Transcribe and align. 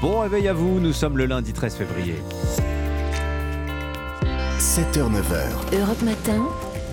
Bon 0.00 0.20
réveil 0.20 0.48
à 0.48 0.54
vous, 0.54 0.80
nous 0.80 0.94
sommes 0.94 1.18
le 1.18 1.26
lundi 1.26 1.52
13 1.52 1.76
février. 1.76 2.14
7h-9h. 4.58 5.78
Europe 5.78 6.02
Matin. 6.02 6.48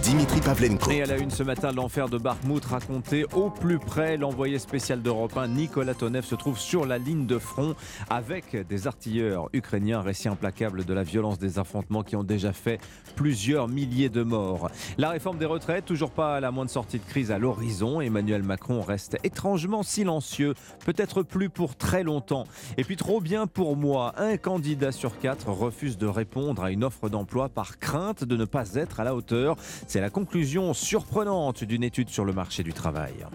Dimitri 0.07 0.39
Pavlenko. 0.39 0.89
Et 0.91 1.01
à 1.01 1.05
la 1.05 1.17
une 1.17 1.31
ce 1.31 1.43
matin, 1.43 1.73
l'enfer 1.73 2.07
de 2.07 2.17
Bakhmout 2.17 2.63
raconté 2.63 3.25
au 3.35 3.49
plus 3.49 3.77
près. 3.77 4.15
L'envoyé 4.15 4.57
spécial 4.57 5.01
d'Europe 5.01 5.35
1, 5.35 5.49
Nicolas 5.49 5.95
Tonev, 5.95 6.23
se 6.23 6.35
trouve 6.35 6.57
sur 6.57 6.85
la 6.85 6.97
ligne 6.97 7.25
de 7.25 7.37
front 7.37 7.75
avec 8.09 8.55
des 8.69 8.87
artilleurs 8.87 9.49
ukrainiens. 9.51 9.99
Récit 10.01 10.29
implacable 10.29 10.85
de 10.85 10.93
la 10.93 11.03
violence 11.03 11.39
des 11.39 11.59
affrontements 11.59 12.03
qui 12.03 12.15
ont 12.15 12.23
déjà 12.23 12.53
fait 12.53 12.79
plusieurs 13.17 13.67
milliers 13.67 14.07
de 14.07 14.23
morts. 14.23 14.69
La 14.97 15.09
réforme 15.09 15.39
des 15.39 15.45
retraites, 15.45 15.83
toujours 15.83 16.11
pas 16.11 16.37
à 16.37 16.39
la 16.39 16.51
moindre 16.51 16.71
sortie 16.71 16.99
de 16.99 17.05
crise 17.05 17.29
à 17.29 17.37
l'horizon. 17.37 17.99
Emmanuel 17.99 18.43
Macron 18.43 18.79
reste 18.79 19.17
étrangement 19.25 19.83
silencieux, 19.83 20.53
peut-être 20.85 21.21
plus 21.21 21.49
pour 21.49 21.75
très 21.75 22.03
longtemps. 22.03 22.45
Et 22.77 22.85
puis 22.85 22.95
trop 22.95 23.19
bien 23.19 23.45
pour 23.45 23.75
moi, 23.75 24.13
un 24.17 24.37
candidat 24.37 24.93
sur 24.93 25.19
quatre 25.19 25.49
refuse 25.49 25.97
de 25.97 26.07
répondre 26.07 26.63
à 26.63 26.71
une 26.71 26.85
offre 26.85 27.09
d'emploi 27.09 27.49
par 27.49 27.77
crainte 27.77 28.23
de 28.23 28.37
ne 28.37 28.45
pas 28.45 28.75
être 28.75 29.01
à 29.01 29.03
la 29.03 29.13
hauteur. 29.13 29.57
La 30.01 30.09
conclusion 30.09 30.73
surprenante 30.73 31.63
d'une 31.63 31.83
étude 31.83 32.09
sur 32.09 32.25
le 32.25 32.33
marché 32.33 32.63
du 32.63 32.73
travail. 32.73 33.25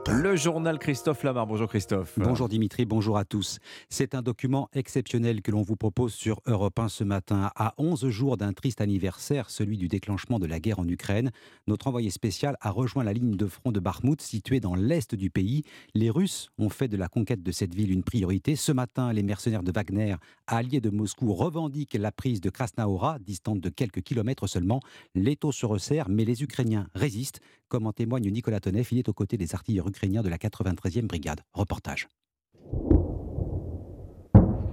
Europe 0.00 0.08
1. 0.08 0.22
Le 0.22 0.36
journal 0.36 0.78
Christophe 0.78 1.22
Lamar. 1.22 1.46
Bonjour 1.46 1.68
Christophe. 1.68 2.14
Bonjour 2.18 2.48
Dimitri, 2.48 2.84
bonjour 2.84 3.18
à 3.18 3.24
tous. 3.24 3.58
C'est 3.88 4.14
un 4.14 4.22
document 4.22 4.68
exceptionnel 4.72 5.42
que 5.42 5.50
l'on 5.50 5.62
vous 5.62 5.76
propose 5.76 6.14
sur 6.14 6.40
Europe 6.46 6.78
1 6.78 6.88
ce 6.88 7.04
matin. 7.04 7.50
À 7.56 7.74
11 7.78 8.08
jours 8.08 8.36
d'un 8.36 8.52
triste 8.52 8.80
anniversaire, 8.80 9.50
celui 9.50 9.76
du 9.76 9.88
déclenchement 9.88 10.38
de 10.38 10.46
la 10.46 10.60
guerre 10.60 10.78
en 10.78 10.88
Ukraine, 10.88 11.30
notre 11.66 11.86
envoyé 11.86 12.10
spécial 12.10 12.56
a 12.60 12.70
rejoint 12.70 13.04
la 13.04 13.12
ligne 13.12 13.36
de 13.36 13.46
front 13.46 13.72
de 13.72 13.80
Bakhmout, 13.80 14.20
située 14.20 14.60
dans 14.60 14.74
l'est 14.74 15.14
du 15.14 15.30
pays. 15.30 15.62
Les 15.94 16.10
Russes 16.10 16.50
ont 16.58 16.70
fait 16.70 16.88
de 16.88 16.96
la 16.96 17.08
conquête 17.08 17.42
de 17.42 17.52
cette 17.52 17.74
ville 17.74 17.92
une 17.92 18.04
priorité. 18.04 18.56
Ce 18.56 18.72
matin, 18.72 19.12
les 19.12 19.22
mercenaires 19.22 19.62
de 19.62 19.72
Wagner, 19.72 20.16
alliés 20.46 20.80
de 20.80 20.90
Moscou, 20.90 21.32
revendiquent 21.32 21.94
la 21.94 22.12
prise 22.12 22.40
de 22.40 22.50
Krasnaora, 22.50 23.18
distante 23.18 23.60
de 23.60 23.68
quelques 23.68 24.02
kilomètres 24.02 24.46
seulement. 24.46 24.80
L'étau 25.14 25.52
se 25.52 25.66
resserre, 25.66 26.08
mais 26.08 26.24
les 26.24 26.42
Ukrainiens 26.42 26.86
résistent. 26.94 27.40
Comme 27.70 27.86
en 27.86 27.92
témoigne 27.92 28.28
Nicolas 28.32 28.58
Tonev, 28.58 28.88
il 28.90 28.98
est 28.98 29.08
aux 29.08 29.12
côtés 29.12 29.36
des 29.36 29.54
artilleurs 29.54 29.86
ukrainiens 29.86 30.22
de 30.22 30.28
la 30.28 30.38
93e 30.38 31.06
brigade. 31.06 31.40
Reportage. 31.52 32.08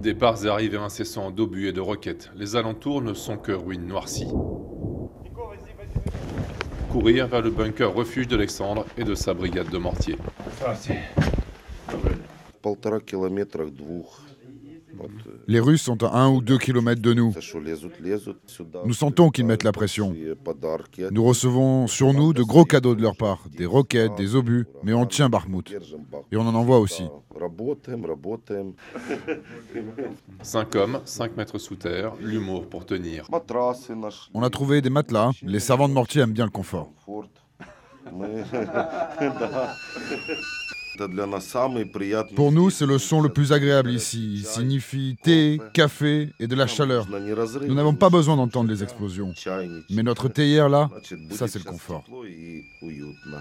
Départs 0.02 0.44
et 0.44 0.48
arrivées 0.48 0.78
incessants 0.78 1.30
d'obus 1.30 1.68
et 1.68 1.72
de 1.72 1.80
roquettes. 1.80 2.32
Les 2.34 2.56
alentours 2.56 3.00
ne 3.00 3.14
sont 3.14 3.38
que 3.38 3.52
ruines 3.52 3.86
noircies. 3.86 4.32
Courir 6.90 7.28
vers 7.28 7.40
le 7.40 7.50
bunker 7.50 7.94
refuge 7.94 8.26
d'Alexandre 8.26 8.84
et 8.96 9.04
de 9.04 9.14
sa 9.14 9.32
brigade 9.32 9.70
de 9.70 9.78
mortiers. 9.78 10.18
Les 15.46 15.60
Russes 15.60 15.82
sont 15.82 16.02
à 16.02 16.18
un 16.18 16.30
ou 16.30 16.40
deux 16.40 16.58
kilomètres 16.58 17.02
de 17.02 17.14
nous. 17.14 17.34
Nous 18.84 18.94
sentons 18.94 19.30
qu'ils 19.30 19.46
mettent 19.46 19.64
la 19.64 19.72
pression. 19.72 20.14
Nous 21.10 21.24
recevons 21.24 21.86
sur 21.86 22.12
nous 22.12 22.32
de 22.32 22.42
gros 22.42 22.64
cadeaux 22.64 22.94
de 22.94 23.02
leur 23.02 23.16
part, 23.16 23.44
des 23.56 23.66
roquettes, 23.66 24.14
des 24.16 24.34
obus, 24.34 24.66
mais 24.82 24.92
on 24.92 25.06
tient 25.06 25.28
Bakhmut. 25.28 25.74
Et 26.32 26.36
on 26.36 26.42
en 26.42 26.54
envoie 26.54 26.78
aussi. 26.78 27.04
Cinq 30.42 30.76
hommes, 30.76 31.00
cinq 31.04 31.36
mètres 31.36 31.58
sous 31.58 31.76
terre, 31.76 32.12
l'humour 32.20 32.68
pour 32.68 32.84
tenir. 32.84 33.28
On 34.34 34.42
a 34.42 34.50
trouvé 34.50 34.80
des 34.80 34.90
matelas, 34.90 35.30
les 35.42 35.60
servants 35.60 35.88
de 35.88 35.94
mortier 35.94 36.22
aiment 36.22 36.32
bien 36.32 36.44
le 36.44 36.50
confort. 36.50 36.90
Pour 42.34 42.52
nous, 42.52 42.70
c'est 42.70 42.86
le 42.86 42.98
son 42.98 43.20
le 43.20 43.28
plus 43.28 43.52
agréable 43.52 43.90
ici. 43.90 44.34
Il 44.38 44.44
signifie 44.46 45.16
thé, 45.22 45.60
café 45.72 46.30
et 46.38 46.46
de 46.46 46.54
la 46.54 46.66
chaleur. 46.66 47.06
Nous 47.66 47.74
n'avons 47.74 47.94
pas 47.94 48.10
besoin 48.10 48.36
d'entendre 48.36 48.70
les 48.70 48.82
explosions. 48.82 49.34
Mais 49.90 50.02
notre 50.02 50.28
théière 50.28 50.68
là, 50.68 50.88
ça 51.30 51.48
c'est 51.48 51.58
le 51.58 51.70
confort. 51.70 52.04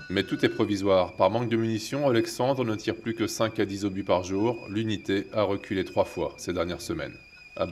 Mais 0.09 0.23
tout 0.23 0.44
est 0.45 0.50
provisoire. 0.50 1.13
Par 1.13 1.29
manque 1.29 1.50
de 1.50 1.57
munitions, 1.57 2.07
Alexandre 2.07 2.63
ne 2.63 2.75
tire 2.75 2.95
plus 2.95 3.13
que 3.13 3.28
5 3.28 3.59
à 3.59 3.66
10 3.66 3.85
obus 3.85 4.03
par 4.03 4.24
jour. 4.24 4.68
L'unité 4.69 5.28
a 5.34 5.44
reculé 5.44 5.84
trois 5.85 6.06
fois 6.06 6.34
ces 6.38 6.53
dernières 6.53 6.81
semaines. 6.81 7.13
À 7.59 7.66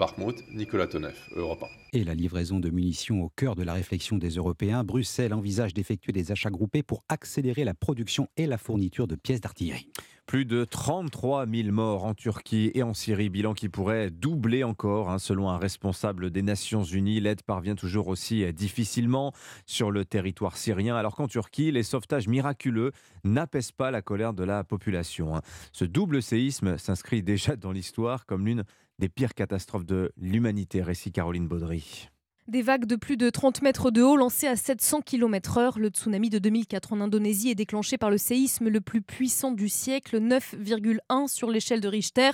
Nicolas 0.51 0.87
Europe 1.35 1.63
1. 1.63 1.67
Et 1.93 2.03
la 2.03 2.15
livraison 2.15 2.59
de 2.59 2.71
munitions 2.71 3.21
au 3.21 3.29
cœur 3.29 3.53
de 3.55 3.61
la 3.61 3.73
réflexion 3.73 4.17
des 4.17 4.29
Européens, 4.29 4.83
Bruxelles 4.83 5.31
envisage 5.31 5.75
d'effectuer 5.75 6.11
des 6.11 6.31
achats 6.31 6.49
groupés 6.49 6.81
pour 6.81 7.03
accélérer 7.07 7.63
la 7.63 7.75
production 7.75 8.27
et 8.35 8.47
la 8.47 8.57
fourniture 8.57 9.07
de 9.07 9.15
pièces 9.15 9.41
d'artillerie. 9.41 9.87
Plus 10.25 10.45
de 10.45 10.65
33 10.65 11.45
000 11.45 11.69
morts 11.71 12.03
en 12.03 12.15
Turquie 12.15 12.71
et 12.73 12.81
en 12.81 12.95
Syrie, 12.95 13.29
bilan 13.29 13.53
qui 13.53 13.69
pourrait 13.69 14.09
doubler 14.09 14.63
encore. 14.63 15.11
hein, 15.11 15.19
selon 15.19 15.51
un 15.51 15.59
responsable 15.59 16.31
des 16.31 16.41
Nations 16.41 16.83
Unies, 16.83 17.19
l'aide 17.19 17.43
parvient 17.43 17.75
toujours 17.75 18.07
aussi 18.07 18.51
difficilement 18.53 19.33
sur 19.67 19.91
le 19.91 20.03
territoire 20.03 20.57
syrien, 20.57 20.95
alors 20.95 21.15
qu'en 21.15 21.27
Turquie, 21.27 21.71
les 21.71 21.83
sauvetages 21.83 22.27
miraculeux 22.27 22.91
n'apaisent 23.23 23.71
pas 23.71 23.91
la 23.91 24.01
colère 24.01 24.33
de 24.33 24.43
la 24.43 24.63
population. 24.63 25.35
hein. 25.35 25.41
Ce 25.71 25.85
double 25.85 26.23
séisme 26.23 26.79
s'inscrit 26.79 27.21
déjà 27.21 27.55
dans 27.55 27.71
l'histoire 27.71 28.25
comme 28.25 28.47
l'une 28.47 28.63
des 28.99 29.09
pires 29.09 29.33
catastrophes 29.33 29.85
de 29.85 30.11
l'humanité. 30.17 30.81
Récit 30.81 31.11
Caroline 31.11 31.47
Baudry. 31.47 32.09
Des 32.47 32.61
vagues 32.61 32.85
de 32.85 32.95
plus 32.95 33.17
de 33.17 33.31
30 33.31 33.63
mètres 33.63 33.89
de 33.89 34.03
haut 34.03 34.15
lancées 34.15 34.45
à 34.45 34.55
700 34.55 35.01
km/h. 35.01 35.79
Le 35.79 35.87
tsunami 35.87 36.29
de 36.29 36.37
2004 36.37 36.93
en 36.93 37.01
Indonésie 37.01 37.49
est 37.49 37.55
déclenché 37.55 37.97
par 37.97 38.11
le 38.11 38.19
séisme 38.19 38.69
le 38.69 38.81
plus 38.81 39.01
puissant 39.01 39.49
du 39.49 39.67
siècle, 39.67 40.19
9,1 40.19 41.27
sur 41.27 41.49
l'échelle 41.49 41.81
de 41.81 41.87
Richter. 41.87 42.29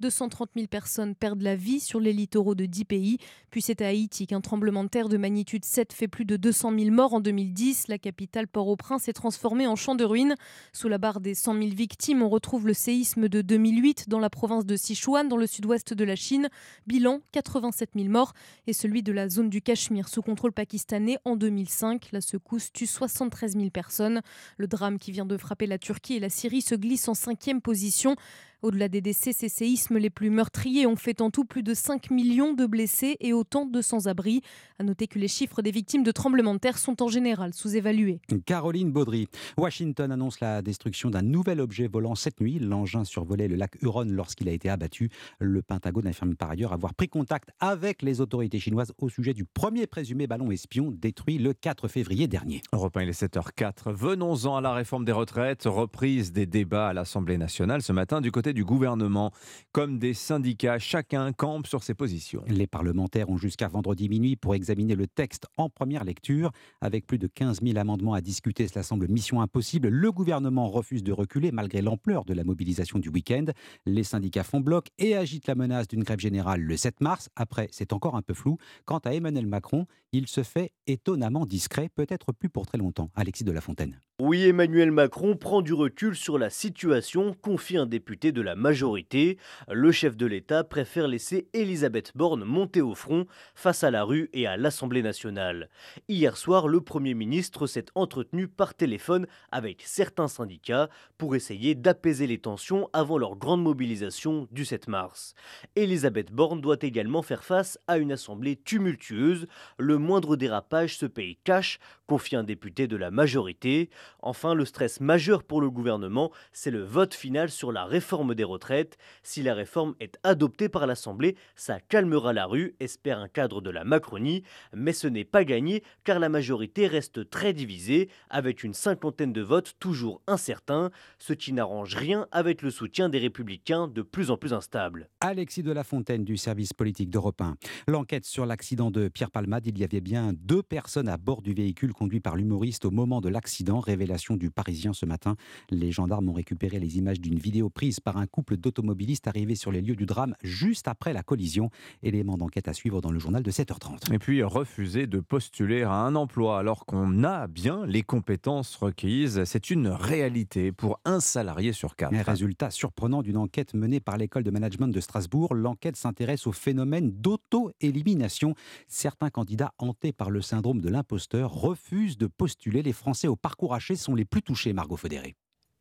230 0.00 0.50
000 0.56 0.66
personnes 0.66 1.14
perdent 1.14 1.42
la 1.42 1.54
vie 1.54 1.78
sur 1.78 2.00
les 2.00 2.12
littoraux 2.12 2.56
de 2.56 2.66
10 2.66 2.84
pays. 2.86 3.18
Puis 3.52 3.62
c'est 3.62 3.82
à 3.82 3.86
Haïti 3.86 4.26
qu'un 4.26 4.40
tremblement 4.40 4.82
de 4.82 4.88
terre 4.88 5.08
de 5.08 5.16
magnitude 5.16 5.64
7 5.64 5.92
fait 5.92 6.08
plus 6.08 6.24
de 6.24 6.36
200 6.36 6.76
000 6.76 6.90
morts 6.90 7.14
en 7.14 7.20
2010. 7.20 7.86
La 7.86 7.98
capitale 7.98 8.48
Port-au-Prince 8.48 9.06
est 9.06 9.12
transformée 9.12 9.68
en 9.68 9.76
champ 9.76 9.94
de 9.94 10.04
ruines. 10.04 10.34
Sous 10.72 10.88
la 10.88 10.98
barre 10.98 11.20
des 11.20 11.36
100 11.36 11.54
000 11.58 11.66
victimes, 11.68 12.22
on 12.22 12.28
retrouve 12.28 12.66
le 12.66 12.74
séisme 12.74 13.28
de 13.28 13.42
2008 13.42 14.08
dans 14.08 14.18
la 14.18 14.28
province 14.28 14.66
de 14.66 14.74
Sichuan, 14.74 15.28
dans 15.28 15.36
le 15.36 15.46
sud-ouest 15.46 15.94
de 15.94 16.02
la 16.02 16.16
Chine. 16.16 16.48
Bilan 16.88 17.20
87 17.30 17.90
000 17.94 18.08
morts 18.08 18.32
et 18.66 18.72
celui 18.72 19.04
de 19.04 19.12
la 19.12 19.28
zone 19.28 19.51
du 19.52 19.60
Cachemire 19.60 20.08
sous 20.08 20.22
contrôle 20.22 20.52
pakistanais 20.52 21.18
en 21.26 21.36
2005. 21.36 22.08
La 22.12 22.22
secousse 22.22 22.72
tue 22.72 22.86
73 22.86 23.52
000 23.52 23.68
personnes. 23.68 24.22
Le 24.56 24.66
drame 24.66 24.98
qui 24.98 25.12
vient 25.12 25.26
de 25.26 25.36
frapper 25.36 25.66
la 25.66 25.76
Turquie 25.76 26.14
et 26.14 26.20
la 26.20 26.30
Syrie 26.30 26.62
se 26.62 26.74
glisse 26.74 27.06
en 27.06 27.12
cinquième 27.12 27.60
position. 27.60 28.16
Au-delà 28.62 28.88
des 28.88 29.00
décès, 29.00 29.32
ces 29.32 29.48
séismes 29.48 29.98
les 29.98 30.08
plus 30.08 30.30
meurtriers 30.30 30.86
ont 30.86 30.94
fait 30.94 31.20
en 31.20 31.32
tout 31.32 31.44
plus 31.44 31.64
de 31.64 31.74
5 31.74 32.12
millions 32.12 32.52
de 32.52 32.64
blessés 32.64 33.16
et 33.18 33.32
autant 33.32 33.66
de 33.66 33.82
sans-abri. 33.82 34.40
À 34.78 34.84
noter 34.84 35.08
que 35.08 35.18
les 35.18 35.26
chiffres 35.26 35.62
des 35.62 35.72
victimes 35.72 36.04
de 36.04 36.12
tremblements 36.12 36.54
de 36.54 36.60
terre 36.60 36.78
sont 36.78 37.02
en 37.02 37.08
général 37.08 37.54
sous-évalués. 37.54 38.20
Caroline 38.46 38.92
Baudry. 38.92 39.26
Washington 39.58 40.12
annonce 40.12 40.38
la 40.38 40.62
destruction 40.62 41.10
d'un 41.10 41.22
nouvel 41.22 41.60
objet 41.60 41.88
volant 41.88 42.14
cette 42.14 42.40
nuit. 42.40 42.60
L'engin 42.60 43.02
survolait 43.02 43.48
le 43.48 43.56
lac 43.56 43.82
Huron 43.82 44.06
lorsqu'il 44.08 44.48
a 44.48 44.52
été 44.52 44.68
abattu. 44.68 45.10
Le 45.40 45.60
Pentagone 45.60 46.06
affirme 46.06 46.36
par 46.36 46.50
ailleurs 46.50 46.72
avoir 46.72 46.94
pris 46.94 47.08
contact 47.08 47.50
avec 47.58 48.00
les 48.00 48.20
autorités 48.20 48.60
chinoises 48.60 48.92
au 48.98 49.08
sujet 49.08 49.34
du 49.34 49.44
premier 49.44 49.88
présumé 49.88 50.28
ballon 50.28 50.52
espion 50.52 50.92
détruit 50.92 51.38
le 51.38 51.52
4 51.52 51.88
février 51.88 52.28
dernier. 52.28 52.62
Europe 52.72 52.96
1, 52.96 53.02
il 53.02 53.08
est 53.08 53.22
7h04. 53.24 53.92
Venons-en 53.92 54.54
à 54.54 54.60
la 54.60 54.72
réforme 54.72 55.04
des 55.04 55.10
retraites. 55.10 55.64
Reprise 55.64 56.30
des 56.30 56.46
débats 56.46 56.90
à 56.90 56.92
l'Assemblée 56.92 57.38
nationale 57.38 57.82
ce 57.82 57.92
matin 57.92 58.20
du 58.20 58.30
côté 58.30 58.51
du 58.52 58.64
gouvernement. 58.64 59.32
Comme 59.72 59.98
des 59.98 60.14
syndicats, 60.14 60.78
chacun 60.78 61.32
campe 61.32 61.66
sur 61.66 61.82
ses 61.82 61.94
positions. 61.94 62.42
Les 62.48 62.66
parlementaires 62.66 63.30
ont 63.30 63.36
jusqu'à 63.36 63.68
vendredi 63.68 64.08
minuit 64.08 64.36
pour 64.36 64.54
examiner 64.54 64.94
le 64.94 65.06
texte 65.06 65.46
en 65.56 65.68
première 65.68 66.04
lecture. 66.04 66.50
Avec 66.80 67.06
plus 67.06 67.18
de 67.18 67.26
15 67.26 67.60
000 67.62 67.78
amendements 67.78 68.14
à 68.14 68.20
discuter, 68.20 68.68
cela 68.68 68.82
semble 68.82 69.08
mission 69.08 69.40
impossible. 69.40 69.88
Le 69.88 70.12
gouvernement 70.12 70.68
refuse 70.68 71.02
de 71.02 71.12
reculer 71.12 71.52
malgré 71.52 71.82
l'ampleur 71.82 72.24
de 72.24 72.34
la 72.34 72.44
mobilisation 72.44 72.98
du 72.98 73.08
week-end. 73.08 73.46
Les 73.86 74.04
syndicats 74.04 74.44
font 74.44 74.60
bloc 74.60 74.88
et 74.98 75.16
agitent 75.16 75.46
la 75.46 75.54
menace 75.54 75.88
d'une 75.88 76.02
grève 76.02 76.20
générale 76.20 76.60
le 76.60 76.76
7 76.76 77.00
mars. 77.00 77.28
Après, 77.36 77.68
c'est 77.70 77.92
encore 77.92 78.16
un 78.16 78.22
peu 78.22 78.34
flou. 78.34 78.58
Quant 78.84 78.98
à 78.98 79.14
Emmanuel 79.14 79.46
Macron, 79.46 79.86
il 80.12 80.26
se 80.26 80.42
fait 80.42 80.72
étonnamment 80.86 81.46
discret, 81.46 81.88
peut-être 81.94 82.32
plus 82.32 82.50
pour 82.50 82.66
très 82.66 82.78
longtemps. 82.78 83.10
Alexis 83.14 83.44
de 83.44 83.52
la 83.52 83.60
Fontaine. 83.60 83.98
Oui, 84.20 84.44
Emmanuel 84.44 84.90
Macron 84.90 85.36
prend 85.36 85.62
du 85.62 85.72
recul 85.72 86.14
sur 86.14 86.38
la 86.38 86.50
situation, 86.50 87.34
confie 87.40 87.76
un 87.76 87.86
député 87.86 88.30
de 88.30 88.41
de 88.42 88.46
la 88.46 88.56
majorité. 88.56 89.38
Le 89.70 89.92
chef 89.92 90.16
de 90.16 90.26
l'État 90.26 90.64
préfère 90.64 91.06
laisser 91.06 91.46
Elisabeth 91.52 92.10
Borne 92.16 92.42
monter 92.42 92.80
au 92.80 92.94
front 92.94 93.26
face 93.54 93.84
à 93.84 93.92
la 93.92 94.02
rue 94.02 94.30
et 94.32 94.48
à 94.48 94.56
l'Assemblée 94.56 95.02
nationale. 95.02 95.70
Hier 96.08 96.36
soir, 96.36 96.66
le 96.66 96.80
Premier 96.80 97.14
ministre 97.14 97.68
s'est 97.68 97.86
entretenu 97.94 98.48
par 98.48 98.74
téléphone 98.74 99.28
avec 99.52 99.82
certains 99.86 100.26
syndicats 100.26 100.88
pour 101.18 101.36
essayer 101.36 101.76
d'apaiser 101.76 102.26
les 102.26 102.38
tensions 102.38 102.90
avant 102.92 103.16
leur 103.16 103.36
grande 103.36 103.62
mobilisation 103.62 104.48
du 104.50 104.64
7 104.64 104.88
mars. 104.88 105.34
Elisabeth 105.76 106.32
Borne 106.32 106.60
doit 106.60 106.78
également 106.82 107.22
faire 107.22 107.44
face 107.44 107.78
à 107.86 107.98
une 107.98 108.10
assemblée 108.10 108.56
tumultueuse. 108.56 109.46
Le 109.78 109.98
moindre 109.98 110.34
dérapage 110.34 110.98
se 110.98 111.06
paye 111.06 111.38
cash, 111.44 111.78
confie 112.08 112.34
un 112.34 112.42
député 112.42 112.88
de 112.88 112.96
la 112.96 113.12
majorité. 113.12 113.88
Enfin, 114.20 114.54
le 114.54 114.64
stress 114.64 115.00
majeur 115.00 115.44
pour 115.44 115.60
le 115.60 115.70
gouvernement, 115.70 116.32
c'est 116.52 116.72
le 116.72 116.82
vote 116.82 117.14
final 117.14 117.50
sur 117.50 117.70
la 117.70 117.84
réforme 117.84 118.31
des 118.34 118.44
retraites. 118.44 118.98
Si 119.22 119.42
la 119.42 119.54
réforme 119.54 119.94
est 120.00 120.18
adoptée 120.22 120.68
par 120.68 120.86
l'Assemblée, 120.86 121.36
ça 121.56 121.80
calmera 121.80 122.32
la 122.32 122.46
rue, 122.46 122.74
espère 122.80 123.18
un 123.18 123.28
cadre 123.28 123.60
de 123.60 123.70
la 123.70 123.84
Macronie. 123.84 124.42
Mais 124.74 124.92
ce 124.92 125.06
n'est 125.06 125.24
pas 125.24 125.44
gagné 125.44 125.82
car 126.04 126.18
la 126.18 126.28
majorité 126.28 126.86
reste 126.86 127.30
très 127.30 127.52
divisée, 127.52 128.08
avec 128.30 128.64
une 128.64 128.74
cinquantaine 128.74 129.32
de 129.32 129.42
votes 129.42 129.74
toujours 129.78 130.22
incertains, 130.26 130.90
ce 131.18 131.32
qui 131.32 131.52
n'arrange 131.52 131.94
rien 131.94 132.26
avec 132.32 132.62
le 132.62 132.70
soutien 132.70 133.08
des 133.08 133.18
républicains 133.18 133.88
de 133.88 134.02
plus 134.02 134.30
en 134.30 134.36
plus 134.36 134.52
instable. 134.52 135.08
Alexis 135.20 135.62
de 135.62 135.72
la 135.72 135.84
Fontaine 135.84 136.24
du 136.24 136.36
service 136.36 136.72
politique 136.72 137.10
d'Europe 137.10 137.40
1. 137.40 137.56
L'enquête 137.88 138.24
sur 138.24 138.46
l'accident 138.46 138.90
de 138.90 139.08
Pierre 139.08 139.30
Palmade, 139.30 139.66
il 139.66 139.78
y 139.78 139.84
avait 139.84 140.00
bien 140.00 140.32
deux 140.34 140.62
personnes 140.62 141.08
à 141.08 141.16
bord 141.16 141.42
du 141.42 141.54
véhicule 141.54 141.92
conduit 141.92 142.20
par 142.20 142.36
l'humoriste 142.36 142.84
au 142.84 142.90
moment 142.90 143.20
de 143.20 143.28
l'accident. 143.28 143.80
Révélation 143.80 144.36
du 144.36 144.50
Parisien 144.50 144.92
ce 144.92 145.06
matin. 145.06 145.36
Les 145.70 145.92
gendarmes 145.92 146.28
ont 146.28 146.34
récupéré 146.34 146.78
les 146.78 146.98
images 146.98 147.20
d'une 147.20 147.38
vidéo 147.38 147.70
prise 147.70 148.00
par 148.00 148.16
un 148.16 148.21
couple 148.26 148.56
d'automobilistes 148.56 149.26
arrivés 149.26 149.54
sur 149.54 149.72
les 149.72 149.80
lieux 149.80 149.96
du 149.96 150.06
drame 150.06 150.34
juste 150.42 150.88
après 150.88 151.12
la 151.12 151.22
collision. 151.22 151.70
Élément 152.02 152.36
d'enquête 152.36 152.68
à 152.68 152.72
suivre 152.72 153.00
dans 153.00 153.10
le 153.10 153.18
journal 153.18 153.42
de 153.42 153.50
7h30. 153.50 154.12
Et 154.12 154.18
puis 154.18 154.42
refuser 154.42 155.06
de 155.06 155.20
postuler 155.20 155.82
à 155.82 155.92
un 155.92 156.14
emploi 156.14 156.58
alors 156.58 156.86
qu'on 156.86 157.24
a 157.24 157.46
bien 157.46 157.86
les 157.86 158.02
compétences 158.02 158.76
requises, 158.76 159.44
c'est 159.44 159.70
une 159.70 159.88
réalité 159.88 160.72
pour 160.72 161.00
un 161.04 161.20
salarié 161.20 161.72
sur 161.72 161.96
quatre. 161.96 162.14
Un 162.14 162.22
résultat 162.22 162.70
surprenant 162.70 163.22
d'une 163.22 163.36
enquête 163.36 163.74
menée 163.74 164.00
par 164.00 164.16
l'école 164.16 164.42
de 164.42 164.50
management 164.50 164.88
de 164.88 165.00
Strasbourg. 165.00 165.54
L'enquête 165.54 165.96
s'intéresse 165.96 166.46
au 166.46 166.52
phénomène 166.52 167.10
d'auto-élimination. 167.10 168.54
Certains 168.88 169.30
candidats 169.30 169.72
hantés 169.78 170.12
par 170.12 170.30
le 170.30 170.40
syndrome 170.40 170.80
de 170.80 170.88
l'imposteur 170.88 171.52
refusent 171.52 172.18
de 172.18 172.26
postuler. 172.26 172.82
Les 172.82 172.92
Français 172.92 173.28
au 173.28 173.36
parcours 173.36 173.74
haché 173.74 173.96
sont 173.96 174.14
les 174.14 174.24
plus 174.24 174.42
touchés, 174.42 174.72
Margot 174.72 174.96
Fodéré. 174.96 175.34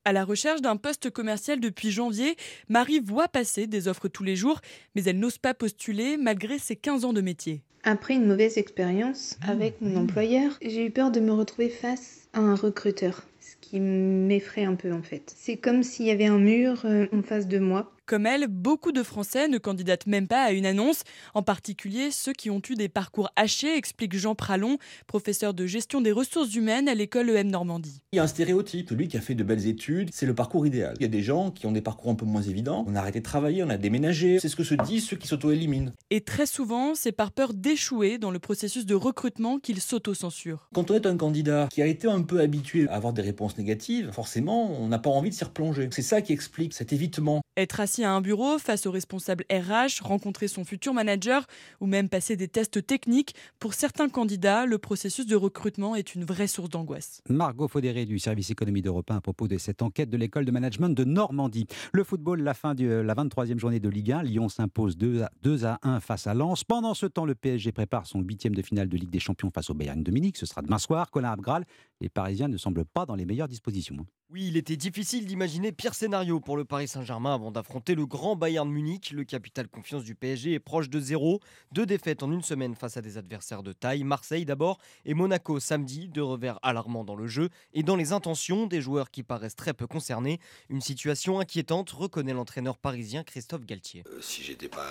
À 0.03 0.13
la 0.13 0.25
recherche 0.25 0.61
d'un 0.61 0.77
poste 0.77 1.11
commercial 1.11 1.59
depuis 1.59 1.91
janvier, 1.91 2.35
Marie 2.69 2.99
voit 2.99 3.27
passer 3.27 3.67
des 3.67 3.87
offres 3.87 4.07
tous 4.07 4.23
les 4.23 4.35
jours, 4.35 4.59
mais 4.95 5.03
elle 5.03 5.19
n'ose 5.19 5.37
pas 5.37 5.53
postuler 5.53 6.17
malgré 6.17 6.57
ses 6.57 6.75
15 6.75 7.05
ans 7.05 7.13
de 7.13 7.21
métier. 7.21 7.61
Après 7.83 8.15
une 8.15 8.25
mauvaise 8.25 8.57
expérience 8.57 9.37
avec 9.47 9.79
mon 9.79 9.95
employeur, 9.95 10.57
j'ai 10.63 10.87
eu 10.87 10.89
peur 10.89 11.11
de 11.11 11.19
me 11.19 11.31
retrouver 11.31 11.69
face 11.69 12.27
à 12.33 12.39
un 12.39 12.55
recruteur, 12.55 13.27
ce 13.39 13.55
qui 13.61 13.79
m'effraie 13.79 14.65
un 14.65 14.73
peu 14.73 14.91
en 14.91 15.03
fait. 15.03 15.35
C'est 15.37 15.57
comme 15.57 15.83
s'il 15.83 16.07
y 16.07 16.11
avait 16.11 16.25
un 16.25 16.39
mur 16.39 16.81
euh, 16.85 17.05
en 17.13 17.21
face 17.21 17.47
de 17.47 17.59
moi. 17.59 17.91
Comme 18.11 18.25
elle, 18.25 18.47
beaucoup 18.49 18.91
de 18.91 19.03
Français 19.03 19.47
ne 19.47 19.57
candidatent 19.57 20.05
même 20.05 20.27
pas 20.27 20.43
à 20.43 20.51
une 20.51 20.65
annonce, 20.65 21.03
en 21.33 21.43
particulier 21.43 22.11
ceux 22.11 22.33
qui 22.33 22.49
ont 22.49 22.61
eu 22.69 22.75
des 22.75 22.89
parcours 22.89 23.31
hachés, 23.37 23.77
explique 23.77 24.17
Jean 24.17 24.35
Pralon, 24.35 24.79
professeur 25.07 25.53
de 25.53 25.65
gestion 25.65 26.01
des 26.01 26.11
ressources 26.11 26.53
humaines 26.53 26.89
à 26.89 26.93
l'école 26.93 27.29
EM 27.29 27.47
Normandie. 27.47 28.01
Il 28.11 28.17
y 28.17 28.19
a 28.19 28.23
un 28.23 28.27
stéréotype, 28.27 28.89
celui 28.89 29.07
qui 29.07 29.15
a 29.15 29.21
fait 29.21 29.33
de 29.33 29.45
belles 29.45 29.65
études, 29.65 30.09
c'est 30.11 30.25
le 30.25 30.35
parcours 30.35 30.67
idéal. 30.67 30.95
Il 30.99 31.03
y 31.03 31.05
a 31.05 31.07
des 31.07 31.21
gens 31.21 31.51
qui 31.51 31.67
ont 31.67 31.71
des 31.71 31.79
parcours 31.79 32.11
un 32.11 32.15
peu 32.15 32.25
moins 32.25 32.41
évidents, 32.41 32.83
on 32.85 32.95
a 32.95 32.99
arrêté 32.99 33.19
de 33.19 33.23
travailler, 33.23 33.63
on 33.63 33.69
a 33.69 33.77
déménagé, 33.77 34.39
c'est 34.41 34.49
ce 34.49 34.57
que 34.57 34.65
se 34.65 34.75
disent 34.75 35.05
ceux 35.05 35.15
qui 35.15 35.29
s'auto-éliminent. 35.29 35.93
Et 36.09 36.19
très 36.19 36.47
souvent, 36.47 36.95
c'est 36.95 37.13
par 37.13 37.31
peur 37.31 37.53
d'échouer 37.53 38.17
dans 38.17 38.31
le 38.31 38.39
processus 38.39 38.85
de 38.85 38.93
recrutement 38.93 39.57
qu'ils 39.57 39.79
s'auto-censurent. 39.79 40.67
Quand 40.73 40.91
on 40.91 40.95
est 40.95 41.05
un 41.05 41.15
candidat 41.15 41.69
qui 41.71 41.81
a 41.81 41.85
été 41.85 42.09
un 42.09 42.23
peu 42.23 42.41
habitué 42.41 42.89
à 42.89 42.95
avoir 42.95 43.13
des 43.13 43.21
réponses 43.21 43.57
négatives, 43.57 44.11
forcément, 44.11 44.69
on 44.81 44.89
n'a 44.89 44.99
pas 44.99 45.11
envie 45.11 45.29
de 45.29 45.35
s'y 45.35 45.45
replonger. 45.45 45.87
C'est 45.91 46.01
ça 46.01 46.21
qui 46.21 46.33
explique 46.33 46.73
cet 46.73 46.91
évitement. 46.91 47.39
Être 47.55 47.79
assis 47.79 48.00
à 48.03 48.11
un 48.11 48.21
bureau 48.21 48.57
face 48.57 48.85
au 48.85 48.91
responsable 48.91 49.45
RH, 49.51 50.01
rencontrer 50.01 50.47
son 50.47 50.63
futur 50.63 50.93
manager 50.93 51.45
ou 51.79 51.85
même 51.85 52.09
passer 52.09 52.35
des 52.35 52.47
tests 52.47 52.85
techniques, 52.85 53.35
pour 53.59 53.73
certains 53.73 54.09
candidats, 54.09 54.65
le 54.65 54.77
processus 54.77 55.25
de 55.25 55.35
recrutement 55.35 55.95
est 55.95 56.15
une 56.15 56.23
vraie 56.23 56.47
source 56.47 56.69
d'angoisse. 56.69 57.21
Margot 57.29 57.67
Faudéré 57.67 58.05
du 58.05 58.19
service 58.19 58.49
économie 58.49 58.81
d'Europe 58.81 59.09
1 59.09 59.17
à 59.17 59.21
propos 59.21 59.47
de 59.47 59.57
cette 59.57 59.81
enquête 59.81 60.09
de 60.09 60.17
l'école 60.17 60.45
de 60.45 60.51
management 60.51 60.89
de 60.89 61.03
Normandie. 61.03 61.67
Le 61.93 62.03
football, 62.03 62.41
la 62.41 62.53
fin 62.53 62.75
de 62.75 62.85
la 62.85 63.13
23e 63.13 63.59
journée 63.59 63.79
de 63.79 63.89
Ligue 63.89 64.11
1, 64.11 64.23
Lyon 64.23 64.49
s'impose 64.49 64.97
2 64.97 65.23
à, 65.23 65.31
2 65.43 65.65
à 65.65 65.79
1 65.83 65.99
face 65.99 66.27
à 66.27 66.33
Lens. 66.33 66.63
Pendant 66.63 66.93
ce 66.93 67.05
temps, 67.05 67.25
le 67.25 67.35
PSG 67.35 67.71
prépare 67.71 68.05
son 68.05 68.21
huitième 68.21 68.55
de 68.55 68.61
finale 68.61 68.89
de 68.89 68.97
Ligue 68.97 69.09
des 69.09 69.19
Champions 69.19 69.51
face 69.53 69.69
au 69.69 69.73
Bayern 69.73 70.01
Dominique. 70.01 70.37
Ce 70.37 70.45
sera 70.45 70.61
demain 70.61 70.77
soir. 70.77 71.11
Colin 71.11 71.31
Abgral, 71.31 71.65
les 71.99 72.09
Parisiens 72.09 72.47
ne 72.47 72.57
semblent 72.57 72.85
pas 72.85 73.05
dans 73.05 73.15
les 73.15 73.25
meilleures 73.25 73.47
dispositions. 73.47 73.97
Oui, 74.33 74.47
il 74.47 74.55
était 74.55 74.77
difficile 74.77 75.25
d'imaginer 75.25 75.73
pire 75.73 75.93
scénario 75.93 76.39
pour 76.39 76.55
le 76.55 76.63
Paris 76.63 76.87
Saint-Germain 76.87 77.35
avant 77.35 77.51
d'affronter 77.51 77.95
le 77.95 78.05
grand 78.05 78.37
Bayern 78.37 78.69
Munich. 78.69 79.11
Le 79.11 79.25
capital 79.25 79.67
confiance 79.67 80.05
du 80.05 80.15
PSG 80.15 80.53
est 80.53 80.59
proche 80.59 80.89
de 80.89 81.01
zéro. 81.01 81.41
Deux 81.73 81.85
défaites 81.85 82.23
en 82.23 82.31
une 82.31 82.41
semaine 82.41 82.73
face 82.73 82.95
à 82.95 83.01
des 83.01 83.17
adversaires 83.17 83.61
de 83.61 83.73
taille. 83.73 84.05
Marseille 84.05 84.45
d'abord 84.45 84.79
et 85.03 85.15
Monaco 85.15 85.59
samedi. 85.59 86.07
Deux 86.07 86.23
revers 86.23 86.59
alarmants 86.63 87.03
dans 87.03 87.17
le 87.17 87.27
jeu 87.27 87.49
et 87.73 87.83
dans 87.83 87.97
les 87.97 88.13
intentions 88.13 88.67
des 88.67 88.79
joueurs 88.79 89.11
qui 89.11 89.21
paraissent 89.21 89.57
très 89.57 89.73
peu 89.73 89.85
concernés. 89.85 90.39
Une 90.69 90.79
situation 90.79 91.41
inquiétante, 91.41 91.89
reconnaît 91.91 92.31
l'entraîneur 92.31 92.77
parisien 92.77 93.25
Christophe 93.25 93.65
Galtier. 93.65 94.05
Euh, 94.07 94.21
si 94.21 94.43
j'étais 94.43 94.69
pas 94.69 94.87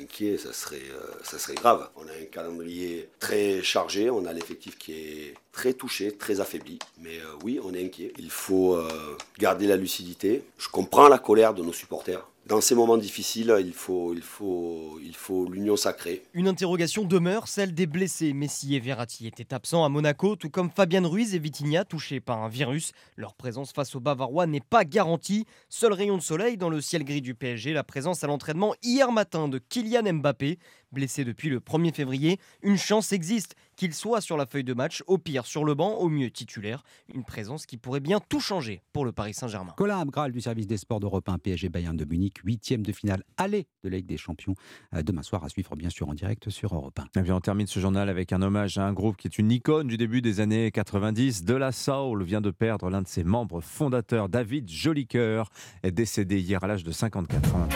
inquiet, 0.00 0.38
ça 0.38 0.52
serait, 0.52 0.76
euh, 0.76 1.18
ça 1.24 1.40
serait 1.40 1.56
grave. 1.56 1.90
On 1.96 2.06
a 2.06 2.12
un 2.12 2.26
calendrier 2.30 3.08
très 3.18 3.60
chargé, 3.60 4.08
on 4.08 4.24
a 4.24 4.32
l'effectif 4.32 4.78
qui 4.78 4.92
est 4.92 5.34
très 5.50 5.72
touché, 5.72 6.12
très 6.16 6.38
affaibli. 6.38 6.78
Mais 7.00 7.18
euh, 7.18 7.38
oui, 7.42 7.58
on 7.60 7.74
est 7.74 7.84
inquiet. 7.84 8.12
Il 8.18 8.30
faut 8.30 8.83
garder 9.38 9.66
la 9.66 9.76
lucidité. 9.76 10.42
Je 10.58 10.68
comprends 10.68 11.08
la 11.08 11.18
colère 11.18 11.54
de 11.54 11.62
nos 11.62 11.72
supporters. 11.72 12.24
Dans 12.46 12.60
ces 12.60 12.74
moments 12.74 12.98
difficiles, 12.98 13.54
il 13.60 13.72
faut, 13.72 14.12
il 14.12 14.20
faut, 14.20 14.98
il 15.02 15.16
faut 15.16 15.48
l'union 15.50 15.76
sacrée. 15.76 16.24
Une 16.34 16.46
interrogation 16.46 17.04
demeure, 17.04 17.48
celle 17.48 17.72
des 17.72 17.86
blessés. 17.86 18.34
Messi 18.34 18.74
et 18.74 18.80
Verratti 18.80 19.26
étaient 19.26 19.54
absents 19.54 19.82
à 19.82 19.88
Monaco, 19.88 20.36
tout 20.36 20.50
comme 20.50 20.70
Fabian 20.70 21.08
Ruiz 21.08 21.34
et 21.34 21.38
Vitinha, 21.38 21.86
touchés 21.86 22.20
par 22.20 22.42
un 22.42 22.48
virus. 22.48 22.92
Leur 23.16 23.32
présence 23.32 23.72
face 23.72 23.94
aux 23.94 24.00
Bavarois 24.00 24.46
n'est 24.46 24.60
pas 24.60 24.84
garantie. 24.84 25.46
Seul 25.70 25.94
rayon 25.94 26.18
de 26.18 26.22
soleil 26.22 26.58
dans 26.58 26.68
le 26.68 26.82
ciel 26.82 27.04
gris 27.04 27.22
du 27.22 27.34
PSG, 27.34 27.72
la 27.72 27.82
présence 27.82 28.24
à 28.24 28.26
l'entraînement 28.26 28.74
hier 28.82 29.10
matin 29.10 29.48
de 29.48 29.58
Kylian 29.58 30.12
Mbappé. 30.12 30.58
Blessé 30.92 31.24
depuis 31.24 31.48
le 31.48 31.58
1er 31.58 31.92
février, 31.92 32.38
une 32.62 32.78
chance 32.78 33.12
existe 33.12 33.56
qu'il 33.76 33.92
soit 33.92 34.20
sur 34.20 34.36
la 34.36 34.46
feuille 34.46 34.62
de 34.62 34.74
match, 34.74 35.02
au 35.08 35.18
pire 35.18 35.44
sur 35.44 35.64
le 35.64 35.74
banc, 35.74 35.94
au 35.96 36.08
mieux 36.08 36.30
titulaire. 36.30 36.84
Une 37.12 37.24
présence 37.24 37.66
qui 37.66 37.76
pourrait 37.76 37.98
bien 37.98 38.20
tout 38.20 38.38
changer 38.38 38.80
pour 38.92 39.04
le 39.04 39.10
Paris 39.10 39.34
Saint-Germain. 39.34 39.74
Colin 39.76 39.98
Abgral 39.98 40.30
du 40.30 40.40
service 40.40 40.68
des 40.68 40.76
sports 40.76 41.00
d'Europe 41.00 41.28
1 41.28 41.38
PSG 41.38 41.68
Bayern 41.68 41.96
de 41.96 42.04
Munich, 42.04 42.33
huitième 42.42 42.84
de 42.84 42.92
finale 42.92 43.22
aller 43.36 43.66
de 43.82 43.88
la 43.88 43.98
Ligue 43.98 44.06
des 44.06 44.16
Champions. 44.16 44.54
Euh, 44.94 45.02
demain 45.02 45.22
soir 45.22 45.44
à 45.44 45.48
suivre 45.48 45.76
bien 45.76 45.90
sûr 45.90 46.08
en 46.08 46.14
direct 46.14 46.50
sur 46.50 46.74
Europe 46.74 46.98
1. 47.14 47.24
Et 47.24 47.30
on 47.30 47.40
termine 47.40 47.66
ce 47.66 47.80
journal 47.80 48.08
avec 48.08 48.32
un 48.32 48.42
hommage 48.42 48.78
à 48.78 48.86
un 48.86 48.92
groupe 48.92 49.16
qui 49.16 49.28
est 49.28 49.38
une 49.38 49.50
icône 49.50 49.86
du 49.88 49.96
début 49.96 50.22
des 50.22 50.40
années 50.40 50.70
90. 50.70 51.44
De 51.44 51.54
la 51.54 51.72
Soul 51.72 52.24
vient 52.24 52.40
de 52.40 52.50
perdre 52.50 52.90
l'un 52.90 53.02
de 53.02 53.08
ses 53.08 53.24
membres 53.24 53.60
fondateurs, 53.60 54.28
David 54.28 54.70
Jolicoeur, 54.70 55.50
est 55.82 55.92
décédé 55.92 56.40
hier 56.40 56.62
à 56.64 56.66
l'âge 56.66 56.84
de 56.84 56.92
54 56.92 57.56
ans. 57.56 57.68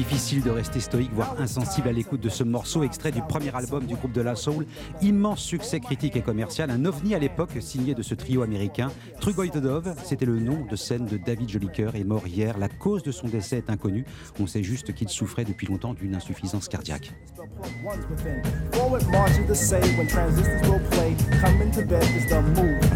Difficile 0.00 0.42
de 0.42 0.48
rester 0.48 0.80
stoïque, 0.80 1.12
voire 1.12 1.38
insensible 1.38 1.86
à 1.88 1.92
l'écoute 1.92 2.22
de 2.22 2.30
ce 2.30 2.42
morceau 2.42 2.84
extrait 2.84 3.12
du 3.12 3.20
premier 3.20 3.54
album 3.54 3.84
du 3.84 3.96
groupe 3.96 4.12
de 4.12 4.22
la 4.22 4.34
Soul. 4.34 4.64
Immense 5.02 5.42
succès 5.42 5.78
critique 5.78 6.16
et 6.16 6.22
commercial, 6.22 6.70
un 6.70 6.86
ovni 6.86 7.14
à 7.14 7.18
l'époque 7.18 7.50
signé 7.60 7.94
de 7.94 8.00
ce 8.00 8.14
trio 8.14 8.40
américain. 8.40 8.90
Dove, 9.60 9.94
c'était 10.02 10.24
le 10.24 10.40
nom 10.40 10.64
de 10.64 10.74
scène 10.74 11.04
de 11.04 11.18
David 11.18 11.50
Jolicoeur, 11.50 11.96
est 11.96 12.04
mort 12.04 12.26
hier. 12.26 12.56
La 12.56 12.70
cause 12.70 13.02
de 13.02 13.12
son 13.12 13.28
décès 13.28 13.58
est 13.58 13.68
inconnue. 13.68 14.06
On 14.40 14.46
sait 14.46 14.62
juste 14.62 14.94
qu'il 14.94 15.10
souffrait 15.10 15.44
depuis 15.44 15.66
longtemps 15.66 15.92
d'une 15.92 16.14
insuffisance 16.14 16.68
cardiaque. 16.68 17.12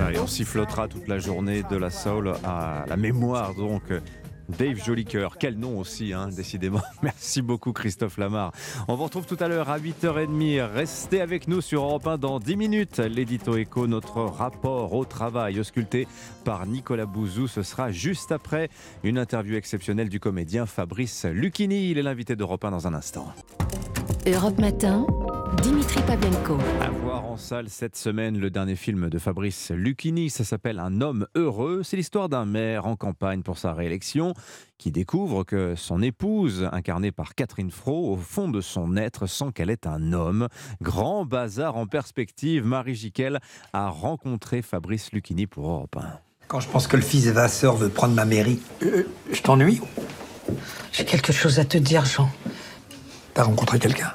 Allez, 0.01 0.19
on 0.21 0.27
sifflotera 0.27 0.89
toute 0.89 1.07
la 1.07 1.19
journée 1.19 1.65
de 1.71 1.77
la 1.77 1.91
Soul 1.91 2.33
à 2.45 2.87
la 2.89 2.97
mémoire 2.97 3.55
donc 3.55 3.83
Dave 4.49 4.83
Jolicoeur, 4.83 5.39
quel 5.39 5.59
nom 5.59 5.79
aussi, 5.79 6.13
hein, 6.13 6.29
décidément. 6.29 6.83
Merci 7.03 7.43
beaucoup 7.43 7.73
Christophe 7.73 8.19
Lamar. 8.19 8.53
On 8.89 8.95
vous 8.95 9.05
retrouve 9.05 9.27
tout 9.27 9.37
à 9.41 9.49
l'heure 9.49 9.71
à 9.71 9.79
8h30. 9.79 10.63
Restez 10.63 11.21
avec 11.21 11.49
nous 11.49 11.61
sur 11.61 11.83
Europe 11.83 12.07
1 12.07 12.19
dans 12.19 12.39
10 12.39 12.57
minutes. 12.57 12.99
L'édito 12.99 13.57
écho, 13.57 13.87
notre 13.87 14.23
rapport 14.23 14.93
au 14.93 15.05
travail 15.05 15.61
ausculté 15.61 16.07
par 16.45 16.67
Nicolas 16.67 17.07
Bouzou. 17.07 17.49
Ce 17.49 17.63
sera 17.63 17.91
juste 17.91 18.33
après 18.33 18.69
une 19.03 19.19
interview 19.19 19.57
exceptionnelle 19.57 20.09
du 20.09 20.21
comédien 20.21 20.67
Fabrice 20.67 21.25
Lucchini. 21.25 21.91
Il 21.91 21.99
est 21.99 22.03
l'invité 22.03 22.37
d'Europe 22.37 22.65
1 22.65 22.71
dans 22.71 22.87
un 22.87 22.95
instant. 22.95 23.33
Europe 24.27 24.59
Matin, 24.59 25.07
Dimitri 25.53 26.01
Pavlenko. 26.03 26.59
À 26.81 26.91
voir 26.91 27.25
en 27.27 27.37
salle 27.37 27.69
cette 27.69 27.97
semaine 27.97 28.39
le 28.39 28.51
dernier 28.51 28.77
film 28.77 29.09
de 29.09 29.19
Fabrice 29.19 29.71
Lucchini. 29.71 30.31
Ça 30.31 30.43
s'appelle 30.43 30.79
Un 30.79 31.01
homme 31.01 31.27
heureux. 31.35 31.83
C'est 31.85 31.97
l'histoire 31.97 32.29
d'un 32.29 32.47
maire 32.47 32.87
en 32.87 32.97
campagne 32.97 33.43
pour 33.43 33.59
sa 33.59 33.73
réélection 33.75 34.35
qui 34.79 34.91
découvre 34.91 35.45
que 35.45 35.75
son 35.77 36.03
épouse, 36.03 36.69
incarnée 36.73 37.13
par 37.13 37.35
Catherine 37.35 37.71
Fro, 37.71 38.13
au 38.13 38.17
fond 38.17 38.49
de 38.49 38.61
son 38.61 38.97
être, 38.97 39.27
sent 39.27 39.53
qu'elle 39.55 39.71
est 39.71 39.87
un 39.87 40.13
homme. 40.13 40.49
Grand 40.81 41.25
bazar 41.25 41.77
en 41.77 41.87
perspective. 41.87 42.65
Marie 42.65 42.95
Jiquel 42.95 43.41
a 43.73 43.89
rencontré 43.89 44.63
Fabrice 44.63 45.13
Lucchini 45.13 45.47
pour 45.47 45.69
Europe 45.69 45.97
1. 45.97 46.19
Quand 46.49 46.61
je 46.61 46.69
pense 46.69 46.87
que 46.87 46.97
le 46.97 47.03
fils 47.03 47.27
de 47.27 47.31
Vasseur 47.31 47.77
veut 47.77 47.91
prendre 47.91 48.15
ma 48.15 48.25
mairie, 48.25 48.61
euh, 48.83 49.07
je 49.31 49.41
t'ennuie 49.43 49.81
J'ai 50.93 51.05
quelque 51.05 51.33
chose 51.33 51.59
à 51.59 51.65
te 51.65 51.79
dire, 51.79 52.05
Jean. 52.05 52.31
T'as 53.35 53.45
rencontré 53.45 53.79
quelqu'un? 53.79 54.13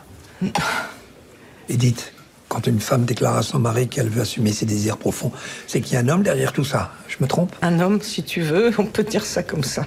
Edith, 1.69 2.13
quand 2.47 2.65
une 2.65 2.79
femme 2.79 3.05
déclare 3.05 3.37
à 3.37 3.43
son 3.43 3.59
mari 3.59 3.87
qu'elle 3.87 4.09
veut 4.09 4.21
assumer 4.21 4.51
ses 4.51 4.65
désirs 4.65 4.97
profonds, 4.97 5.31
c'est 5.67 5.81
qu'il 5.81 5.93
y 5.93 5.97
a 5.97 5.99
un 5.99 6.09
homme 6.09 6.23
derrière 6.23 6.51
tout 6.51 6.63
ça. 6.63 6.91
Je 7.07 7.17
me 7.21 7.27
trompe? 7.27 7.55
Un 7.61 7.79
homme, 7.79 8.01
si 8.01 8.23
tu 8.23 8.41
veux, 8.41 8.71
on 8.79 8.85
peut 8.85 9.03
dire 9.03 9.23
ça 9.23 9.43
comme 9.43 9.63
ça. 9.63 9.85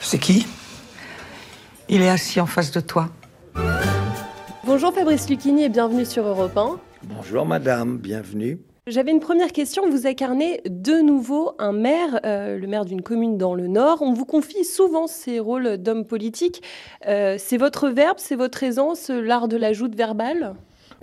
C'est 0.00 0.18
qui? 0.18 0.46
Il 1.88 2.02
est 2.02 2.08
assis 2.08 2.40
en 2.40 2.46
face 2.46 2.70
de 2.70 2.80
toi. 2.80 3.08
Bonjour 4.64 4.94
Fabrice 4.94 5.28
Lucchini 5.28 5.64
et 5.64 5.68
bienvenue 5.68 6.04
sur 6.04 6.24
Europe 6.24 6.56
1. 6.56 6.78
Bonjour 7.02 7.44
madame, 7.44 7.98
bienvenue. 7.98 8.60
J'avais 8.88 9.10
une 9.10 9.20
première 9.20 9.50
question. 9.50 9.90
Vous 9.90 10.06
incarnez 10.06 10.60
de 10.64 11.00
nouveau 11.00 11.54
un 11.58 11.72
maire, 11.72 12.20
euh, 12.24 12.56
le 12.56 12.68
maire 12.68 12.84
d'une 12.84 13.02
commune 13.02 13.36
dans 13.36 13.56
le 13.56 13.66
Nord. 13.66 13.98
On 14.00 14.12
vous 14.12 14.24
confie 14.24 14.64
souvent 14.64 15.08
ces 15.08 15.40
rôles 15.40 15.76
d'homme 15.78 16.04
politique. 16.04 16.62
Euh, 17.08 17.34
c'est 17.36 17.56
votre 17.56 17.88
verbe, 17.88 18.18
c'est 18.18 18.36
votre 18.36 18.62
aisance, 18.62 19.08
l'art 19.10 19.48
de 19.48 19.56
la 19.56 19.72
joute 19.72 19.96
verbale 19.96 20.54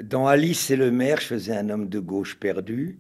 Dans 0.02 0.28
Alice 0.28 0.72
et 0.72 0.76
le 0.76 0.92
maire, 0.92 1.20
je 1.20 1.28
faisais 1.28 1.56
un 1.56 1.70
homme 1.70 1.88
de 1.88 2.00
gauche 2.00 2.40
perdu. 2.40 2.98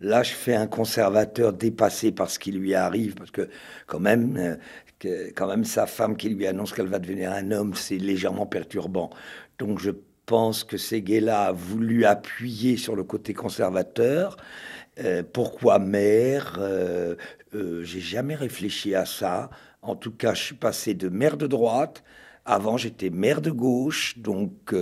Là, 0.00 0.22
je 0.22 0.32
fais 0.32 0.54
un 0.54 0.66
conservateur 0.66 1.52
dépassé 1.54 2.12
par 2.12 2.30
ce 2.30 2.38
qui 2.38 2.52
lui 2.52 2.74
arrive, 2.74 3.14
parce 3.14 3.30
que 3.30 3.48
quand 3.86 4.00
même, 4.00 4.36
euh, 5.04 5.30
quand 5.34 5.48
même 5.48 5.64
sa 5.64 5.86
femme 5.86 6.16
qui 6.16 6.28
lui 6.28 6.46
annonce 6.46 6.72
qu'elle 6.74 6.88
va 6.88 6.98
devenir 6.98 7.32
un 7.32 7.50
homme, 7.52 7.74
c'est 7.74 7.96
légèrement 7.98 8.46
perturbant. 8.46 9.10
Donc 9.58 9.78
je 9.80 9.90
pense 10.26 10.64
que 10.64 10.76
Seguela 10.76 11.46
a 11.46 11.52
voulu 11.52 12.04
appuyer 12.04 12.76
sur 12.76 12.96
le 12.96 13.04
côté 13.04 13.32
conservateur. 13.34 14.36
Euh, 15.00 15.22
pourquoi 15.22 15.78
maire? 15.78 16.56
Euh, 16.60 17.16
J'ai 17.82 18.00
jamais 18.00 18.34
réfléchi 18.34 18.94
à 18.94 19.06
ça. 19.06 19.50
En 19.82 19.96
tout 19.96 20.12
cas, 20.12 20.34
je 20.34 20.42
suis 20.42 20.54
passé 20.56 20.94
de 20.94 21.08
maire 21.08 21.36
de 21.36 21.46
droite. 21.46 22.04
Avant, 22.44 22.76
j'étais 22.76 23.10
maire 23.10 23.40
de 23.40 23.50
gauche. 23.50 24.18
Donc 24.18 24.74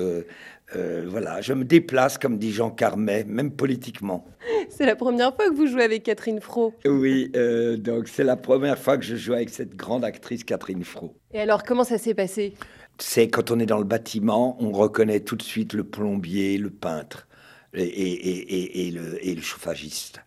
voilà, 1.07 1.41
je 1.41 1.53
me 1.53 1.65
déplace, 1.65 2.19
comme 2.19 2.39
dit 2.39 2.53
Jean 2.53 2.71
Carmet, 2.71 3.25
même 3.25 3.51
politiquement. 3.51 4.27
C'est 4.69 4.87
la 4.87 4.97
première 4.97 5.35
fois 5.35 5.49
que 5.49 5.55
vous 5.55 5.67
jouez 5.67 5.85
avec 5.85 6.03
Catherine 6.03 6.41
Fro. 6.41 6.75
Oui, 6.85 7.31
donc 7.79 8.09
c'est 8.09 8.25
la 8.25 8.37
première 8.37 8.79
fois 8.79 8.99
que 8.99 9.05
je 9.05 9.17
joue 9.17 9.33
avec 9.35 9.51
cette 9.51 9.77
grande 9.77 10.05
actrice 10.05 10.45
Catherine 10.45 10.85
Fro. 10.85 11.15
Et 11.33 11.41
alors, 11.41 11.63
comment 11.63 11.85
ça 11.85 11.99
s'est 11.99 12.15
passé? 12.15 12.55
C'est 12.99 13.29
quand 13.29 13.51
on 13.51 13.59
est 13.59 13.67
dans 13.67 13.79
le 13.79 13.85
bâtiment, 13.85 14.57
on 14.61 14.71
reconnaît 14.71 15.21
tout 15.21 15.37
de 15.37 15.43
suite 15.43 15.73
le 15.73 15.85
plombier, 15.85 16.59
le 16.59 16.71
peintre 16.71 17.27
et, 17.75 18.91
le, 18.93 19.41
chauffagiste. 19.43 20.21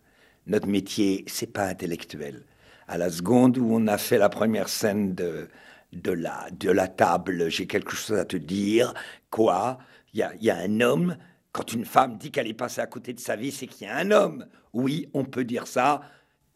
Notre 0.46 0.68
métier, 0.68 1.24
c'est 1.26 1.52
pas 1.52 1.66
intellectuel. 1.66 2.44
À 2.86 2.98
la 2.98 3.10
seconde 3.10 3.58
où 3.58 3.68
on 3.70 3.86
a 3.86 3.98
fait 3.98 4.18
la 4.18 4.28
première 4.28 4.68
scène 4.68 5.14
de, 5.14 5.48
de, 5.92 6.12
la, 6.12 6.46
de 6.58 6.70
la 6.70 6.88
table, 6.88 7.50
j'ai 7.50 7.66
quelque 7.66 7.94
chose 7.94 8.18
à 8.18 8.24
te 8.24 8.36
dire. 8.36 8.94
Quoi? 9.30 9.78
Il 10.18 10.26
y 10.42 10.46
y 10.46 10.50
a 10.50 10.56
un 10.56 10.80
homme. 10.80 11.16
Quand 11.52 11.72
une 11.72 11.84
femme 11.84 12.18
dit 12.18 12.30
qu'elle 12.32 12.48
est 12.48 12.54
passée 12.54 12.80
à 12.80 12.86
côté 12.86 13.12
de 13.12 13.20
sa 13.20 13.36
vie, 13.36 13.52
c'est 13.52 13.66
qu'il 13.68 13.86
y 13.86 13.90
a 13.90 13.96
un 13.96 14.10
homme. 14.10 14.46
Oui, 14.72 15.08
on 15.14 15.24
peut 15.24 15.44
dire 15.44 15.66
ça. 15.68 16.00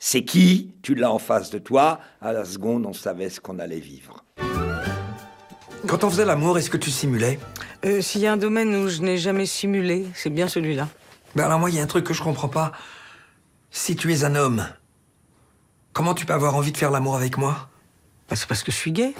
C'est 0.01 0.25
qui? 0.25 0.75
Tu 0.83 0.97
l'as 0.97 1.13
en 1.13 1.21
face 1.21 1.51
de 1.51 1.59
toi. 1.59 2.01
À 2.21 2.33
la 2.33 2.45
seconde, 2.45 2.87
on 2.87 2.93
savait 2.93 3.31
ce 3.31 3.41
qu'on 3.41 3.61
allait 3.61 3.79
vivre. 3.79 4.25
Quand 5.87 6.03
on 6.03 6.11
faisait 6.11 6.25
l'amour, 6.25 6.59
est-ce 6.59 6.71
que 6.71 6.77
tu 6.77 6.91
simulais? 6.91 7.39
Euh, 7.85 8.01
S'il 8.01 8.21
y 8.21 8.27
a 8.27 8.33
un 8.33 8.37
domaine 8.37 8.75
où 8.75 8.89
je 8.89 9.01
n'ai 9.01 9.17
jamais 9.17 9.47
simulé, 9.47 10.07
c'est 10.15 10.31
bien 10.31 10.49
celui-là. 10.49 10.89
Ben 11.37 11.45
alors 11.45 11.61
moi, 11.61 11.71
il 11.71 11.77
y 11.77 11.81
a 11.81 11.83
un 11.83 11.87
truc 11.87 12.05
que 12.05 12.15
je 12.15 12.23
comprends 12.23 12.49
pas. 12.49 12.73
Si 13.71 13.95
tu 13.97 14.13
es 14.13 14.25
un 14.25 14.35
homme, 14.35 14.67
comment 15.93 16.15
tu 16.15 16.27
peux 16.27 16.35
avoir 16.35 16.57
envie 16.57 16.73
de 16.73 16.77
faire 16.77 16.91
l'amour 16.91 17.15
avec 17.17 17.39
moi? 17.39 17.69
Ben, 18.29 18.35
C'est 18.37 18.49
parce 18.49 18.63
que 18.65 18.73
je 18.73 18.77
suis 18.77 18.93
gay. 18.93 19.15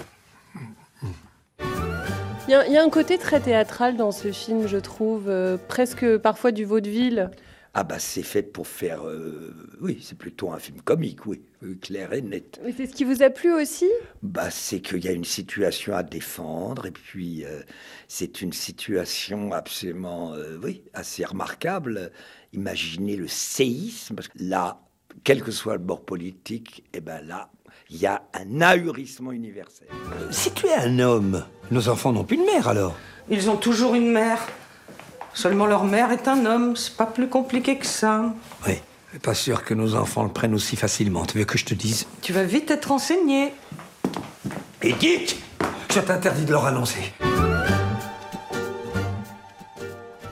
Il 2.49 2.51
y, 2.51 2.77
a 2.77 2.83
un 2.83 2.89
côté 2.89 3.17
très 3.17 3.39
théâtral 3.39 3.95
dans 3.95 4.11
ce 4.11 4.33
film, 4.33 4.67
je 4.67 4.75
trouve, 4.77 5.29
euh, 5.29 5.57
presque 5.69 6.17
parfois 6.17 6.51
du 6.51 6.65
vaudeville. 6.65 7.31
Ah 7.73 7.85
bah 7.85 7.99
c'est 7.99 8.21
fait 8.21 8.43
pour 8.43 8.67
faire... 8.67 9.07
Euh, 9.07 9.55
oui, 9.79 9.99
c'est 10.03 10.17
plutôt 10.17 10.51
un 10.51 10.59
film 10.59 10.81
comique, 10.81 11.25
oui, 11.25 11.41
clair 11.81 12.11
et 12.11 12.21
net. 12.21 12.59
Mais 12.65 12.73
c'est 12.75 12.85
ce 12.85 12.93
qui 12.93 13.05
vous 13.05 13.23
a 13.23 13.29
plu 13.29 13.53
aussi? 13.53 13.89
Bah 14.23 14.51
c'est 14.51 14.81
qu'il 14.81 15.05
y 15.05 15.07
a 15.07 15.13
une 15.13 15.23
situation 15.23 15.95
à 15.95 16.03
défendre 16.03 16.85
et 16.85 16.91
puis 16.91 17.45
euh, 17.45 17.61
c'est 18.09 18.41
une 18.41 18.51
situation 18.51 19.53
absolument, 19.53 20.33
oui, 20.61 20.83
assez 20.93 21.23
remarquable. 21.23 22.11
Imaginez 22.51 23.15
le 23.15 23.29
séisme, 23.29 24.15
parce 24.15 24.27
que 24.27 24.37
là, 24.37 24.81
quel 25.23 25.41
que 25.41 25.51
soit 25.51 25.73
le 25.73 25.79
bord 25.79 26.03
politique, 26.03 26.83
et 26.93 26.97
eh 26.97 27.01
ben 27.01 27.25
là, 27.25 27.49
il 27.89 27.97
y 27.97 28.05
a 28.05 28.23
un 28.33 28.61
ahurissement 28.61 29.31
universel. 29.31 29.87
Si 30.31 30.51
tu 30.51 30.67
es 30.67 30.73
un 30.73 30.99
homme, 30.99 31.45
nos 31.71 31.89
enfants 31.89 32.11
n'ont 32.11 32.23
plus 32.23 32.37
de 32.37 32.43
mère 32.43 32.67
alors 32.67 32.95
Ils 33.29 33.49
ont 33.49 33.55
toujours 33.55 33.95
une 33.95 34.11
mère. 34.11 34.39
Seulement 35.33 35.65
leur 35.65 35.83
mère 35.83 36.11
est 36.11 36.27
un 36.27 36.45
homme, 36.45 36.75
c'est 36.75 36.95
pas 36.95 37.05
plus 37.05 37.27
compliqué 37.27 37.77
que 37.77 37.85
ça. 37.85 38.33
Oui, 38.67 38.73
pas 39.21 39.33
sûr 39.33 39.63
que 39.63 39.73
nos 39.73 39.95
enfants 39.95 40.23
le 40.23 40.29
prennent 40.29 40.53
aussi 40.53 40.75
facilement. 40.75 41.25
Tu 41.25 41.37
veux 41.37 41.45
que 41.45 41.57
je 41.57 41.65
te 41.65 41.73
dise? 41.73 42.07
Tu 42.21 42.33
vas 42.33 42.43
vite 42.43 42.69
être 42.71 42.91
enseigné. 42.91 43.53
Edith 44.81 45.37
Je 45.93 45.99
t'interdis 45.99 46.45
de 46.45 46.51
leur 46.51 46.65
annoncer. 46.65 47.13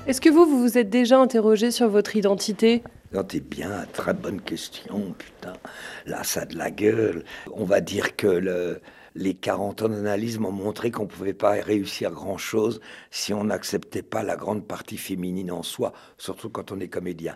Est-ce 0.08 0.20
que 0.20 0.30
vous, 0.30 0.46
vous 0.46 0.60
vous 0.62 0.78
êtes 0.78 0.90
déjà 0.90 1.20
interrogé 1.20 1.72
sur 1.72 1.88
votre 1.88 2.16
identité? 2.16 2.84
Non, 3.14 3.24
t'es 3.24 3.42
bien, 3.42 3.86
très 3.92 4.14
bonne 4.14 4.40
question, 4.40 5.14
putain. 5.18 5.54
Là, 6.06 6.24
ça 6.24 6.42
a 6.42 6.46
de 6.46 6.58
la 6.58 6.72
gueule. 6.72 7.26
On 7.52 7.66
va 7.66 7.82
dire 7.82 8.16
que 8.16 8.28
le, 8.28 8.80
les 9.16 9.34
40 9.34 9.82
ans 9.82 9.90
d'analyse 9.90 10.40
m'ont 10.40 10.52
montré 10.52 10.92
qu'on 10.92 11.04
ne 11.04 11.08
pouvait 11.10 11.34
pas 11.34 11.52
réussir 11.52 12.12
grand-chose 12.12 12.80
si 13.10 13.34
on 13.34 13.44
n'acceptait 13.44 14.02
pas 14.02 14.24
la 14.24 14.38
grande 14.38 14.66
partie 14.66 14.98
féminine 14.98 15.52
en 15.52 15.64
soi, 15.64 15.92
surtout 16.18 16.50
quand 16.50 16.72
on 16.72 16.80
est 16.80 16.88
comédien. 16.88 17.36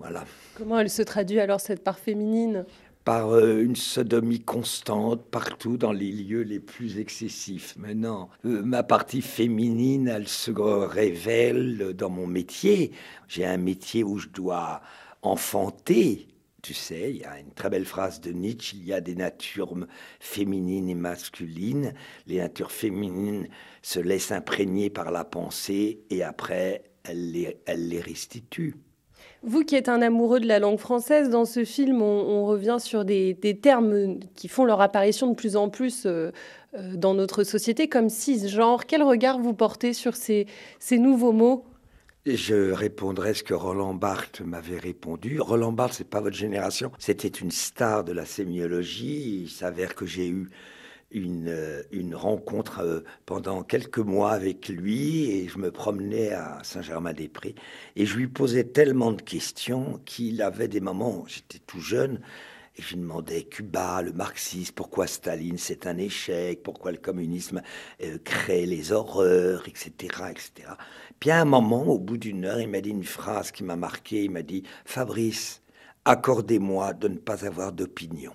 Voilà. 0.00 0.24
Comment 0.56 0.78
elle 0.78 0.90
se 0.90 1.02
traduit 1.02 1.40
alors 1.40 1.60
cette 1.60 1.82
part 1.82 1.98
féminine? 1.98 2.64
Par 3.08 3.30
euh, 3.30 3.62
une 3.62 3.74
sodomie 3.74 4.40
constante 4.40 5.24
partout 5.30 5.78
dans 5.78 5.92
les 5.92 6.12
lieux 6.12 6.42
les 6.42 6.60
plus 6.60 6.98
excessifs. 6.98 7.74
Maintenant, 7.78 8.28
euh, 8.44 8.62
ma 8.62 8.82
partie 8.82 9.22
féminine, 9.22 10.08
elle 10.08 10.28
se 10.28 10.50
révèle 10.50 11.94
dans 11.94 12.10
mon 12.10 12.26
métier. 12.26 12.92
J'ai 13.26 13.46
un 13.46 13.56
métier 13.56 14.04
où 14.04 14.18
je 14.18 14.28
dois 14.28 14.82
enfanter 15.22 16.28
tu 16.60 16.74
sais, 16.74 17.10
il 17.10 17.18
y 17.18 17.24
a 17.24 17.38
une 17.38 17.52
très 17.52 17.70
belle 17.70 17.86
phrase 17.86 18.20
de 18.20 18.30
Nietzsche, 18.30 18.76
il 18.76 18.84
y 18.84 18.92
a 18.92 19.00
des 19.00 19.14
natures 19.14 19.74
féminines 20.20 20.90
et 20.90 20.94
masculines. 20.94 21.94
Les 22.26 22.38
natures 22.38 22.72
féminines 22.72 23.48
se 23.80 24.00
laissent 24.00 24.32
imprégner 24.32 24.90
par 24.90 25.10
la 25.12 25.24
pensée 25.24 26.00
et 26.10 26.22
après, 26.22 26.82
elles 27.04 27.30
les, 27.30 27.58
elle 27.64 27.88
les 27.88 28.02
restituent. 28.02 28.74
Vous 29.44 29.64
qui 29.64 29.76
êtes 29.76 29.88
un 29.88 30.02
amoureux 30.02 30.40
de 30.40 30.46
la 30.46 30.58
langue 30.58 30.78
française, 30.78 31.30
dans 31.30 31.44
ce 31.44 31.64
film, 31.64 32.02
on, 32.02 32.44
revient 32.44 32.78
sur 32.80 33.04
des, 33.04 33.36
termes 33.62 34.18
qui 34.34 34.48
font 34.48 34.64
leur 34.64 34.80
apparition 34.80 35.28
de 35.28 35.34
plus 35.34 35.56
en 35.56 35.68
plus 35.68 36.06
euh, 36.06 36.32
euh, 36.74 36.96
dans 36.96 37.14
notre 37.14 37.44
société, 37.44 37.88
comme 37.88 38.08
cisgenre. 38.08 38.86
Quel 38.86 39.02
regard 39.02 39.38
vous 39.38 39.54
portez 39.54 39.92
sur 39.92 40.16
ces 40.16 40.46
nouveaux 40.90 41.32
mots? 41.32 41.64
Je 42.26 42.72
répondrai 42.72 43.32
ce 43.32 43.42
que 43.42 43.54
Roland 43.54 43.94
Barthes 43.94 44.42
m'avait 44.42 44.78
répondu. 44.78 45.40
Roland 45.40 45.72
Barthes, 45.72 45.94
c'est 45.94 46.08
pas 46.08 46.20
votre 46.20 46.36
génération. 46.36 46.90
C'était 46.98 47.28
une 47.28 47.50
star 47.50 48.04
de 48.04 48.12
la 48.12 48.26
sémiologie. 48.26 49.44
Il 49.44 49.48
s'avère 49.48 49.94
que 49.94 50.04
j'ai 50.04 50.28
eu 50.28 50.50
une, 51.10 51.48
euh, 51.48 51.82
une 51.90 52.14
rencontre 52.14 52.80
euh, 52.80 53.00
pendant 53.26 53.62
quelques 53.62 53.98
mois 53.98 54.32
avec 54.32 54.68
lui 54.68 55.30
et 55.30 55.48
je 55.48 55.58
me 55.58 55.70
promenais 55.70 56.32
à 56.32 56.58
Saint-Germain-des-Prés 56.62 57.54
et 57.96 58.06
je 58.06 58.16
lui 58.16 58.28
posais 58.28 58.64
tellement 58.64 59.12
de 59.12 59.22
questions 59.22 60.00
qu'il 60.04 60.42
avait 60.42 60.68
des 60.68 60.80
moments, 60.80 61.24
j'étais 61.26 61.58
tout 61.58 61.80
jeune, 61.80 62.20
et 62.78 62.82
je 62.82 62.94
lui 62.94 63.00
demandais 63.00 63.42
Cuba, 63.42 64.02
le 64.02 64.12
marxisme, 64.12 64.72
pourquoi 64.74 65.08
Staline 65.08 65.58
c'est 65.58 65.86
un 65.86 65.98
échec, 65.98 66.62
pourquoi 66.62 66.92
le 66.92 66.98
communisme 66.98 67.60
euh, 68.02 68.18
crée 68.22 68.66
les 68.66 68.92
horreurs, 68.92 69.66
etc., 69.66 69.90
etc. 70.30 70.70
Puis 71.18 71.30
à 71.30 71.40
un 71.40 71.44
moment, 71.44 71.86
au 71.86 71.98
bout 71.98 72.18
d'une 72.18 72.44
heure, 72.44 72.60
il 72.60 72.68
m'a 72.68 72.80
dit 72.80 72.90
une 72.90 73.02
phrase 73.02 73.50
qui 73.50 73.64
m'a 73.64 73.74
marqué. 73.74 74.24
Il 74.24 74.30
m'a 74.30 74.42
dit 74.42 74.62
Fabrice, 74.84 75.60
accordez-moi 76.04 76.94
de 76.94 77.08
ne 77.08 77.18
pas 77.18 77.44
avoir 77.44 77.72
d'opinion. 77.72 78.34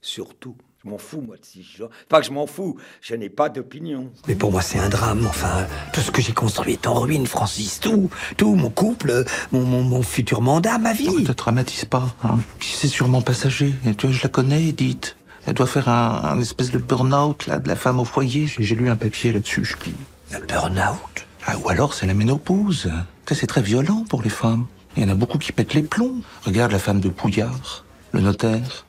Surtout, 0.00 0.56
Je 0.82 0.88
m'en 0.88 0.96
fous, 0.96 1.20
moi, 1.20 1.36
de 1.36 1.44
cisgenre. 1.44 1.90
Pas 2.08 2.20
que 2.20 2.26
je 2.26 2.32
m'en 2.32 2.46
fous, 2.46 2.78
je 3.02 3.14
n'ai 3.14 3.28
pas 3.28 3.50
d'opinion. 3.50 4.10
Mais 4.26 4.34
pour 4.34 4.50
moi, 4.50 4.62
c'est 4.62 4.78
un 4.78 4.88
drame. 4.88 5.26
Enfin, 5.28 5.66
tout 5.92 6.00
ce 6.00 6.10
que 6.10 6.22
j'ai 6.22 6.32
construit 6.32 6.72
est 6.72 6.86
en 6.86 6.94
ruine, 6.94 7.26
Francis. 7.26 7.80
Tout, 7.80 8.08
tout, 8.38 8.54
mon 8.54 8.70
couple, 8.70 9.24
mon, 9.52 9.60
mon, 9.60 9.82
mon 9.82 10.02
futur 10.02 10.40
mandat, 10.40 10.78
ma 10.78 10.94
vie. 10.94 11.10
Ne 11.10 11.26
te 11.26 11.32
dramatise 11.32 11.84
pas. 11.84 12.14
Hein. 12.24 12.38
C'est 12.60 12.88
sûrement 12.88 13.20
passager? 13.20 13.74
Et 13.84 13.94
tu 13.94 14.06
vois, 14.06 14.16
je 14.16 14.22
la 14.22 14.30
connais, 14.30 14.68
Edith. 14.68 15.16
Elle 15.46 15.52
doit 15.52 15.66
faire 15.66 15.90
un, 15.90 16.22
un 16.24 16.40
espèce 16.40 16.70
de 16.70 16.78
burn-out, 16.78 17.46
là, 17.46 17.58
de 17.58 17.68
la 17.68 17.76
femme 17.76 18.00
au 18.00 18.06
foyer. 18.06 18.46
J'ai 18.46 18.74
lu 18.74 18.88
un 18.88 18.96
papier 18.96 19.32
là-dessus, 19.32 19.66
je 19.66 19.76
dis. 19.84 19.94
Le 20.32 20.40
burn-out? 20.46 21.26
Ah, 21.46 21.58
Ou 21.58 21.68
alors, 21.68 21.92
c'est 21.92 22.06
la 22.06 22.14
ménopause. 22.14 22.90
C'est 23.30 23.46
très 23.46 23.62
violent 23.62 24.04
pour 24.08 24.22
les 24.22 24.30
femmes. 24.30 24.66
Il 24.96 25.02
y 25.02 25.06
en 25.06 25.10
a 25.10 25.14
beaucoup 25.14 25.36
qui 25.36 25.52
pètent 25.52 25.74
les 25.74 25.82
plombs. 25.82 26.22
Regarde 26.44 26.72
la 26.72 26.78
femme 26.78 27.00
de 27.00 27.10
Pouillard, 27.10 27.84
le 28.12 28.20
notaire 28.20 28.86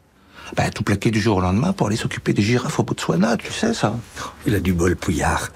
bah, 0.56 0.70
tout 0.70 0.84
plaqué 0.84 1.12
du 1.12 1.20
jour 1.20 1.38
au 1.38 1.42
lendemain 1.42 1.74
pour 1.74 1.88
aller 1.88 1.96
s'occuper 1.96 2.34
des 2.34 2.42
girafes 2.42 2.80
au 2.80 2.84
Botswana, 2.84 3.38
tu 3.38 3.52
sais 3.52 3.74
ça. 3.74 3.96
Il 4.46 4.56
a 4.56 4.60
du 4.60 4.74
bol, 4.74 4.96
Pouillard. 4.96 5.50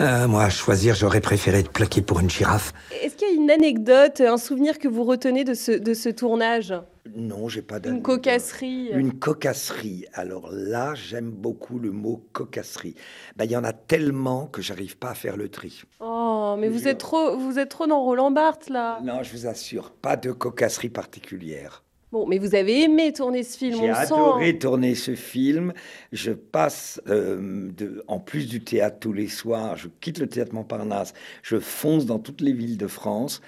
Euh, 0.00 0.28
moi, 0.28 0.44
à 0.44 0.50
choisir, 0.50 0.94
j'aurais 0.94 1.20
préféré 1.20 1.60
être 1.60 1.72
plaqué 1.72 2.02
pour 2.02 2.20
une 2.20 2.30
girafe. 2.30 2.72
Est-ce 3.02 3.16
qu'il 3.16 3.28
y 3.28 3.30
a 3.30 3.34
une 3.34 3.50
anecdote, 3.50 4.20
un 4.20 4.36
souvenir 4.36 4.78
que 4.78 4.88
vous 4.88 5.04
retenez 5.04 5.44
de 5.44 5.54
ce, 5.54 5.72
de 5.72 5.94
ce 5.94 6.08
tournage? 6.08 6.74
Non, 7.16 7.48
j'ai 7.48 7.62
pas 7.62 7.80
d'anecdote. 7.80 7.96
Une 7.96 8.02
cocasserie 8.02 8.90
Une 8.92 9.18
cocasserie. 9.18 10.06
Alors 10.14 10.50
là, 10.52 10.94
j'aime 10.94 11.30
beaucoup 11.30 11.78
le 11.78 11.90
mot 11.90 12.24
cocasserie. 12.32 12.94
Ben, 13.36 13.44
il 13.44 13.50
y 13.50 13.56
en 13.56 13.64
a 13.64 13.72
tellement 13.72 14.46
que 14.46 14.62
j'arrive 14.62 14.96
pas 14.96 15.10
à 15.10 15.14
faire 15.14 15.36
le 15.36 15.48
tri. 15.48 15.82
Oh, 16.00 16.56
mais 16.58 16.68
vous 16.68 16.86
êtes, 16.88 16.98
trop, 16.98 17.36
vous 17.36 17.58
êtes 17.58 17.70
trop 17.70 17.86
dans 17.86 18.02
Roland 18.02 18.30
Barthes, 18.30 18.70
là. 18.70 19.00
Non, 19.02 19.22
je 19.22 19.32
vous 19.32 19.46
assure, 19.46 19.90
pas 19.90 20.16
de 20.16 20.30
cocasserie 20.30 20.90
particulière. 20.90 21.82
Bon, 22.12 22.26
mais 22.26 22.36
vous 22.36 22.54
avez 22.54 22.82
aimé 22.82 23.10
tourner 23.14 23.42
ce 23.42 23.56
film, 23.56 23.78
J'ai 23.80 23.88
adoré 23.88 24.58
tourner 24.58 24.94
ce 24.94 25.14
film. 25.14 25.72
Je 26.12 26.32
passe, 26.32 27.00
euh, 27.08 27.70
de, 27.74 28.04
en 28.06 28.20
plus 28.20 28.46
du 28.46 28.62
théâtre 28.62 28.98
tous 29.00 29.14
les 29.14 29.28
soirs, 29.28 29.78
je 29.78 29.88
quitte 30.02 30.18
le 30.18 30.26
théâtre 30.26 30.54
Montparnasse, 30.54 31.14
je 31.42 31.58
fonce 31.58 32.04
dans 32.04 32.18
toutes 32.18 32.42
les 32.42 32.52
villes 32.52 32.76
de 32.76 32.86
France 32.86 33.40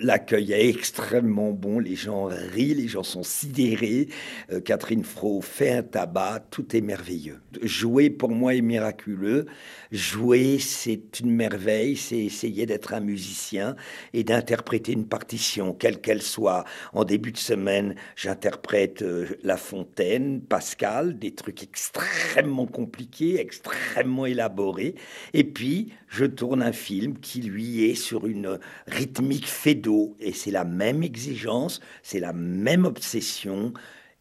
L'accueil 0.00 0.52
est 0.52 0.68
extrêmement 0.68 1.50
bon, 1.50 1.78
les 1.78 1.96
gens 1.96 2.26
rient, 2.26 2.74
les 2.74 2.88
gens 2.88 3.02
sont 3.02 3.22
sidérés. 3.22 4.08
Euh, 4.52 4.60
Catherine 4.60 5.02
Fro 5.02 5.40
fait 5.40 5.72
un 5.72 5.82
tabac, 5.82 6.44
tout 6.50 6.76
est 6.76 6.80
merveilleux. 6.80 7.40
Jouer 7.62 8.10
pour 8.10 8.30
moi 8.30 8.54
est 8.54 8.60
miraculeux. 8.60 9.46
Jouer, 9.90 10.58
c'est 10.58 11.20
une 11.20 11.32
merveille, 11.32 11.96
c'est 11.96 12.18
essayer 12.18 12.66
d'être 12.66 12.94
un 12.94 13.00
musicien 13.00 13.76
et 14.12 14.24
d'interpréter 14.24 14.92
une 14.92 15.06
partition, 15.06 15.74
quelle 15.74 16.00
qu'elle 16.00 16.22
soit. 16.22 16.64
En 16.92 17.04
début 17.04 17.32
de 17.32 17.38
semaine, 17.38 17.94
j'interprète 18.16 19.02
euh, 19.02 19.26
La 19.42 19.56
Fontaine, 19.56 20.40
Pascal, 20.40 21.18
des 21.18 21.34
trucs 21.34 21.62
extrêmement 21.62 22.66
compliqués, 22.66 23.40
extrêmement 23.40 24.26
élaborés. 24.26 24.94
Et 25.32 25.44
puis, 25.44 25.92
je 26.08 26.24
tourne 26.24 26.62
un 26.62 26.72
film 26.72 27.18
qui, 27.18 27.40
lui, 27.40 27.63
sur 27.94 28.26
une 28.26 28.58
rythmique 28.86 29.46
fédo. 29.46 30.16
Et 30.20 30.32
c'est 30.32 30.50
la 30.50 30.64
même 30.64 31.02
exigence, 31.02 31.80
c'est 32.02 32.20
la 32.20 32.32
même 32.32 32.84
obsession. 32.84 33.72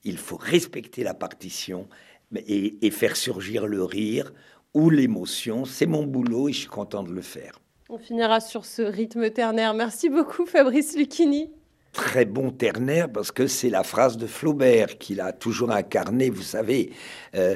Il 0.03 0.17
faut 0.17 0.38
respecter 0.38 1.03
la 1.03 1.13
partition 1.13 1.88
et, 2.35 2.85
et 2.85 2.91
faire 2.91 3.15
surgir 3.15 3.67
le 3.67 3.83
rire 3.83 4.33
ou 4.73 4.89
l'émotion. 4.89 5.65
C'est 5.65 5.85
mon 5.85 6.03
boulot 6.03 6.50
et 6.50 6.53
je 6.53 6.59
suis 6.59 6.67
content 6.67 7.03
de 7.03 7.12
le 7.12 7.21
faire. 7.21 7.59
On 7.89 7.97
finira 7.97 8.39
sur 8.39 8.65
ce 8.65 8.81
rythme 8.81 9.29
ternaire. 9.29 9.73
Merci 9.73 10.09
beaucoup 10.09 10.45
Fabrice 10.45 10.97
Lucchini 10.97 11.51
très 11.93 12.25
bon 12.25 12.51
ternaire 12.51 13.09
parce 13.09 13.31
que 13.31 13.47
c'est 13.47 13.69
la 13.69 13.83
phrase 13.83 14.17
de 14.17 14.27
Flaubert 14.27 14.97
qu'il 14.97 15.21
a 15.21 15.31
toujours 15.31 15.71
incarné. 15.71 16.29
Vous 16.29 16.41
savez, 16.41 16.91
euh, 17.35 17.55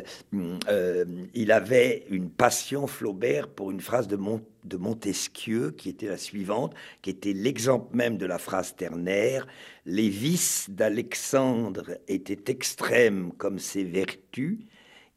euh, 0.70 1.06
il 1.34 1.52
avait 1.52 2.06
une 2.10 2.30
passion, 2.30 2.88
Flaubert, 2.88 3.50
pour 3.50 3.72
une 3.72 3.82
phrase 3.82 4.08
de, 4.08 4.18
de 4.64 4.78
Montesquieu 4.78 5.72
qui 5.72 5.90
était 5.90 6.08
la 6.08 6.18
suivante, 6.18 6.74
qui 7.02 7.10
était 7.10 7.34
l'exemple 7.34 7.96
même 7.96 8.18
de 8.18 8.26
la 8.26 8.38
phrase 8.38 8.76
ternaire. 8.76 9.48
Les 9.86 10.08
vices 10.08 10.70
d'Alexandre 10.70 11.98
étaient 12.08 12.52
extrêmes 12.52 13.32
comme 13.38 13.60
ses 13.60 13.84
vertus. 13.84 14.60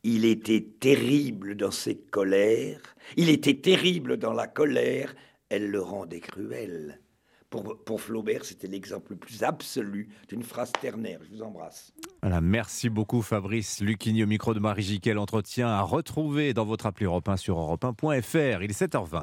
Il 0.03 0.25
était 0.25 0.67
terrible 0.81 1.57
dans 1.57 1.71
ses 1.71 1.97
colères. 1.97 2.81
Il 3.17 3.29
était 3.29 3.57
terrible 3.61 4.17
dans 4.17 4.33
la 4.33 4.47
colère. 4.47 5.15
Elle 5.51 5.71
le 5.71 5.83
rendait 5.83 6.21
cruel. 6.21 7.01
Pour, 7.51 8.01
Flaubert, 8.01 8.45
c'était 8.45 8.69
l'exemple 8.69 9.11
le 9.11 9.17
plus 9.17 9.43
absolu 9.43 10.09
d'une 10.29 10.45
phrase 10.45 10.71
ternaire. 10.81 11.19
Je 11.25 11.37
vous 11.37 11.43
embrasse. 11.43 11.93
Voilà, 12.23 12.41
merci 12.41 12.89
beaucoup 12.89 13.23
Fabrice 13.23 13.81
Lucchini 13.81 14.23
au 14.23 14.29
micro 14.29 14.55
de 14.55 14.61
Marie 14.61 14.83
Jiquel. 14.83 15.19
Entretien 15.19 15.67
à 15.67 15.83
retrouver 15.83 16.55
dans 16.55 16.65
votre 16.65 16.87
appli 16.87 17.07
Europe 17.07 17.29
1 17.29 17.37
sur 17.37 17.57
europe1.fr. 17.57 18.63
Il 18.63 18.71
est 18.71 18.81
7h20. 18.81 19.23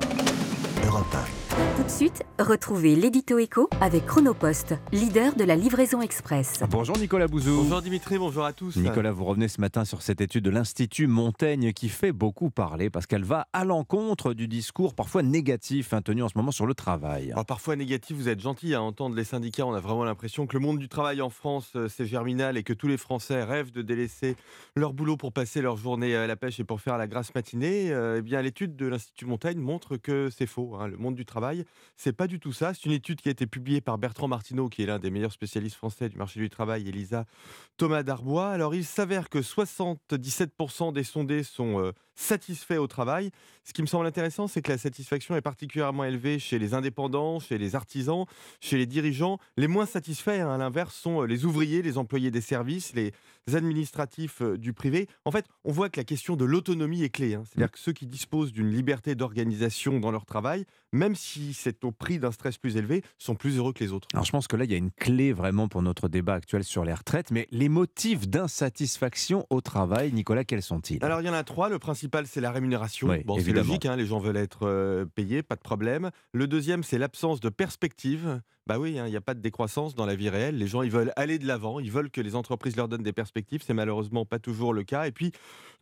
Europe 0.85 1.15
1. 1.43 1.46
Tout 1.57 1.83
de 1.83 1.89
suite, 1.89 2.23
retrouvez 2.37 2.95
l'édito 2.95 3.39
écho 3.39 3.67
avec 3.81 4.05
Chronopost, 4.05 4.75
leader 4.91 5.35
de 5.35 5.43
la 5.43 5.55
livraison 5.55 6.01
express. 6.01 6.59
Bonjour 6.69 6.95
Nicolas 6.99 7.27
Bouzou. 7.27 7.63
Bonjour 7.63 7.81
Dimitri, 7.81 8.19
bonjour 8.19 8.45
à 8.45 8.53
tous. 8.53 8.75
Nicolas, 8.75 9.11
vous 9.11 9.25
revenez 9.25 9.47
ce 9.47 9.59
matin 9.59 9.83
sur 9.83 10.03
cette 10.03 10.21
étude 10.21 10.43
de 10.43 10.51
l'Institut 10.51 11.07
Montaigne 11.07 11.73
qui 11.73 11.89
fait 11.89 12.11
beaucoup 12.11 12.51
parler 12.51 12.91
parce 12.91 13.07
qu'elle 13.07 13.23
va 13.23 13.47
à 13.53 13.65
l'encontre 13.65 14.35
du 14.35 14.47
discours 14.47 14.93
parfois 14.93 15.23
négatif 15.23 15.93
hein, 15.93 16.03
tenu 16.03 16.21
en 16.21 16.29
ce 16.29 16.37
moment 16.37 16.51
sur 16.51 16.67
le 16.67 16.75
travail. 16.75 17.33
parfois 17.47 17.75
négatif, 17.75 18.15
vous 18.15 18.29
êtes 18.29 18.39
gentil 18.39 18.75
à 18.75 18.81
entendre 18.83 19.15
les 19.15 19.23
syndicats. 19.23 19.65
On 19.65 19.73
a 19.73 19.79
vraiment 19.79 20.03
l'impression 20.03 20.45
que 20.45 20.55
le 20.55 20.59
monde 20.59 20.77
du 20.77 20.89
travail 20.89 21.23
en 21.23 21.31
France, 21.31 21.71
euh, 21.75 21.87
c'est 21.87 22.05
germinal 22.05 22.57
et 22.57 22.61
que 22.61 22.73
tous 22.73 22.87
les 22.87 22.97
Français 22.97 23.43
rêvent 23.43 23.71
de 23.71 23.81
délaisser 23.81 24.35
leur 24.75 24.93
boulot 24.93 25.17
pour 25.17 25.33
passer 25.33 25.61
leur 25.61 25.77
journée 25.77 26.15
à 26.15 26.27
la 26.27 26.35
pêche 26.35 26.59
et 26.59 26.63
pour 26.63 26.81
faire 26.81 26.99
la 26.99 27.07
grasse 27.07 27.33
matinée. 27.33 27.91
Euh, 27.91 28.17
eh 28.19 28.21
bien, 28.21 28.43
l'étude 28.43 28.75
de 28.75 28.85
l'Institut 28.85 29.25
Montaigne 29.25 29.59
montre 29.59 29.97
que 29.97 30.29
c'est 30.29 30.45
faux. 30.45 30.75
Hein. 30.79 30.87
Le 30.87 30.97
monde 30.97 31.15
du 31.15 31.25
travail 31.25 31.46
c'est 31.95 32.13
pas 32.13 32.27
du 32.27 32.39
tout 32.39 32.53
ça. 32.53 32.73
C'est 32.73 32.85
une 32.85 32.91
étude 32.91 33.21
qui 33.21 33.29
a 33.29 33.31
été 33.31 33.47
publiée 33.47 33.81
par 33.81 33.97
Bertrand 33.97 34.27
Martineau, 34.27 34.69
qui 34.69 34.83
est 34.83 34.85
l'un 34.85 34.99
des 34.99 35.09
meilleurs 35.09 35.31
spécialistes 35.31 35.75
français 35.75 36.09
du 36.09 36.17
marché 36.17 36.39
du 36.39 36.49
travail, 36.49 36.87
Elisa 36.87 37.25
Thomas 37.77 38.03
Darbois. 38.03 38.49
Alors, 38.49 38.75
il 38.75 38.85
s'avère 38.85 39.29
que 39.29 39.39
77% 39.39 40.93
des 40.93 41.03
sondés 41.03 41.43
sont 41.43 41.91
satisfaits 42.17 42.77
au 42.77 42.87
travail. 42.87 43.31
Ce 43.63 43.73
qui 43.73 43.81
me 43.81 43.87
semble 43.87 44.05
intéressant, 44.05 44.47
c'est 44.47 44.61
que 44.61 44.71
la 44.71 44.77
satisfaction 44.77 45.35
est 45.35 45.41
particulièrement 45.41 46.03
élevée 46.03 46.39
chez 46.39 46.57
les 46.57 46.73
indépendants, 46.73 47.39
chez 47.39 47.57
les 47.57 47.75
artisans, 47.75 48.25
chez 48.59 48.77
les 48.77 48.85
dirigeants. 48.85 49.39
Les 49.57 49.67
moins 49.67 49.85
satisfaits, 49.85 50.41
hein, 50.41 50.53
à 50.53 50.57
l'inverse, 50.57 50.95
sont 50.95 51.21
euh, 51.21 51.25
les 51.25 51.45
ouvriers, 51.45 51.81
les 51.81 51.97
employés 51.97 52.31
des 52.31 52.41
services, 52.41 52.93
les 52.93 53.11
administratifs 53.53 54.41
euh, 54.41 54.57
du 54.57 54.73
privé. 54.73 55.07
En 55.25 55.31
fait, 55.31 55.45
on 55.63 55.71
voit 55.71 55.89
que 55.89 55.99
la 55.99 56.05
question 56.05 56.35
de 56.35 56.45
l'autonomie 56.45 57.03
est 57.03 57.09
clé. 57.09 57.35
Hein. 57.35 57.43
C'est-à-dire 57.45 57.71
que 57.71 57.79
ceux 57.79 57.93
qui 57.93 58.07
disposent 58.07 58.53
d'une 58.53 58.71
liberté 58.71 59.15
d'organisation 59.15 59.99
dans 59.99 60.11
leur 60.11 60.25
travail, 60.25 60.65
même 60.93 61.15
si 61.15 61.53
c'est 61.53 61.83
au 61.83 61.91
prix 61.91 62.19
d'un 62.19 62.31
stress 62.31 62.57
plus 62.57 62.77
élevé, 62.77 63.03
sont 63.17 63.35
plus 63.35 63.57
heureux 63.57 63.73
que 63.73 63.83
les 63.83 63.91
autres. 63.91 64.07
Alors 64.13 64.25
je 64.25 64.31
pense 64.31 64.47
que 64.47 64.55
là, 64.55 64.63
il 64.63 64.71
y 64.71 64.75
a 64.75 64.77
une 64.77 64.91
clé 64.91 65.33
vraiment 65.33 65.67
pour 65.67 65.81
notre 65.81 66.07
débat 66.07 66.35
actuel 66.35 66.63
sur 66.63 66.83
les 66.85 66.93
retraites, 66.93 67.31
mais 67.31 67.47
les 67.51 67.69
motifs 67.69 68.27
d'insatisfaction 68.27 69.45
au 69.49 69.61
travail, 69.61 70.13
Nicolas, 70.13 70.45
quels 70.45 70.63
sont-ils? 70.63 71.03
Alors 71.03 71.21
il 71.21 71.27
y 71.27 71.29
en 71.29 71.33
a 71.33 71.43
trois. 71.43 71.69
Le 71.69 71.79
principal, 72.09 72.27
c'est 72.27 72.41
la 72.41 72.51
rémunération. 72.51 73.07
bon, 73.25 73.39
c'est 73.39 73.51
logique, 73.51 73.85
hein, 73.85 73.95
les 73.95 74.05
gens 74.05 74.19
veulent 74.19 74.37
être 74.37 74.67
euh, 74.67 75.05
payés, 75.05 75.43
pas 75.43 75.55
de 75.55 75.61
problème. 75.61 76.11
Le 76.33 76.47
deuxième, 76.47 76.83
c'est 76.83 76.97
l'absence 76.97 77.39
de 77.39 77.49
perspective. 77.49 78.41
Bah 78.65 78.79
oui, 78.79 78.99
hein, 78.99 79.07
il 79.07 79.11
n'y 79.11 79.17
a 79.17 79.21
pas 79.21 79.33
de 79.33 79.39
décroissance 79.39 79.95
dans 79.95 80.05
la 80.05 80.15
vie 80.15 80.29
réelle. 80.29 80.57
Les 80.57 80.67
gens, 80.67 80.81
ils 80.81 80.91
veulent 80.91 81.13
aller 81.15 81.39
de 81.39 81.47
l'avant, 81.47 81.79
ils 81.79 81.91
veulent 81.91 82.11
que 82.11 82.21
les 82.21 82.35
entreprises 82.35 82.75
leur 82.75 82.87
donnent 82.87 83.03
des 83.03 83.13
perspectives. 83.13 83.61
C'est 83.65 83.73
malheureusement 83.73 84.25
pas 84.25 84.39
toujours 84.39 84.73
le 84.73 84.83
cas. 84.83 85.07
Et 85.07 85.11
puis, 85.11 85.31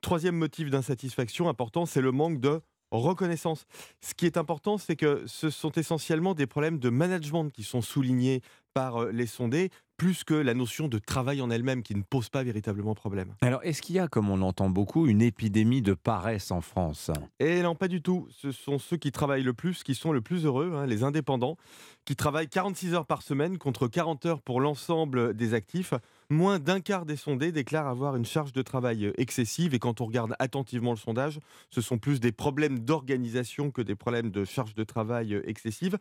troisième 0.02 0.36
motif 0.36 0.70
d'insatisfaction 0.70 1.50
important, 1.50 1.86
c'est 1.86 2.02
le 2.02 2.12
manque 2.12 2.40
de 2.40 2.62
reconnaissance. 2.92 3.66
Ce 4.02 4.14
qui 4.14 4.26
est 4.26 4.38
important, 4.38 4.78
c'est 4.78 4.96
que 4.96 5.24
ce 5.26 5.50
sont 5.50 5.72
essentiellement 5.72 6.34
des 6.34 6.48
problèmes 6.48 6.80
de 6.80 6.90
management 6.90 7.50
qui 7.50 7.64
sont 7.64 7.82
soulignés 7.82 8.42
par 8.74 9.04
euh, 9.04 9.12
les 9.12 9.26
sondés, 9.26 9.70
plus 9.98 10.24
que 10.24 10.34
la 10.34 10.54
notion 10.54 10.88
de 10.88 10.98
travail 10.98 11.42
en 11.42 11.50
elle-même 11.50 11.84
qui 11.84 11.96
ne 11.96 12.04
pose 12.04 12.30
pas 12.30 12.44
véritablement 12.44 12.96
problème. 12.96 13.34
Alors, 13.42 13.62
est-ce 13.64 13.82
qu'il 13.82 13.96
y 13.96 14.00
a, 14.00 14.08
comme 14.08 14.30
on 14.30 14.38
l'entend 14.38 14.70
beaucoup, 14.70 15.08
une 15.08 15.22
épidémie 15.22 15.82
de 15.82 15.94
paresse 15.94 16.52
en 16.52 16.62
France? 16.62 17.12
Eh 17.40 17.62
non, 17.62 17.76
pas 17.76 17.88
du 17.88 18.02
tout. 18.02 18.28
Ce 18.32 18.52
sont 18.52 18.80
ceux 18.80 18.98
qui 18.98 19.12
travaillent 19.12 19.44
le 19.44 19.54
plus 19.54 19.84
qui 19.84 19.96
sont 19.96 20.12
le 20.12 20.22
plus 20.22 20.46
heureux, 20.46 20.74
hein, 20.76 20.86
les 20.86 21.04
indépendants, 21.04 21.58
qui 22.06 22.16
travaillent 22.16 22.50
46 22.50 22.94
heures 22.94 23.06
par 23.06 23.22
semaine 23.22 23.58
contre 23.58 23.88
40 23.88 24.26
heures 24.26 24.42
pour 24.42 24.62
l'ensemble 24.62 25.34
des 25.34 25.54
actifs. 25.54 25.94
Moins 26.30 26.60
d'un 26.60 26.80
quart 26.80 27.06
des 27.06 27.16
sondés 27.16 27.52
déclarent 27.52 27.88
avoir 27.88 28.16
une 28.16 28.26
charge 28.26 28.52
de 28.52 28.62
travail 28.62 29.12
excessive 29.18 29.76
et 29.76 29.80
quand 29.80 30.02
on 30.02 30.06
regarde 30.06 30.36
attentivement 30.40 30.92
le 30.92 30.98
sondage, 30.98 31.40
ce 31.70 31.82
sont 31.82 32.00
plus 32.00 32.20
des 32.20 32.32
problèmes 32.32 32.80
d'organisation 32.80 33.70
que 33.72 33.82
des 33.82 33.96
problèmes 33.96 34.32
de 34.32 34.44
charge 34.44 34.74
de 34.74 34.84
travail 34.84 35.40
excessive. 35.46 35.98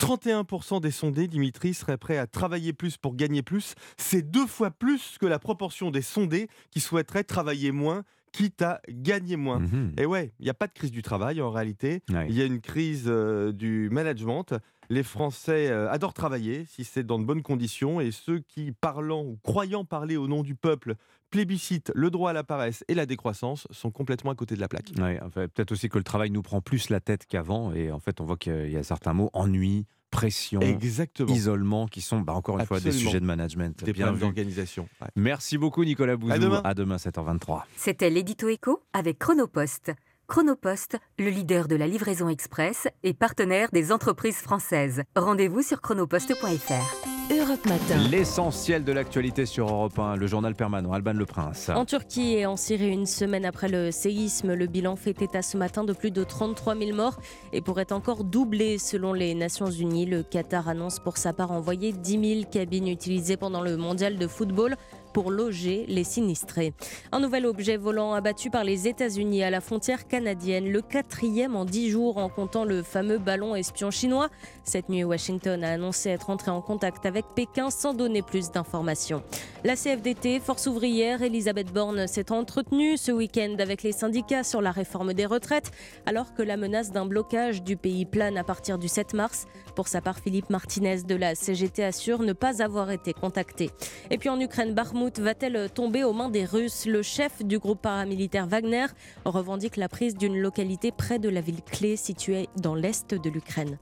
31% 0.00 0.80
des 0.80 0.90
sondés, 0.90 1.26
Dimitri, 1.28 1.74
seraient 1.74 1.96
prêts 1.96 2.18
à 2.18 2.26
travailler 2.26 2.72
plus 2.72 2.96
pour 2.96 3.16
gagner 3.16 3.42
plus. 3.42 3.74
C'est 3.96 4.22
deux 4.22 4.46
fois 4.46 4.70
plus 4.70 5.16
que 5.18 5.26
la 5.26 5.38
proportion 5.38 5.90
des 5.90 6.02
sondés 6.02 6.48
qui 6.70 6.80
souhaiteraient 6.80 7.24
travailler 7.24 7.72
moins 7.72 8.04
quitte 8.32 8.62
à 8.62 8.80
gagner 8.88 9.36
moins. 9.36 9.60
Mhm. 9.60 9.94
Et 9.98 10.06
ouais, 10.06 10.32
il 10.38 10.44
n'y 10.44 10.50
a 10.50 10.54
pas 10.54 10.66
de 10.66 10.72
crise 10.72 10.90
du 10.90 11.02
travail 11.02 11.40
en 11.40 11.50
réalité. 11.50 12.02
Il 12.28 12.34
y 12.34 12.42
a 12.42 12.44
une 12.44 12.60
crise 12.60 13.04
euh, 13.06 13.52
du 13.52 13.88
management. 13.90 14.54
Les 14.90 15.02
Français 15.02 15.68
euh, 15.68 15.90
adorent 15.90 16.14
travailler 16.14 16.64
si 16.66 16.84
c'est 16.84 17.02
dans 17.02 17.18
de 17.18 17.24
bonnes 17.24 17.42
conditions 17.42 18.00
et 18.00 18.10
ceux 18.10 18.40
qui, 18.40 18.72
parlant 18.72 19.22
ou 19.22 19.38
croyant 19.42 19.84
parler 19.84 20.16
au 20.16 20.28
nom 20.28 20.42
du 20.42 20.54
peuple, 20.54 20.94
plébiscitent 21.30 21.92
le 21.94 22.10
droit 22.10 22.30
à 22.30 22.32
la 22.32 22.42
paresse 22.44 22.84
et 22.88 22.94
la 22.94 23.04
décroissance 23.04 23.66
sont 23.70 23.90
complètement 23.90 24.30
à 24.30 24.34
côté 24.34 24.54
de 24.54 24.60
la 24.60 24.68
plaque. 24.68 24.92
Ouais, 24.98 25.20
enfin, 25.22 25.46
Peut-être 25.48 25.72
aussi 25.72 25.88
que 25.90 25.98
le 25.98 26.04
travail 26.04 26.30
nous 26.30 26.42
prend 26.42 26.62
plus 26.62 26.88
la 26.88 27.00
tête 27.00 27.26
qu'avant 27.26 27.72
et 27.72 27.92
en 27.92 27.98
fait 27.98 28.20
on 28.20 28.24
voit 28.24 28.38
qu'il 28.38 28.70
y 28.70 28.76
a 28.76 28.82
certains 28.82 29.12
mots, 29.12 29.28
ennui, 29.34 29.84
pression, 30.10 30.60
Exactement. 30.60 31.34
isolement, 31.34 31.86
qui 31.86 32.00
sont 32.00 32.20
bah, 32.20 32.32
encore 32.32 32.58
une 32.58 32.66
fois 32.66 32.80
des 32.80 32.92
sujets 32.92 33.20
de 33.20 33.26
management. 33.26 33.84
Des 33.84 33.92
Bien 33.92 34.12
d'organisation. 34.12 34.88
Ouais. 35.02 35.08
Merci 35.16 35.58
beaucoup 35.58 35.84
Nicolas 35.84 36.16
Bouzou. 36.16 36.32
À 36.32 36.38
demain. 36.38 36.60
À 36.64 36.72
demain 36.74 36.96
7h23. 36.96 37.64
C'était 37.76 38.08
l'édito 38.08 38.48
écho 38.48 38.82
avec 38.94 39.18
Chronopost. 39.18 39.92
Chronopost, 40.28 40.98
le 41.18 41.30
leader 41.30 41.68
de 41.68 41.74
la 41.74 41.86
livraison 41.86 42.28
express 42.28 42.86
et 43.02 43.14
partenaire 43.14 43.70
des 43.72 43.92
entreprises 43.92 44.36
françaises. 44.36 45.02
Rendez-vous 45.16 45.62
sur 45.62 45.80
chronopost.fr. 45.80 47.08
Europe 47.30 47.64
Matin. 47.64 47.96
L'essentiel 48.10 48.84
de 48.84 48.92
l'actualité 48.92 49.46
sur 49.46 49.68
Europe 49.68 49.98
1, 49.98 50.16
le 50.16 50.26
journal 50.26 50.54
permanent, 50.54 50.92
Alban 50.92 51.14
Le 51.14 51.24
Prince. 51.24 51.70
En 51.74 51.86
Turquie 51.86 52.34
et 52.34 52.44
en 52.44 52.56
Syrie, 52.56 52.90
une 52.90 53.06
semaine 53.06 53.46
après 53.46 53.68
le 53.68 53.90
séisme, 53.90 54.52
le 54.52 54.66
bilan 54.66 54.96
fait 54.96 55.20
état 55.22 55.40
ce 55.40 55.56
matin 55.56 55.84
de 55.84 55.94
plus 55.94 56.10
de 56.10 56.22
33 56.24 56.76
000 56.76 56.94
morts 56.94 57.18
et 57.54 57.62
pourrait 57.62 57.90
encore 57.92 58.24
doubler 58.24 58.76
selon 58.76 59.14
les 59.14 59.34
Nations 59.34 59.70
Unies. 59.70 60.04
Le 60.04 60.22
Qatar 60.22 60.68
annonce 60.68 61.00
pour 61.00 61.16
sa 61.16 61.32
part 61.32 61.52
envoyer 61.52 61.92
10 61.92 62.40
000 62.40 62.50
cabines 62.50 62.88
utilisées 62.88 63.38
pendant 63.38 63.62
le 63.62 63.78
mondial 63.78 64.18
de 64.18 64.26
football 64.26 64.76
pour 65.12 65.30
loger 65.30 65.84
les 65.88 66.04
sinistrés. 66.04 66.72
Un 67.12 67.20
nouvel 67.20 67.46
objet 67.46 67.76
volant 67.76 68.12
abattu 68.12 68.50
par 68.50 68.64
les 68.64 68.88
États-Unis 68.88 69.42
à 69.42 69.50
la 69.50 69.60
frontière 69.60 70.06
canadienne, 70.06 70.70
le 70.70 70.82
quatrième 70.82 71.56
en 71.56 71.64
dix 71.64 71.90
jours 71.90 72.18
en 72.18 72.28
comptant 72.28 72.64
le 72.64 72.82
fameux 72.82 73.18
ballon 73.18 73.56
espion 73.56 73.90
chinois. 73.90 74.28
Cette 74.64 74.88
nuit, 74.88 75.04
Washington 75.04 75.62
a 75.64 75.72
annoncé 75.72 76.10
être 76.10 76.30
entré 76.30 76.50
en 76.50 76.60
contact 76.60 77.06
avec 77.06 77.24
Pékin 77.34 77.70
sans 77.70 77.94
donner 77.94 78.22
plus 78.22 78.50
d'informations. 78.50 79.22
La 79.64 79.76
CFDT, 79.76 80.40
Force 80.40 80.66
ouvrière, 80.66 81.22
Elisabeth 81.22 81.72
Borne 81.72 82.06
s'est 82.06 82.30
entretenue 82.30 82.96
ce 82.96 83.10
week-end 83.12 83.56
avec 83.58 83.82
les 83.82 83.92
syndicats 83.92 84.44
sur 84.44 84.60
la 84.60 84.70
réforme 84.70 85.14
des 85.14 85.26
retraites, 85.26 85.70
alors 86.06 86.34
que 86.34 86.42
la 86.42 86.56
menace 86.56 86.92
d'un 86.92 87.06
blocage 87.06 87.62
du 87.62 87.76
pays 87.76 88.04
plane 88.04 88.36
à 88.36 88.44
partir 88.44 88.78
du 88.78 88.88
7 88.88 89.14
mars. 89.14 89.46
Pour 89.74 89.88
sa 89.88 90.00
part, 90.00 90.18
Philippe 90.18 90.50
Martinez 90.50 91.02
de 91.02 91.14
la 91.14 91.34
CGT 91.34 91.84
assure 91.84 92.20
ne 92.20 92.32
pas 92.32 92.62
avoir 92.62 92.90
été 92.90 93.12
contacté. 93.12 93.70
Et 94.10 94.18
puis 94.18 94.28
en 94.28 94.40
Ukraine, 94.40 94.74
Va-t-elle 95.18 95.70
tomber 95.70 96.04
aux 96.04 96.12
mains 96.12 96.28
des 96.28 96.44
Russes? 96.44 96.84
Le 96.86 97.02
chef 97.02 97.44
du 97.44 97.58
groupe 97.58 97.80
paramilitaire 97.80 98.46
Wagner 98.46 98.86
revendique 99.24 99.76
la 99.76 99.88
prise 99.88 100.16
d'une 100.16 100.38
localité 100.38 100.90
près 100.90 101.18
de 101.18 101.28
la 101.28 101.40
ville 101.40 101.62
clé 101.62 101.96
située 101.96 102.48
dans 102.56 102.74
l'est 102.74 103.14
de 103.14 103.30
l'Ukraine. 103.30 103.78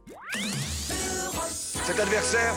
Cet 1.87 2.01
adversaire, 2.01 2.53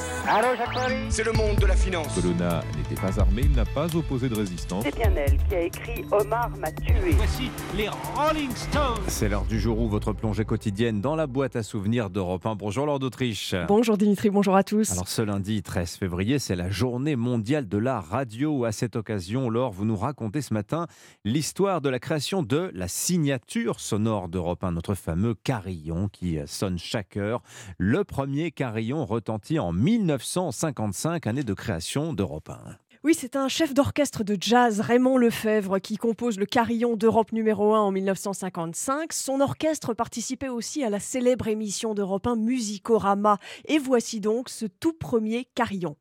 c'est 1.09 1.23
le 1.23 1.33
monde 1.33 1.57
de 1.57 1.67
la 1.67 1.75
finance. 1.75 2.15
Colonna 2.15 2.63
n'était 2.75 2.99
pas 2.99 3.19
armé, 3.19 3.43
il 3.45 3.51
n'a 3.51 3.63
pas 3.63 3.95
opposé 3.95 4.27
de 4.27 4.33
résistance. 4.33 4.83
C'est 4.83 4.95
bien 4.95 5.13
elle 5.15 5.37
qui 5.37 5.53
a 5.53 5.61
écrit 5.61 6.03
Omar 6.11 6.49
m'a 6.57 6.71
tué. 6.71 7.11
Voici 7.11 7.51
les 7.77 7.89
Rolling 7.89 8.49
Stones. 8.55 9.03
C'est 9.07 9.29
l'heure 9.29 9.45
du 9.45 9.59
jour 9.59 9.79
où 9.81 9.87
votre 9.87 10.13
plongée 10.13 10.45
quotidienne 10.45 10.99
dans 10.99 11.15
la 11.15 11.27
boîte 11.27 11.55
à 11.55 11.61
souvenirs 11.61 12.09
d'Europe 12.09 12.43
1. 12.43 12.55
Bonjour 12.55 12.87
Laure 12.87 12.97
d'Autriche. 12.97 13.53
Bonjour 13.67 13.99
Dimitri, 13.99 14.31
bonjour 14.31 14.55
à 14.55 14.63
tous. 14.63 14.93
Alors 14.93 15.07
ce 15.07 15.21
lundi 15.21 15.61
13 15.61 15.91
février, 15.97 16.39
c'est 16.39 16.55
la 16.55 16.71
journée 16.71 17.15
mondiale 17.15 17.67
de 17.67 17.77
la 17.77 17.99
radio. 17.99 18.65
À 18.65 18.71
cette 18.71 18.95
occasion, 18.95 19.51
Laure, 19.51 19.73
vous 19.73 19.85
nous 19.85 19.97
racontez 19.97 20.41
ce 20.41 20.55
matin 20.55 20.87
l'histoire 21.23 21.81
de 21.81 21.89
la 21.89 21.99
création 21.99 22.41
de 22.41 22.71
la 22.73 22.87
signature 22.87 23.79
sonore 23.79 24.27
d'Europe 24.27 24.63
1, 24.63 24.71
notre 24.71 24.95
fameux 24.95 25.35
carillon 25.35 26.09
qui 26.11 26.39
sonne 26.47 26.79
chaque 26.79 27.15
heure. 27.15 27.43
Le 27.77 28.03
premier 28.03 28.49
carillon 28.49 29.05
retentit 29.19 29.59
en 29.59 29.73
1955, 29.73 31.27
année 31.27 31.43
de 31.43 31.53
création 31.53 32.13
d'Europe 32.13 32.49
1. 32.49 32.77
Oui, 33.03 33.13
c'est 33.17 33.35
un 33.35 33.49
chef 33.49 33.73
d'orchestre 33.73 34.23
de 34.23 34.37
jazz, 34.39 34.79
Raymond 34.79 35.17
Lefebvre, 35.17 35.79
qui 35.79 35.97
compose 35.97 36.39
le 36.39 36.45
carillon 36.45 36.95
d'Europe 36.95 37.33
numéro 37.33 37.73
1 37.73 37.79
en 37.81 37.91
1955. 37.91 39.11
Son 39.11 39.41
orchestre 39.41 39.93
participait 39.93 40.47
aussi 40.47 40.85
à 40.85 40.89
la 40.89 41.01
célèbre 41.01 41.49
émission 41.49 41.93
d'Europe 41.93 42.27
1 42.27 42.37
Musicorama. 42.37 43.39
Et 43.65 43.77
voici 43.77 44.21
donc 44.21 44.47
ce 44.47 44.65
tout 44.65 44.93
premier 44.93 45.45
carillon. 45.53 45.97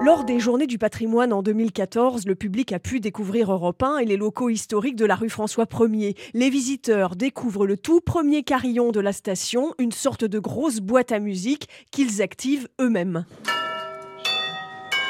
Lors 0.00 0.22
des 0.22 0.38
Journées 0.38 0.68
du 0.68 0.78
patrimoine 0.78 1.32
en 1.32 1.42
2014, 1.42 2.24
le 2.26 2.36
public 2.36 2.72
a 2.72 2.78
pu 2.78 3.00
découvrir 3.00 3.52
Europe 3.52 3.82
1 3.82 3.98
et 3.98 4.04
les 4.04 4.16
locaux 4.16 4.48
historiques 4.48 4.94
de 4.94 5.04
la 5.04 5.16
rue 5.16 5.28
François 5.28 5.64
1er. 5.64 6.16
Les 6.34 6.50
visiteurs 6.50 7.16
découvrent 7.16 7.66
le 7.66 7.76
tout 7.76 8.00
premier 8.00 8.44
carillon 8.44 8.92
de 8.92 9.00
la 9.00 9.12
station, 9.12 9.74
une 9.80 9.90
sorte 9.90 10.24
de 10.24 10.38
grosse 10.38 10.78
boîte 10.78 11.10
à 11.10 11.18
musique 11.18 11.68
qu'ils 11.90 12.22
activent 12.22 12.68
eux-mêmes. 12.80 13.24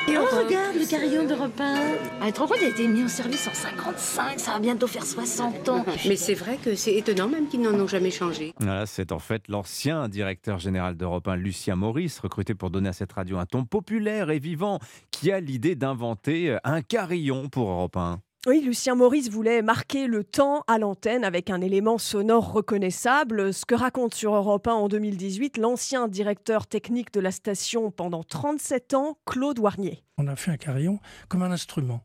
Et 0.08 0.16
on 0.16 0.24
regarde 0.24 0.74
le 0.74 0.88
carillon 0.88 1.26
d'Europe 1.26 1.60
1. 1.60 1.74
Ah, 2.22 2.32
trop 2.32 2.46
il 2.56 2.64
a 2.64 2.68
été 2.68 2.88
mis 2.88 3.04
en 3.04 3.08
service 3.08 3.46
en 3.46 3.52
55, 3.52 4.40
ça 4.40 4.52
va 4.52 4.58
bientôt 4.58 4.86
faire 4.86 5.04
60 5.04 5.68
ans. 5.68 5.84
Mais 6.08 6.16
c'est 6.16 6.34
vrai 6.34 6.56
que 6.56 6.74
c'est 6.74 6.94
étonnant 6.94 7.28
même 7.28 7.46
qu'ils 7.46 7.60
n'en 7.60 7.74
ont 7.74 7.86
jamais 7.86 8.10
changé. 8.10 8.54
Voilà, 8.58 8.86
c'est 8.86 9.12
en 9.12 9.18
fait 9.18 9.48
l'ancien 9.48 10.08
directeur 10.08 10.58
général 10.58 10.96
d'Europe 10.96 11.28
1, 11.28 11.36
Lucien 11.36 11.76
Maurice, 11.76 12.20
recruté 12.20 12.54
pour 12.54 12.70
donner 12.70 12.88
à 12.88 12.94
cette 12.94 13.12
radio 13.12 13.36
un 13.36 13.44
ton 13.44 13.66
populaire 13.66 14.30
et 14.30 14.38
vivant, 14.38 14.78
qui 15.10 15.30
a 15.30 15.40
l'idée 15.40 15.74
d'inventer 15.74 16.56
un 16.64 16.80
carillon 16.80 17.50
pour 17.50 17.70
Europe 17.70 17.98
1. 17.98 18.20
Oui, 18.46 18.60
Lucien 18.60 18.94
Maurice 18.94 19.30
voulait 19.30 19.62
marquer 19.62 20.06
le 20.06 20.22
temps 20.22 20.62
à 20.68 20.78
l'antenne 20.78 21.24
avec 21.24 21.50
un 21.50 21.60
élément 21.60 21.98
sonore 21.98 22.52
reconnaissable, 22.52 23.52
ce 23.52 23.66
que 23.66 23.74
raconte 23.74 24.14
sur 24.14 24.32
Europe 24.32 24.68
1 24.68 24.72
en 24.72 24.88
2018 24.88 25.58
l'ancien 25.58 26.06
directeur 26.06 26.68
technique 26.68 27.12
de 27.12 27.18
la 27.18 27.32
station 27.32 27.90
pendant 27.90 28.22
37 28.22 28.94
ans, 28.94 29.18
Claude 29.26 29.58
Warnier. 29.58 30.04
On 30.18 30.28
a 30.28 30.36
fait 30.36 30.52
un 30.52 30.56
carillon 30.56 31.00
comme 31.28 31.42
un 31.42 31.50
instrument. 31.50 32.04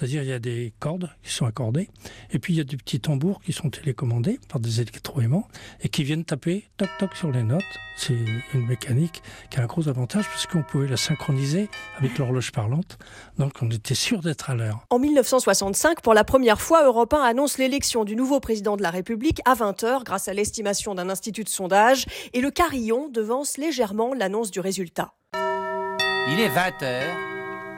C'est-à-dire, 0.00 0.22
il 0.22 0.30
y 0.30 0.32
a 0.32 0.38
des 0.38 0.72
cordes 0.78 1.10
qui 1.22 1.30
sont 1.30 1.44
accordées, 1.44 1.90
et 2.30 2.38
puis 2.38 2.54
il 2.54 2.56
y 2.56 2.60
a 2.60 2.64
des 2.64 2.78
petits 2.78 3.00
tambours 3.00 3.42
qui 3.42 3.52
sont 3.52 3.68
télécommandés 3.68 4.40
par 4.48 4.58
des 4.58 4.80
électroaimants 4.80 5.46
et 5.82 5.90
qui 5.90 6.04
viennent 6.04 6.24
taper 6.24 6.64
toc 6.78 6.88
toc 6.98 7.14
sur 7.14 7.30
les 7.30 7.42
notes. 7.42 7.62
C'est 7.98 8.16
une 8.54 8.66
mécanique 8.66 9.22
qui 9.50 9.60
a 9.60 9.64
un 9.64 9.66
gros 9.66 9.88
avantage 9.88 10.24
parce 10.26 10.46
qu'on 10.46 10.62
pouvait 10.62 10.88
la 10.88 10.96
synchroniser 10.96 11.68
avec 11.98 12.16
l'horloge 12.16 12.50
parlante, 12.50 12.96
donc 13.36 13.52
on 13.60 13.70
était 13.70 13.94
sûr 13.94 14.22
d'être 14.22 14.48
à 14.48 14.54
l'heure. 14.54 14.86
En 14.88 14.98
1965, 14.98 16.00
pour 16.00 16.14
la 16.14 16.24
première 16.24 16.62
fois, 16.62 16.86
Europe 16.86 17.12
1 17.12 17.20
annonce 17.20 17.58
l'élection 17.58 18.06
du 18.06 18.16
nouveau 18.16 18.40
président 18.40 18.78
de 18.78 18.82
la 18.82 18.90
République 18.90 19.42
à 19.44 19.54
20h 19.54 20.04
grâce 20.04 20.28
à 20.28 20.32
l'estimation 20.32 20.94
d'un 20.94 21.10
institut 21.10 21.44
de 21.44 21.50
sondage, 21.50 22.06
et 22.32 22.40
le 22.40 22.50
carillon 22.50 23.10
devance 23.10 23.58
légèrement 23.58 24.14
l'annonce 24.14 24.50
du 24.50 24.60
résultat. 24.60 25.12
Il 25.34 26.40
est 26.40 26.48
20h. 26.48 27.02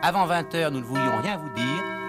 Avant 0.02 0.28
20h, 0.28 0.70
nous 0.70 0.78
ne 0.78 0.85
voulions 0.85 1.20
rien 1.20 1.37
vous 1.37 1.52
dire. 1.56 2.02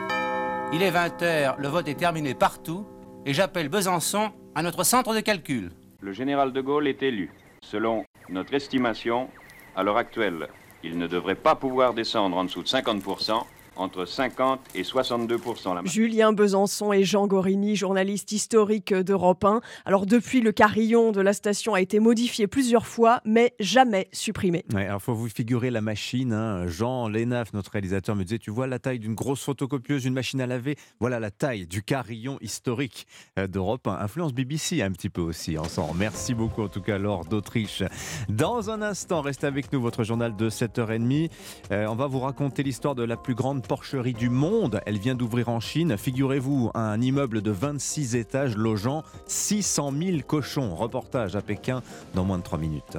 Il 0.75 0.81
est 0.81 0.89
20h, 0.89 1.57
le 1.59 1.67
vote 1.67 1.87
est 1.87 1.93
terminé 1.93 2.33
partout 2.33 2.87
et 3.27 3.33
j'appelle 3.35 3.69
Besançon 3.69 4.31
à 4.55 4.63
notre 4.63 4.83
centre 4.83 5.13
de 5.13 5.19
calcul. 5.19 5.71
Le 6.01 6.13
général 6.13 6.51
de 6.51 6.61
Gaulle 6.61 6.87
est 6.87 7.03
élu. 7.03 7.31
Selon 7.61 8.05
notre 8.27 8.55
estimation, 8.55 9.29
à 9.75 9.83
l'heure 9.83 9.97
actuelle, 9.97 10.47
il 10.83 10.97
ne 10.97 11.05
devrait 11.05 11.35
pas 11.35 11.53
pouvoir 11.53 11.93
descendre 11.93 12.37
en 12.37 12.43
dessous 12.45 12.63
de 12.63 12.67
50%, 12.67 13.43
entre 13.75 14.05
50 14.05 14.59
et 14.75 14.83
62% 14.83 15.75
la 15.75 15.81
Julien 15.85 16.33
Besançon 16.33 16.93
et 16.93 17.03
Jean 17.03 17.27
Gorini, 17.27 17.75
journalistes 17.75 18.31
historiques 18.31 18.93
d'Europe 18.93 19.43
1. 19.43 19.61
Alors 19.85 20.05
depuis, 20.05 20.41
le 20.41 20.51
carillon 20.51 21.11
de 21.11 21.21
la 21.21 21.33
station 21.33 21.73
a 21.73 21.81
été 21.81 21.99
modifié 21.99 22.47
plusieurs 22.47 22.85
fois, 22.85 23.21
mais 23.25 23.53
jamais 23.59 24.07
supprimé. 24.11 24.63
Ouais, 24.73 24.85
alors 24.87 25.01
faut 25.01 25.13
vous 25.13 25.29
figurer 25.29 25.71
la 25.71 25.81
machine. 25.81 26.33
hein. 26.33 26.67
Jean 26.67 27.07
Lénaf, 27.07 27.53
notre 27.53 27.71
réalisateur, 27.71 28.15
me 28.15 28.23
disait 28.23 28.39
Tu 28.39 28.51
vois 28.51 28.67
la 28.67 28.79
taille 28.79 28.99
d'une 28.99 29.15
grosse 29.15 29.43
photocopieuse, 29.43 30.05
une 30.05 30.13
machine 30.13 30.41
à 30.41 30.47
laver? 30.47 30.75
Voilà 30.99 31.19
la 31.19 31.31
taille 31.31 31.65
du 31.67 31.81
carillon 31.83 32.37
historique 32.41 33.07
euh, 33.39 33.47
d'Europe 33.47 33.87
1. 33.87 33.93
Influence 33.99 34.33
BBC 34.33 34.81
un 34.81 34.91
petit 34.91 35.09
peu 35.09 35.21
aussi 35.21 35.57
ensemble. 35.57 35.97
Merci 35.99 36.33
beaucoup 36.33 36.61
en 36.61 36.67
tout 36.67 36.81
cas, 36.81 36.97
Laure 36.97 37.25
d'Autriche. 37.25 37.83
Dans 38.29 38.69
un 38.69 38.81
instant, 38.81 39.21
restez 39.21 39.47
avec 39.47 39.71
nous, 39.73 39.81
votre 39.81 40.03
journal 40.03 40.35
de 40.35 40.49
7h30. 40.49 41.29
Euh, 41.71 41.85
on 41.87 41.95
va 41.95 42.07
vous 42.07 42.19
raconter 42.19 42.63
l'histoire 42.63 42.95
de 42.95 43.03
la 43.03 43.17
plus 43.17 43.35
grande 43.35 43.62
porcherie 43.67 44.13
du 44.13 44.29
monde. 44.29 44.81
Elle 44.85 44.97
vient 44.97 45.15
d'ouvrir 45.15 45.49
en 45.49 45.59
Chine. 45.59 45.97
Figurez-vous, 45.97 46.71
un 46.73 47.01
immeuble 47.01 47.41
de 47.41 47.51
26 47.51 48.15
étages 48.15 48.55
logeant 48.55 49.03
600 49.27 49.93
000 49.97 50.17
cochons. 50.25 50.75
Reportage 50.75 51.35
à 51.35 51.41
Pékin 51.41 51.81
dans 52.13 52.23
moins 52.23 52.37
de 52.37 52.43
3 52.43 52.59
minutes. 52.59 52.97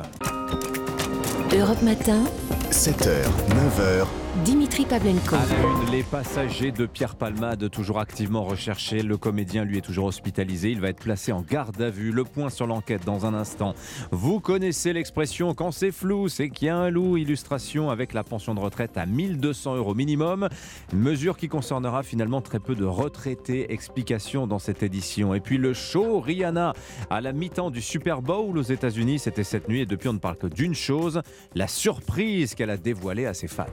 Europe 1.53 1.83
Matin. 1.83 2.25
7h, 2.71 3.23
9h, 3.51 4.07
Dimitri 4.45 4.85
Pavlenko. 4.85 5.37
À 5.37 5.47
la 5.47 5.85
une, 5.85 5.93
les 5.93 6.03
passagers 6.03 6.73
de 6.73 6.87
Pierre 6.87 7.15
Palmade, 7.15 7.71
toujours 7.71 8.01
activement 8.01 8.43
recherchés. 8.43 9.03
Le 9.03 9.17
comédien, 9.17 9.65
lui, 9.65 9.79
est 9.79 9.81
toujours 9.81 10.07
hospitalisé. 10.07 10.71
Il 10.73 10.81
va 10.81 10.89
être 10.89 11.01
placé 11.01 11.31
en 11.31 11.41
garde 11.41 11.81
à 11.81 11.89
vue. 11.89 12.11
Le 12.11 12.25
point 12.25 12.51
sur 12.51 12.67
l'enquête 12.67 13.05
dans 13.05 13.27
un 13.27 13.35
instant. 13.35 13.75
Vous 14.11 14.41
connaissez 14.41 14.93
l'expression 14.93 15.55
quand 15.55 15.71
c'est 15.71 15.93
flou, 15.93 16.29
c'est 16.29 16.51
qu'il 16.51 16.67
y 16.67 16.71
a 16.71 16.77
un 16.77 16.91
loup. 16.91 17.17
Illustration 17.17 17.91
avec 17.91 18.13
la 18.13 18.25
pension 18.25 18.55
de 18.55 18.61
retraite 18.61 18.97
à 18.97 19.07
1200 19.07 19.77
euros 19.77 19.95
minimum. 19.95 20.49
Une 20.93 20.99
mesure 20.99 21.37
qui 21.37 21.47
concernera 21.49 22.03
finalement 22.03 22.41
très 22.41 22.59
peu 22.59 22.75
de 22.75 22.85
retraités. 22.85 23.73
Explication 23.73 24.49
dans 24.49 24.59
cette 24.59 24.83
édition. 24.83 25.33
Et 25.35 25.41
puis 25.41 25.59
le 25.59 25.75
show 25.75 26.21
Rihanna 26.21 26.73
à 27.09 27.21
la 27.21 27.33
mi-temps 27.33 27.71
du 27.71 27.81
Super 27.81 28.21
Bowl 28.21 28.59
aux 28.59 28.63
États-Unis. 28.63 29.21
C'était 29.21 29.45
cette 29.45 29.69
nuit 29.69 29.83
et 29.83 29.87
depuis 29.87 30.09
on 30.09 30.15
ne 30.15 30.19
parle 30.19 30.37
que 30.37 30.49
d'une 30.49 30.75
chose 30.75 31.23
la 31.55 31.69
surprise 31.69 32.55
qu'elle 32.55 32.71
a 32.71 32.77
dévoilée 32.77 33.27
à 33.27 33.35
ses 33.35 33.49
fans. 33.49 33.67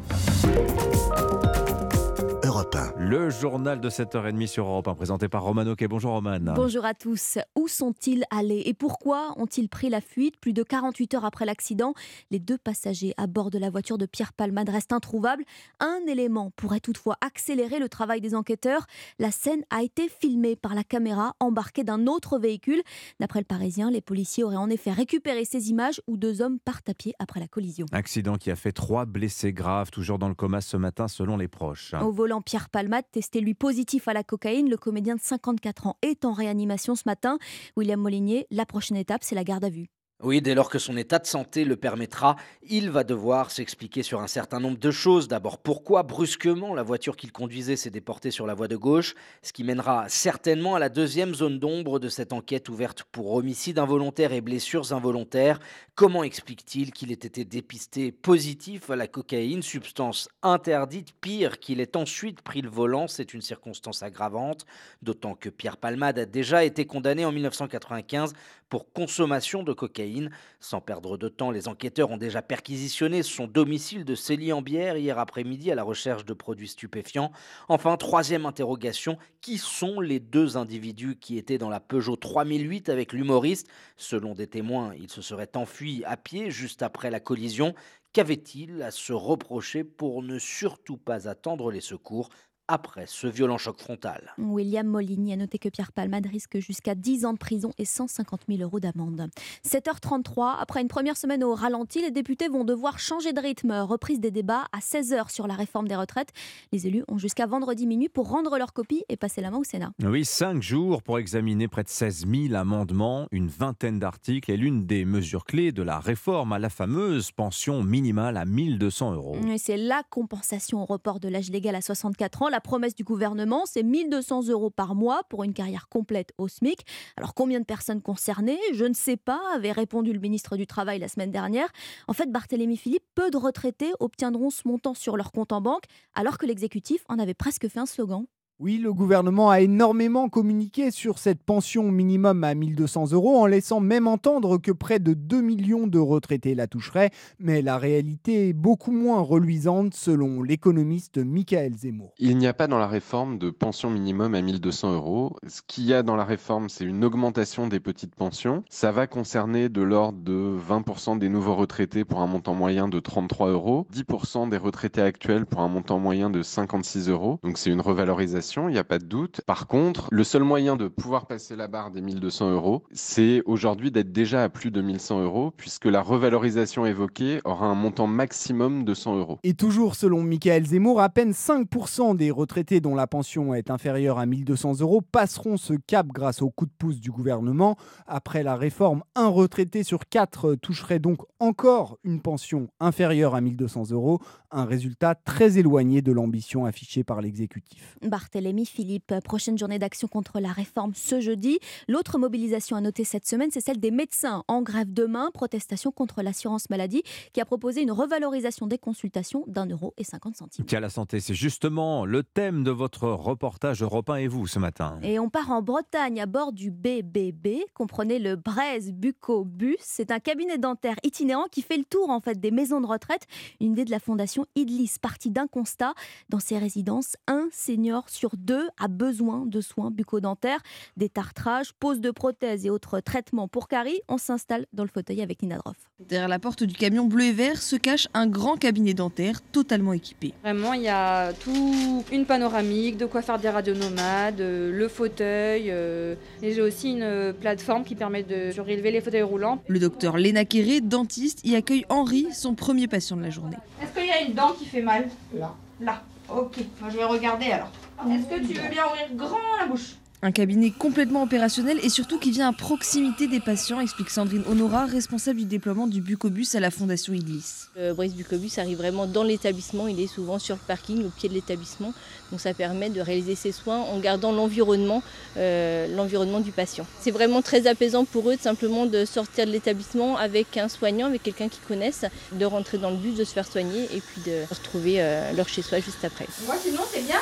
Europe 2.74 2.96
1. 2.98 3.04
Le 3.04 3.30
journal 3.30 3.80
de 3.80 3.90
7h30 3.90 4.48
sur 4.48 4.66
Europe 4.66 4.88
1, 4.88 4.96
présenté 4.96 5.28
par 5.28 5.44
Romano 5.44 5.76
K. 5.76 5.86
Bonjour 5.88 6.12
Roman. 6.12 6.40
Bonjour 6.56 6.86
à 6.86 6.94
tous. 6.94 7.38
Où 7.56 7.68
sont-ils 7.68 8.24
allés 8.30 8.64
et 8.66 8.74
pourquoi 8.74 9.34
ont-ils 9.38 9.70
pris 9.70 9.90
la 9.90 10.02
fuite 10.02 10.38
Plus 10.40 10.54
de 10.54 10.64
48 10.64 11.16
heures 11.16 11.26
après 11.26 11.46
l'accident, 11.46 11.94
les 12.30 12.40
deux 12.40 12.58
passagers 12.58 13.14
à 13.18 13.28
bord 13.28 13.50
de 13.50 13.58
la 13.58 13.70
voiture 13.70 13.98
de 13.98 14.06
Pierre 14.06 14.34
Palmade 14.34 14.70
restent 14.70 14.94
introuvables. 14.94 15.44
Un 15.80 16.00
élément 16.08 16.52
pourrait 16.56 16.80
toutefois 16.80 17.18
accélérer 17.22 17.80
le 17.80 17.90
travail 17.90 18.22
des 18.22 18.36
enquêteurs. 18.36 18.86
La 19.20 19.32
scène 19.32 19.64
a 19.70 19.82
été 19.84 20.08
filmée 20.08 20.56
par 20.56 20.76
la 20.76 20.84
caméra 20.84 21.36
embarquée 21.40 21.84
d'un 21.84 22.08
autre 22.08 22.38
véhicule. 22.38 22.82
D'après 23.20 23.40
le 23.40 23.46
Parisien, 23.46 23.90
les 23.92 24.02
policiers 24.02 24.44
auraient 24.44 24.56
en 24.56 24.70
effet 24.70 24.92
récupéré 24.92 25.46
ces 25.46 25.70
images 25.70 26.02
où 26.08 26.18
deux 26.18 26.42
hommes 26.42 26.60
partent 26.60 26.90
à 26.90 26.94
pied 26.94 27.14
après 27.20 27.40
la 27.40 27.48
collision. 27.48 27.86
Accident 27.92 28.36
qui 28.36 28.52
a 28.52 28.56
fait 28.56 28.72
trois 28.72 29.06
blessés 29.06 29.54
graves, 29.54 29.92
toujours 29.92 30.20
dans 30.20 30.30
le 30.30 30.36
coma 30.36 30.62
ce 30.62 30.78
matin 30.78 31.08
selon 31.08 31.38
les 31.38 31.48
proches. 31.48 31.94
Au 32.02 32.12
volant, 32.12 32.42
Pierre 32.42 32.61
Palmade, 32.70 33.06
testé 33.12 33.42
lui 33.42 33.54
positif 33.54 34.08
à 34.08 34.14
la 34.14 34.24
cocaïne. 34.24 34.70
Le 34.70 34.78
comédien 34.78 35.16
de 35.16 35.22
54 35.22 35.88
ans 35.88 35.98
est 36.02 36.26
en 36.26 36.34
réanimation 36.34 36.96
ce 36.96 37.04
matin. 37.06 37.38
William 37.78 38.00
Molinier, 38.00 38.48
la 38.52 38.66
prochaine 38.66 38.98
étape, 38.98 39.24
c'est 39.24 39.36
la 39.36 39.44
garde 39.44 39.64
à 39.64 39.70
vue. 39.70 39.90
Oui, 40.24 40.40
dès 40.40 40.54
lors 40.54 40.70
que 40.70 40.78
son 40.78 40.98
état 40.98 41.18
de 41.18 41.26
santé 41.26 41.66
le 41.66 41.76
permettra, 41.76 42.36
il 42.70 42.92
va 42.92 43.04
devoir 43.04 43.50
s'expliquer 43.50 44.04
sur 44.04 44.22
un 44.22 44.28
certain 44.28 44.60
nombre 44.60 44.78
de 44.78 44.92
choses. 44.92 45.28
D'abord, 45.28 45.58
pourquoi 45.58 46.04
brusquement 46.04 46.76
la 46.76 46.84
voiture 46.84 47.18
qu'il 47.18 47.32
conduisait 47.32 47.76
s'est 47.76 47.90
déportée 47.90 48.30
sur 48.30 48.46
la 48.46 48.54
voie 48.54 48.68
de 48.68 48.76
gauche, 48.76 49.16
ce 49.42 49.52
qui 49.52 49.64
mènera 49.64 50.10
certainement 50.10 50.76
à 50.76 50.80
la 50.80 50.90
deuxième 50.90 51.34
zone 51.34 51.58
d'ombre 51.58 51.98
de 51.98 52.08
cette 52.08 52.34
enquête 52.34 52.70
ouverte 52.70 53.04
pour 53.12 53.34
homicide 53.34 53.80
involontaire 53.80 54.32
et 54.32 54.42
blessures 54.42 54.94
involontaires. 54.94 55.60
Comment 55.96 56.24
explique-t-il 56.24 56.92
qu'il 56.92 57.12
ait 57.12 57.16
été 57.16 57.44
dépisté 57.44 58.12
positif 58.12 58.92
à 58.92 58.96
la 58.96 59.08
cocaïne, 59.08 59.64
substance 59.64 60.30
interdite, 60.44 61.14
pire 61.20 61.60
qu'il 61.60 61.80
ait 61.80 61.98
ensuite 61.98 62.42
pris 62.42 62.62
le 62.62 62.70
volant 62.70 63.08
C'est 63.08 63.34
une 63.34 63.42
circonstance 63.42 64.04
aggravante, 64.04 64.68
d'autant 65.02 65.34
que 65.34 65.50
Pierre 65.50 65.78
Palmade 65.78 66.20
a 66.20 66.26
déjà 66.28 66.64
été 66.64 66.86
condamné 66.86 67.26
en 67.26 67.32
1995 67.32 68.34
pour 68.70 68.92
consommation 68.94 69.64
de 69.64 69.74
cocaïne. 69.74 70.11
Sans 70.60 70.82
perdre 70.82 71.18
de 71.18 71.28
temps, 71.28 71.52
les 71.52 71.68
enquêteurs 71.68 72.12
ont 72.12 72.18
déjà 72.18 72.42
perquisitionné 72.42 73.24
son 73.24 73.48
domicile 73.48 74.06
de 74.06 74.16
Célie-en-Bière 74.16 74.98
hier 74.98 75.18
après-midi 75.20 75.72
à 75.72 75.76
la 75.76 75.84
recherche 75.84 76.26
de 76.26 76.34
produits 76.34 76.68
stupéfiants. 76.68 77.32
Enfin, 77.68 77.98
troisième 77.98 78.46
interrogation, 78.46 79.18
qui 79.42 79.58
sont 79.58 80.00
les 80.00 80.20
deux 80.20 80.58
individus 80.58 81.18
qui 81.18 81.38
étaient 81.38 81.58
dans 81.58 81.70
la 81.70 81.80
Peugeot 81.80 82.16
3008 82.16 82.90
avec 82.90 83.14
l'humoriste? 83.14 83.68
Selon 83.98 84.34
des 84.34 84.48
témoins, 84.48 84.94
ils 84.98 85.10
se 85.10 85.22
seraient 85.22 85.56
enfuis 85.56 86.04
à 86.06 86.18
pied 86.18 86.52
juste 86.52 86.84
après 86.84 87.10
la 87.10 87.20
collision. 87.20 87.74
Qu'avait-il 88.14 88.82
à 88.82 88.92
se 88.92 89.14
reprocher 89.14 89.84
pour 89.84 90.22
ne 90.22 90.38
surtout 90.38 90.98
pas 90.98 91.28
attendre 91.30 91.72
les 91.72 91.82
secours? 91.82 92.30
Après 92.72 93.04
ce 93.06 93.28
violent 93.28 93.58
choc 93.58 93.78
frontal. 93.80 94.34
William 94.38 94.88
Moligny 94.88 95.34
a 95.34 95.36
noté 95.36 95.60
que 95.60 95.68
Pierre 95.68 95.92
Palmade 95.92 96.26
risque 96.26 96.60
jusqu'à 96.60 96.96
10 96.96 97.26
ans 97.26 97.34
de 97.34 97.38
prison 97.38 97.72
et 97.78 97.84
150 97.84 98.42
000 98.48 98.62
euros 98.62 98.80
d'amende. 98.80 99.30
7h33, 99.68 100.56
après 100.58 100.82
une 100.82 100.88
première 100.88 101.18
semaine 101.18 101.44
au 101.44 101.54
ralenti, 101.54 102.02
les 102.02 102.12
députés 102.12 102.48
vont 102.48 102.64
devoir 102.64 102.98
changer 102.98 103.34
de 103.34 103.42
rythme. 103.42 103.72
Reprise 103.72 104.22
des 104.22 104.32
débats 104.32 104.68
à 104.72 104.80
16h 104.80 105.30
sur 105.30 105.48
la 105.48 105.56
réforme 105.56 105.90
des 105.90 105.98
retraites. 105.98 106.30
Les 106.72 106.88
élus 106.88 107.04
ont 107.10 107.18
jusqu'à 107.18 107.46
vendredi 107.46 107.86
minuit 107.86 108.08
pour 108.08 108.30
rendre 108.30 108.58
leur 108.58 108.72
copie 108.72 109.04
et 109.10 109.18
passer 109.18 109.42
la 109.42 109.52
main 109.52 109.58
au 109.58 109.66
Sénat. 109.66 109.92
Oui, 110.02 110.24
5 110.24 110.62
jours 110.62 111.04
pour 111.04 111.20
examiner 111.20 111.68
près 111.68 111.84
de 111.84 111.90
16 111.90 112.26
000 112.26 112.56
amendements, 112.56 113.28
une 113.32 113.50
vingtaine 113.50 114.00
d'articles 114.00 114.50
et 114.50 114.56
l'une 114.56 114.86
des 114.86 115.04
mesures 115.04 115.44
clés 115.44 115.74
de 115.74 115.84
la 115.84 116.00
réforme 116.00 116.54
à 116.54 116.60
la 116.60 116.70
fameuse 116.70 117.32
pension 117.32 117.84
minimale 117.84 118.38
à 118.38 118.46
1200 118.46 119.14
euros. 119.14 119.36
C'est 119.58 119.76
la 119.78 120.04
compensation 120.10 120.82
au 120.82 120.86
report 120.86 121.20
de 121.20 121.28
l'âge 121.28 121.50
légal 121.50 121.76
à 121.76 121.82
64 121.82 122.44
ans. 122.44 122.50
La 122.50 122.61
promesse 122.62 122.96
du 122.96 123.04
gouvernement, 123.04 123.66
c'est 123.66 123.84
1200 123.84 124.48
euros 124.50 124.70
par 124.70 124.96
mois 124.96 125.24
pour 125.30 125.44
une 125.44 125.54
carrière 125.54 125.90
complète 125.90 126.32
au 126.38 126.48
SMIC. 126.48 126.86
Alors 127.18 127.34
combien 127.34 127.60
de 127.60 127.66
personnes 127.66 128.02
concernées? 128.02 128.60
Je 128.74 128.86
ne 128.86 128.94
sais 128.94 129.18
pas, 129.18 129.42
avait 129.54 129.72
répondu 129.72 130.14
le 130.14 130.20
ministre 130.20 130.58
du 130.58 130.68
Travail 130.68 131.00
la 131.00 131.08
semaine 131.08 131.32
dernière. 131.32 131.70
En 132.08 132.14
fait, 132.14 132.32
Barthélémy 132.32 132.78
Philippe, 132.78 133.06
peu 133.16 133.30
de 133.30 133.38
retraités 133.38 133.92
obtiendront 134.00 134.50
ce 134.50 134.68
montant 134.68 134.94
sur 134.94 135.18
leur 135.18 135.32
compte 135.32 135.52
en 135.52 135.62
banque, 135.62 135.86
alors 136.14 136.38
que 136.38 136.46
l'exécutif 136.46 137.04
en 137.10 137.20
avait 137.20 137.34
presque 137.34 137.68
fait 137.68 137.80
un 137.80 137.86
slogan. 137.86 138.26
Oui, 138.64 138.78
le 138.78 138.94
gouvernement 138.94 139.50
a 139.50 139.60
énormément 139.60 140.30
communiqué 140.30 140.92
sur 140.92 141.18
cette 141.18 141.42
pension 141.42 141.90
minimum 141.90 142.44
à 142.44 142.54
1200 142.54 143.12
euros 143.12 143.40
en 143.40 143.48
laissant 143.48 143.80
même 143.80 144.06
entendre 144.06 144.60
que 144.60 144.72
près 144.72 145.00
de 145.00 145.16
2 145.16 145.42
millions 145.42 145.88
de 145.88 145.98
retraités 145.98 146.54
la 146.54 146.68
toucheraient, 146.68 147.10
mais 147.40 147.64
la 147.64 147.80
réalité 147.80 148.50
est 148.50 148.54
beaucoup 148.54 148.92
moins 148.92 149.20
reluisante 149.22 149.96
selon 149.96 150.44
l'économiste 150.44 151.18
Michael 151.18 151.74
Zemmour. 151.74 152.14
Il 152.20 152.38
n'y 152.38 152.46
a 152.46 152.54
pas 152.54 152.68
dans 152.68 152.78
la 152.78 152.86
réforme 152.86 153.40
de 153.40 153.50
pension 153.50 153.90
minimum 153.90 154.36
à 154.36 154.44
1200 154.44 154.94
euros. 154.94 155.36
Ce 155.48 155.64
qu'il 155.66 155.86
y 155.86 155.96
a 155.96 156.04
dans 156.04 156.16
la 156.16 156.26
réforme, 156.26 156.70
c'est 156.70 156.86
une 156.86 157.04
augmentation 157.04 157.68
des 157.68 157.80
petites 157.80 158.14
pensions. 158.14 158.64
Ça 158.70 158.92
va 158.92 159.08
concerner 159.08 159.70
de 159.70 159.82
l'ordre 159.82 160.20
de 160.20 160.56
20% 160.70 161.18
des 161.18 161.30
nouveaux 161.30 161.56
retraités 161.56 162.06
pour 162.06 162.22
un 162.22 162.28
montant 162.28 162.54
moyen 162.54 162.88
de 162.88 163.00
33 163.00 163.50
euros, 163.50 163.88
10% 163.92 164.50
des 164.50 164.58
retraités 164.58 165.02
actuels 165.02 165.48
pour 165.48 165.62
un 165.62 165.68
montant 165.68 165.98
moyen 165.98 166.30
de 166.30 166.44
56 166.44 167.10
euros. 167.10 167.40
Donc 167.42 167.58
c'est 167.58 167.72
une 167.72 167.82
revalorisation 167.82 168.51
il 168.58 168.74
n'y 168.74 168.78
a 168.78 168.84
pas 168.84 169.00
de 169.00 169.06
doute. 169.06 169.42
Par 169.46 169.68
contre, 169.68 170.08
le 170.12 170.24
seul 170.24 170.44
moyen 170.44 170.76
de 170.76 170.88
pouvoir 170.88 171.26
passer 171.26 171.56
la 171.56 171.68
barre 171.68 171.92
des 171.92 172.02
1200 172.02 172.52
euros, 172.52 172.84
c'est 172.92 173.42
aujourd'hui 173.46 173.92
d'être 173.92 174.12
déjà 174.12 174.44
à 174.44 174.50
plus 174.50 174.72
de 174.72 174.82
1100 174.82 175.24
euros, 175.24 175.52
puisque 175.56 175.86
la 175.86 176.02
revalorisation 176.02 176.86
évoquée 176.86 177.40
aura 177.46 177.68
un 177.68 177.76
montant 177.76 178.08
maximum 178.08 178.84
de 178.84 178.94
100 178.94 179.18
euros. 179.18 179.40
Et 179.44 179.54
toujours 179.54 179.96
selon 179.96 180.22
Michael 180.24 180.66
Zemmour, 180.66 181.02
à 181.02 181.10
peine 181.10 181.32
5% 181.32 182.16
des 182.16 182.32
retraités 182.32 182.82
dont 182.82 182.96
la 182.96 183.08
pension 183.08 183.54
est 183.54 183.70
inférieure 183.70 184.20
à 184.20 184.26
1200 184.26 184.82
euros 184.82 185.02
passeront 185.02 185.58
ce 185.58 185.74
cap 185.74 186.08
grâce 186.08 186.42
au 186.42 186.50
coup 186.50 186.66
de 186.66 186.74
pouce 186.78 187.00
du 187.00 187.12
gouvernement. 187.12 187.78
Après 188.06 188.44
la 188.44 188.56
réforme, 188.56 189.04
un 189.16 189.28
retraité 189.28 189.84
sur 189.84 190.10
quatre 190.10 190.56
toucherait 190.56 191.00
donc 191.00 191.20
encore 191.40 191.98
une 192.04 192.22
pension 192.22 192.68
inférieure 192.80 193.36
à 193.36 193.42
1200 193.42 193.92
euros, 193.92 194.20
un 194.52 194.66
résultat 194.66 195.16
très 195.16 195.58
éloigné 195.58 196.02
de 196.02 196.12
l'ambition 196.12 196.66
affichée 196.66 197.04
par 197.04 197.22
l'exécutif. 197.22 197.98
Barthélémy 198.32 198.66
Philippe, 198.66 199.14
prochaine 199.26 199.58
journée 199.58 199.78
d'action 199.78 200.08
contre 200.08 200.40
la 200.40 200.54
réforme 200.54 200.94
ce 200.96 201.20
jeudi. 201.20 201.60
L'autre 201.90 202.18
mobilisation 202.18 202.78
à 202.78 202.82
noter 202.82 203.04
cette 203.04 203.28
semaine, 203.28 203.50
c'est 203.52 203.60
celle 203.60 203.82
des 203.82 203.92
médecins 203.92 204.46
en 204.48 204.62
grève 204.62 204.94
demain, 204.94 205.32
protestation 205.34 205.92
contre 205.92 206.22
l'assurance 206.22 206.70
maladie, 206.70 207.04
qui 207.34 207.42
a 207.42 207.46
proposé 207.46 207.82
une 207.82 207.92
revalorisation 207.92 208.68
des 208.68 208.78
consultations 208.78 209.44
d'un 209.48 209.66
euro 209.66 209.94
et 209.98 210.06
50 210.06 210.38
centimes. 210.38 210.64
Tiens, 210.66 210.80
la 210.80 210.90
santé, 210.90 211.20
c'est 211.20 211.34
justement 211.34 212.06
le 212.06 212.24
thème 212.24 212.64
de 212.64 212.72
votre 212.72 213.10
reportage 213.10 213.84
Europe 213.84 214.10
1 214.10 214.16
et 214.16 214.28
vous 214.30 214.48
ce 214.48 214.60
matin. 214.60 214.98
Et 215.04 215.20
on 215.20 215.30
part 215.30 215.52
en 215.52 215.62
Bretagne 215.62 216.22
à 216.22 216.26
bord 216.26 216.54
du 216.54 216.72
BBB, 216.72 217.66
comprenez 217.74 218.18
le 218.18 218.38
Braise 218.38 218.94
Bucco 218.94 219.44
Bus. 219.44 219.76
C'est 219.82 220.10
un 220.10 220.20
cabinet 220.20 220.58
dentaire 220.58 220.96
itinérant 221.04 221.48
qui 221.52 221.64
fait 221.64 221.78
le 221.78 221.84
tour 221.84 222.10
en 222.10 222.22
fait 222.22 222.40
des 222.40 222.52
maisons 222.52 222.80
de 222.80 222.88
retraite. 222.88 223.28
Une 223.60 223.74
idée 223.74 223.84
de 223.84 223.92
la 223.92 224.00
fondation 224.00 224.46
Idlis, 224.56 224.96
partie 225.02 225.32
d'un 225.32 225.48
constat. 225.48 225.96
Dans 226.30 226.40
ces 226.40 226.58
résidences, 226.58 227.18
un 227.28 227.50
senior 227.52 228.08
sur 228.08 228.21
deux 228.38 228.68
a 228.80 228.88
besoin 228.88 229.46
de 229.46 229.62
soins 229.62 229.92
bucco-dentaires, 229.92 230.60
des 230.98 231.10
tartrages, 231.10 231.74
pose 231.74 232.02
de 232.02 232.12
prothèses 232.12 232.66
et 232.66 232.70
autres 232.70 233.00
traitements 233.00 233.48
pour 233.48 233.68
caries. 233.68 234.02
On 234.08 234.18
s'installe 234.18 234.66
dans 234.74 234.84
le 234.84 234.90
fauteuil 234.90 235.22
avec 235.22 235.42
Nina 235.42 235.58
Droff. 235.58 235.76
Derrière 236.00 236.28
la 236.28 236.40
porte 236.40 236.64
du 236.64 236.74
camion 236.76 237.06
bleu 237.06 237.26
et 237.26 237.32
vert 237.32 237.62
se 237.62 237.76
cache 237.76 238.08
un 238.14 238.28
grand 238.28 238.58
cabinet 238.58 238.94
dentaire 238.94 239.42
totalement 239.52 239.94
équipé. 239.94 240.34
Vraiment, 240.44 240.74
il 240.74 240.82
y 240.84 240.90
a 240.90 241.34
tout, 241.34 242.04
une 242.12 242.26
panoramique, 242.26 242.98
de 242.98 243.06
quoi 243.06 243.22
faire 243.22 243.40
des 243.40 243.50
radionomades, 243.50 244.42
euh, 244.42 244.72
le 244.72 244.88
fauteuil. 244.88 245.70
euh, 245.70 246.16
et 246.42 246.54
j'ai 246.54 246.62
aussi 246.62 246.92
une 246.92 247.34
plateforme 247.40 247.84
qui 247.84 247.96
permet 247.96 248.24
de 248.24 248.52
surélever 248.52 248.92
les 248.92 249.02
fauteuils 249.02 249.22
roulants. 249.22 249.62
Le 249.68 249.80
docteur 249.80 250.18
Léna 250.18 250.46
Quéré, 250.46 250.82
dentiste, 250.82 251.46
y 251.46 251.56
accueille 251.56 251.86
Henri, 251.90 252.28
son 252.34 252.56
premier 252.56 252.88
patient 252.88 253.18
de 253.18 253.22
la 253.22 253.30
journée. 253.30 253.58
Est-ce 253.82 253.92
qu'il 253.94 254.06
y 254.08 254.12
a 254.12 254.22
une 254.22 254.34
dent 254.34 254.54
qui 254.58 254.66
fait 254.66 254.82
mal? 254.82 255.08
Là. 255.34 255.54
Là. 255.80 256.04
Ok, 256.30 256.58
moi 256.80 256.90
je 256.90 256.98
vais 256.98 257.04
regarder 257.04 257.48
alors. 257.52 257.72
Est-ce 258.10 258.24
que 258.24 258.48
tu 258.48 258.60
veux 258.60 258.70
bien 258.70 258.86
ouvrir 258.88 259.08
grand 259.16 259.38
la 259.60 259.68
bouche? 259.68 259.96
Un 260.24 260.32
cabinet 260.32 260.70
complètement 260.70 261.24
opérationnel 261.24 261.80
et 261.82 261.90
surtout 261.90 262.20
qui 262.20 262.30
vient 262.30 262.50
à 262.50 262.54
proximité 262.54 263.28
des 263.28 263.40
patients, 263.40 263.80
explique 263.80 264.12
Sandrine 264.12 264.44
Honora, 264.48 264.86
responsable 264.86 265.40
du 265.40 265.46
déploiement 265.46 265.88
du 265.88 266.00
Bucobus 266.00 266.54
à 266.54 266.60
la 266.60 266.70
Fondation 266.70 267.14
Idlis. 267.14 267.44
Le 267.76 267.94
Brice 267.94 268.14
Bucobus 268.14 268.60
arrive 268.60 268.78
vraiment 268.78 269.08
dans 269.08 269.24
l'établissement, 269.24 269.88
il 269.88 270.00
est 270.00 270.06
souvent 270.06 270.38
sur 270.38 270.56
le 270.56 270.62
parking, 270.68 271.04
au 271.06 271.10
pied 271.10 271.28
de 271.28 271.34
l'établissement. 271.34 271.92
Donc 272.30 272.40
ça 272.40 272.54
permet 272.54 272.92
de 272.92 273.02
réaliser 273.02 273.34
ses 273.34 273.52
soins 273.52 273.80
en 273.80 274.00
gardant 274.00 274.32
l'environnement, 274.32 275.02
euh, 275.38 275.88
l'environnement 275.96 276.40
du 276.40 276.52
patient. 276.52 276.86
C'est 277.00 277.12
vraiment 277.12 277.42
très 277.42 277.66
apaisant 277.66 278.06
pour 278.06 278.30
eux 278.30 278.36
de 278.36 278.42
simplement 278.42 278.86
de 278.86 279.06
sortir 279.06 279.48
de 279.48 279.52
l'établissement 279.52 280.18
avec 280.18 280.56
un 280.58 280.70
soignant, 280.70 281.08
avec 281.08 281.24
quelqu'un 281.24 281.50
qu'ils 281.50 281.64
connaissent, 281.68 282.06
de 282.32 282.46
rentrer 282.46 282.78
dans 282.78 282.92
le 282.92 282.98
bus, 282.98 283.16
de 283.16 283.24
se 283.24 283.34
faire 283.34 283.48
soigner 283.48 283.86
et 283.86 284.02
puis 284.02 284.22
de 284.24 284.48
retrouver 284.50 284.98
euh, 285.00 285.34
leur 285.34 285.50
chez 285.50 285.64
soi 285.64 285.80
juste 285.80 286.06
après. 286.06 286.28
Moi 286.46 286.56
sinon 286.62 286.82
c'est 286.92 287.02
bien 287.02 287.20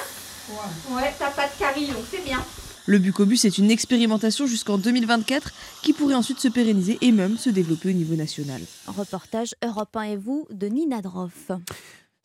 Ouais, 0.49 0.95
ouais 0.95 1.13
t'as 1.17 1.31
pas 1.31 1.47
de 1.47 1.57
carie 1.59 1.87
donc 1.87 2.03
c'est 2.09 2.23
bien. 2.23 2.43
Le 2.85 2.97
Bucobus 2.97 3.45
est 3.45 3.59
une 3.59 3.69
expérimentation 3.69 4.47
jusqu'en 4.47 4.79
2024 4.79 5.51
qui 5.83 5.93
pourrait 5.93 6.15
ensuite 6.15 6.39
se 6.39 6.47
pérenniser 6.47 6.97
et 7.01 7.11
même 7.11 7.37
se 7.37 7.51
développer 7.51 7.89
au 7.89 7.93
niveau 7.93 8.15
national. 8.15 8.61
Reportage 8.87 9.53
Europe 9.63 9.95
1 9.95 10.01
et 10.01 10.15
vous 10.17 10.47
de 10.49 10.67
Nina 10.67 11.01
Droff. 11.01 11.51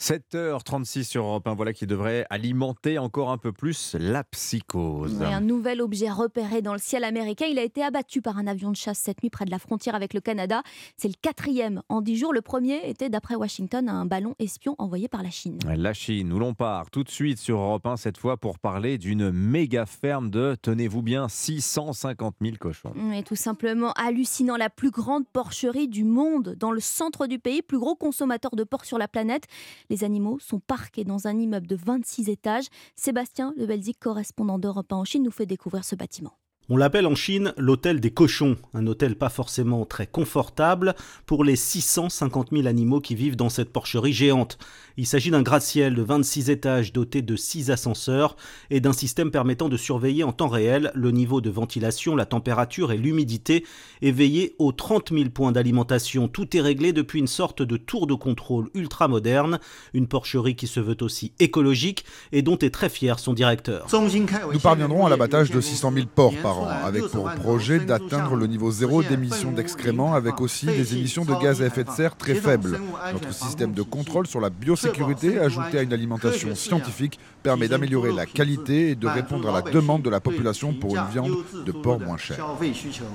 7h36 0.05 1.05
sur 1.05 1.25
Europe 1.25 1.49
1, 1.49 1.55
voilà 1.55 1.73
qui 1.73 1.87
devrait 1.87 2.27
alimenter 2.29 2.99
encore 2.99 3.31
un 3.31 3.38
peu 3.38 3.53
plus 3.53 3.97
la 3.99 4.23
psychose. 4.23 5.23
un 5.23 5.40
nouvel 5.40 5.81
objet 5.81 6.11
repéré 6.11 6.61
dans 6.61 6.75
le 6.75 6.79
ciel 6.79 7.05
américain, 7.05 7.47
il 7.47 7.59
a 7.59 7.62
été 7.62 7.83
abattu 7.83 8.21
par 8.21 8.37
un 8.37 8.47
avion 8.47 8.71
de 8.71 8.77
chasse 8.77 8.99
cette 8.99 9.23
nuit 9.23 9.31
près 9.31 9.47
de 9.47 9.51
la 9.51 9.59
frontière 9.59 9.95
avec 9.95 10.12
le 10.12 10.21
Canada. 10.21 10.62
C'est 10.99 11.09
le 11.09 11.14
quatrième 11.23 11.81
en 11.88 12.03
dix 12.03 12.19
jours. 12.19 12.35
Le 12.35 12.43
premier 12.43 12.87
était, 12.87 13.09
d'après 13.09 13.35
Washington, 13.35 13.88
un 13.88 14.05
ballon 14.05 14.35
espion 14.38 14.75
envoyé 14.77 15.09
par 15.09 15.23
la 15.23 15.31
Chine. 15.31 15.59
La 15.75 15.95
Chine, 15.95 16.31
où 16.35 16.38
l'on 16.38 16.53
part 16.53 16.90
tout 16.90 17.03
de 17.03 17.11
suite 17.11 17.38
sur 17.38 17.57
Europe 17.57 17.87
1 17.87 17.97
cette 17.97 18.19
fois 18.19 18.37
pour 18.37 18.59
parler 18.59 18.99
d'une 18.99 19.31
méga 19.31 19.87
ferme 19.87 20.29
de, 20.29 20.55
tenez-vous 20.61 21.01
bien, 21.01 21.31
650 21.31 22.35
000 22.43 22.57
cochons. 22.61 22.93
Et 23.14 23.23
tout 23.23 23.37
simplement 23.37 23.93
hallucinant, 23.93 24.59
la 24.59 24.69
plus 24.69 24.90
grande 24.90 25.27
porcherie 25.33 25.88
du 25.88 26.05
monde 26.05 26.57
dans 26.59 26.73
le 26.73 26.81
centre 26.81 27.27
du 27.27 27.38
pays, 27.38 27.62
plus 27.62 27.79
gros 27.79 27.95
consommateur 27.95 28.55
de 28.55 28.64
porc 28.64 28.85
sur 28.85 28.99
la 28.99 29.09
planète. 29.09 29.45
Les 29.93 29.93
animaux 30.02 30.38
sont 30.40 30.59
parqués 30.59 31.04
dans 31.04 31.28
un 31.28 31.38
immeuble 31.38 31.66
de 31.66 31.76
26 31.76 32.28
étages. 32.28 32.66
Sébastien 32.96 33.54
Le 33.57 33.66
Belzic, 33.66 34.00
correspondant 34.00 34.59
d'Europe 34.59 34.92
1 34.92 34.96
en 34.96 35.04
Chine, 35.04 35.22
nous 35.22 35.30
fait 35.30 35.46
découvrir 35.46 35.85
ce 35.85 35.94
bâtiment. 35.94 36.33
On 36.70 36.78
l'appelle 36.78 37.07
en 37.07 37.14
Chine 37.14 37.52
l'hôtel 37.59 38.00
des 38.00 38.11
cochons, 38.11 38.57
un 38.72 38.87
hôtel 38.87 39.16
pas 39.16 39.28
forcément 39.28 39.85
très 39.85 40.07
confortable 40.07 40.94
pour 41.26 41.44
les 41.44 41.57
650 41.57 42.52
000 42.52 42.66
animaux 42.66 43.02
qui 43.02 43.14
vivent 43.14 43.37
dans 43.37 43.50
cette 43.50 43.70
porcherie 43.70 44.14
géante. 44.14 44.57
Il 44.96 45.07
s'agit 45.07 45.33
d'un 45.33 45.42
gratte-ciel 45.42 45.96
de 45.96 46.02
26 46.02 46.50
étages 46.50 46.92
doté 46.92 47.20
de 47.20 47.35
6 47.35 47.72
ascenseurs 47.72 48.37
et 48.70 48.80
d'un 48.80 48.92
système 48.92 49.33
permettant 49.33 49.68
de 49.68 49.76
surveiller 49.76 50.22
en 50.22 50.30
temps 50.30 50.46
réel 50.46 50.92
le 50.94 51.11
niveau 51.11 51.40
de 51.40 51.50
ventilation, 51.50 52.14
la 52.14 52.26
température 52.26 52.92
et 52.92 52.96
l'humidité 52.96 53.64
et 54.02 54.12
veiller 54.12 54.54
aux 54.61 54.70
30 54.70 55.11
000 55.12 55.30
points 55.30 55.50
d'alimentation. 55.50 56.28
Tout 56.28 56.57
est 56.57 56.61
réglé 56.61 56.92
depuis 56.92 57.18
une 57.18 57.26
sorte 57.26 57.61
de 57.61 57.76
tour 57.76 58.07
de 58.07 58.14
contrôle 58.14 58.70
ultra 58.74 59.09
moderne, 59.09 59.59
une 59.94 60.07
porcherie 60.07 60.54
qui 60.54 60.68
se 60.68 60.78
veut 60.78 60.98
aussi 61.00 61.33
écologique 61.40 62.04
et 62.30 62.42
dont 62.42 62.59
est 62.59 62.70
très 62.72 62.88
fier 62.88 63.18
son 63.18 63.33
directeur. 63.33 63.88
Nous 64.52 64.61
parviendrons 64.61 65.07
à 65.07 65.11
l'abattage 65.11 65.50
de 65.50 65.61
600 65.61 65.92
000 65.92 66.07
porcs 66.14 66.40
par 66.40 66.61
an, 66.61 66.68
avec 66.68 67.02
pour 67.09 67.28
projet 67.33 67.80
d'atteindre 67.80 68.37
le 68.37 68.46
niveau 68.46 68.70
zéro 68.70 69.02
d'émissions 69.02 69.50
d'excréments, 69.50 70.14
avec 70.14 70.40
aussi 70.40 70.66
des 70.66 70.94
émissions 70.94 71.24
de 71.24 71.35
gaz 71.42 71.62
à 71.62 71.66
effet 71.66 71.83
de 71.83 71.90
serre 71.90 72.16
très 72.16 72.37
faibles. 72.37 72.78
Notre 73.12 73.35
système 73.35 73.72
de 73.72 73.83
contrôle 73.83 74.28
sur 74.28 74.38
la 74.38 74.50
biosécurité 74.50 74.84
sécurité 74.85 75.38
ajoutée 75.38 75.79
à 75.79 75.83
une 75.83 75.92
alimentation 75.92 76.55
scientifique 76.55 77.18
permet 77.42 77.68
d'améliorer 77.68 78.12
la 78.12 78.27
qualité 78.27 78.90
et 78.90 78.94
de 78.94 79.07
répondre 79.07 79.49
à 79.49 79.53
la 79.53 79.62
demande 79.62 80.03
de 80.03 80.11
la 80.11 80.20
population 80.20 80.73
pour 80.73 80.97
une 80.97 81.07
viande 81.12 81.37
de 81.64 81.73
porc 81.73 82.01
moins 82.01 82.16
chère. 82.16 82.47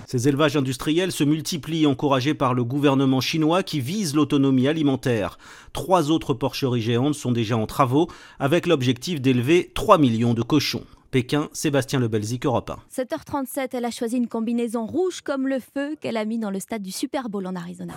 Ces 0.06 0.28
élevages 0.28 0.58
industriels 0.58 1.12
se 1.12 1.24
multiplient, 1.24 1.86
encouragés 1.86 2.34
par 2.34 2.54
le 2.54 2.64
gouvernement 2.64 3.22
chinois 3.22 3.64
qui 3.64 3.80
vise 3.82 4.16
l'autonomie 4.16 4.68
alimentaire. 4.68 5.38
Trois 5.74 6.12
autres 6.12 6.34
porcheries 6.34 6.82
géantes 6.82 7.16
sont 7.16 7.32
déjà 7.32 7.58
en 7.58 7.66
travaux, 7.66 8.08
avec 8.40 8.68
l'objectif 8.68 9.22
d'élever 9.22 9.72
3 9.74 9.98
millions 9.98 10.34
de 10.34 10.42
cochons. 10.42 10.84
Pékin, 11.12 11.50
Sébastien 11.54 12.00
Lebelzik, 12.00 12.46
Europe 12.46 12.70
1. 12.70 13.04
7h37, 13.04 13.70
elle 13.74 13.86
a 13.86 13.92
choisi 13.92 14.18
une 14.18 14.28
combinaison 14.28 14.86
rouge 14.86 15.22
comme 15.22 15.48
le 15.48 15.60
feu 15.60 15.96
qu'elle 16.00 16.18
a 16.18 16.26
mis 16.26 16.38
dans 16.38 16.52
le 16.52 16.60
stade 16.60 16.84
du 16.84 16.92
Super 16.92 17.30
Bowl 17.30 17.48
en 17.48 17.56
Arizona. 17.56 17.94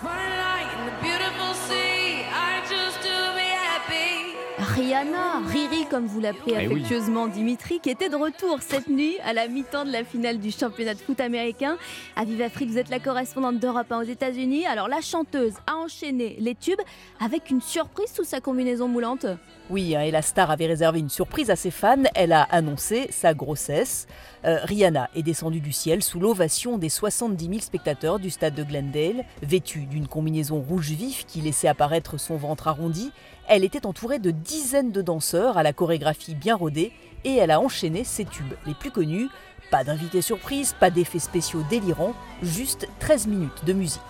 Rihanna, 4.75 5.41
Riri 5.51 5.85
comme 5.87 6.07
vous 6.07 6.19
l'appelez 6.19 6.55
Eh 6.59 6.65
affectueusement 6.65 7.27
Dimitri, 7.27 7.79
qui 7.79 7.91
était 7.91 8.09
de 8.09 8.15
retour 8.15 8.57
cette 8.59 8.87
nuit 8.87 9.17
à 9.23 9.31
la 9.31 9.47
mi-temps 9.47 9.85
de 9.85 9.91
la 9.91 10.03
finale 10.03 10.39
du 10.39 10.49
championnat 10.49 10.95
de 10.95 10.99
foot 10.99 11.19
américain. 11.19 11.77
Aviva 12.15 12.49
Fried, 12.49 12.71
vous 12.71 12.79
êtes 12.79 12.89
la 12.89 12.97
correspondante 12.97 13.59
d'Europe 13.59 13.91
1 13.91 13.99
aux 13.99 14.07
États-Unis. 14.07 14.65
Alors 14.65 14.87
la 14.87 15.01
chanteuse 15.01 15.53
a 15.67 15.75
enchaîné 15.75 16.37
les 16.39 16.55
tubes 16.55 16.81
avec 17.23 17.51
une 17.51 17.61
surprise 17.61 18.11
sous 18.11 18.23
sa 18.23 18.41
combinaison 18.41 18.87
moulante. 18.87 19.27
Oui, 19.69 19.95
hein, 19.95 20.01
et 20.01 20.11
la 20.11 20.23
star 20.23 20.49
avait 20.49 20.65
réservé 20.65 20.99
une 20.99 21.09
surprise 21.09 21.51
à 21.51 21.55
ses 21.55 21.71
fans. 21.71 22.03
Elle 22.15 22.33
a 22.33 22.41
annoncé 22.41 23.07
sa 23.11 23.35
grossesse. 23.35 24.07
Euh, 24.43 24.57
Rihanna 24.63 25.07
est 25.15 25.23
descendue 25.23 25.61
du 25.61 25.71
ciel 25.71 26.01
sous 26.01 26.19
l'ovation 26.19 26.79
des 26.79 26.89
70 26.89 27.45
000 27.45 27.59
spectateurs 27.59 28.17
du 28.17 28.31
stade 28.31 28.55
de 28.55 28.63
Glendale, 28.63 29.23
vêtue 29.43 29.85
d'une 29.85 30.07
combinaison 30.07 30.59
rouge 30.59 30.89
vif 30.89 31.25
qui 31.27 31.41
laissait 31.41 31.67
apparaître 31.67 32.19
son 32.19 32.37
ventre 32.37 32.67
arrondi. 32.67 33.11
Elle 33.47 33.63
était 33.63 33.85
entourée 33.85 34.19
de 34.19 34.31
dizaines 34.31 34.91
de 34.91 35.01
danseurs 35.01 35.57
à 35.57 35.63
la 35.63 35.73
chorégraphie 35.73 36.35
bien 36.35 36.55
rodée 36.55 36.93
et 37.25 37.35
elle 37.35 37.51
a 37.51 37.59
enchaîné 37.59 38.03
ses 38.03 38.25
tubes 38.25 38.53
les 38.65 38.73
plus 38.73 38.91
connus. 38.91 39.27
Pas 39.69 39.83
d'invités 39.83 40.21
surprise, 40.21 40.75
pas 40.79 40.89
d'effets 40.89 41.19
spéciaux 41.19 41.63
délirants, 41.69 42.13
juste 42.41 42.87
13 42.99 43.27
minutes 43.27 43.65
de 43.65 43.73
musique. 43.73 44.01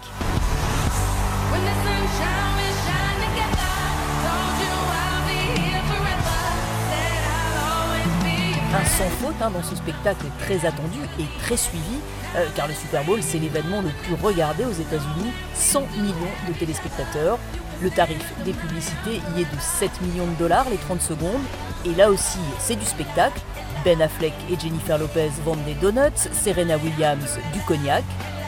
Un 8.76 8.86
sans 8.86 9.10
faute 9.22 9.36
hein, 9.40 9.52
dans 9.52 9.62
ce 9.62 9.76
spectacle 9.76 10.26
très 10.40 10.66
attendu 10.66 10.98
et 11.20 11.26
très 11.44 11.58
suivi, 11.58 12.00
euh, 12.36 12.48
car 12.56 12.68
le 12.68 12.74
Super 12.74 13.04
Bowl, 13.04 13.22
c'est 13.22 13.38
l'événement 13.38 13.82
le 13.82 13.90
plus 13.90 14.16
regardé 14.16 14.66
aux 14.66 14.72
États-Unis, 14.72 15.32
100 15.54 15.82
millions 15.98 16.34
de 16.48 16.54
téléspectateurs. 16.54 17.38
Le 17.84 17.90
tarif 17.90 18.32
des 18.46 18.54
publicités 18.54 19.22
y 19.36 19.42
est 19.42 19.54
de 19.54 19.60
7 19.60 19.92
millions 20.04 20.28
de 20.28 20.36
dollars 20.40 20.70
les 20.70 20.78
30 20.78 21.02
secondes. 21.02 21.42
Et 21.86 21.94
là 21.94 22.10
aussi, 22.10 22.40
c'est 22.58 22.78
du 22.78 22.86
spectacle. 22.86 23.42
Ben 23.84 24.02
Affleck 24.02 24.32
et 24.50 24.58
Jennifer 24.58 24.98
Lopez 24.98 25.32
vendent 25.44 25.66
des 25.66 25.74
donuts, 25.74 26.30
Serena 26.32 26.78
Williams 26.78 27.38
du 27.52 27.60
cognac. 27.68 28.06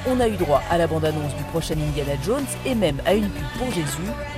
On 0.07 0.19
a 0.19 0.27
eu 0.27 0.35
droit 0.37 0.61
à 0.69 0.77
la 0.77 0.85
bande-annonce 0.85 1.35
du 1.35 1.43
prochain 1.45 1.73
Indiana 1.79 2.13
Jones 2.23 2.45
et 2.65 2.75
même 2.75 3.01
à 3.05 3.15
une 3.15 3.27
pub 3.29 3.43
pour 3.57 3.71
Jésus. 3.71 3.87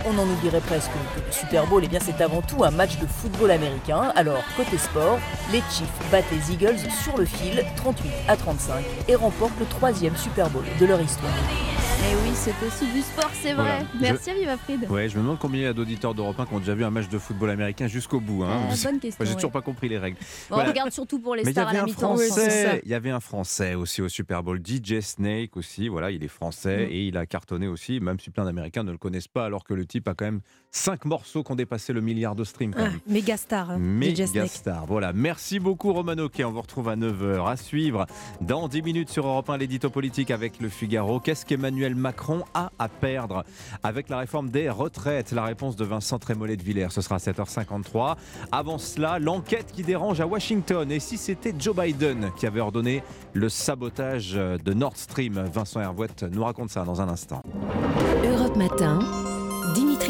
On 0.06 0.18
en 0.18 0.24
oublierait 0.26 0.62
presque 0.62 0.92
que 1.16 1.20
le 1.26 1.32
Super 1.32 1.68
Bowl, 1.68 1.82
eh 1.84 1.90
bien, 1.90 2.00
c'est 2.02 2.22
avant 2.22 2.42
tout 2.42 2.64
un 2.64 2.72
match 2.72 2.98
de 3.00 3.06
football 3.06 3.52
américain. 3.52 4.14
Alors, 4.16 4.42
côté 4.56 4.78
sport, 4.78 5.20
les 5.52 5.62
Chiefs 5.70 5.90
battent 6.12 6.32
les 6.32 6.54
Eagles 6.54 6.80
sur 7.04 7.18
le 7.18 7.26
fil 7.26 7.64
38 7.76 8.10
à 8.30 8.38
35 8.38 8.84
et 9.10 9.16
remportent 9.16 9.60
le 9.60 9.66
troisième 9.66 10.16
Super 10.16 10.50
Bowl 10.50 10.64
de 10.80 10.86
leur 10.86 11.02
histoire. 11.02 11.34
Et 12.00 12.16
oui, 12.24 12.32
c'est 12.36 12.54
aussi 12.66 12.86
du 12.94 13.02
sport, 13.02 13.30
c'est 13.34 13.54
vrai. 13.54 13.84
Voilà. 13.96 14.14
Merci 14.14 14.32
Viva 14.34 14.56
Fried. 14.56 14.90
Ouais, 14.90 15.10
je 15.10 15.18
me 15.18 15.24
demande 15.24 15.40
combien 15.40 15.62
il 15.62 15.64
y 15.64 15.68
a 15.68 15.74
d'auditeurs 15.74 16.14
d'Europe 16.14 16.40
1 16.40 16.46
qui 16.46 16.54
ont 16.54 16.60
déjà 16.60 16.76
vu 16.76 16.86
un 16.86 16.92
match 16.92 17.10
de 17.10 17.18
football 17.18 17.50
américain 17.50 17.88
jusqu'au 17.88 18.20
bout. 18.20 18.44
Hein. 18.44 18.50
Ah, 18.72 18.74
bonne 18.84 19.00
question, 19.00 19.26
J'ai 19.26 19.32
ouais. 19.32 19.36
toujours 19.36 19.52
pas 19.52 19.62
compris 19.64 19.90
les 19.90 19.98
règles. 19.98 20.18
Bon, 20.50 20.58
On 20.60 20.64
regarde 20.64 20.92
surtout 20.92 21.20
pour 21.20 21.36
les 21.36 21.44
Mais 21.44 21.52
stars 21.52 21.68
à 21.70 21.74
la 21.74 21.84
mi-temps. 21.84 22.16
il 22.86 22.90
y 22.90 22.94
avait 22.94 23.10
un 23.10 23.20
français 23.20 23.74
aussi 23.74 24.02
au 24.04 24.10
Super 24.10 24.44
Bowl, 24.44 24.62
DJ 24.64 25.02
Snake 25.02 25.57
aussi. 25.58 25.88
Voilà, 25.89 26.12
il 26.12 26.24
est 26.24 26.28
français 26.28 26.86
Mm. 26.88 26.91
et 26.91 27.08
il 27.08 27.17
a 27.17 27.26
cartonné 27.26 27.67
aussi, 27.67 28.00
même 28.00 28.20
si 28.20 28.30
plein 28.30 28.46
d'Américains 28.46 28.84
ne 28.84 28.91
le 28.91 28.98
connaissent 28.98 29.28
pas, 29.28 29.46
alors 29.46 29.63
que 29.63 29.74
le 29.74 29.86
type 29.86 30.08
a 30.08 30.13
quand 30.13 30.26
même 30.26 30.41
cinq 30.78 31.06
morceaux 31.06 31.44
qui 31.44 31.52
ont 31.52 31.56
dépassé 31.56 31.92
le 31.94 32.02
milliard 32.02 32.36
de 32.36 32.44
streams. 32.44 32.74
Quand 32.74 32.84
Ah, 32.86 32.90
même. 32.90 33.00
méga 33.08 33.36
star. 33.38 33.72
hein, 33.72 33.78
Méga 33.80 34.28
star. 34.48 34.86
Voilà, 34.86 35.12
merci 35.13 35.60
beaucoup 35.60 35.92
Romano. 35.94 36.30
On 36.46 36.52
vous 36.52 36.62
retrouve 36.62 36.90
à 36.90 36.96
9h 36.96 37.48
à 37.50 37.58
suivre 37.58 38.06
dans 38.42 38.68
10 38.68 38.82
minutes 38.84 39.10
sur 39.10 39.26
Europe 39.28 39.50
1 39.50 39.58
l'édito 39.58 39.90
politique 39.90 40.30
avec 40.32 40.60
le 40.62 40.70
Figaro. 40.70 41.20
Qu'est-ce 41.20 41.46
qu'Emmanuel 41.46 41.96
Macron 41.96 42.44
a 42.54 42.72
à 42.80 42.88
perdre 42.90 43.44
avec 43.84 44.08
la 44.10 44.20
réforme 44.20 44.50
des 44.50 44.70
retraites? 44.70 45.32
La 45.32 45.44
réponse 45.44 45.76
de 45.76 45.84
Vincent 45.86 46.20
Trémollet 46.20 46.56
de 46.58 46.63
Villers, 46.63 46.88
ce 46.92 47.02
sera 47.02 47.16
à 47.16 47.20
7h53. 47.20 48.16
Avant 48.52 48.78
cela, 48.78 49.20
l'enquête 49.20 49.72
qui 49.74 49.84
dérange 49.84 50.22
à 50.22 50.28
Washington. 50.28 50.90
Et 50.92 51.00
si 51.00 51.18
c'était 51.18 51.54
Joe 51.58 51.76
Biden 51.76 52.32
qui 52.38 52.46
avait 52.46 52.62
ordonné 52.62 53.04
le 53.34 53.50
sabotage 53.50 54.34
de 54.34 54.74
Nord 54.74 54.96
Stream? 54.96 55.44
Vincent 55.52 55.82
Hervouette 55.82 56.24
nous 56.32 56.44
raconte 56.44 56.70
ça 56.70 56.84
dans 56.84 57.02
un 57.02 57.10
instant. 57.10 57.42
Europe 58.24 58.56
Matin, 58.56 59.00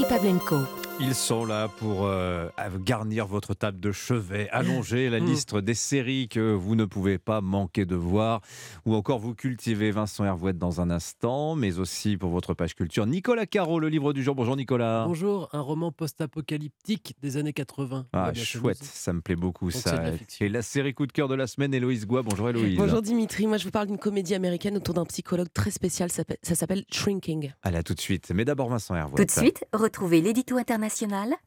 Pavlenko. 0.10 0.87
Ils 1.00 1.14
sont 1.14 1.46
là 1.46 1.68
pour 1.68 2.06
euh, 2.08 2.50
garnir 2.80 3.28
votre 3.28 3.54
table 3.54 3.80
de 3.80 3.92
chevet, 3.92 4.50
allonger 4.52 5.10
la 5.12 5.20
Mm. 5.20 5.26
liste 5.26 5.56
des 5.56 5.76
séries 5.76 6.28
que 6.28 6.54
vous 6.54 6.76
ne 6.76 6.86
pouvez 6.86 7.20
pas 7.20 7.40
manquer 7.40 7.86
de 7.86 7.96
voir, 7.96 8.42
ou 8.86 8.96
encore 8.96 9.20
vous 9.20 9.36
cultiver 9.36 9.92
Vincent 9.92 10.26
Hervouette 10.26 10.58
dans 10.58 10.82
un 10.82 10.90
instant, 10.90 11.54
mais 11.56 11.78
aussi 11.78 12.18
pour 12.18 12.32
votre 12.32 12.56
page 12.56 12.74
culture. 12.74 13.06
Nicolas 13.06 13.46
Caro, 13.46 13.80
le 13.80 13.90
livre 13.90 14.12
du 14.12 14.24
jour. 14.24 14.34
Bonjour 14.34 14.56
Nicolas. 14.58 15.06
Bonjour, 15.08 15.50
un 15.54 15.62
roman 15.62 15.92
post-apocalyptique 15.92 17.14
des 17.22 17.38
années 17.38 17.54
80. 17.54 18.08
Ah, 18.14 18.34
chouette, 18.34 18.84
ça 18.84 19.14
me 19.14 19.22
plaît 19.22 19.36
beaucoup 19.36 19.66
Donc 19.72 19.80
ça. 19.82 20.02
la. 20.02 20.12
Et 20.42 20.50
la 20.50 20.64
série 20.64 20.96
coup 20.96 21.06
de 21.06 21.12
cœur 21.12 21.28
de 21.28 21.36
la 21.36 21.46
semaine, 21.46 21.76
Héloïse 21.76 22.08
Goua. 22.08 22.24
Bonjour 22.24 22.50
Héloïse. 22.50 22.76
Bonjour 22.78 23.04
Dimitri, 23.04 23.46
moi 23.46 23.58
je 23.58 23.66
vous 23.66 23.72
parle 23.72 23.86
d'une 23.88 24.00
comédie 24.00 24.34
américaine 24.34 24.76
autour 24.78 24.96
d'un 24.96 25.06
psychologue 25.06 25.50
très 25.54 25.70
spécial, 25.72 26.10
ça 26.12 26.24
s'appelle- 26.56 26.86
Shrinking. 26.92 27.52
Allez, 27.62 27.78
à 27.78 27.84
tout 27.84 27.94
de 27.94 28.02
suite. 28.02 28.32
Mais 28.34 28.46
d'abord 28.46 28.70
Vincent 28.70 28.96
Tout 28.96 29.00
Hervouette. 29.00 29.28
de 29.28 29.32
suite, 29.32 29.64
retrouvez 29.74 30.22
l'édito 30.22 30.58
international 30.58 30.87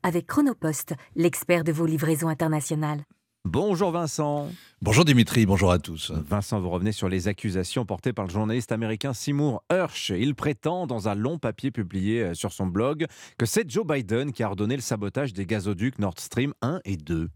avec 0.02 0.26
Chronopost, 0.26 0.94
l'expert 1.16 1.64
de 1.64 1.72
vos 1.72 1.86
livraisons 1.86 2.28
internationales. 2.28 3.02
Bonjour 3.46 3.90
Vincent. 3.90 4.50
Bonjour 4.82 5.06
Dimitri, 5.06 5.46
bonjour 5.46 5.72
à 5.72 5.78
tous. 5.78 6.10
Vincent, 6.10 6.60
vous 6.60 6.68
revenez 6.68 6.92
sur 6.92 7.08
les 7.08 7.26
accusations 7.26 7.86
portées 7.86 8.12
par 8.12 8.26
le 8.26 8.30
journaliste 8.30 8.70
américain 8.70 9.14
Seymour 9.14 9.62
Hersh. 9.70 10.10
Il 10.10 10.34
prétend, 10.34 10.86
dans 10.86 11.08
un 11.08 11.14
long 11.14 11.38
papier 11.38 11.70
publié 11.70 12.22
euh, 12.22 12.34
sur 12.34 12.52
son 12.52 12.66
blog, 12.66 13.06
que 13.38 13.46
c'est 13.46 13.68
Joe 13.70 13.86
Biden 13.86 14.32
qui 14.32 14.42
a 14.42 14.48
ordonné 14.48 14.76
le 14.76 14.82
sabotage 14.82 15.32
des 15.32 15.46
gazoducs 15.46 15.98
Nord 15.98 16.18
Stream 16.18 16.52
1 16.60 16.80
et 16.84 16.98
2. 16.98 17.30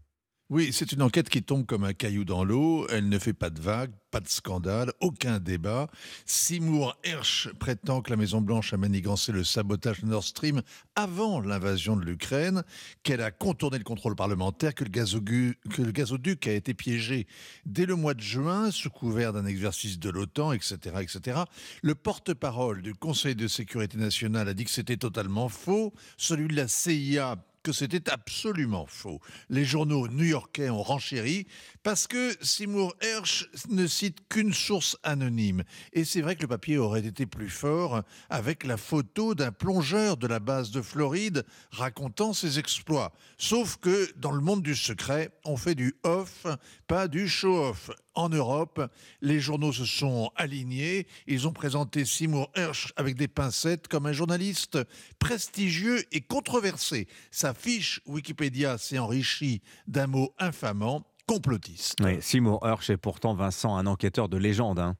Oui, 0.51 0.69
c'est 0.71 0.91
une 0.91 1.01
enquête 1.01 1.27
qui 1.27 1.41
tombe 1.41 1.65
comme 1.65 1.83
un 1.85 1.93
caillou 1.93 2.23
dans 2.23 2.43
l'eau. 2.43 2.85
Elle 2.89 3.09
ne 3.09 3.17
fait 3.17 3.33
pas 3.33 3.49
de 3.49 3.59
vagues, 3.59 3.89
pas 4.11 4.19
de 4.19 4.27
scandale, 4.27 4.93
aucun 4.99 5.39
débat. 5.39 5.87
Seymour 6.27 6.95
Hersh 7.03 7.49
prétend 7.59 8.03
que 8.03 8.11
la 8.11 8.15
Maison-Blanche 8.15 8.71
a 8.71 8.77
manigancé 8.77 9.31
le 9.31 9.43
sabotage 9.43 10.01
de 10.01 10.05
Nord 10.05 10.23
Stream 10.23 10.61
avant 10.95 11.41
l'invasion 11.41 11.95
de 11.97 12.05
l'Ukraine, 12.05 12.63
qu'elle 13.01 13.21
a 13.21 13.31
contourné 13.31 13.79
le 13.79 13.83
contrôle 13.83 14.15
parlementaire, 14.15 14.75
que 14.75 14.83
le, 14.83 14.91
gazogu- 14.91 15.55
que 15.71 15.81
le 15.81 15.91
gazoduc 15.91 16.45
a 16.45 16.53
été 16.53 16.75
piégé 16.75 17.25
dès 17.65 17.87
le 17.87 17.95
mois 17.95 18.13
de 18.13 18.21
juin 18.21 18.69
sous 18.69 18.91
couvert 18.91 19.33
d'un 19.33 19.47
exercice 19.47 19.97
de 19.97 20.11
l'OTAN, 20.11 20.53
etc., 20.53 20.77
etc. 21.01 21.39
Le 21.81 21.95
porte-parole 21.95 22.83
du 22.83 22.93
Conseil 22.93 23.35
de 23.35 23.47
sécurité 23.47 23.97
nationale 23.97 24.47
a 24.47 24.53
dit 24.53 24.65
que 24.65 24.71
c'était 24.71 24.97
totalement 24.97 25.49
faux. 25.49 25.91
Celui 26.17 26.49
de 26.49 26.55
la 26.55 26.67
CIA 26.67 27.37
que 27.65 27.73
c'était 27.73 28.11
absolument 28.11 28.85
faux. 28.85 29.19
Les 29.49 29.65
journaux 29.65 30.07
new-yorkais 30.07 30.69
ont 30.69 30.83
renchéri 30.83 31.47
parce 31.81 32.05
que 32.05 32.35
Seymour 32.39 32.93
Hersh 33.01 33.49
ne 33.69 33.87
cite 33.87 34.19
qu'une 34.29 34.53
source 34.53 34.97
anonyme. 35.01 35.63
Et 35.91 36.05
c'est 36.05 36.21
vrai 36.21 36.35
que 36.35 36.43
le 36.43 36.47
papier 36.47 36.77
aurait 36.77 37.03
été 37.03 37.25
plus 37.25 37.49
fort 37.49 38.03
avec 38.29 38.65
la 38.65 38.77
photo 38.77 39.33
d'un 39.33 39.51
plongeur 39.51 40.15
de 40.15 40.27
la 40.27 40.39
base 40.39 40.69
de 40.69 40.83
Floride 40.83 41.43
racontant 41.71 42.33
ses 42.33 42.59
exploits. 42.59 43.13
Sauf 43.39 43.77
que 43.77 44.11
dans 44.15 44.31
le 44.31 44.41
monde 44.41 44.61
du 44.61 44.75
secret, 44.75 45.31
on 45.43 45.57
fait 45.57 45.73
du 45.73 45.95
off, 46.03 46.45
pas 46.85 47.07
du 47.07 47.27
show-off. 47.27 47.89
En 48.17 48.29
Europe, 48.29 48.81
les 49.21 49.41
journaux 49.41 49.73
se 49.73 49.83
sont 49.83 50.31
alignés. 50.37 51.05
Ils 51.27 51.49
ont 51.49 51.51
présenté 51.51 52.05
Seymour 52.05 52.49
Hersh 52.55 52.93
avec 52.95 53.15
des 53.15 53.27
pincettes 53.27 53.89
comme 53.89 54.05
un 54.05 54.13
journaliste 54.13 54.77
prestigieux 55.19 56.01
et 56.13 56.21
controversé. 56.21 57.07
Sa 57.29 57.53
fiche 57.55 58.01
Wikipédia 58.05 58.77
s'est 58.77 58.99
enrichie 58.99 59.61
d'un 59.87 60.07
mot 60.07 60.33
infamant, 60.37 61.05
complotiste. 61.27 61.95
Oui, 62.01 62.17
Seymour 62.21 62.65
Hersh 62.65 62.89
est 62.89 62.97
pourtant 62.97 63.33
Vincent, 63.33 63.75
un 63.75 63.87
enquêteur 63.87 64.29
de 64.29 64.37
légende. 64.37 64.79
hein. 64.79 64.95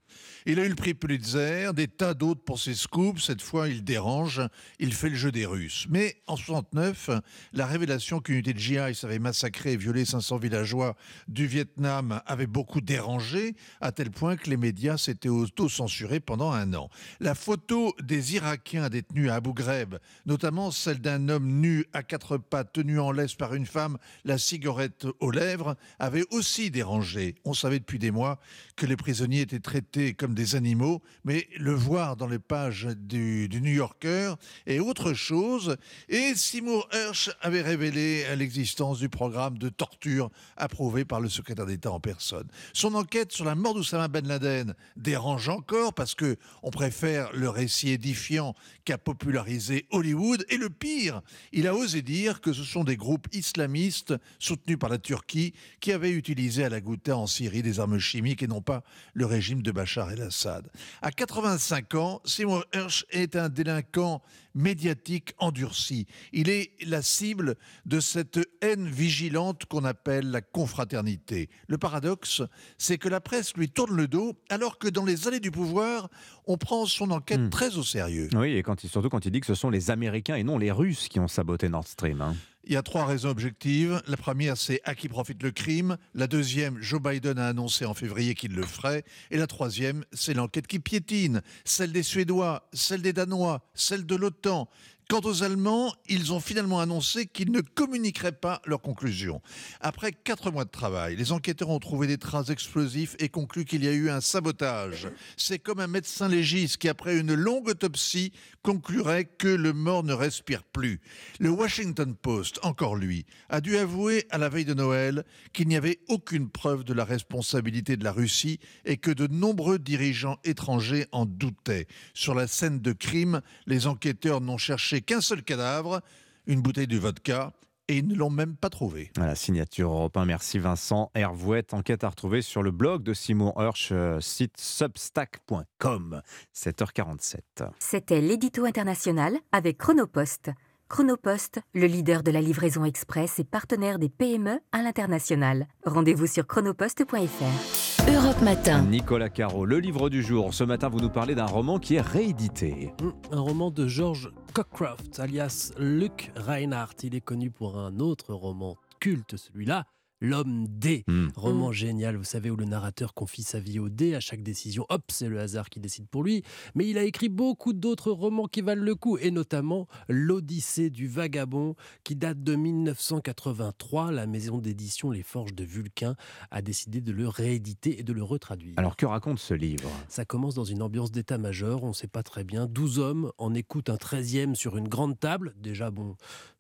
Il 0.48 0.60
a 0.60 0.66
eu 0.66 0.70
le 0.70 0.76
prix 0.76 0.94
Pulitzer, 0.94 1.72
des 1.74 1.88
tas 1.88 2.14
d'autres 2.14 2.44
pour 2.44 2.60
ses 2.60 2.74
scoops. 2.74 3.24
Cette 3.24 3.42
fois, 3.42 3.68
il 3.68 3.84
dérange, 3.84 4.42
il 4.80 4.94
fait 4.94 5.10
le 5.10 5.16
jeu 5.16 5.32
des 5.32 5.46
Russes. 5.46 5.86
Mais 5.90 6.22
en 6.28 6.36
69, 6.36 7.10
la 7.54 7.66
révélation 7.66 8.20
qu'une 8.20 8.36
unité 8.36 8.54
de 8.54 8.60
GI 8.60 8.78
avait 8.78 9.20
massacré 9.20 9.74
et 9.74 9.78
violé 9.78 10.06
500 10.06 10.38
villageois 10.38 10.96
du 11.28 11.48
Vietnam 11.48 12.22
avait 12.26 12.48
beaucoup 12.48 12.82
dérangé, 12.82 13.56
à 13.82 13.92
tel 13.92 14.12
point 14.12 14.36
que 14.36 14.50
les 14.50 14.58
médias 14.58 14.98
s'étaient 14.98 15.30
auto-censurés 15.30 16.20
pendant 16.20 16.52
un 16.52 16.74
an. 16.74 16.90
La 17.20 17.36
photo 17.36 17.94
des 18.02 18.36
Irakiens 18.36 18.90
détenus 18.90 19.30
à 19.30 19.36
Abu 19.36 19.54
Ghraib, 19.54 19.96
notamment 20.26 20.72
celle 20.72 21.00
d'un 21.02 21.30
homme 21.30 21.48
nu 21.48 21.86
à 21.94 22.04
quatre 22.04 22.38
pattes 22.38 22.74
tenu 22.74 23.00
en 23.00 23.12
laisse 23.12 23.36
par 23.36 23.54
une 23.54 23.66
femme, 23.66 23.98
la 24.24 24.38
cigarette 24.38 25.08
aux 25.20 25.32
lèvres, 25.32 25.76
avait 26.00 26.15
aussi 26.32 26.72
dérangé. 26.72 27.36
On 27.46 27.54
savait 27.54 27.80
depuis 27.80 28.00
des 28.00 28.12
mois 28.12 28.40
que 28.76 28.86
les 28.86 28.96
prisonniers 28.96 29.42
étaient 29.42 29.60
traités 29.60 30.14
comme 30.14 30.34
des 30.34 30.56
animaux, 30.56 31.02
mais 31.24 31.48
le 31.58 31.74
voir 31.74 32.16
dans 32.16 32.28
les 32.28 32.40
pages 32.40 32.88
du, 32.96 33.50
New 33.52 33.74
Yorker 33.74 34.36
est 34.66 34.80
autre 34.80 35.14
chose. 35.14 35.78
Et 36.10 36.36
Seymour 36.36 36.88
Hersh 36.92 37.30
avait 37.42 37.62
révélé 37.62 38.24
l'existence 38.36 39.00
du 39.00 39.10
programme 39.10 39.58
de 39.58 39.70
torture 39.70 40.30
approuvé 40.58 41.06
par 41.06 41.22
le 41.22 41.30
secrétaire 41.30 41.66
d'État 41.66 41.92
en 41.92 42.00
personne. 42.00 42.48
Son 42.74 42.96
enquête 42.96 43.32
sur 43.32 43.46
la 43.46 43.56
mort 43.56 43.74
d'Oussama 43.74 44.08
Ben 44.08 44.28
Laden 44.28 44.76
dérange 44.96 45.50
encore 45.50 45.94
parce 45.94 46.16
que 46.16 46.38
on 46.64 46.72
préfère 46.72 47.32
le 47.34 47.50
récit 47.50 47.90
édifiant 47.90 48.56
qu'a 48.84 48.98
popularisé 48.98 49.86
Hollywood. 49.92 50.46
Et 50.50 50.58
le 50.58 50.70
pire, 50.70 51.22
il 51.52 51.68
a 51.68 51.76
osé 51.76 52.02
dire 52.02 52.42
que 52.42 52.54
ce 52.54 52.64
sont 52.64 52.84
des 52.84 52.98
groupes 52.98 53.28
islamistes 53.34 54.14
soutenus 54.40 54.78
par 54.78 54.90
la 54.90 54.98
Turquie 54.98 55.54
qui 55.80 55.92
avaient 55.92 56.05
utilisé 56.12 56.64
à 56.64 56.70
la 56.70 56.82
Ghouta 56.82 57.18
en 57.18 57.28
Syrie 57.28 57.62
des 57.62 57.80
armes 57.80 58.00
chimiques 58.00 58.44
et 58.44 58.48
non 58.48 58.62
pas 58.62 58.84
le 59.14 59.26
régime 59.26 59.62
de 59.62 59.72
Bachar 59.72 60.12
el-Assad. 60.12 60.68
À 61.02 61.12
85 61.12 61.96
ans, 61.96 62.22
Seymour 62.26 62.66
Hersh 62.74 63.06
est 63.10 63.36
un 63.36 63.50
délinquant 63.50 64.22
médiatique 64.56 65.34
endurci. 65.38 66.08
Il 66.34 66.50
est 66.50 66.72
la 66.86 67.02
cible 67.02 67.56
de 67.86 68.00
cette 68.00 68.40
haine 68.62 68.88
vigilante 68.90 69.66
qu'on 69.66 69.86
appelle 69.86 70.32
la 70.32 70.42
confraternité. 70.42 71.50
Le 71.68 71.78
paradoxe, 71.78 72.42
c'est 72.78 72.98
que 72.98 73.10
la 73.10 73.22
presse 73.22 73.56
lui 73.56 73.70
tourne 73.70 73.96
le 73.96 74.08
dos 74.08 74.34
alors 74.50 74.78
que 74.80 74.88
dans 74.88 75.06
les 75.06 75.28
allées 75.28 75.40
du 75.40 75.52
pouvoir, 75.52 76.10
on 76.48 76.58
prend 76.58 76.86
son 76.86 77.12
enquête 77.12 77.50
très 77.50 77.78
au 77.78 77.84
sérieux. 77.84 78.30
Oui, 78.36 78.56
et 78.56 78.64
quand 78.64 78.84
il- 78.84 78.90
surtout 78.90 79.10
quand 79.10 79.26
il 79.26 79.32
dit 79.32 79.42
que 79.42 79.48
ce 79.48 79.56
sont 79.56 79.70
les 79.70 79.92
Américains 79.92 80.36
et 80.36 80.44
non 80.44 80.58
les 80.58 80.72
Russes 80.72 81.08
qui 81.10 81.20
ont 81.20 81.28
saboté 81.28 81.70
Nord 81.70 81.88
Stream. 81.88 82.22
hein. 82.22 82.36
Il 82.68 82.74
y 82.74 82.78
a 82.78 82.82
trois 82.82 83.06
raisons 83.06 83.30
objectives. 83.30 84.02
La 84.08 84.18
première, 84.18 84.58
c'est 84.58 84.82
à 84.86 84.96
qui 84.96 85.08
profite 85.08 85.44
le 85.44 85.52
crime. 85.52 85.98
La 86.16 86.26
deuxième, 86.26 86.82
Joe 86.82 87.00
Biden 87.00 87.38
a 87.38 87.50
annoncé 87.50 87.86
en 87.86 87.94
février 87.94 88.34
qu'il 88.34 88.54
le 88.54 88.64
ferait. 88.64 89.04
Et 89.30 89.38
la 89.38 89.46
troisième, 89.46 90.04
c'est 90.14 90.34
l'enquête 90.34 90.66
qui 90.66 90.80
piétine. 90.80 91.44
Celle 91.64 91.92
des 91.92 92.02
Suédois, 92.02 92.68
celle 92.74 93.04
des 93.04 93.14
Danois, 93.14 93.64
celle 93.76 94.08
de 94.08 94.16
l'OTAN 94.16 94.45
temps. 94.46 94.68
Quant 95.08 95.22
aux 95.24 95.44
Allemands, 95.44 95.94
ils 96.10 96.34
ont 96.34 96.40
finalement 96.40 96.80
annoncé 96.80 97.28
qu'ils 97.28 97.52
ne 97.52 97.62
communiqueraient 97.62 98.32
pas 98.32 98.60
leurs 98.66 98.82
conclusions. 98.82 99.40
Après 99.80 100.12
quatre 100.12 100.50
mois 100.50 100.66
de 100.66 100.72
travail, 100.72 101.16
les 101.16 101.32
enquêteurs 101.32 101.70
ont 101.70 101.80
trouvé 101.80 102.08
des 102.08 102.18
traces 102.18 102.50
explosifs 102.50 103.16
et 103.20 103.30
conclu 103.30 103.66
qu'il 103.66 103.84
y 103.84 103.88
a 103.88 103.92
eu 103.92 104.10
un 104.10 104.20
sabotage. 104.20 105.08
C'est 105.38 105.60
comme 105.60 105.80
un 105.80 105.86
médecin 105.86 106.28
légiste 106.28 106.78
qui, 106.78 106.90
après 106.90 107.20
une 107.20 107.36
longue 107.36 107.68
autopsie, 107.68 108.32
conclurait 108.64 109.26
que 109.26 109.48
le 109.48 109.74
mort 109.74 110.04
ne 110.04 110.14
respire 110.14 110.64
plus. 110.64 111.00
Le 111.40 111.52
Washington 111.52 112.16
Post, 112.16 112.60
encore 112.64 112.96
lui, 112.96 113.28
a 113.50 113.62
dû 113.62 113.78
avouer 113.78 114.26
à 114.32 114.40
la 114.40 114.50
veille 114.50 114.66
de 114.66 114.74
Noël 114.74 115.24
qu'il 115.54 115.68
n'y 115.68 115.76
avait 115.76 116.00
aucune 116.08 116.50
preuve 116.50 116.84
de 116.84 116.94
la 116.94 117.06
responsabilité 117.06 117.96
de 117.96 118.04
la 118.04 118.12
Russie 118.12 118.60
et 118.86 118.98
que 118.98 119.12
de 119.12 119.28
nombreux 119.28 119.78
dirigeants 119.78 120.40
étrangers 120.44 121.06
en 121.12 121.28
doutaient. 121.28 121.86
Sur 122.16 122.34
la 122.34 122.48
scène 122.48 122.80
de 122.80 122.92
crime, 122.92 123.42
les 123.68 123.86
enquêteurs 123.86 124.42
n'ont 124.42 124.58
cherché 124.58 124.95
qu'un 125.02 125.22
seul 125.22 125.44
cadavre, 125.44 126.02
une 126.48 126.62
bouteille 126.62 126.88
de 126.88 126.98
vodka, 126.98 127.54
et 127.88 127.98
ils 127.98 128.08
ne 128.08 128.16
l'ont 128.16 128.30
même 128.30 128.56
pas 128.56 128.70
trouvé. 128.70 129.12
Voilà, 129.16 129.36
signature 129.36 129.92
Europe 129.92 130.18
1. 130.18 130.26
Merci 130.26 130.60
Vincent 130.60 131.12
Hervouette. 131.14 131.74
Enquête 131.74 132.04
à 132.04 132.10
retrouver 132.10 132.42
sur 132.42 132.64
le 132.64 132.72
blog 132.72 133.04
de 133.04 133.14
Simon 133.14 133.54
Hirsch, 133.58 133.90
euh, 133.92 134.20
site 134.20 134.58
substack.com. 134.58 136.22
7h47. 136.56 137.40
C'était 137.80 138.22
l'édito 138.22 138.66
international 138.66 139.38
avec 139.52 139.78
Chronopost. 139.78 140.52
Chronopost, 140.88 141.60
le 141.74 141.88
leader 141.88 142.22
de 142.22 142.32
la 142.32 142.42
livraison 142.42 142.86
express 142.86 143.40
et 143.40 143.44
partenaire 143.44 143.98
des 143.98 144.10
PME 144.10 144.60
à 144.72 144.82
l'international. 144.84 145.68
Rendez-vous 145.86 146.28
sur 146.28 146.46
chronopost.fr. 146.46 147.85
Europe 148.08 148.42
Matin. 148.42 148.84
Nicolas 148.84 149.30
Caro, 149.30 149.66
le 149.66 149.80
livre 149.80 150.10
du 150.10 150.22
jour. 150.22 150.54
Ce 150.54 150.64
matin, 150.64 150.90
vous 150.90 151.00
nous 151.00 151.10
parlez 151.10 151.34
d'un 151.34 151.46
roman 151.46 151.80
qui 151.80 151.96
est 151.96 152.02
réédité. 152.02 152.94
Un 153.32 153.40
roman 153.40 153.72
de 153.72 153.88
George 153.88 154.32
Cockcroft, 154.54 155.20
alias 155.20 155.72
Luc 155.78 156.32
Reinhardt. 156.36 156.96
Il 157.04 157.16
est 157.16 157.22
connu 157.22 157.50
pour 157.50 157.78
un 157.80 158.00
autre 158.00 158.34
roman 158.34 158.76
culte, 159.00 159.38
celui-là, 159.38 159.86
L'homme 160.22 160.68
D. 160.70 161.04
Hmm. 161.08 161.28
Roman 161.36 161.72
génial, 161.72 162.16
vous 162.16 162.24
savez, 162.24 162.50
où 162.50 162.56
le 162.56 162.66
narrateur 162.66 163.14
confie 163.14 163.44
sa 163.44 163.60
vie 163.60 163.80
au 163.80 163.90
dé. 163.90 164.16
À 164.16 164.20
chaque 164.20 164.44
décision, 164.44 164.86
hop, 164.90 165.04
c'est 165.10 165.28
le 165.28 165.40
hasard 165.40 165.70
qui 165.70 165.80
décide 165.80 166.08
pour 166.08 166.24
lui. 166.24 166.44
Mais 166.74 166.88
il 166.88 166.98
a 166.98 167.04
écrit 167.04 167.30
beaucoup 167.30 167.74
d'autres 167.74 168.12
romans 168.12 168.48
qui 168.48 168.62
valent 168.62 168.84
le 168.84 168.96
coup, 168.96 169.18
et 169.18 169.32
notamment 169.32 169.88
L'Odyssée 170.08 170.90
du 170.90 171.08
Vagabond, 171.08 171.76
qui 172.04 172.16
date 172.16 172.42
de 172.44 172.56
1983. 172.56 174.12
La 174.12 174.26
maison 174.26 174.60
d'édition 174.60 175.12
Les 175.12 175.24
Forges 175.24 175.54
de 175.54 175.64
Vulcain 175.64 176.16
a 176.50 176.62
décidé 176.62 177.02
de 177.02 177.12
le 177.12 177.28
rééditer 177.28 178.00
et 178.00 178.04
de 178.04 178.14
le 178.14 178.24
retraduire. 178.24 178.76
Alors, 178.78 178.96
que 178.96 179.06
raconte 179.06 179.40
ce 179.40 179.54
livre? 179.54 179.90
Ça 180.08 180.24
commence 180.24 180.56
dans 180.56 180.64
une 180.64 180.82
ambiance 180.82 181.12
d'état-major, 181.12 181.84
on 181.84 181.90
ne 181.90 181.94
sait 181.94 182.08
pas 182.08 182.24
très 182.24 182.44
bien. 182.44 182.68
12 182.68 183.00
hommes 183.00 183.32
en 183.38 183.54
écoutent 183.54 183.90
un 183.90 183.96
13e 183.96 184.56
sur 184.56 184.78
une 184.78 184.88
grande 184.88 185.20
table. 185.20 185.54
Déjà, 185.58 185.92
bon, 185.92 186.16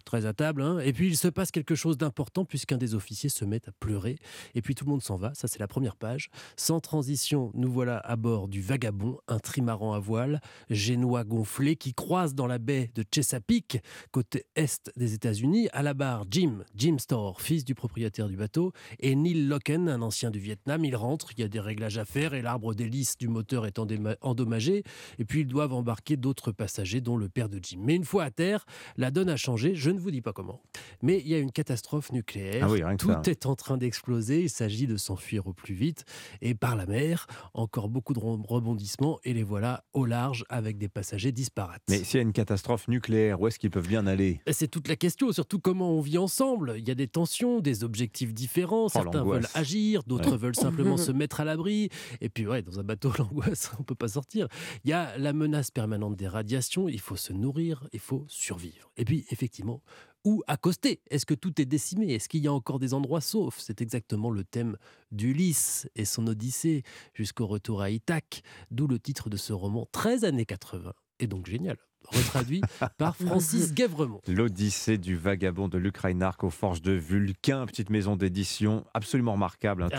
très 0.06 0.26
à 0.26 0.34
table. 0.34 0.62
Hein. 0.62 0.80
Et 0.80 0.93
puis 0.93 1.08
il 1.08 1.18
se 1.18 1.28
passe 1.28 1.51
quelque 1.51 1.76
chose 1.76 1.97
d'important 1.97 2.45
puisqu'un 2.45 2.78
des 2.78 2.95
officiers 2.95 3.30
se 3.30 3.43
met 3.43 3.62
à 3.68 3.72
pleurer. 3.80 4.18
Et 4.53 4.62
puis 4.62 4.76
tout 4.76 4.86
le 4.86 4.91
monde 4.91 5.03
s'en 5.03 5.18
va. 5.18 5.34
Ça, 5.34 5.47
c'est 5.47 5.60
la 5.60 5.68
première 5.68 5.95
page. 5.95 6.30
Sans 6.56 6.80
transition, 6.80 7.51
nous 7.53 7.72
voilà 7.72 7.97
à 7.97 8.16
bord 8.16 8.47
du 8.47 8.62
Vagabond, 8.62 9.18
un 9.28 9.39
trimaran 9.39 9.93
à 9.93 9.99
voile, 9.99 10.39
génois 10.70 11.24
gonflé, 11.24 11.76
qui 11.76 11.93
croise 11.93 12.36
dans 12.36 12.47
la 12.47 12.58
baie 12.58 12.91
de 12.95 13.03
Chesapeake, 13.14 13.82
côté 14.12 14.45
est 14.56 14.91
des 14.95 15.14
États-Unis. 15.14 15.68
À 15.74 15.84
la 15.84 15.93
barre, 15.93 16.26
Jim, 16.30 16.64
Jim 16.76 16.97
Store, 16.99 17.41
fils 17.41 17.66
du 17.66 17.76
propriétaire 17.76 18.28
du 18.28 18.38
bateau, 18.38 18.72
et 18.99 19.16
Neil 19.16 19.47
Locken, 19.47 19.89
un 19.89 20.01
ancien 20.01 20.32
du 20.32 20.39
Vietnam. 20.39 20.86
Ils 20.86 20.95
rentrent, 20.95 21.32
il 21.38 21.41
y 21.41 21.43
a 21.43 21.47
des 21.47 21.60
réglages 21.60 21.97
à 21.97 22.06
faire 22.06 22.34
et 22.34 22.41
l'arbre 22.41 22.74
d'hélice 22.74 23.18
du 23.18 23.28
moteur 23.28 23.66
est 23.66 23.80
endommagé. 24.22 24.84
Et 25.20 25.26
puis 25.26 25.41
ils 25.41 25.47
doivent 25.47 25.74
embarquer 25.74 26.18
d'autres 26.18 26.51
passagers, 26.51 27.01
dont 27.01 27.18
le 27.18 27.30
père 27.30 27.49
de 27.49 27.60
Jim. 27.62 27.80
Mais 27.82 27.95
une 27.95 28.06
fois 28.06 28.24
à 28.24 28.32
terre, 28.32 28.66
la 28.97 29.12
donne 29.12 29.30
a 29.30 29.38
changé. 29.38 29.76
Je 29.76 29.94
ne 29.95 29.99
vous 29.99 30.11
dis 30.11 30.21
pas 30.21 30.33
comment. 30.33 30.61
Mais 31.01 31.19
il 31.19 31.27
y 31.27 31.35
a 31.35 31.39
une 31.39 31.51
catastrophe 31.51 32.11
nucléaire. 32.11 32.67
Ah 32.85 32.95
Tout 32.95 33.29
est 33.29 33.45
en 33.45 33.55
train 33.55 33.77
d'exploser. 33.77 34.43
Il 34.43 34.49
s'agit 34.49 34.87
de 34.87 34.97
s'enfuir 34.97 35.47
au 35.47 35.53
plus 35.53 35.73
vite. 35.73 36.05
Et 36.41 36.53
par 36.55 36.75
la 36.75 36.85
mer, 36.85 37.27
encore 37.53 37.89
beaucoup 37.89 38.13
de 38.13 38.19
rebondissements. 38.19 39.19
Et 39.23 39.33
les 39.33 39.43
voilà 39.43 39.83
au 39.93 40.05
large 40.05 40.45
avec 40.49 40.77
des 40.77 40.89
passagers 40.89 41.31
disparates. 41.31 41.81
Mais 41.89 42.03
s'il 42.03 42.17
y 42.17 42.19
a 42.19 42.23
une 42.23 42.33
catastrophe 42.33 42.87
nucléaire, 42.87 43.39
où 43.41 43.47
est-ce 43.47 43.59
qu'ils 43.59 43.71
peuvent 43.71 43.87
bien 43.87 44.07
aller? 44.07 44.41
C'est 44.51 44.69
toute 44.69 44.87
la 44.87 44.95
question. 44.95 45.31
Surtout 45.31 45.59
comment 45.59 45.91
on 45.91 46.01
vit 46.01 46.17
ensemble. 46.17 46.75
Il 46.77 46.87
y 46.87 46.91
a 46.91 46.95
des 46.95 47.07
tensions, 47.07 47.59
des 47.59 47.83
objectifs 47.83 48.33
différents. 48.33 48.85
Oh, 48.85 48.89
Certains 48.89 49.23
veulent 49.23 49.47
agir, 49.53 50.03
d'autres 50.03 50.37
veulent 50.37 50.55
simplement 50.55 50.97
se 50.97 51.11
mettre 51.11 51.39
à 51.39 51.45
l'abri. 51.45 51.89
Et 52.21 52.29
puis, 52.29 52.47
ouais, 52.47 52.61
dans 52.61 52.79
un 52.79 52.83
bateau, 52.83 53.11
l'angoisse, 53.17 53.71
on 53.79 53.83
peut 53.83 53.95
pas 53.95 54.07
sortir. 54.07 54.47
Il 54.83 54.89
y 54.89 54.93
a 54.93 55.17
la 55.17 55.33
menace 55.33 55.71
permanente 55.71 56.15
des 56.15 56.27
radiations. 56.27 56.89
Il 56.89 56.99
faut 56.99 57.15
se 57.15 57.33
nourrir, 57.33 57.87
il 57.93 57.99
faut 57.99 58.25
survivre. 58.27 58.91
Et 58.97 59.05
puis, 59.05 59.25
effectivement, 59.29 59.81
où 60.23 60.41
accoster 60.47 61.01
Est-ce 61.09 61.25
que 61.25 61.33
tout 61.33 61.61
est 61.61 61.65
décimé? 61.65 62.13
Est-ce 62.13 62.27
qu'il 62.27 62.43
y 62.43 62.47
a 62.47 62.53
encore 62.53 62.79
des 62.79 62.93
endroits 62.93 63.21
saufs? 63.21 63.59
C'est 63.59 63.81
exactement 63.81 64.31
le 64.31 64.43
thème 64.43 64.77
d'Ulysse 65.11 65.88
et 65.95 66.05
son 66.05 66.27
Odyssée 66.27 66.83
jusqu'au 67.13 67.47
retour 67.47 67.81
à 67.81 67.89
Ithaque, 67.89 68.41
d'où 68.71 68.88
le 68.88 68.99
titre 68.99 69.29
de 69.29 69.38
ce 69.38 69.53
roman 69.53 69.88
13 69.91 70.25
années 70.25 70.45
80 70.45 70.93
et 71.19 71.27
donc 71.27 71.47
génial 71.47 71.77
retraduit 72.12 72.62
par 72.97 73.16
Francis 73.26 73.74
Guèvremont. 73.74 74.22
L'Odyssée 74.28 74.97
du 74.97 75.16
vagabond 75.16 75.68
de 75.68 75.78
Luc 75.78 75.97
Reinhardt 75.97 76.38
aux 76.43 76.49
forges 76.49 76.82
de 76.82 76.91
Vulcain, 76.91 77.66
petite 77.66 77.89
maison 77.89 78.16
d'édition 78.16 78.86
absolument 78.93 79.34
remarquable. 79.34 79.84
Hein, 79.84 79.89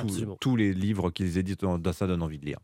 tous 0.41 0.57
les 0.57 0.73
livres 0.73 1.11
qu'ils 1.11 1.39
éditent, 1.39 1.65
ça 1.93 2.07
donne 2.07 2.23
envie 2.23 2.39
de 2.39 2.47
lire. 2.47 2.59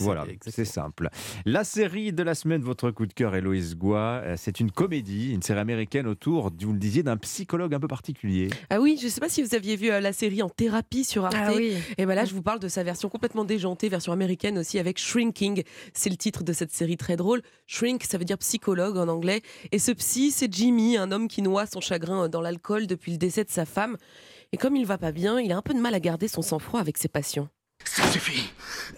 voilà, 0.00 0.24
c'est 0.46 0.64
simple. 0.64 1.08
La 1.44 1.64
série 1.64 2.12
de 2.12 2.22
la 2.22 2.34
semaine, 2.34 2.62
votre 2.62 2.90
coup 2.90 3.06
de 3.06 3.12
cœur, 3.12 3.34
Héloïse 3.34 3.76
Goua, 3.76 4.22
euh, 4.24 4.34
c'est 4.36 4.60
une 4.60 4.70
comédie, 4.70 5.32
une 5.32 5.42
série 5.42 5.60
américaine 5.60 6.06
autour, 6.06 6.50
vous 6.60 6.72
le 6.72 6.78
disiez, 6.78 7.02
d'un 7.02 7.16
psychologue 7.16 7.74
un 7.74 7.80
peu 7.80 7.88
particulier. 7.88 8.48
Ah 8.70 8.80
oui, 8.80 8.96
je 9.00 9.06
ne 9.06 9.10
sais 9.10 9.20
pas 9.20 9.28
si 9.28 9.42
vous 9.42 9.54
aviez 9.54 9.76
vu 9.76 9.90
euh, 9.90 10.00
la 10.00 10.12
série 10.12 10.42
en 10.42 10.48
thérapie 10.48 11.04
sur 11.04 11.24
Arte. 11.24 11.36
Ah 11.38 11.52
Et 11.52 12.06
ben 12.06 12.14
là, 12.14 12.24
je 12.24 12.34
vous 12.34 12.42
parle 12.42 12.60
de 12.60 12.68
sa 12.68 12.82
version 12.82 13.08
complètement 13.08 13.44
déjantée, 13.44 13.88
version 13.88 14.12
américaine 14.12 14.58
aussi, 14.58 14.78
avec 14.78 14.98
Shrinking. 14.98 15.62
C'est 15.94 16.10
le 16.10 16.16
titre 16.16 16.42
de 16.44 16.52
cette 16.52 16.72
série 16.72 16.96
très 16.96 17.16
drôle. 17.16 17.42
Shrink, 17.66 18.04
ça 18.04 18.18
veut 18.18 18.24
dire 18.24 18.38
psychologue 18.38 18.81
en 18.90 19.08
anglais. 19.08 19.42
Et 19.70 19.78
ce 19.78 19.92
psy, 19.92 20.30
c'est 20.30 20.52
Jimmy, 20.52 20.96
un 20.96 21.12
homme 21.12 21.28
qui 21.28 21.42
noie 21.42 21.66
son 21.66 21.80
chagrin 21.80 22.28
dans 22.28 22.40
l'alcool 22.40 22.86
depuis 22.86 23.12
le 23.12 23.18
décès 23.18 23.44
de 23.44 23.50
sa 23.50 23.64
femme. 23.64 23.96
Et 24.52 24.56
comme 24.56 24.76
il 24.76 24.86
va 24.86 24.98
pas 24.98 25.12
bien, 25.12 25.40
il 25.40 25.52
a 25.52 25.56
un 25.56 25.62
peu 25.62 25.74
de 25.74 25.80
mal 25.80 25.94
à 25.94 26.00
garder 26.00 26.28
son 26.28 26.42
sang-froid 26.42 26.80
avec 26.80 26.98
ses 26.98 27.08
passions. 27.08 27.48
Ça 27.84 28.06
suffit. 28.10 28.50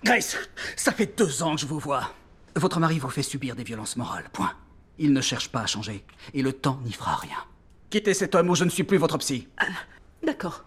Grace, 0.05 0.37
ça 0.77 0.93
fait 0.93 1.17
deux 1.17 1.43
ans 1.43 1.55
que 1.55 1.61
je 1.61 1.67
vous 1.67 1.79
vois. 1.79 2.11
Votre 2.57 2.81
mari 2.81 2.99
vous 2.99 3.09
fait 3.09 3.23
subir 3.23 3.57
des 3.57 3.65
violences 3.65 3.97
morales, 3.97 4.29
point. 4.33 4.53
Il 4.99 5.13
ne 5.13 5.21
cherche 5.21 5.49
pas 5.49 5.61
à 5.61 5.67
changer, 5.67 6.05
et 6.35 6.43
le 6.43 6.53
temps 6.53 6.79
n'y 6.85 6.93
fera 6.93 7.17
rien. 7.17 7.37
Quittez 7.91 8.15
cet 8.15 8.35
homme 8.35 8.51
ou 8.51 8.55
je 8.55 8.65
ne 8.65 8.71
suis 8.71 8.85
plus 8.85 8.99
votre 8.99 9.19
psy. 9.19 9.49
Ah, 9.57 9.67
d'accord. 10.25 10.65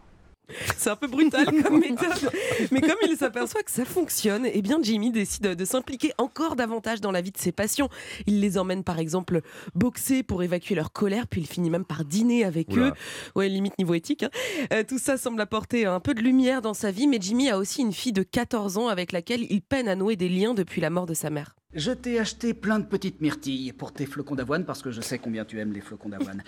C'est 0.78 0.90
un 0.90 0.96
peu 0.96 1.08
brutal 1.08 1.46
comme 1.64 1.80
méthode. 1.80 2.32
Mais 2.72 2.82
comme 2.82 2.98
il 3.08 3.18
s'aperçoit 3.18 3.64
que 3.64 3.72
ça 3.72 3.86
fonctionne, 3.86 4.48
eh 4.52 4.62
bien 4.62 4.80
Jimmy 4.82 5.12
décide 5.12 5.44
de 5.44 5.66
s'impliquer 5.66 6.14
encore 6.18 6.56
davantage 6.56 7.02
dans 7.02 7.12
la 7.12 7.22
vie 7.22 7.32
de 7.32 7.38
ses 7.38 7.52
passions. 7.52 7.90
Il 8.26 8.40
les 8.40 8.58
emmène 8.58 8.84
par 8.84 9.00
exemple 9.00 9.42
boxer 9.76 10.24
pour 10.24 10.44
évacuer 10.44 10.76
leur 10.76 10.92
colère, 10.92 11.28
puis 11.28 11.42
il 11.42 11.48
finit 11.48 11.70
même 11.70 11.86
par 11.86 12.06
dîner 12.06 12.46
avec 12.46 12.78
eux. 12.78 12.92
Ouais, 13.36 13.50
limite 13.50 13.78
niveau 13.78 13.94
éthique. 13.94 14.24
Hein. 14.24 14.30
Euh, 14.74 14.84
tout 14.88 15.00
ça 15.00 15.18
semble 15.18 15.42
apporter 15.42 15.86
un 15.86 16.00
peu 16.00 16.14
de 16.14 16.22
lumière 16.22 16.62
dans 16.62 16.74
sa 16.74 16.92
vie, 16.92 17.08
mais 17.08 17.18
Jimmy 17.20 17.50
a 17.50 17.58
aussi 17.58 17.82
une 17.82 17.94
fille 17.94 18.14
de 18.14 18.24
14 18.24 18.78
ans 18.78 18.88
avec 18.88 19.12
laquelle 19.12 19.46
il 19.50 19.62
peine 19.62 19.88
à 19.88 19.96
nouer 19.96 20.16
des 20.16 20.30
liens 20.30 20.54
depuis 20.54 20.82
la 20.82 20.90
mort 20.90 21.06
de 21.06 21.14
sa 21.14 21.30
mère. 21.30 21.56
Je 21.74 21.92
t'ai 21.92 22.20
acheté 22.20 22.54
plein 22.54 22.80
de 22.80 22.86
petites 22.86 23.22
myrtilles 23.22 23.74
pour 23.74 23.92
tes 23.92 24.06
flocons 24.06 24.36
d'avoine 24.36 24.66
parce 24.66 24.82
que 24.82 24.92
je 24.92 25.02
sais 25.02 25.20
combien 25.20 25.46
tu 25.46 25.60
aimes 25.60 25.74
les 25.74 25.82
flocons 25.82 26.10
d'avoine. 26.10 26.44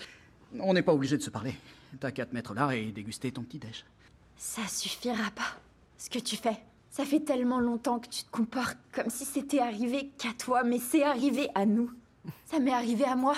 On 0.60 0.74
n'est 0.74 0.82
pas 0.82 0.93
obligé 0.93 1.18
de 1.18 1.22
se 1.22 1.30
parler. 1.30 1.54
T'as 2.00 2.12
qu'à 2.12 2.26
te 2.26 2.34
mettre 2.34 2.54
là 2.54 2.76
et 2.76 2.92
déguster 2.92 3.32
ton 3.32 3.44
petit 3.44 3.60
déj. 3.60 3.86
Ça 4.38 4.66
suffira 4.68 5.32
pas. 5.32 5.58
Ce 5.98 6.10
que 6.10 6.20
tu 6.20 6.38
fais. 6.38 6.58
Ça 6.90 7.06
fait 7.06 7.20
tellement 7.20 7.60
longtemps 7.60 8.00
que 8.00 8.08
tu 8.08 8.24
te 8.24 8.32
compares 8.32 8.74
comme 8.92 9.10
si 9.10 9.26
c'était 9.26 9.60
arrivé 9.60 10.10
qu'à 10.18 10.34
toi, 10.38 10.64
mais 10.64 10.80
c'est 10.80 11.04
arrivé 11.04 11.50
à 11.56 11.66
nous. 11.66 11.92
Ça 12.46 12.60
m'est 12.60 12.74
arrivé 12.74 13.06
à 13.06 13.16
moi. 13.16 13.36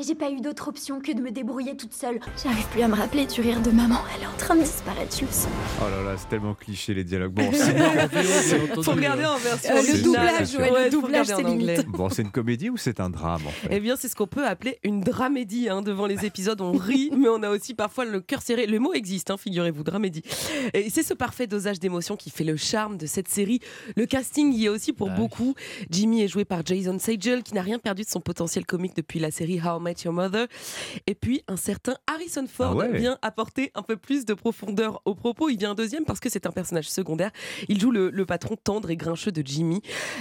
Et 0.00 0.04
j'ai 0.04 0.14
pas 0.14 0.30
eu 0.30 0.40
d'autre 0.40 0.68
option 0.68 1.00
que 1.00 1.10
de 1.10 1.20
me 1.20 1.32
débrouiller 1.32 1.76
toute 1.76 1.92
seule. 1.92 2.20
J'arrive 2.40 2.68
plus 2.68 2.82
à 2.82 2.86
me 2.86 2.94
rappeler 2.94 3.26
du 3.26 3.40
rire 3.40 3.60
de 3.60 3.72
maman. 3.72 3.96
Elle 4.14 4.22
est 4.22 4.26
en 4.28 4.36
train 4.36 4.54
de 4.54 4.60
disparaître, 4.60 5.12
je 5.18 5.24
le 5.24 5.32
sens. 5.32 5.48
Oh 5.80 5.90
là 5.90 6.04
là, 6.04 6.16
c'est 6.16 6.28
tellement 6.28 6.54
cliché 6.54 6.94
les 6.94 7.02
dialogues. 7.02 7.32
Bon, 7.32 7.50
faut 8.82 8.92
regarder 8.92 9.24
en 9.24 9.38
version 9.38 9.74
euh, 9.74 9.82
Le 9.82 10.00
doublage, 10.00 10.54
ouais, 10.54 10.84
le 10.84 10.90
doublage, 10.90 11.26
c'est 11.26 11.42
limite. 11.42 11.84
Bon, 11.88 12.08
c'est 12.10 12.22
une 12.22 12.30
comédie 12.30 12.70
ou 12.70 12.76
c'est 12.76 13.00
un 13.00 13.10
drame 13.10 13.44
en 13.44 13.50
fait 13.50 13.70
Eh 13.72 13.80
bien, 13.80 13.96
c'est 13.96 14.06
ce 14.06 14.14
qu'on 14.14 14.28
peut 14.28 14.46
appeler 14.46 14.78
une 14.84 15.00
dramédie. 15.00 15.68
Hein. 15.68 15.82
Devant 15.82 16.06
les 16.06 16.24
épisodes, 16.24 16.60
on 16.60 16.70
rit, 16.70 17.10
mais 17.18 17.28
on 17.28 17.42
a 17.42 17.50
aussi 17.50 17.74
parfois 17.74 18.04
le 18.04 18.20
cœur 18.20 18.40
serré. 18.40 18.68
Le 18.68 18.78
mot 18.78 18.92
existe, 18.92 19.32
hein, 19.32 19.36
figurez-vous, 19.36 19.82
dramédie. 19.82 20.22
Et 20.74 20.90
c'est 20.90 21.02
ce 21.02 21.12
parfait 21.12 21.48
dosage 21.48 21.80
d'émotion 21.80 22.14
qui 22.14 22.30
fait 22.30 22.44
le 22.44 22.56
charme 22.56 22.98
de 22.98 23.06
cette 23.06 23.26
série. 23.26 23.58
Le 23.96 24.06
casting 24.06 24.52
y 24.52 24.66
est 24.66 24.68
aussi 24.68 24.92
pour 24.92 25.10
beaucoup. 25.10 25.56
Jimmy 25.90 26.22
est 26.22 26.28
joué 26.28 26.44
par 26.44 26.64
Jason 26.64 27.00
Segel, 27.00 27.42
qui 27.42 27.54
n'a 27.54 27.62
rien 27.62 27.80
perdu 27.80 28.04
de 28.04 28.08
son 28.08 28.20
potentiel 28.20 28.64
comique 28.64 28.94
depuis 28.94 29.18
la 29.18 29.32
série 29.32 29.60
How 29.60 29.87
Your 30.04 30.12
Mother. 30.12 30.46
Et 31.06 31.14
puis, 31.14 31.42
un 31.48 31.56
certain 31.56 31.96
Harrison 32.06 32.46
Ford 32.46 32.80
ah 32.80 32.88
vient 32.88 33.18
apporter 33.22 33.70
un 33.74 33.82
peu 33.82 33.96
plus 33.96 34.24
de 34.24 34.34
profondeur 34.34 35.00
au 35.04 35.14
propos. 35.14 35.48
Il 35.48 35.58
vient 35.58 35.74
deuxième 35.74 36.04
parce 36.04 36.20
que 36.20 36.28
c'est 36.28 36.46
un 36.46 36.50
personnage 36.50 36.88
secondaire. 36.90 37.30
Il 37.68 37.80
joue 37.80 37.90
le, 37.90 38.26
patron 38.26 38.56
tendre 38.56 38.90
et 38.90 38.96
grincheux 38.96 39.32
de 39.32 39.42
Jimmy. 39.44 39.80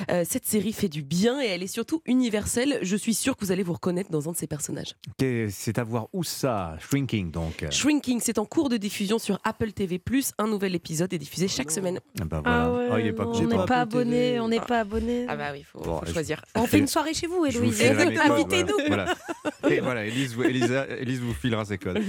Euh, 0.09 0.24
cette 0.28 0.45
série 0.45 0.72
fait 0.72 0.88
du 0.88 1.01
bien 1.01 1.41
et 1.41 1.47
elle 1.47 1.63
est 1.63 1.68
surtout 1.68 2.01
universelle. 2.05 2.80
Je 2.82 2.95
suis 2.95 3.13
sûre 3.13 3.36
que 3.36 3.43
vous 3.43 3.51
allez 3.51 3.63
vous 3.63 3.74
reconnaître 3.74 4.11
dans 4.11 4.30
un 4.30 4.32
de 4.32 4.38
ces 4.38 4.47
personnages. 4.47 4.95
C'est 5.20 5.78
à 5.78 5.84
voir 5.84 6.07
où 6.13 6.24
ça 6.24 6.78
Shrinking, 6.80 7.32
donc. 7.32 7.65
Shrinking, 7.70 8.22
c'est 8.22 8.38
en 8.38 8.45
cours 8.45 8.70
de 8.70 8.78
diffusion 8.78 9.20
sur 9.20 9.39
Apple 9.43 9.72
TV+. 9.72 10.01
Un 10.38 10.47
nouvel 10.47 10.76
épisode 10.76 11.11
est 11.13 11.18
diffusé 11.18 11.47
chaque 11.47 11.72
semaine. 11.72 11.99
Ah 12.22 12.26
bah 12.26 12.41
voilà. 12.43 12.63
Ah 12.63 12.93
oh, 12.93 12.97
il 12.99 13.07
est 13.07 13.13
pas 13.13 13.28
on 13.28 13.41
n'est 13.41 13.65
pas 13.65 13.82
abonné. 13.82 14.39
On 14.39 14.47
n'est 14.47 14.59
pas 14.59 14.82
abonné. 14.82 15.26
Ah 15.28 15.36
bah 15.36 15.49
oui, 15.51 15.59
il 15.59 15.65
faut, 15.65 16.05
choisir. 16.05 16.41
On 16.55 16.65
fait 16.65 16.80
une 16.80 16.88
soirée 16.88 17.13
chez 17.13 17.28
vous, 17.28 17.45
Héloïse. 17.45 17.82
Invitez-nous. 17.82 18.88
Voilà. 18.88 19.05
Et 19.70 19.80
voilà, 19.80 20.05
Elise, 20.05 20.34
vous 20.36 21.34
filera 21.34 21.66
ses 21.66 21.78
codes. 21.78 21.99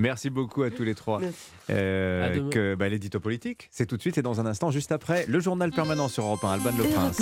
Merci 0.00 0.30
beaucoup 0.30 0.62
à 0.62 0.70
tous 0.70 0.84
les 0.84 0.94
trois. 0.94 1.20
Euh, 1.68 2.48
que 2.50 2.74
bah, 2.74 2.88
l'édito 2.88 3.18
politique, 3.20 3.68
c'est 3.70 3.86
tout 3.86 3.96
de 3.96 4.00
suite 4.00 4.18
et 4.18 4.22
dans 4.22 4.40
un 4.40 4.46
instant, 4.46 4.70
juste 4.70 4.92
après, 4.92 5.24
le 5.26 5.40
journal 5.40 5.72
permanent 5.72 6.08
sur 6.08 6.24
Europe 6.24 6.44
1, 6.44 6.50
Alban 6.50 6.70
Le 6.76 6.84
Prince. 6.84 7.18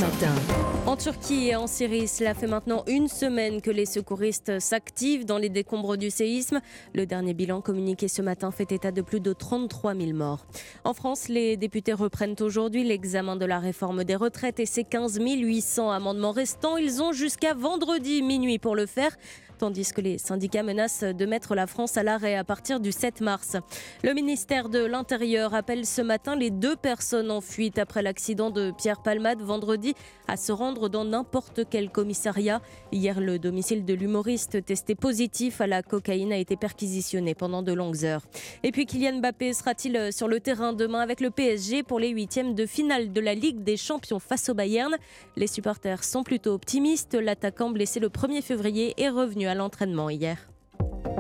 En 0.87 0.97
Turquie 0.97 1.49
et 1.49 1.57
en 1.57 1.67
Syrie, 1.67 2.09
cela 2.09 2.35
fait 2.35 2.47
maintenant 2.47 2.85
une 2.87 3.09
semaine 3.09 3.61
que 3.63 3.71
les 3.71 3.87
secouristes 3.87 4.61
s'activent 4.61 5.25
dans 5.25 5.39
les 5.39 5.49
décombres 5.49 5.97
du 5.97 6.11
séisme. 6.11 6.61
Le 6.95 7.07
dernier 7.07 7.35
bilan 7.35 7.61
communiqué 7.61 8.09
ce 8.09 8.23
matin 8.23 8.51
fait 8.51 8.71
état 8.73 8.93
de 8.93 9.01
plus 9.01 9.21
de 9.21 9.33
33 9.33 9.95
000 9.95 10.13
morts. 10.13 10.47
En 10.85 10.93
France, 10.93 11.29
les 11.29 11.57
députés 11.57 11.93
reprennent 11.95 12.37
aujourd'hui 12.41 12.85
l'examen 12.85 13.37
de 13.37 13.47
la 13.47 13.59
réforme 13.59 14.05
des 14.05 14.17
retraites 14.17 14.61
et 14.61 14.67
ses 14.67 14.85
15 14.85 15.19
800 15.21 15.91
amendements 15.91 16.33
restants. 16.33 16.77
Ils 16.77 17.03
ont 17.03 17.13
jusqu'à 17.13 17.55
vendredi 17.55 18.23
minuit 18.23 18.59
pour 18.59 18.77
le 18.77 18.87
faire 18.87 19.17
tandis 19.57 19.93
que 19.93 20.01
les 20.01 20.19
syndicats 20.19 20.63
menacent 20.63 21.05
de 21.05 21.27
mettre 21.27 21.55
la 21.55 21.67
France 21.67 21.97
à 21.97 22.03
l'arrêt 22.03 22.37
à 22.37 22.45
partir 22.45 22.81
du 22.81 22.93
7 22.93 23.21
mars. 23.21 23.57
Le 24.03 24.13
ministère 24.13 24.69
de 24.69 24.85
l'Intérieur 24.85 25.55
appelle 25.55 25.87
ce 25.87 26.03
matin 26.03 26.37
les 26.37 26.51
deux 26.51 26.77
personnes 26.77 27.31
en 27.31 27.41
fuite 27.41 27.79
après 27.79 28.03
l'accident 28.03 28.51
de 28.51 28.73
Pierre 28.77 29.03
Palmade 29.03 29.41
vendredi 29.41 29.95
à 30.29 30.37
se 30.37 30.53
rendre 30.53 30.89
dans 30.89 31.05
n'importe 31.05 31.63
quel 31.69 31.91
commissariat. 31.91 32.61
Hier, 32.93 33.21
le 33.21 33.39
domicile 33.39 33.85
de 33.85 33.95
l'humoriste 33.95 34.65
testé 34.65 34.95
positif 34.95 35.61
à 35.61 35.67
la 35.67 35.83
cocaïne 35.83 36.33
a 36.33 36.39
été 36.39 36.57
perquisitionné 36.57 37.35
pendant 37.35 37.63
de 37.63 37.73
longues 37.73 38.05
heures. 38.05 38.23
Et 38.63 38.73
puis 38.73 38.87
Kylian 38.87 39.19
Mbappé 39.19 39.53
sera-t-il 39.53 40.13
sur 40.13 40.29
le 40.29 40.41
terrain 40.41 40.73
demain 40.73 41.01
avec 41.01 41.21
le 41.21 41.31
PSG 41.31 41.83
pour 41.83 41.99
les 41.99 42.09
huitièmes 42.09 42.55
de 42.55 42.67
finale 42.67 43.13
de 43.13 43.21
la 43.21 43.35
Ligue 43.35 43.63
des 43.63 43.77
Champions 43.77 44.19
face 44.19 44.49
au 44.49 44.55
Bayern? 44.55 44.95
Les 45.37 45.47
supporters 45.47 46.05
sont 46.05 46.23
plutôt 46.23 46.53
optimistes. 46.53 47.15
L'attaquant 47.15 47.71
blessé 47.71 48.01
le 48.01 48.09
1er 48.09 48.43
février 48.43 48.95
est 48.97 49.09
revenu 49.09 49.44
à 49.47 49.55
l'entraînement 49.55 50.11
hier. 50.11 50.39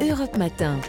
Europe 0.00 0.36
Matin. 0.36 0.80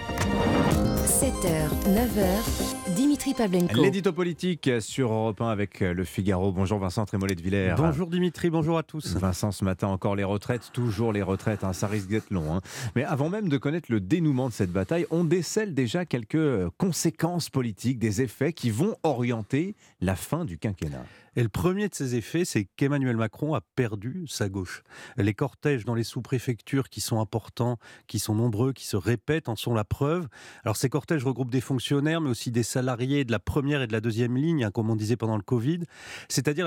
7h, 1.06 1.70
9h, 1.88 2.96
Dimitri 2.96 3.34
Pavlenko. 3.34 3.82
L'édito 3.82 4.12
politique 4.12 4.70
sur 4.80 5.12
Europe 5.14 5.40
1 5.40 5.48
avec 5.48 5.80
le 5.80 6.04
Figaro. 6.04 6.52
Bonjour 6.52 6.80
Vincent 6.80 7.06
Trémollet 7.06 7.36
de 7.36 7.42
Villers. 7.42 7.76
Bonjour 7.78 8.08
Dimitri, 8.08 8.50
bonjour 8.50 8.78
à 8.78 8.84
tous. 8.84 9.16
Vincent, 9.16 9.52
ce 9.52 9.64
matin 9.64 9.88
encore 9.88 10.16
les 10.16 10.24
retraites, 10.24 10.72
toujours 10.74 11.14
les 11.14 11.22
retraites, 11.22 11.64
hein, 11.64 11.74
ça 11.74 11.88
risque 11.88 12.10
d'être 12.10 12.32
long. 12.32 12.54
Hein. 12.54 12.62
Mais 12.96 13.04
avant 13.04 13.30
même 13.30 13.48
de 13.48 13.58
connaître 13.58 13.92
le 13.92 14.00
dénouement 14.00 14.50
de 14.50 14.54
cette 14.54 14.72
bataille, 14.72 15.06
on 15.12 15.24
décèle 15.24 15.74
déjà 15.74 16.06
quelques 16.06 16.68
conséquences 16.78 17.50
politiques, 17.50 18.00
des 18.00 18.22
effets 18.22 18.54
qui 18.54 18.72
vont 18.72 18.96
orienter 19.04 19.76
la 20.02 20.16
fin 20.16 20.44
du 20.44 20.58
quinquennat. 20.58 21.06
Et 21.38 21.44
le 21.44 21.50
premier 21.50 21.90
de 21.90 21.96
ces 21.96 22.16
effets, 22.16 22.46
c'est 22.46 22.66
qu'Emmanuel 22.78 23.18
Macron 23.18 23.56
a 23.56 23.62
perdu 23.76 24.26
sa 24.28 24.48
gauche. 24.48 24.84
Les 25.18 25.34
cortèges 25.34 25.84
dans 25.84 25.96
les 25.96 26.06
sous-préfectures 26.06 26.88
qui 26.88 27.02
sont 27.02 27.20
importants, 27.20 27.78
qui 28.08 28.20
sont 28.20 28.36
nombreux, 28.36 28.72
qui 28.72 28.86
se 28.88 28.96
répètent, 28.96 29.50
en 29.50 29.58
sont 29.58 29.74
la 29.74 29.84
preuve. 29.84 30.28
Alors 30.64 30.78
ces 30.78 30.88
cortèges 30.88 31.26
regroupent 31.26 31.52
des 31.52 31.62
fonctionnaires, 31.62 32.22
mais 32.22 32.30
aussi 32.30 32.52
des 32.52 32.64
salariés 32.64 33.26
de 33.26 33.34
la 33.34 33.40
première 33.40 33.82
et 33.82 33.88
de 33.88 33.92
la 33.92 34.00
deuxième 34.00 34.38
ligne, 34.38 34.64
hein, 34.64 34.72
comme 34.72 34.90
on 34.90 34.96
disait 34.96 35.18
pendant 35.18 35.36
le 35.36 35.44
Covid, 35.44 35.82
c'est-à-dire 36.30 36.66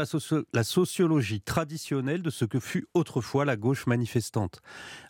la, 0.53 0.65
sociologie 0.65 1.41
traditionnelle 1.41 2.23
de 2.23 2.31
ce 2.31 2.45
que 2.45 2.61
fut 2.61 2.87
autrefois 2.93 3.47
la 3.47 3.57
gauche 3.57 3.87
manifestante. 3.87 4.61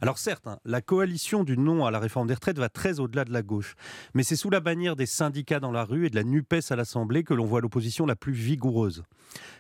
Alors 0.01 0.19
certes, 0.19 0.47
hein, 0.47 0.59
la 0.65 0.83
coalition 0.83 1.43
du 1.43 1.59
non 1.59 1.85
à 1.85 1.91
la 1.91 1.99
réforme 1.99 2.29
des 2.29 2.35
retraites 2.35 2.59
va 2.59 2.69
très 2.69 3.01
au-delà 3.01 3.25
de 3.25 3.33
la 3.33 3.43
gauche, 3.43 3.75
mais 4.15 4.23
c'est 4.23 4.37
sous 4.37 4.51
la 4.51 4.61
bannière 4.61 4.95
des 4.95 5.07
syndicats 5.07 5.59
dans 5.59 5.73
la 5.73 5.85
rue 5.85 6.07
et 6.07 6.11
de 6.11 6.17
la 6.17 6.25
NUPES 6.25 6.71
à 6.71 6.77
l'Assemblée 6.77 7.25
que 7.25 7.35
l'on 7.35 7.45
voit 7.45 7.61
l'opposition 7.61 8.07
la 8.07 8.15
plus 8.15 8.33
vigoureuse. 8.33 9.03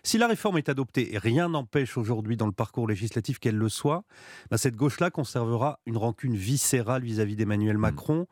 Si 0.02 0.18
la 0.18 0.26
réforme 0.26 0.58
est 0.58 0.68
adoptée, 0.68 1.14
et 1.14 1.18
rien 1.18 1.48
n'empêche 1.48 1.96
aujourd'hui 1.96 2.36
dans 2.36 2.46
le 2.46 2.52
parcours 2.52 2.86
législatif 2.88 3.38
qu'elle 3.38 3.56
le 3.56 3.68
soit, 3.68 4.04
bah, 4.50 4.58
cette 4.58 4.76
gauche-là 4.76 5.10
conservera 5.10 5.80
une 5.86 5.96
rancune 5.96 6.36
viscérale 6.36 7.02
vis-à-vis 7.02 7.36
d'Emmanuel 7.36 7.76
mmh. 7.76 7.80
Macron. 7.80 8.26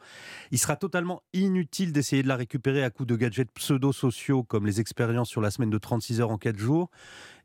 Il 0.50 0.58
sera 0.58 0.76
totalement 0.76 1.22
inutile 1.32 1.92
d'essayer 1.92 2.22
de 2.22 2.28
la 2.28 2.36
récupérer 2.36 2.84
à 2.84 2.90
coups 2.90 3.08
de 3.08 3.16
gadgets 3.16 3.50
pseudo-sociaux 3.52 4.42
comme 4.42 4.66
les 4.66 4.80
expériences 4.80 5.28
sur 5.28 5.40
la 5.40 5.50
semaine 5.50 5.70
de 5.70 5.78
36 5.78 6.20
heures 6.20 6.30
en 6.30 6.38
4 6.38 6.58
jours. 6.58 6.90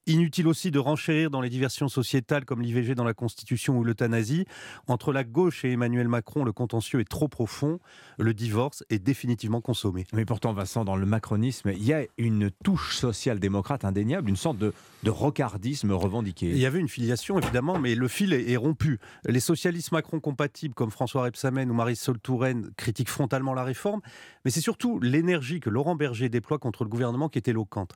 Inutile 0.07 0.47
aussi 0.47 0.71
de 0.71 0.79
renchérir 0.79 1.29
dans 1.29 1.41
les 1.41 1.49
diversions 1.49 1.87
sociétales 1.87 2.43
comme 2.43 2.63
l'IVG 2.63 2.95
dans 2.95 3.03
la 3.03 3.13
Constitution 3.13 3.77
ou 3.77 3.83
l'euthanasie. 3.83 4.45
Entre 4.87 5.13
la 5.13 5.23
gauche 5.23 5.63
et 5.63 5.73
Emmanuel 5.73 6.07
Macron, 6.07 6.43
le 6.43 6.51
contentieux 6.51 7.01
est 7.01 7.07
trop 7.07 7.27
profond. 7.27 7.79
Le 8.17 8.33
divorce 8.33 8.83
est 8.89 8.97
définitivement 8.97 9.61
consommé. 9.61 10.07
Mais 10.13 10.25
pourtant, 10.25 10.53
Vincent, 10.53 10.85
dans 10.85 10.95
le 10.95 11.05
macronisme, 11.05 11.69
il 11.69 11.83
y 11.83 11.93
a 11.93 12.03
une 12.17 12.49
touche 12.63 12.95
social-démocrate 12.95 13.85
indéniable, 13.85 14.29
une 14.29 14.37
sorte 14.37 14.57
de, 14.57 14.73
de 15.03 15.11
rocardisme 15.11 15.91
revendiqué. 15.91 16.47
Il 16.49 16.57
y 16.57 16.65
avait 16.65 16.79
une 16.79 16.89
filiation, 16.89 17.37
évidemment, 17.37 17.77
mais 17.77 17.93
le 17.93 18.07
fil 18.07 18.33
est, 18.33 18.57
rompu. 18.57 18.99
Les 19.25 19.39
socialistes 19.39 19.91
Macron 19.91 20.19
compatibles 20.19 20.73
comme 20.73 20.89
François 20.89 21.23
Rebsamen 21.23 21.69
ou 21.69 21.75
Marisol 21.75 22.19
Touraine 22.19 22.71
critiquent 22.75 23.09
frontalement 23.09 23.53
la 23.53 23.63
réforme, 23.63 24.01
mais 24.45 24.51
c'est 24.51 24.61
surtout 24.61 24.99
l'énergie 24.99 25.59
que 25.59 25.69
Laurent 25.69 25.95
Berger 25.95 26.29
déploie 26.29 26.57
contre 26.57 26.83
le 26.83 26.89
gouvernement 26.89 27.29
qui 27.29 27.37
est 27.37 27.47
éloquente. 27.47 27.93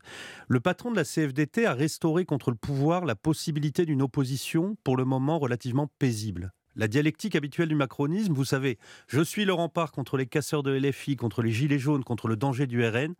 Le 0.48 0.60
patron 0.60 0.92
de 0.92 0.96
la 0.96 1.04
CFDT 1.04 1.66
a 1.66 1.74
resté 1.74 1.95
restaurer 1.96 2.26
contre 2.26 2.52
le 2.52 2.58
pouvoir 2.58 3.06
la 3.06 3.16
possibilité 3.16 3.86
d'une 3.86 4.02
opposition, 4.02 4.76
pour 4.84 4.98
le 4.98 5.06
moment 5.06 5.40
relativement 5.40 5.90
paisible. 5.98 6.52
La 6.76 6.90
dialectique 6.90 7.38
habituelle 7.38 7.70
du 7.70 7.76
macronisme, 7.76 8.34
vous 8.34 8.44
savez, 8.44 8.78
je 9.08 9.22
suis 9.22 9.46
le 9.46 9.54
rempart 9.54 9.94
contre 9.94 10.18
les 10.18 10.26
casseurs 10.26 10.62
de 10.62 10.78
LFI, 10.78 11.16
contre 11.16 11.42
les 11.42 11.52
gilets 11.52 11.80
jaunes, 11.80 12.04
contre 12.04 12.28
le 12.28 12.36
danger 12.36 12.68
du 12.68 12.86
RN. 12.86 13.14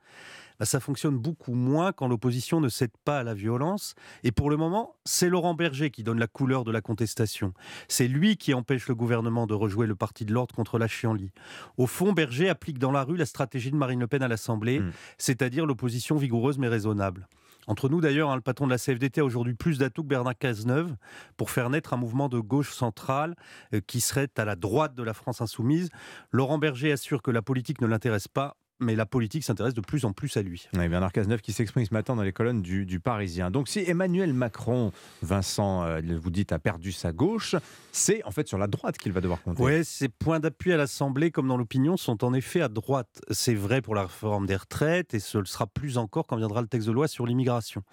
Bah, 0.60 0.66
ça 0.66 0.82
fonctionne 0.82 1.18
beaucoup 1.18 1.54
moins 1.54 1.94
quand 1.94 2.10
l'opposition 2.10 2.60
ne 2.60 2.68
cède 2.68 2.92
pas 3.06 3.20
à 3.20 3.24
la 3.24 3.34
violence. 3.34 3.96
Et 4.24 4.34
pour 4.34 4.50
le 4.50 4.58
moment, 4.58 4.98
c'est 5.06 5.30
Laurent 5.30 5.54
Berger 5.54 5.90
qui 5.90 6.04
donne 6.04 6.20
la 6.20 6.28
couleur 6.28 6.66
de 6.66 6.72
la 6.74 6.82
contestation. 6.82 7.54
C'est 7.88 8.10
lui 8.10 8.36
qui 8.36 8.54
empêche 8.54 8.90
le 8.90 8.96
gouvernement 8.96 9.48
de 9.48 9.54
rejouer 9.54 9.88
le 9.88 9.96
parti 9.96 10.26
de 10.26 10.34
l'ordre 10.34 10.54
contre 10.54 10.78
la 10.78 10.90
chienlit. 10.90 11.32
Au 11.78 11.88
fond, 11.88 12.12
Berger 12.12 12.50
applique 12.50 12.78
dans 12.78 12.92
la 12.92 13.06
rue 13.06 13.16
la 13.16 13.26
stratégie 13.26 13.72
de 13.72 13.78
Marine 13.78 14.02
Le 14.02 14.08
Pen 14.08 14.22
à 14.22 14.28
l'Assemblée, 14.28 14.82
hmm. 14.82 14.92
c'est-à-dire 15.18 15.66
l'opposition 15.66 16.18
vigoureuse 16.18 16.58
mais 16.58 16.68
raisonnable. 16.68 17.30
Entre 17.68 17.90
nous, 17.90 18.02
d'ailleurs, 18.02 18.30
hein, 18.30 18.36
le 18.36 18.42
patron 18.42 18.66
de 18.66 18.72
la 18.72 18.78
CFDT 18.78 19.22
a 19.22 19.26
aujourd'hui 19.26 19.54
plus 19.54 19.80
d'atouts 19.80 20.04
que 20.04 20.08
Bernard 20.08 20.38
Cazeneuve 20.38 20.96
pour 21.38 21.50
faire 21.50 21.70
naître 21.70 21.94
un 21.94 21.98
mouvement 21.98 22.30
de 22.30 22.40
gauche 22.40 22.74
centrale 22.74 23.36
euh, 23.74 23.82
qui 23.86 24.02
serait 24.02 24.30
à 24.38 24.46
la 24.46 24.56
droite 24.56 24.96
de 24.96 25.04
la 25.04 25.14
France 25.14 25.42
insoumise. 25.42 25.90
Laurent 26.32 26.58
Berger 26.58 26.92
assure 26.92 27.22
que 27.22 27.32
la 27.32 27.42
politique 27.42 27.82
ne 27.82 27.88
l'intéresse 27.88 28.28
pas 28.28 28.58
mais 28.80 28.96
la 28.96 29.06
politique 29.06 29.44
s'intéresse 29.44 29.74
de 29.74 29.82
plus 29.82 30.06
en 30.06 30.14
plus 30.14 30.36
à 30.38 30.42
lui. 30.42 30.68
Oui, 30.74 30.88
Bernard 30.88 31.12
Cazeneuve 31.12 31.42
qui 31.42 31.54
s'exprime 31.54 31.86
ce 31.86 31.94
matin 31.94 32.16
dans 32.16 32.24
les 32.24 32.34
colonnes 32.34 32.62
du, 32.62 33.00
Parisien. 33.00 33.52
Donc 33.52 33.68
si 33.68 33.80
Emmanuel 33.80 34.34
Macron, 34.34 34.92
Vincent, 35.22 35.84
euh, 35.84 36.02
vous 36.18 36.30
dites, 36.30 36.52
a 36.52 36.60
perdu 36.60 36.92
sa 36.92 37.12
gauche, 37.12 37.56
c'est 37.92 38.24
en 38.24 38.32
fait 38.32 38.48
sur 38.48 38.58
la 38.58 38.68
droite 38.68 38.98
qu'il 38.98 39.12
va 39.12 39.22
devoir 39.22 39.42
compter. 39.42 39.62
Oui, 39.62 39.86
ses 39.86 40.10
points 40.10 40.40
d'appui 40.40 40.72
à 40.72 40.78
l'Assemblée 40.78 41.32
comme 41.32 41.48
dans 41.48 41.58
l'opinion 41.58 41.98
sont 41.98 42.24
en 42.24 42.34
effet 42.34 42.62
à 42.62 42.68
droite. 42.68 43.22
C'est 43.32 43.54
vrai 43.54 43.82
pour 43.82 43.96
la 43.96 44.04
réforme 44.04 44.46
des 44.46 44.56
retraites 44.56 45.14
et 45.14 45.20
ce 45.20 45.38
le 45.38 45.46
sera 45.46 45.68
plus 45.68 45.98
encore 45.98 46.28
quand 46.28 46.38
viendra 46.38 46.62
le 46.62 46.68
texte 46.68 46.88
de 46.88 46.94
loi 46.94 47.08
sur 47.08 47.26
l'immigration. 47.26 47.84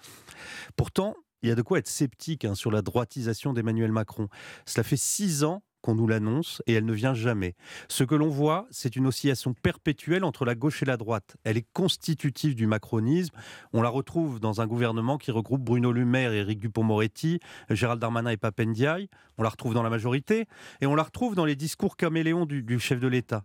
Pourtant, 0.75 1.15
il 1.43 1.49
y 1.49 1.51
a 1.51 1.55
de 1.55 1.61
quoi 1.61 1.79
être 1.79 1.89
sceptique 1.89 2.45
hein, 2.45 2.55
sur 2.55 2.71
la 2.71 2.81
droitisation 2.81 3.53
d'Emmanuel 3.53 3.91
Macron. 3.91 4.29
Cela 4.65 4.83
fait 4.83 4.97
six 4.97 5.43
ans 5.43 5.61
qu'on 5.83 5.95
nous 5.95 6.07
l'annonce 6.07 6.63
et 6.65 6.73
elle 6.73 6.85
ne 6.85 6.93
vient 6.93 7.13
jamais. 7.13 7.55
Ce 7.89 8.03
que 8.03 8.15
l'on 8.15 8.29
voit, 8.29 8.65
c'est 8.71 8.95
une 8.95 9.05
oscillation 9.05 9.53
perpétuelle 9.53 10.23
entre 10.23 10.45
la 10.45 10.55
gauche 10.55 10.81
et 10.81 10.85
la 10.85 10.97
droite. 10.97 11.35
Elle 11.43 11.57
est 11.57 11.67
constitutive 11.73 12.55
du 12.55 12.65
macronisme. 12.65 13.35
On 13.73 13.81
la 13.81 13.89
retrouve 13.89 14.39
dans 14.39 14.61
un 14.61 14.65
gouvernement 14.67 15.17
qui 15.17 15.29
regroupe 15.29 15.61
Bruno 15.61 15.91
Le 15.91 16.05
Maire, 16.05 16.31
Éric 16.31 16.59
Dupont-Moretti, 16.59 17.39
Gérald 17.69 17.99
Darmanin 17.99 18.31
et 18.31 18.37
Papendiaï. 18.37 19.09
On 19.37 19.43
la 19.43 19.49
retrouve 19.49 19.73
dans 19.73 19.83
la 19.83 19.89
majorité 19.89 20.47
et 20.79 20.85
on 20.87 20.95
la 20.95 21.03
retrouve 21.03 21.35
dans 21.35 21.45
les 21.45 21.55
discours 21.55 21.97
caméléons 21.97 22.45
du, 22.45 22.63
du 22.63 22.79
chef 22.79 22.99
de 22.99 23.07
l'État. 23.07 23.43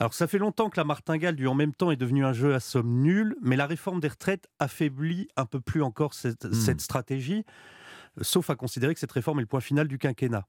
Alors 0.00 0.14
ça 0.14 0.26
fait 0.26 0.38
longtemps 0.38 0.70
que 0.70 0.80
la 0.80 0.84
martingale 0.84 1.36
du 1.36 1.46
en 1.46 1.54
même 1.54 1.74
temps 1.74 1.90
est 1.92 1.96
devenue 1.96 2.24
un 2.24 2.32
jeu 2.32 2.54
à 2.54 2.60
somme 2.60 3.00
nulle, 3.02 3.36
mais 3.42 3.54
la 3.54 3.66
réforme 3.66 4.00
des 4.00 4.08
retraites 4.08 4.48
affaiblit 4.58 5.28
un 5.36 5.46
peu 5.46 5.60
plus 5.60 5.82
encore 5.82 6.14
cette, 6.14 6.46
hmm. 6.46 6.52
cette 6.52 6.80
stratégie 6.80 7.44
sauf 8.20 8.50
à 8.50 8.56
considérer 8.56 8.94
que 8.94 9.00
cette 9.00 9.12
réforme 9.12 9.38
est 9.38 9.42
le 9.42 9.46
point 9.46 9.60
final 9.60 9.88
du 9.88 9.98
quinquennat. 9.98 10.46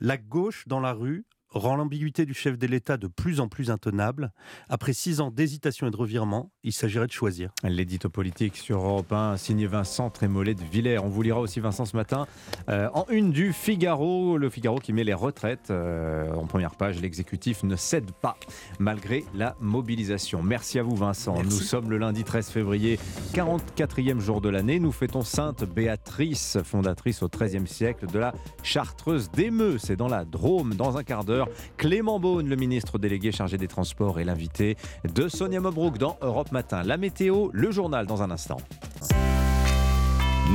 La 0.00 0.16
gauche 0.16 0.66
dans 0.66 0.80
la 0.80 0.92
rue 0.92 1.26
rend 1.52 1.76
l'ambiguïté 1.76 2.26
du 2.26 2.34
chef 2.34 2.58
de 2.58 2.66
l'État 2.66 2.96
de 2.96 3.06
plus 3.06 3.40
en 3.40 3.48
plus 3.48 3.70
intenable. 3.70 4.32
Après 4.68 4.92
six 4.92 5.20
ans 5.20 5.30
d'hésitation 5.30 5.86
et 5.86 5.90
de 5.90 5.96
revirement, 5.96 6.50
il 6.62 6.72
s'agirait 6.72 7.06
de 7.06 7.12
choisir. 7.12 7.50
L'édito 7.64 8.08
politique 8.08 8.56
sur 8.56 8.78
Europe 8.78 9.12
1, 9.12 9.36
signé 9.36 9.66
Vincent 9.66 10.10
Trémollet 10.10 10.54
de 10.54 10.62
Villers. 10.64 10.98
On 10.98 11.08
vous 11.08 11.22
lira 11.22 11.40
aussi, 11.40 11.60
Vincent, 11.60 11.84
ce 11.84 11.96
matin, 11.96 12.26
euh, 12.68 12.88
en 12.94 13.06
une 13.10 13.32
du 13.32 13.52
Figaro. 13.52 14.38
Le 14.38 14.48
Figaro 14.50 14.78
qui 14.78 14.92
met 14.92 15.04
les 15.04 15.14
retraites 15.14 15.70
euh, 15.70 16.32
en 16.32 16.46
première 16.46 16.76
page. 16.76 17.00
L'exécutif 17.00 17.62
ne 17.64 17.76
cède 17.76 18.12
pas, 18.12 18.36
malgré 18.78 19.24
la 19.34 19.56
mobilisation. 19.60 20.42
Merci 20.42 20.78
à 20.78 20.82
vous, 20.82 20.94
Vincent. 20.94 21.42
Nous 21.42 21.50
sommes 21.50 21.90
le 21.90 21.98
lundi 21.98 22.24
13 22.24 22.50
février, 22.50 22.98
44e 23.34 24.20
jour 24.20 24.40
de 24.40 24.48
l'année. 24.48 24.78
Nous 24.78 24.92
fêtons 24.92 25.22
Sainte 25.22 25.64
Béatrice, 25.64 26.58
fondatrice 26.64 27.22
au 27.22 27.28
XIIIe 27.28 27.66
siècle 27.66 28.06
de 28.06 28.18
la 28.18 28.34
Chartreuse 28.62 29.30
d'Emeux. 29.30 29.78
C'est 29.78 29.96
dans 29.96 30.08
la 30.08 30.24
Drôme, 30.24 30.74
dans 30.74 30.96
un 30.96 31.02
quart 31.02 31.24
d'heure. 31.24 31.39
Clément 31.76 32.18
Beaune, 32.20 32.48
le 32.48 32.56
ministre 32.56 32.98
délégué 32.98 33.32
chargé 33.32 33.56
des 33.56 33.68
Transports, 33.68 34.20
est 34.20 34.24
l'invité 34.24 34.76
de 35.14 35.28
Sonia 35.28 35.60
Mobrook 35.60 35.98
dans 35.98 36.16
Europe 36.22 36.52
Matin. 36.52 36.82
La 36.82 36.96
météo, 36.96 37.48
le 37.52 37.70
journal 37.70 38.06
dans 38.06 38.22
un 38.22 38.30
instant. 38.30 38.58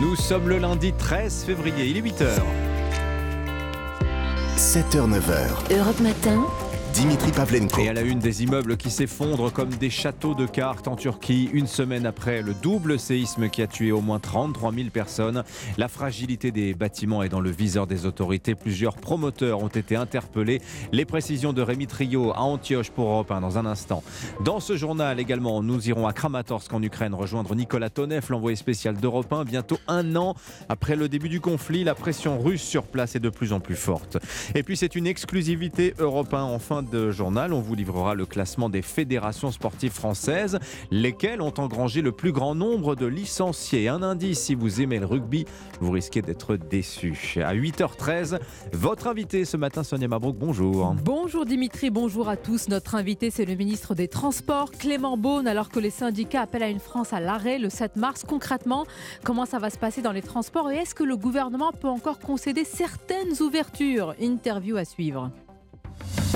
Nous 0.01 0.15
sommes 0.15 0.49
le 0.49 0.57
lundi 0.57 0.93
13 0.93 1.45
février, 1.45 1.85
il 1.87 1.97
est 1.97 2.01
8h. 2.01 2.29
7h, 4.57 5.09
9h. 5.09 5.77
Europe 5.77 5.99
Matin. 6.01 6.45
Dimitri 6.95 7.33
Pavlenko. 7.33 7.81
Et 7.81 7.89
à 7.89 7.93
la 7.93 8.03
une 8.03 8.19
des 8.19 8.43
immeubles 8.43 8.77
qui 8.77 8.89
s'effondrent 8.89 9.51
comme 9.51 9.67
des 9.67 9.89
châteaux 9.89 10.33
de 10.33 10.45
cartes 10.45 10.87
en 10.87 10.95
Turquie, 10.95 11.49
une 11.51 11.67
semaine 11.67 12.05
après 12.05 12.41
le 12.41 12.53
double 12.53 12.97
séisme 12.97 13.49
qui 13.49 13.61
a 13.61 13.67
tué 13.67 13.91
au 13.91 13.99
moins 13.99 14.19
33 14.19 14.71
000 14.71 14.89
personnes. 14.91 15.43
La 15.77 15.89
fragilité 15.89 16.51
des 16.51 16.73
bâtiments 16.73 17.21
est 17.21 17.27
dans 17.27 17.41
le 17.41 17.49
viseur 17.49 17.85
des 17.85 18.05
autorités. 18.05 18.55
Plusieurs 18.55 18.95
promoteurs 18.95 19.61
ont 19.61 19.67
été 19.67 19.97
interpellés. 19.97 20.61
Les 20.93 21.03
précisions 21.03 21.51
de 21.51 21.61
Rémi 21.61 21.85
Trio 21.85 22.31
à 22.31 22.39
Antioche 22.39 22.91
pour 22.91 23.09
Europe 23.09 23.29
1 23.29 23.41
dans 23.41 23.57
un 23.57 23.65
instant. 23.65 24.01
Dans 24.45 24.61
ce 24.61 24.77
journal 24.77 25.19
également, 25.19 25.61
nous 25.61 25.89
irons 25.89 26.07
à 26.07 26.13
Kramatorsk 26.13 26.71
en 26.71 26.81
Ukraine 26.81 27.13
rejoindre 27.13 27.55
Nicolas 27.55 27.89
Tonev, 27.89 28.27
l'envoyé 28.29 28.55
spécial 28.55 28.95
d'Europe 28.95 29.33
1. 29.33 29.43
Bientôt 29.43 29.79
un 29.89 30.15
an 30.15 30.33
après 30.69 30.95
le 30.95 31.09
début 31.09 31.27
du 31.27 31.41
conflit, 31.41 31.83
la 31.83 31.93
pression 31.93 32.39
russe 32.39 32.63
sur 32.63 32.83
place 32.83 33.17
est 33.17 33.19
de 33.19 33.29
plus 33.29 33.51
en 33.51 33.59
plus 33.59 33.75
forte. 33.75 34.17
Et 34.55 34.63
puis 34.63 34.77
c'est 34.77 34.95
une 34.95 35.07
exclusivité 35.07 35.93
Europe 35.99 36.33
1 36.33 36.41
en 36.41 36.57
fin 36.57 36.84
de 36.85 37.11
journal, 37.11 37.53
on 37.53 37.61
vous 37.61 37.75
livrera 37.75 38.15
le 38.15 38.25
classement 38.25 38.69
des 38.69 38.81
fédérations 38.81 39.51
sportives 39.51 39.91
françaises, 39.91 40.59
lesquelles 40.91 41.41
ont 41.41 41.53
engrangé 41.57 42.01
le 42.01 42.11
plus 42.11 42.31
grand 42.31 42.55
nombre 42.55 42.95
de 42.95 43.05
licenciés. 43.05 43.87
Un 43.87 44.03
indice, 44.03 44.39
si 44.39 44.55
vous 44.55 44.81
aimez 44.81 44.99
le 44.99 45.05
rugby, 45.05 45.45
vous 45.81 45.91
risquez 45.91 46.21
d'être 46.21 46.55
déçu. 46.55 47.37
À 47.37 47.53
8h13, 47.53 48.39
votre 48.73 49.07
invité 49.07 49.45
ce 49.45 49.57
matin, 49.57 49.83
Sonia 49.83 50.07
Mabrouk, 50.07 50.37
bonjour. 50.37 50.95
Bonjour 51.03 51.45
Dimitri, 51.45 51.89
bonjour 51.89 52.29
à 52.29 52.37
tous. 52.37 52.69
Notre 52.69 52.95
invité, 52.95 53.29
c'est 53.29 53.45
le 53.45 53.55
ministre 53.55 53.95
des 53.95 54.07
Transports, 54.07 54.71
Clément 54.71 55.17
Beaune, 55.17 55.47
alors 55.47 55.69
que 55.69 55.79
les 55.79 55.89
syndicats 55.89 56.41
appellent 56.41 56.63
à 56.63 56.69
une 56.69 56.79
France 56.79 57.13
à 57.13 57.19
l'arrêt 57.19 57.59
le 57.59 57.69
7 57.69 57.95
mars. 57.95 58.23
Concrètement, 58.27 58.85
comment 59.23 59.45
ça 59.45 59.59
va 59.59 59.69
se 59.69 59.77
passer 59.77 60.01
dans 60.01 60.11
les 60.11 60.21
transports 60.21 60.71
et 60.71 60.77
est-ce 60.77 60.95
que 60.95 61.03
le 61.03 61.17
gouvernement 61.17 61.71
peut 61.71 61.87
encore 61.87 62.19
concéder 62.19 62.63
certaines 62.63 63.41
ouvertures? 63.41 64.15
Interview 64.19 64.77
à 64.77 64.85
suivre. 64.85 65.31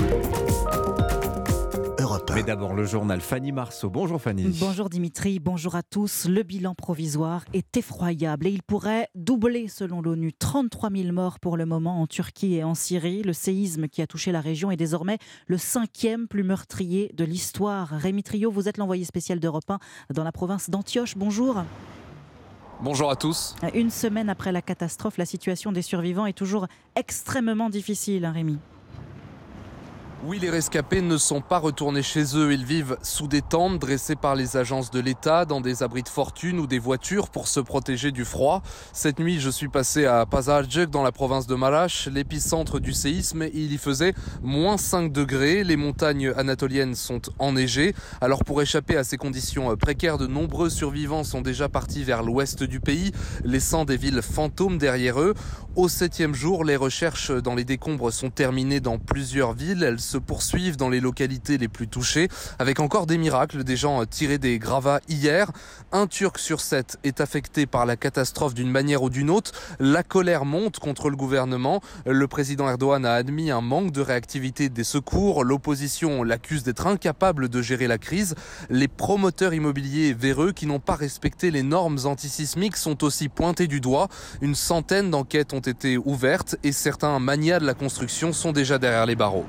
Europe 0.00 1.96
Europe 1.98 2.30
1. 2.30 2.34
Mais 2.34 2.42
d'abord 2.42 2.74
le 2.74 2.84
journal 2.84 3.20
Fanny 3.20 3.52
Marceau. 3.52 3.90
Bonjour 3.90 4.20
Fanny. 4.20 4.56
Bonjour 4.58 4.88
Dimitri, 4.88 5.38
bonjour 5.38 5.74
à 5.74 5.82
tous. 5.82 6.26
Le 6.26 6.42
bilan 6.42 6.74
provisoire 6.74 7.44
est 7.52 7.76
effroyable 7.76 8.46
et 8.46 8.50
il 8.50 8.62
pourrait 8.62 9.08
doubler 9.14 9.68
selon 9.68 10.00
l'ONU. 10.00 10.32
33 10.32 10.90
000 10.90 11.12
morts 11.12 11.38
pour 11.38 11.56
le 11.56 11.66
moment 11.66 12.00
en 12.00 12.06
Turquie 12.06 12.54
et 12.54 12.64
en 12.64 12.74
Syrie. 12.74 13.22
Le 13.22 13.32
séisme 13.32 13.88
qui 13.88 14.02
a 14.02 14.06
touché 14.06 14.32
la 14.32 14.40
région 14.40 14.70
est 14.70 14.76
désormais 14.76 15.18
le 15.46 15.58
cinquième 15.58 16.28
plus 16.28 16.42
meurtrier 16.42 17.12
de 17.14 17.24
l'histoire. 17.24 17.88
Rémi 17.88 18.22
Trio, 18.22 18.50
vous 18.50 18.68
êtes 18.68 18.78
l'envoyé 18.78 19.04
spécial 19.04 19.38
d'Europe 19.38 19.70
1 19.70 19.78
dans 20.14 20.24
la 20.24 20.32
province 20.32 20.70
d'Antioche. 20.70 21.16
Bonjour. 21.16 21.62
Bonjour 22.82 23.10
à 23.10 23.16
tous. 23.16 23.56
Une 23.74 23.90
semaine 23.90 24.30
après 24.30 24.52
la 24.52 24.62
catastrophe, 24.62 25.18
la 25.18 25.26
situation 25.26 25.70
des 25.70 25.82
survivants 25.82 26.24
est 26.24 26.32
toujours 26.32 26.66
extrêmement 26.96 27.68
difficile, 27.68 28.24
hein, 28.24 28.32
Rémi. 28.32 28.58
Oui, 30.22 30.38
les 30.38 30.50
rescapés 30.50 31.00
ne 31.00 31.16
sont 31.16 31.40
pas 31.40 31.56
retournés 31.56 32.02
chez 32.02 32.36
eux. 32.36 32.52
Ils 32.52 32.66
vivent 32.66 32.98
sous 33.02 33.26
des 33.26 33.40
tentes 33.40 33.78
dressées 33.78 34.16
par 34.16 34.34
les 34.34 34.58
agences 34.58 34.90
de 34.90 35.00
l'État, 35.00 35.46
dans 35.46 35.62
des 35.62 35.82
abris 35.82 36.02
de 36.02 36.10
fortune 36.10 36.58
ou 36.58 36.66
des 36.66 36.78
voitures 36.78 37.30
pour 37.30 37.48
se 37.48 37.58
protéger 37.58 38.12
du 38.12 38.26
froid. 38.26 38.62
Cette 38.92 39.18
nuit, 39.18 39.40
je 39.40 39.48
suis 39.48 39.68
passé 39.68 40.04
à 40.04 40.26
Pazardzhik 40.26 40.90
dans 40.90 41.02
la 41.02 41.10
province 41.10 41.46
de 41.46 41.54
Marash, 41.54 42.06
l'épicentre 42.06 42.80
du 42.80 42.92
séisme. 42.92 43.46
Il 43.54 43.72
y 43.72 43.78
faisait 43.78 44.12
moins 44.42 44.76
5 44.76 45.10
degrés. 45.10 45.64
Les 45.64 45.76
montagnes 45.76 46.34
anatoliennes 46.36 46.96
sont 46.96 47.22
enneigées. 47.38 47.94
Alors 48.20 48.44
pour 48.44 48.60
échapper 48.60 48.98
à 48.98 49.04
ces 49.04 49.16
conditions 49.16 49.74
précaires, 49.78 50.18
de 50.18 50.26
nombreux 50.26 50.68
survivants 50.68 51.24
sont 51.24 51.40
déjà 51.40 51.70
partis 51.70 52.04
vers 52.04 52.22
l'ouest 52.22 52.62
du 52.62 52.78
pays, 52.80 53.12
laissant 53.42 53.86
des 53.86 53.96
villes 53.96 54.20
fantômes 54.20 54.76
derrière 54.76 55.18
eux. 55.18 55.32
Au 55.76 55.88
septième 55.88 56.34
jour, 56.34 56.64
les 56.64 56.76
recherches 56.76 57.30
dans 57.30 57.54
les 57.54 57.64
décombres 57.64 58.12
sont 58.12 58.28
terminées 58.28 58.80
dans 58.80 58.98
plusieurs 58.98 59.54
villes. 59.54 59.96
Se 60.10 60.18
poursuivent 60.18 60.76
dans 60.76 60.88
les 60.88 61.00
localités 61.00 61.56
les 61.56 61.68
plus 61.68 61.88
touchées, 61.88 62.28
avec 62.58 62.80
encore 62.80 63.06
des 63.06 63.16
miracles, 63.16 63.64
des 63.64 63.76
gens 63.76 64.04
tirés 64.04 64.38
des 64.38 64.58
gravats 64.58 65.00
hier. 65.08 65.50
Un 65.92 66.06
Turc 66.06 66.38
sur 66.38 66.60
sept 66.60 66.98
est 67.04 67.20
affecté 67.20 67.66
par 67.66 67.86
la 67.86 67.96
catastrophe 67.96 68.54
d'une 68.54 68.70
manière 68.70 69.02
ou 69.02 69.10
d'une 69.10 69.30
autre. 69.30 69.52
La 69.78 70.02
colère 70.02 70.44
monte 70.44 70.78
contre 70.78 71.10
le 71.10 71.16
gouvernement. 71.16 71.80
Le 72.06 72.26
président 72.26 72.68
Erdogan 72.68 73.04
a 73.04 73.14
admis 73.14 73.50
un 73.50 73.60
manque 73.60 73.92
de 73.92 74.00
réactivité 74.00 74.68
des 74.68 74.84
secours. 74.84 75.44
L'opposition 75.44 76.22
l'accuse 76.24 76.64
d'être 76.64 76.86
incapable 76.86 77.48
de 77.48 77.62
gérer 77.62 77.86
la 77.86 77.98
crise. 77.98 78.34
Les 78.68 78.88
promoteurs 78.88 79.54
immobiliers 79.54 80.12
véreux 80.12 80.52
qui 80.52 80.66
n'ont 80.66 80.80
pas 80.80 80.96
respecté 80.96 81.50
les 81.50 81.62
normes 81.62 81.98
antisismiques 82.04 82.76
sont 82.76 83.04
aussi 83.04 83.28
pointés 83.28 83.68
du 83.68 83.80
doigt. 83.80 84.08
Une 84.40 84.54
centaine 84.54 85.10
d'enquêtes 85.10 85.52
ont 85.52 85.60
été 85.60 85.96
ouvertes 85.98 86.56
et 86.64 86.72
certains 86.72 87.18
manias 87.20 87.60
de 87.60 87.66
la 87.66 87.74
construction 87.74 88.32
sont 88.32 88.52
déjà 88.52 88.78
derrière 88.78 89.06
les 89.06 89.16
barreaux. 89.16 89.46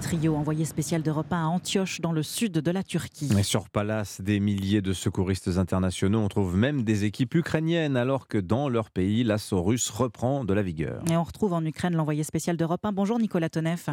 Trio, 0.00 0.34
envoyé 0.36 0.64
spécial 0.64 1.02
d'Europe 1.02 1.32
1 1.32 1.36
à 1.36 1.46
Antioche, 1.46 2.00
dans 2.00 2.12
le 2.12 2.22
sud 2.22 2.52
de 2.52 2.70
la 2.70 2.82
Turquie. 2.82 3.28
Et 3.38 3.42
sur 3.42 3.68
Palace, 3.68 4.20
des 4.20 4.40
milliers 4.40 4.82
de 4.82 4.92
secouristes 4.92 5.48
internationaux. 5.56 6.20
On 6.20 6.28
trouve 6.28 6.56
même 6.56 6.82
des 6.82 7.04
équipes 7.04 7.34
ukrainiennes, 7.34 7.96
alors 7.96 8.28
que 8.28 8.38
dans 8.38 8.68
leur 8.68 8.90
pays, 8.90 9.24
l'assaut 9.24 9.62
russe 9.62 9.90
reprend 9.90 10.44
de 10.44 10.54
la 10.54 10.62
vigueur. 10.62 11.02
Et 11.10 11.16
on 11.16 11.24
retrouve 11.24 11.52
en 11.52 11.64
Ukraine 11.64 11.94
l'envoyé 11.94 12.24
spécial 12.24 12.56
d'Europe 12.56 12.84
1. 12.84 12.92
Bonjour 12.92 13.18
Nicolas 13.18 13.48
Tonev. 13.48 13.86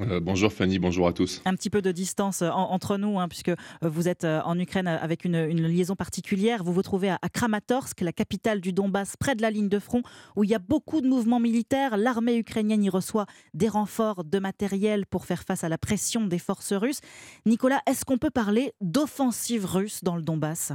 Euh, 0.00 0.20
bonjour 0.20 0.52
Fanny, 0.52 0.78
bonjour 0.78 1.06
à 1.06 1.12
tous. 1.12 1.42
Un 1.44 1.54
petit 1.54 1.70
peu 1.70 1.82
de 1.82 1.92
distance 1.92 2.42
en, 2.42 2.70
entre 2.70 2.96
nous, 2.96 3.18
hein, 3.20 3.28
puisque 3.28 3.52
vous 3.82 4.08
êtes 4.08 4.24
en 4.24 4.58
Ukraine 4.58 4.86
avec 4.86 5.24
une, 5.24 5.46
liaison 5.66 5.96
particulière. 5.96 6.64
Vous 6.64 6.72
vous 6.72 6.82
trouvez 6.82 7.10
à, 7.10 7.18
Kramatorsk, 7.32 8.00
la 8.00 8.12
capitale 8.12 8.60
du 8.60 8.72
Donbass, 8.72 9.16
près 9.16 9.34
de 9.34 9.42
la 9.42 9.50
ligne 9.50 9.68
de 9.68 9.78
front, 9.78 10.02
où 10.36 10.44
il 10.44 10.50
y 10.50 10.54
a 10.54 10.58
beaucoup 10.58 11.00
de 11.00 11.08
mouvements 11.08 11.40
militaires. 11.40 11.96
L'armée 11.96 12.36
ukrainienne 12.36 12.82
y 12.82 12.90
reçoit 12.90 13.26
des 13.54 13.68
renforts 13.68 14.24
de 14.24 14.38
matériel 14.38 15.06
pour 15.06 15.26
faire 15.26 15.42
face 15.42 15.64
à 15.64 15.68
la 15.68 15.78
pression 15.78 16.26
des 16.26 16.38
forces 16.38 16.72
russes. 16.72 17.00
Nicolas, 17.46 17.82
est-ce 17.86 18.04
qu'on 18.04 18.18
peut 18.18 18.30
parler 18.30 18.72
d'offensive 18.80 19.66
russe 19.66 20.02
dans 20.02 20.16
le 20.16 20.22
Donbass? 20.22 20.72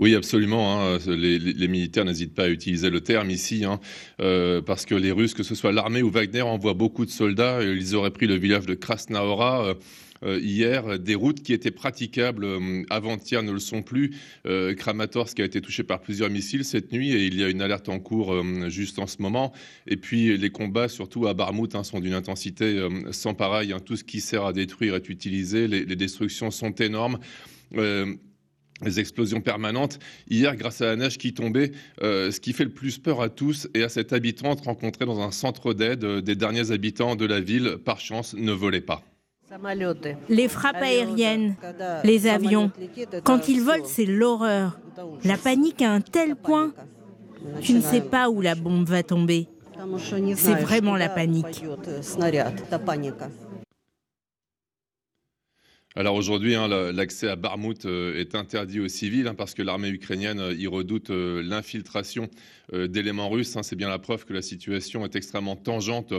Oui, 0.00 0.14
absolument. 0.14 0.80
Hein. 0.80 0.98
Les, 1.06 1.38
les, 1.38 1.68
militaires 1.68 2.04
n'hésitent 2.04 2.34
pas 2.34 2.44
à 2.44 2.48
utiliser 2.48 2.90
le 2.90 3.00
terme 3.00 3.30
ici, 3.30 3.64
hein, 3.64 3.78
euh, 4.20 4.60
parce 4.60 4.86
que 4.86 4.94
les 4.94 5.12
Russes, 5.12 5.34
que 5.34 5.42
ce 5.42 5.54
soit 5.54 5.72
l'armée 5.72 6.02
ou 6.02 6.10
Wagner, 6.10 6.42
envoient 6.42 6.74
beaucoup 6.74 7.04
de 7.04 7.10
soldats. 7.10 7.62
Ils 7.62 7.94
auraient 7.94 8.10
pris 8.10 8.26
le 8.26 8.36
village 8.36 8.66
de 8.66 8.74
Krasnaora. 8.74 9.76
Euh, 10.22 10.38
hier, 10.42 10.98
des 10.98 11.14
routes 11.14 11.42
qui 11.42 11.52
étaient 11.52 11.70
praticables 11.70 12.44
euh, 12.44 12.82
avant-hier 12.90 13.42
ne 13.42 13.52
le 13.52 13.58
sont 13.58 13.82
plus. 13.82 14.14
Euh, 14.46 14.74
Kramatorsk 14.74 15.40
a 15.40 15.44
été 15.44 15.60
touché 15.60 15.82
par 15.82 16.00
plusieurs 16.00 16.30
missiles 16.30 16.64
cette 16.64 16.92
nuit 16.92 17.12
et 17.12 17.26
il 17.26 17.38
y 17.38 17.44
a 17.44 17.48
une 17.48 17.62
alerte 17.62 17.88
en 17.88 17.98
cours 17.98 18.34
juste 18.68 18.98
en 18.98 19.06
ce 19.06 19.22
moment. 19.22 19.52
Et 19.86 19.96
puis 19.96 20.36
les 20.36 20.50
combats, 20.50 20.88
surtout 20.88 21.26
à 21.26 21.34
Barmout, 21.34 21.74
hein, 21.74 21.84
sont 21.84 22.00
d'une 22.00 22.14
intensité 22.14 22.86
sans 23.10 23.34
pareil. 23.34 23.74
Tout 23.84 23.96
ce 23.96 24.04
qui 24.04 24.20
sert 24.20 24.44
à 24.44 24.52
détruire 24.52 24.94
est 24.94 25.08
utilisé. 25.08 25.68
Les 25.68 25.96
destructions 25.96 26.50
sont 26.50 26.72
énormes 26.72 27.18
les 28.84 29.00
explosions 29.00 29.40
permanentes. 29.40 29.98
Hier, 30.28 30.56
grâce 30.56 30.80
à 30.80 30.86
la 30.86 30.96
neige 30.96 31.18
qui 31.18 31.34
tombait, 31.34 31.72
euh, 32.02 32.30
ce 32.30 32.40
qui 32.40 32.52
fait 32.52 32.64
le 32.64 32.70
plus 32.70 32.98
peur 32.98 33.20
à 33.20 33.28
tous 33.28 33.68
et 33.74 33.82
à 33.82 33.88
cette 33.88 34.12
habitante 34.12 34.64
rencontrée 34.64 35.06
dans 35.06 35.20
un 35.20 35.30
centre 35.30 35.74
d'aide 35.74 36.04
euh, 36.04 36.20
des 36.20 36.36
derniers 36.36 36.70
habitants 36.70 37.16
de 37.16 37.26
la 37.26 37.40
ville, 37.40 37.78
par 37.84 38.00
chance, 38.00 38.34
ne 38.34 38.52
volaient 38.52 38.80
pas. 38.80 39.02
Les 40.28 40.48
frappes 40.48 40.76
aériennes, 40.76 41.56
les 42.04 42.28
avions, 42.28 42.70
quand 43.24 43.48
ils 43.48 43.60
volent, 43.60 43.84
c'est 43.84 44.06
l'horreur. 44.06 44.78
La 45.24 45.36
panique 45.36 45.82
à 45.82 45.92
un 45.92 46.00
tel 46.00 46.36
point, 46.36 46.72
tu 47.60 47.72
ne 47.72 47.80
sais 47.80 48.00
pas 48.00 48.30
où 48.30 48.40
la 48.40 48.54
bombe 48.54 48.88
va 48.88 49.02
tomber. 49.02 49.48
C'est 50.36 50.54
vraiment 50.54 50.96
la 50.96 51.08
panique. 51.08 51.64
Alors 55.96 56.14
aujourd'hui, 56.14 56.54
hein, 56.54 56.68
l'accès 56.68 57.28
à 57.28 57.34
Barmout 57.34 57.84
euh, 57.84 58.14
est 58.14 58.36
interdit 58.36 58.78
aux 58.78 58.86
civils 58.86 59.26
hein, 59.26 59.34
parce 59.34 59.54
que 59.54 59.62
l'armée 59.62 59.88
ukrainienne 59.88 60.38
euh, 60.38 60.54
y 60.54 60.68
redoute 60.68 61.10
euh, 61.10 61.42
l'infiltration 61.42 62.28
d'éléments 62.72 63.28
russes. 63.28 63.56
Hein. 63.56 63.64
C'est 63.64 63.74
bien 63.74 63.88
la 63.88 63.98
preuve 63.98 64.24
que 64.24 64.32
la 64.32 64.42
situation 64.42 65.04
est 65.04 65.16
extrêmement 65.16 65.56
tangente 65.56 66.14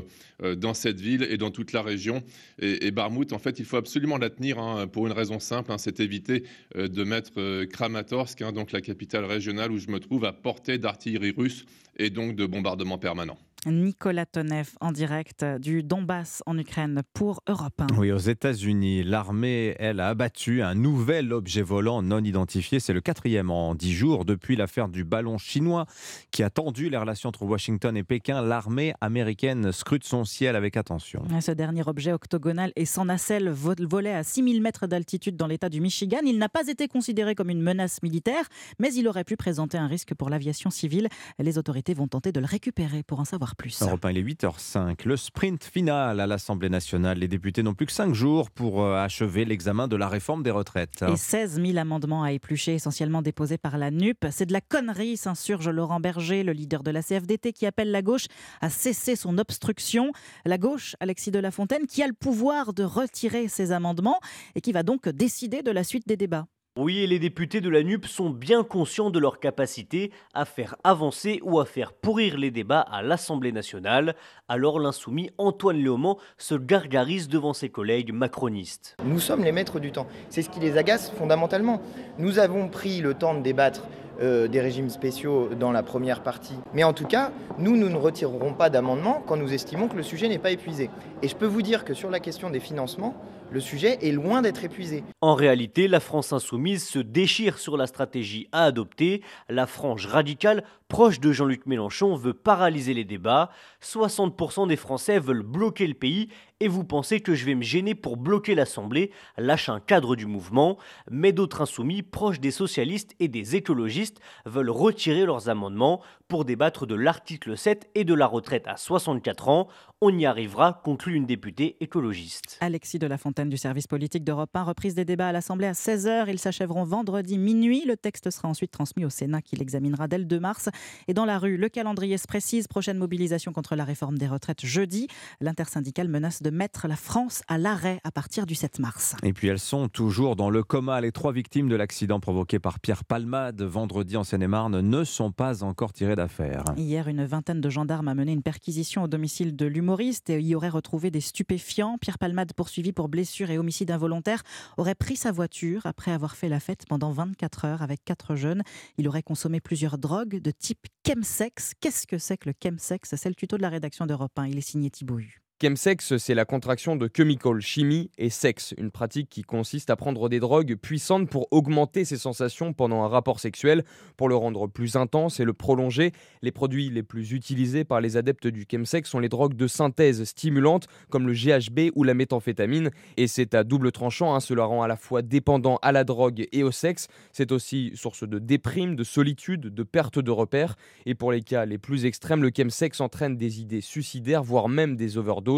dans 0.58 0.74
cette 0.74 1.00
ville 1.00 1.24
et 1.24 1.38
dans 1.38 1.50
toute 1.50 1.72
la 1.72 1.82
région. 1.82 2.24
Et, 2.60 2.88
et 2.88 2.92
Barmout, 2.92 3.32
en 3.32 3.40
fait, 3.40 3.58
il 3.60 3.64
faut 3.64 3.78
absolument 3.78 4.18
la 4.18 4.30
tenir 4.30 4.58
pour 4.92 5.08
une 5.08 5.14
raison 5.14 5.40
simple, 5.40 5.72
c'est 5.78 6.02
éviter 6.02 6.44
de 6.76 7.04
mettre 7.06 7.64
Kramatorsk, 7.64 8.44
donc 8.52 8.74
la 8.74 8.82
capitale 8.82 9.24
régionale 9.24 9.72
où 9.72 9.78
je 9.78 9.88
me 9.88 10.02
trouve, 10.02 10.26
à 10.26 10.34
portée 10.34 10.78
d'artillerie 10.78 11.32
russe 11.32 11.64
et 11.96 12.10
donc 12.10 12.36
de 12.36 12.46
bombardements 12.46 12.98
permanents. 12.98 13.38
Nicolas 13.68 14.26
Tonev 14.26 14.72
en 14.82 14.92
direct 14.92 15.46
du 15.60 15.84
Donbass 15.84 16.42
en 16.48 16.58
Ukraine 16.58 17.04
pour 17.14 17.42
Europe 17.48 17.80
1. 17.80 17.96
Oui, 17.98 18.12
aux 18.12 18.18
États-Unis, 18.18 19.04
l'armée, 19.04 19.76
elle, 19.78 20.00
a 20.00 20.08
abattu 20.08 20.64
un 20.64 20.74
nouvel 20.74 21.32
objet 21.32 21.62
volant 21.62 22.02
non 22.02 22.24
identifié. 22.24 22.80
C'est 22.80 22.94
le 22.94 23.02
quatrième 23.02 23.52
en 23.52 23.76
dix 23.76 23.94
jours 23.94 24.26
depuis 24.26 24.56
l'affaire 24.56 24.90
du 24.90 25.04
ballon 25.04 25.38
chinois 25.38 25.86
qui 26.32 26.42
a 26.42 26.50
tendu 26.50 26.90
les 26.90 26.98
relations 26.98 27.30
entre 27.30 27.44
Washington 27.44 27.96
et 27.96 28.04
Pékin. 28.04 28.42
L'armée 28.42 28.96
américaine 29.00 29.72
scrute 29.72 30.06
son 30.06 30.26
ciel 30.26 30.56
avec 30.56 30.76
attention. 30.76 31.24
Ce 31.40 31.52
dernier 31.52 31.84
objet 31.86 32.14
octogonal 32.14 32.72
et 32.76 32.86
sans 32.86 33.06
nacelle 33.06 33.50
volait 33.50 34.16
à 34.16 34.24
6000 34.24 34.60
mètres 34.62 34.88
d'altitude 34.88 35.36
dans 35.36 35.48
l'État 35.48 35.70
du 35.70 35.82
Michigan. 35.82 36.20
Il 36.26 36.40
n'a 36.40 36.50
pas 36.50 36.68
été 36.68 36.88
considéré 36.88 37.36
comme 37.36 37.52
une 37.52 37.62
menace 37.62 38.02
militaire, 38.02 38.46
mais 38.80 38.92
il 38.94 39.08
aurait 39.08 39.24
pu 39.24 39.38
présenter 39.38 39.78
un 39.78 39.88
risque 39.88 40.16
pour 40.16 40.32
l'aviation 40.32 40.72
civile. 40.72 41.10
Les 41.38 41.60
autorités 41.60 41.94
vont 41.94 42.08
tenter 42.08 42.32
de 42.32 42.40
le 42.40 42.48
récupérer 42.48 43.04
pour 43.04 43.20
en 43.20 43.26
savoir 43.26 43.51
plus. 43.56 43.82
Europe 43.82 44.06
1, 44.06 44.12
il 44.12 44.18
est 44.18 44.24
8h05. 44.24 45.06
Le 45.06 45.18
sprint 45.18 45.64
final 45.64 46.20
à 46.20 46.28
l'Assemblée 46.28 46.70
nationale. 46.70 47.20
Les 47.20 47.28
députés 47.28 47.64
n'ont 47.64 47.74
plus 47.74 47.86
que 47.86 47.92
5 47.92 48.14
jours 48.14 48.50
pour 48.52 48.84
euh, 48.84 49.04
achever 49.04 49.46
l'examen 49.46 49.88
de 49.88 49.96
la 49.96 50.08
réforme 50.08 50.44
des 50.44 50.52
retraites. 50.52 51.04
Et 51.08 51.16
16 51.16 51.62
000 51.64 51.78
amendements 51.78 52.24
à 52.24 52.32
éplucher, 52.32 52.76
essentiellement 52.76 53.22
déposés 53.22 53.58
par 53.58 53.78
la 53.78 53.92
NUP. 53.92 54.26
C'est 54.32 54.46
de 54.46 54.54
la 54.54 54.62
connerie, 54.62 55.18
s'insurge 55.18 55.70
Laurent 55.70 56.00
Berger, 56.00 56.44
le 56.44 56.54
leader 56.54 56.84
de 56.84 56.92
la 56.92 57.02
CFDT, 57.02 57.54
qui 57.54 57.66
appelle 57.66 57.92
la 57.92 58.02
gauche 58.02 58.26
à 58.62 58.70
cesser 58.70 59.16
son 59.16 59.38
obstruction. 59.38 60.12
La 60.46 60.58
gauche, 60.58 60.96
Alexis 61.00 61.32
de 61.32 61.40
la 61.40 61.52
Fontaine, 61.52 61.88
qui 61.88 62.04
a 62.04 62.08
le 62.08 62.14
pouvoir 62.14 62.74
de 62.74 62.84
retirer 62.84 63.48
ces 63.48 63.72
amendements 63.72 64.20
et 64.56 64.62
qui 64.62 64.72
va 64.72 64.84
donc 64.84 65.08
décider 65.10 65.62
de 65.62 65.72
la 65.72 65.84
suite 65.84 66.08
des 66.08 66.18
débats. 66.18 66.48
Oui, 66.78 67.00
et 67.00 67.08
les 67.08 67.20
députés 67.20 67.60
de 67.60 67.70
la 67.70 67.84
NUP 67.84 68.06
sont 68.06 68.30
bien 68.30 68.64
conscients 68.64 69.10
de 69.10 69.20
leur 69.20 69.42
capacité 69.42 70.10
à 70.34 70.46
faire 70.46 70.78
avancer 70.86 71.42
ou 71.44 71.60
à 71.60 71.66
faire 71.66 71.92
pourrir 71.92 72.38
les 72.38 72.50
débats 72.50 72.80
à 72.80 73.02
l'Assemblée 73.02 73.52
nationale. 73.52 74.16
Alors 74.48 74.80
l'insoumis 74.80 75.32
Antoine 75.38 75.76
Léaumont 75.76 76.16
se 76.38 76.56
gargarise 76.56 77.28
devant 77.28 77.52
ses 77.52 77.68
collègues 77.68 78.14
macronistes. 78.14 78.96
Nous 79.04 79.20
sommes 79.20 79.44
les 79.44 79.52
maîtres 79.52 79.82
du 79.82 79.92
temps. 79.92 80.08
C'est 80.30 80.44
ce 80.44 80.50
qui 80.50 80.62
les 80.62 80.78
agace 80.78 81.12
fondamentalement. 81.12 81.82
Nous 82.18 82.40
avons 82.40 82.70
pris 82.70 83.02
le 83.02 83.16
temps 83.16 83.34
de 83.34 83.42
débattre 83.42 83.90
euh, 84.22 84.48
des 84.48 84.62
régimes 84.62 84.90
spéciaux 84.90 85.50
dans 85.60 85.72
la 85.72 85.84
première 85.84 86.22
partie. 86.22 86.56
Mais 86.74 86.84
en 86.84 86.94
tout 86.94 87.06
cas, 87.06 87.32
nous, 87.58 87.76
nous 87.76 87.90
ne 87.90 87.96
retirerons 87.96 88.54
pas 88.54 88.70
d'amendement 88.70 89.24
quand 89.26 89.38
nous 89.38 89.54
estimons 89.54 89.88
que 89.88 89.96
le 89.96 90.04
sujet 90.04 90.28
n'est 90.28 90.38
pas 90.38 90.52
épuisé. 90.52 90.90
Et 91.22 91.28
je 91.28 91.36
peux 91.36 91.46
vous 91.46 91.62
dire 91.62 91.86
que 91.86 91.94
sur 91.94 92.10
la 92.10 92.20
question 92.20 92.50
des 92.50 92.60
financements, 92.60 93.16
le 93.52 93.60
sujet 93.60 93.98
est 94.02 94.12
loin 94.12 94.42
d'être 94.42 94.64
épuisé. 94.64 95.04
En 95.20 95.36
réalité, 95.36 95.90
la 95.90 96.00
France 96.00 96.32
insoumise 96.32 96.88
se 96.88 97.00
déchire 97.00 97.58
sur 97.58 97.76
la 97.76 97.86
stratégie 97.86 98.48
à 98.54 98.64
adopter. 98.64 99.22
La 99.50 99.68
frange 99.68 100.06
radicale, 100.06 100.64
proche 100.88 101.20
de 101.20 101.34
Jean-Luc 101.34 101.66
Mélenchon, 101.66 102.16
veut 102.16 102.34
paralyser 102.34 102.94
les 102.94 103.04
débats. 103.04 103.50
60% 103.84 104.68
des 104.68 104.78
Français 104.78 105.20
veulent 105.20 105.44
bloquer 105.44 105.86
le 105.86 105.96
pays 105.96 106.30
et 106.62 106.68
vous 106.68 106.84
pensez 106.84 107.22
que 107.22 107.34
je 107.34 107.44
vais 107.44 107.56
me 107.56 107.64
gêner 107.64 107.96
pour 107.96 108.18
bloquer 108.18 108.54
l'Assemblée, 108.54 109.10
lâche 109.36 109.68
un 109.68 109.80
cadre 109.80 110.16
du 110.16 110.28
mouvement. 110.28 110.78
Mais 111.10 111.32
d'autres 111.32 111.62
insoumis, 111.62 112.04
proches 112.04 112.40
des 112.40 112.52
socialistes 112.52 113.16
et 113.20 113.28
des 113.28 113.56
écologistes, 113.56 114.22
veulent 114.46 114.70
retirer 114.70 115.26
leurs 115.26 115.50
amendements 115.50 116.02
pour 116.28 116.46
débattre 116.46 116.86
de 116.86 116.94
l'article 116.94 117.58
7 117.58 117.90
et 117.96 118.04
de 118.04 118.14
la 118.14 118.28
retraite 118.28 118.68
à 118.68 118.78
64 118.78 119.50
ans. 119.50 119.68
On 120.04 120.18
y 120.18 120.26
arrivera, 120.26 120.82
conclut 120.84 121.14
une 121.14 121.28
députée 121.28 121.78
écologiste. 121.80 122.58
Alexis 122.60 122.98
de 122.98 123.06
la 123.06 123.20
Fontaine 123.20 123.50
du 123.50 123.58
service 123.58 123.86
politique 123.86 124.24
d'Europe 124.24 124.50
1, 124.52 124.64
reprise 124.64 124.96
des 124.96 125.06
débats 125.06 125.28
à 125.28 125.32
l'Assemblée 125.32 125.68
à 125.68 125.74
16h. 125.74 126.26
Ils 126.28 126.40
s'achèveront 126.40 126.86
vendredi 126.86 127.38
minuit. 127.38 127.84
Le 127.86 127.96
texte 127.96 128.32
sera 128.32 128.48
ensuite 128.48 128.72
transmis 128.72 129.06
au 129.06 129.12
Sénat 129.12 129.44
qui 129.44 129.58
l'examinera 129.58 130.08
dès 130.08 130.18
le 130.18 130.26
2 130.26 130.40
mars. 130.40 130.70
Et 131.08 131.14
dans 131.14 131.26
la 131.26 131.38
rue, 131.38 131.56
le 131.56 131.70
calendrier 131.70 132.18
se 132.18 132.26
précise. 132.26 132.68
Prochaine 132.68 132.98
mobilisation 132.98 133.54
contre 133.54 133.76
la 133.76 133.84
réforme 133.84 134.18
des 134.18 134.28
retraites 134.28 134.66
jeudi. 134.66 135.08
L'intersyndicale 135.40 136.08
menace 136.08 136.42
de 136.42 136.50
mettre 136.50 136.88
la 136.88 136.96
France 136.96 137.44
à 137.48 137.60
l'arrêt 137.60 138.00
à 138.04 138.10
partir 138.10 138.48
du 138.48 138.56
7 138.56 138.80
mars. 138.80 139.16
Et 139.22 139.34
puis 139.34 139.50
elles 139.50 139.60
sont 139.60 139.88
toujours 139.88 140.36
dans 140.36 140.50
le 140.50 140.64
coma. 140.64 141.00
Les 141.00 141.12
trois 141.12 141.32
victimes 141.32 141.70
de 141.70 141.76
l'accident 141.76 142.20
provoqué 142.20 142.58
par 142.58 142.80
Pierre 142.80 143.06
Palmade 143.06 143.62
vendredi 143.62 144.18
en 144.18 144.24
Seine-et-Marne 144.24 144.82
ne 144.82 145.04
sont 145.04 145.32
pas 145.32 145.64
encore 145.64 145.94
tirées 145.94 146.16
d'affaire. 146.16 146.64
Hier, 146.76 147.08
une 147.08 147.24
vingtaine 147.24 147.62
de 147.62 147.70
gendarmes 147.70 148.08
a 148.08 148.16
mené 148.16 148.32
une 148.32 148.42
perquisition 148.42 149.04
au 149.04 149.08
domicile 149.08 149.56
de 149.56 149.68
l'humoriste 149.92 150.30
et 150.30 150.42
y 150.42 150.56
aurait 150.56 150.70
retrouvé 150.70 151.12
des 151.12 151.20
stupéfiants. 151.20 151.98
Pierre 151.98 152.18
Palmade, 152.18 152.54
poursuivi 152.54 152.94
pour 152.94 153.10
blessure 153.10 153.50
et 153.50 153.58
homicide 153.58 153.92
involontaire, 153.92 154.42
aurait 154.78 154.96
pris 154.96 155.18
sa 155.18 155.34
voiture 155.34 155.86
après 155.86 156.12
avoir 156.12 156.38
fait 156.38 156.48
la 156.48 156.62
fête 156.62 156.86
pendant 156.88 157.12
24 157.12 157.66
heures 157.66 157.82
avec 157.82 158.06
quatre 158.06 158.36
jeunes. 158.36 158.64
Il 158.98 159.10
aurait 159.10 159.22
consommé 159.22 159.60
plusieurs 159.60 159.98
drogues 159.98 160.40
de 160.40 160.52
type 160.52 160.88
chemsex. 161.06 161.74
Qu'est-ce 161.82 162.08
que 162.08 162.18
c'est 162.18 162.38
que 162.38 162.48
le 162.48 162.56
chemsex? 162.64 163.16
C'est 163.18 163.30
le 163.30 163.36
tuto 163.36 163.58
de 163.58 163.64
la 163.64 163.70
rédaction 163.70 164.06
d'Europe 164.06 164.32
1. 164.38 164.48
Il 164.48 164.58
est 164.58 164.62
signé 164.62 164.90
Thibaut 164.90 165.20
Chemsex, 165.62 166.18
c'est 166.18 166.34
la 166.34 166.44
contraction 166.44 166.96
de 166.96 167.08
chemical, 167.16 167.62
chimie 167.62 168.10
et 168.18 168.32
sexe, 168.32 168.74
une 168.80 168.90
pratique 168.90 169.30
qui 169.30 169.44
consiste 169.44 169.92
à 169.92 169.96
prendre 169.96 170.28
des 170.28 170.40
drogues 170.40 170.76
puissantes 170.76 171.30
pour 171.30 171.48
augmenter 171.52 172.04
ses 172.04 172.18
sensations 172.18 172.74
pendant 172.74 173.04
un 173.04 173.08
rapport 173.08 173.40
sexuel, 173.40 173.84
pour 174.18 174.28
le 174.28 174.36
rendre 174.36 174.66
plus 174.66 174.96
intense 174.96 175.40
et 175.40 175.44
le 175.44 175.54
prolonger. 175.54 176.14
Les 176.42 176.52
produits 176.52 176.90
les 176.90 177.04
plus 177.04 177.32
utilisés 177.32 177.84
par 177.84 178.02
les 178.02 178.18
adeptes 178.18 178.48
du 178.48 178.66
chemsex 178.68 179.08
sont 179.08 179.20
les 179.20 179.30
drogues 179.30 179.54
de 179.54 179.68
synthèse 179.68 180.24
stimulantes 180.24 180.88
comme 181.12 181.28
le 181.28 181.34
GHB 181.34 181.92
ou 181.94 182.04
la 182.06 182.16
méthamphétamine. 182.16 182.90
Et 183.18 183.28
c'est 183.28 183.54
à 183.54 183.64
double 183.64 183.92
tranchant, 183.92 184.34
hein, 184.34 184.40
cela 184.40 184.64
rend 184.64 184.82
à 184.82 184.88
la 184.88 184.98
fois 184.98 185.22
dépendant 185.22 185.78
à 185.84 185.92
la 185.92 186.04
drogue 186.04 186.48
et 186.52 186.64
au 186.64 186.72
sexe. 186.72 187.08
C'est 187.34 187.52
aussi 187.52 187.92
source 187.94 188.28
de 188.28 188.40
déprime, 188.40 188.96
de 188.96 189.04
solitude, 189.04 189.68
de 189.68 189.84
perte 189.84 190.18
de 190.18 190.32
repères. 190.32 190.76
Et 191.06 191.14
pour 191.14 191.32
les 191.32 191.44
cas 191.44 191.66
les 191.66 191.78
plus 191.78 192.06
extrêmes, 192.06 192.42
le 192.42 192.50
chemsex 192.50 193.00
entraîne 193.00 193.38
des 193.38 193.62
idées 193.62 193.82
suicidaires, 193.82 194.42
voire 194.42 194.68
même 194.68 194.96
des 194.96 195.20
overdoses. 195.20 195.51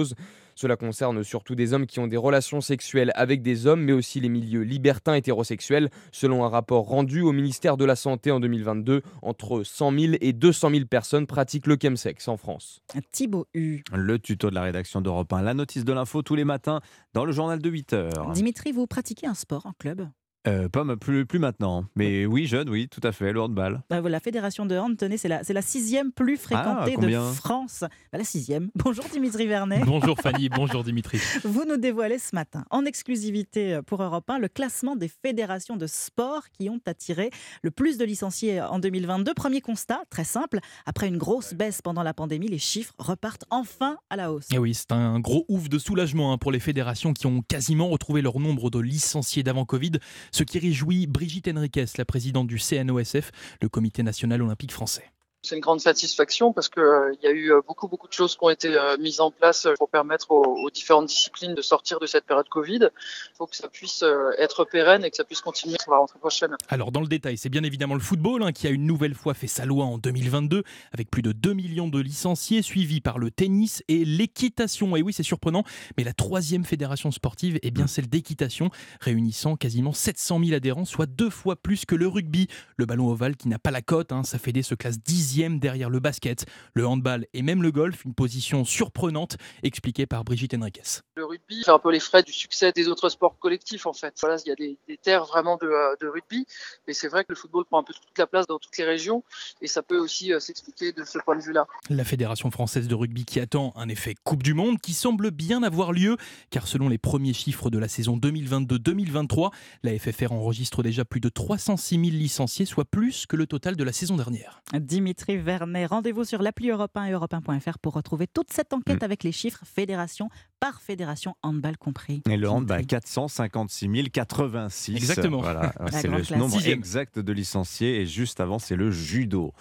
Cela 0.55 0.75
concerne 0.75 1.23
surtout 1.23 1.55
des 1.55 1.73
hommes 1.73 1.87
qui 1.87 1.99
ont 1.99 2.07
des 2.07 2.17
relations 2.17 2.61
sexuelles 2.61 3.11
avec 3.15 3.41
des 3.41 3.65
hommes, 3.65 3.81
mais 3.81 3.91
aussi 3.91 4.19
les 4.19 4.29
milieux 4.29 4.61
libertins 4.61 5.15
hétérosexuels. 5.15 5.89
Selon 6.11 6.45
un 6.45 6.49
rapport 6.49 6.85
rendu 6.85 7.21
au 7.21 7.31
ministère 7.31 7.77
de 7.77 7.85
la 7.85 7.95
Santé 7.95 8.31
en 8.31 8.39
2022, 8.39 9.01
entre 9.21 9.63
100 9.63 9.99
000 9.99 10.13
et 10.21 10.33
200 10.33 10.69
000 10.69 10.85
personnes 10.85 11.25
pratiquent 11.25 11.67
le 11.67 11.77
chemsex 11.81 12.27
en 12.27 12.37
France. 12.37 12.81
Thibaut 13.11 13.47
U. 13.53 13.81
Le 13.93 14.19
tuto 14.19 14.49
de 14.49 14.55
la 14.55 14.61
rédaction 14.61 15.01
d'Europe 15.01 15.33
1, 15.33 15.41
la 15.41 15.53
notice 15.53 15.85
de 15.85 15.93
l'info 15.93 16.21
tous 16.21 16.35
les 16.35 16.45
matins 16.45 16.81
dans 17.13 17.25
le 17.25 17.31
journal 17.31 17.59
de 17.59 17.69
8 17.69 17.93
heures. 17.93 18.31
Dimitri, 18.33 18.71
vous 18.71 18.87
pratiquez 18.87 19.27
un 19.27 19.33
sport 19.33 19.65
en 19.65 19.73
club? 19.73 20.07
Euh, 20.47 20.67
pas 20.69 20.83
plus, 20.97 21.25
plus 21.25 21.39
maintenant, 21.39 21.85
mais 21.95 22.25
oui, 22.25 22.47
jeune, 22.47 22.69
oui, 22.69 22.87
tout 22.89 22.99
à 23.03 23.11
fait, 23.11 23.31
le 23.31 23.41
handball. 23.41 23.81
Bah, 23.89 24.01
la 24.01 24.19
fédération 24.19 24.65
de 24.65 24.77
hand, 24.77 24.97
tenez, 24.97 25.17
c'est 25.17 25.27
la, 25.27 25.41
la 25.47 25.61
sixième 25.61 26.11
plus 26.11 26.37
fréquentée 26.37 26.69
Ah, 26.79 26.89
de 26.89 26.95
combien? 26.95 27.31
France. 27.31 27.79
Bah, 28.11 28.17
la 28.17 28.23
sixième. 28.23 28.69
Bonjour 28.75 29.05
Dimitri 29.11 29.47
Vernet. 29.47 29.81
Bonjour 29.85 30.17
Fanny, 30.21 30.49
bonjour 30.49 30.83
Dimitri. 30.83 31.19
Vous 31.43 31.63
nous 31.65 31.77
dévoilez 31.77 32.19
ce 32.19 32.35
matin, 32.35 32.65
en 32.71 32.85
exclusivité 32.85 33.79
pour 33.85 34.01
Europe 34.03 34.29
1, 34.29 34.39
le 34.39 34.47
classement 34.47 34.95
des 34.95 35.07
fédérations 35.07 35.77
de 35.77 35.87
sport 35.87 36.49
qui 36.49 36.69
ont 36.69 36.79
attiré 36.85 37.29
le 37.61 37.71
plus 37.71 37.97
de 37.97 38.05
licenciés 38.05 38.61
en 38.61 38.79
2022. 38.79 39.33
Premier 39.33 39.61
constat, 39.61 40.01
très 40.09 40.23
simple, 40.25 40.59
après 40.85 41.07
une 41.07 41.17
grosse 41.17 41.53
baisse 41.53 41.81
pendant 41.81 42.03
la 42.03 42.13
pandémie, 42.13 42.47
les 42.47 42.57
chiffres 42.57 42.93
repartent 42.97 43.45
enfin 43.49 43.97
à 44.09 44.15
la 44.17 44.31
hausse. 44.31 44.47
Et 44.53 44.57
oui, 44.57 44.73
c'est 44.73 44.91
un 44.91 45.19
gros 45.19 45.45
ouf 45.47 45.69
de 45.69 45.77
soulagement 45.79 46.33
hein, 46.33 46.37
pour 46.37 46.51
les 46.51 46.59
fédérations 46.59 47.13
qui 47.13 47.27
ont 47.27 47.41
quasiment 47.41 47.87
retrouvé 47.87 48.21
leur 48.21 48.39
nombre 48.39 48.69
de 48.69 48.79
licenciés 48.79 49.43
d'avant 49.43 49.65
Covid, 49.65 49.91
ce 50.33 50.43
qui 50.43 50.59
réjouit 50.59 51.07
Brigitte 51.07 51.47
Henriquez, 51.47 51.85
la 51.97 52.05
présidente 52.05 52.47
du 52.47 52.57
CNOSF, 52.57 53.31
le 53.61 53.69
Comité 53.69 54.03
national 54.03 54.41
olympique 54.41 54.71
français. 54.71 55.05
C'est 55.45 55.55
une 55.55 55.61
grande 55.61 55.81
satisfaction 55.81 56.53
parce 56.53 56.69
qu'il 56.69 57.17
y 57.21 57.27
a 57.27 57.31
eu 57.31 57.51
euh, 57.51 57.59
beaucoup 57.67 57.89
beaucoup 57.89 58.07
de 58.07 58.13
choses 58.13 58.37
qui 58.37 58.45
ont 58.45 58.49
été 58.49 58.77
euh, 58.77 58.95
mises 58.97 59.19
en 59.19 59.29
place 59.29 59.67
pour 59.77 59.89
permettre 59.89 60.31
aux, 60.31 60.41
aux 60.41 60.69
différentes 60.69 61.07
disciplines 61.07 61.53
de 61.53 61.61
sortir 61.61 61.99
de 61.99 62.05
cette 62.05 62.23
période 62.23 62.47
Covid. 62.47 62.79
Il 62.79 63.37
faut 63.37 63.45
que 63.45 63.57
ça 63.57 63.67
puisse 63.67 64.03
euh, 64.03 64.31
être 64.37 64.63
pérenne 64.63 65.03
et 65.03 65.11
que 65.11 65.17
ça 65.17 65.25
puisse 65.25 65.41
continuer 65.41 65.75
sur 65.81 65.91
la 65.91 65.97
rentrée 65.97 66.17
prochaine. 66.17 66.55
Alors 66.69 66.93
dans 66.93 67.01
le 67.01 67.07
détail, 67.07 67.37
c'est 67.37 67.49
bien 67.49 67.63
évidemment 67.63 67.95
le 67.95 67.99
football 67.99 68.41
hein, 68.41 68.53
qui 68.53 68.67
a 68.67 68.69
une 68.69 68.85
nouvelle 68.85 69.15
fois 69.15 69.33
fait 69.33 69.47
sa 69.47 69.65
loi 69.65 69.83
en 69.83 69.97
2022 69.97 70.63
avec 70.93 71.11
plus 71.11 71.21
de 71.21 71.33
2 71.33 71.51
millions 71.51 71.89
de 71.89 71.99
licenciés, 71.99 72.61
suivi 72.61 73.01
par 73.01 73.19
le 73.19 73.29
tennis 73.29 73.83
et 73.89 74.05
l'équitation. 74.05 74.95
Et 74.95 75.01
oui, 75.01 75.11
c'est 75.11 75.23
surprenant, 75.23 75.65
mais 75.97 76.05
la 76.05 76.13
troisième 76.13 76.63
fédération 76.63 77.11
sportive 77.11 77.59
est 77.63 77.71
bien 77.71 77.87
celle 77.87 78.07
d'équitation, 78.07 78.69
réunissant 79.01 79.57
quasiment 79.57 79.91
700 79.91 80.39
000 80.39 80.55
adhérents, 80.55 80.85
soit 80.85 81.05
deux 81.05 81.29
fois 81.29 81.57
plus 81.57 81.83
que 81.83 81.95
le 81.95 82.07
rugby. 82.07 82.47
Le 82.77 82.85
ballon 82.85 83.09
ovale 83.09 83.35
qui 83.35 83.49
n'a 83.49 83.59
pas 83.59 83.71
la 83.71 83.81
cote, 83.81 84.13
hein, 84.13 84.23
sa 84.23 84.39
fédé 84.39 84.63
se 84.63 84.73
classe 84.73 84.99
dixième 85.33 85.57
derrière 85.57 85.89
le 85.89 85.99
basket, 85.99 86.45
le 86.75 86.85
handball 86.85 87.25
et 87.33 87.41
même 87.41 87.63
le 87.63 87.71
golf, 87.71 88.05
une 88.05 88.13
position 88.13 88.65
surprenante 88.65 89.37
expliquée 89.63 90.05
par 90.05 90.23
Brigitte 90.23 90.53
Henriquez. 90.53 91.01
Le 91.15 91.25
rugby 91.25 91.63
fait 91.63 91.71
un 91.71 91.79
peu 91.79 91.91
les 91.91 91.99
frais 91.99 92.21
du 92.21 92.31
succès 92.31 92.71
des 92.71 92.87
autres 92.87 93.09
sports 93.09 93.39
collectifs 93.39 93.87
en 93.87 93.93
fait. 93.93 94.13
Voilà, 94.21 94.37
il 94.45 94.49
y 94.49 94.51
a 94.51 94.55
des, 94.55 94.77
des 94.87 94.97
terres 94.97 95.25
vraiment 95.25 95.57
de, 95.57 95.65
euh, 95.65 95.95
de 95.99 96.07
rugby, 96.07 96.45
mais 96.87 96.93
c'est 96.93 97.07
vrai 97.07 97.23
que 97.23 97.31
le 97.31 97.35
football 97.35 97.65
prend 97.65 97.79
un 97.79 97.83
peu 97.83 97.93
toute 97.93 98.15
la 98.15 98.27
place 98.27 98.45
dans 98.45 98.59
toutes 98.59 98.77
les 98.77 98.83
régions 98.83 99.23
et 99.59 99.65
ça 99.65 99.81
peut 99.81 99.97
aussi 99.97 100.31
euh, 100.31 100.39
s'expliquer 100.39 100.91
de 100.91 101.03
ce 101.03 101.17
point 101.17 101.35
de 101.35 101.41
vue-là. 101.41 101.65
La 101.89 102.03
Fédération 102.03 102.51
française 102.51 102.87
de 102.87 102.93
rugby 102.93 103.25
qui 103.25 103.39
attend 103.39 103.73
un 103.75 103.89
effet 103.89 104.13
Coupe 104.23 104.43
du 104.43 104.53
Monde 104.53 104.79
qui 104.79 104.93
semble 104.93 105.31
bien 105.31 105.63
avoir 105.63 105.93
lieu, 105.93 106.15
car 106.51 106.67
selon 106.67 106.89
les 106.89 106.99
premiers 106.99 107.33
chiffres 107.33 107.71
de 107.71 107.79
la 107.79 107.87
saison 107.87 108.17
2022-2023, 108.17 109.51
la 109.81 109.97
FFR 109.97 110.31
enregistre 110.31 110.83
déjà 110.83 111.05
plus 111.05 111.21
de 111.21 111.29
306 111.29 111.95
000 111.95 112.03
licenciés, 112.11 112.67
soit 112.67 112.85
plus 112.85 113.25
que 113.25 113.35
le 113.35 113.47
total 113.47 113.75
de 113.75 113.83
la 113.83 113.91
saison 113.91 114.15
dernière. 114.15 114.61
Dimitri 114.79 115.22
Vernet, 115.31 115.85
rendez-vous 115.87 116.23
sur 116.23 116.41
l'appli 116.41 116.69
Europe 116.69 116.95
1 116.95 117.05
et 117.05 117.11
Europe 117.11 117.33
1.fr 117.33 117.79
pour 117.79 117.93
retrouver 117.93 118.27
toute 118.27 118.51
cette 118.51 118.73
enquête 118.73 119.01
Mm. 119.01 119.05
avec 119.05 119.23
les 119.23 119.31
chiffres 119.31 119.63
fédération 119.65 120.29
par 120.63 120.81
fédération, 120.81 121.35
handball 121.43 121.75
compris. 121.77 122.21
Et 122.29 122.37
le 122.37 122.49
handball, 122.49 122.85
456 122.85 123.89
086. 124.11 124.95
Exactement. 124.95 125.41
Voilà, 125.41 125.73
c'est 125.91 126.07
le 126.07 126.21
classe. 126.21 126.39
nombre 126.39 126.53
Sixième. 126.53 126.79
exact 126.79 127.19
de 127.19 127.33
licenciés. 127.33 127.99
Et 127.99 128.05
juste 128.05 128.39
avant, 128.39 128.59
c'est 128.59 128.77
le 128.77 128.89
judo. 128.89 129.53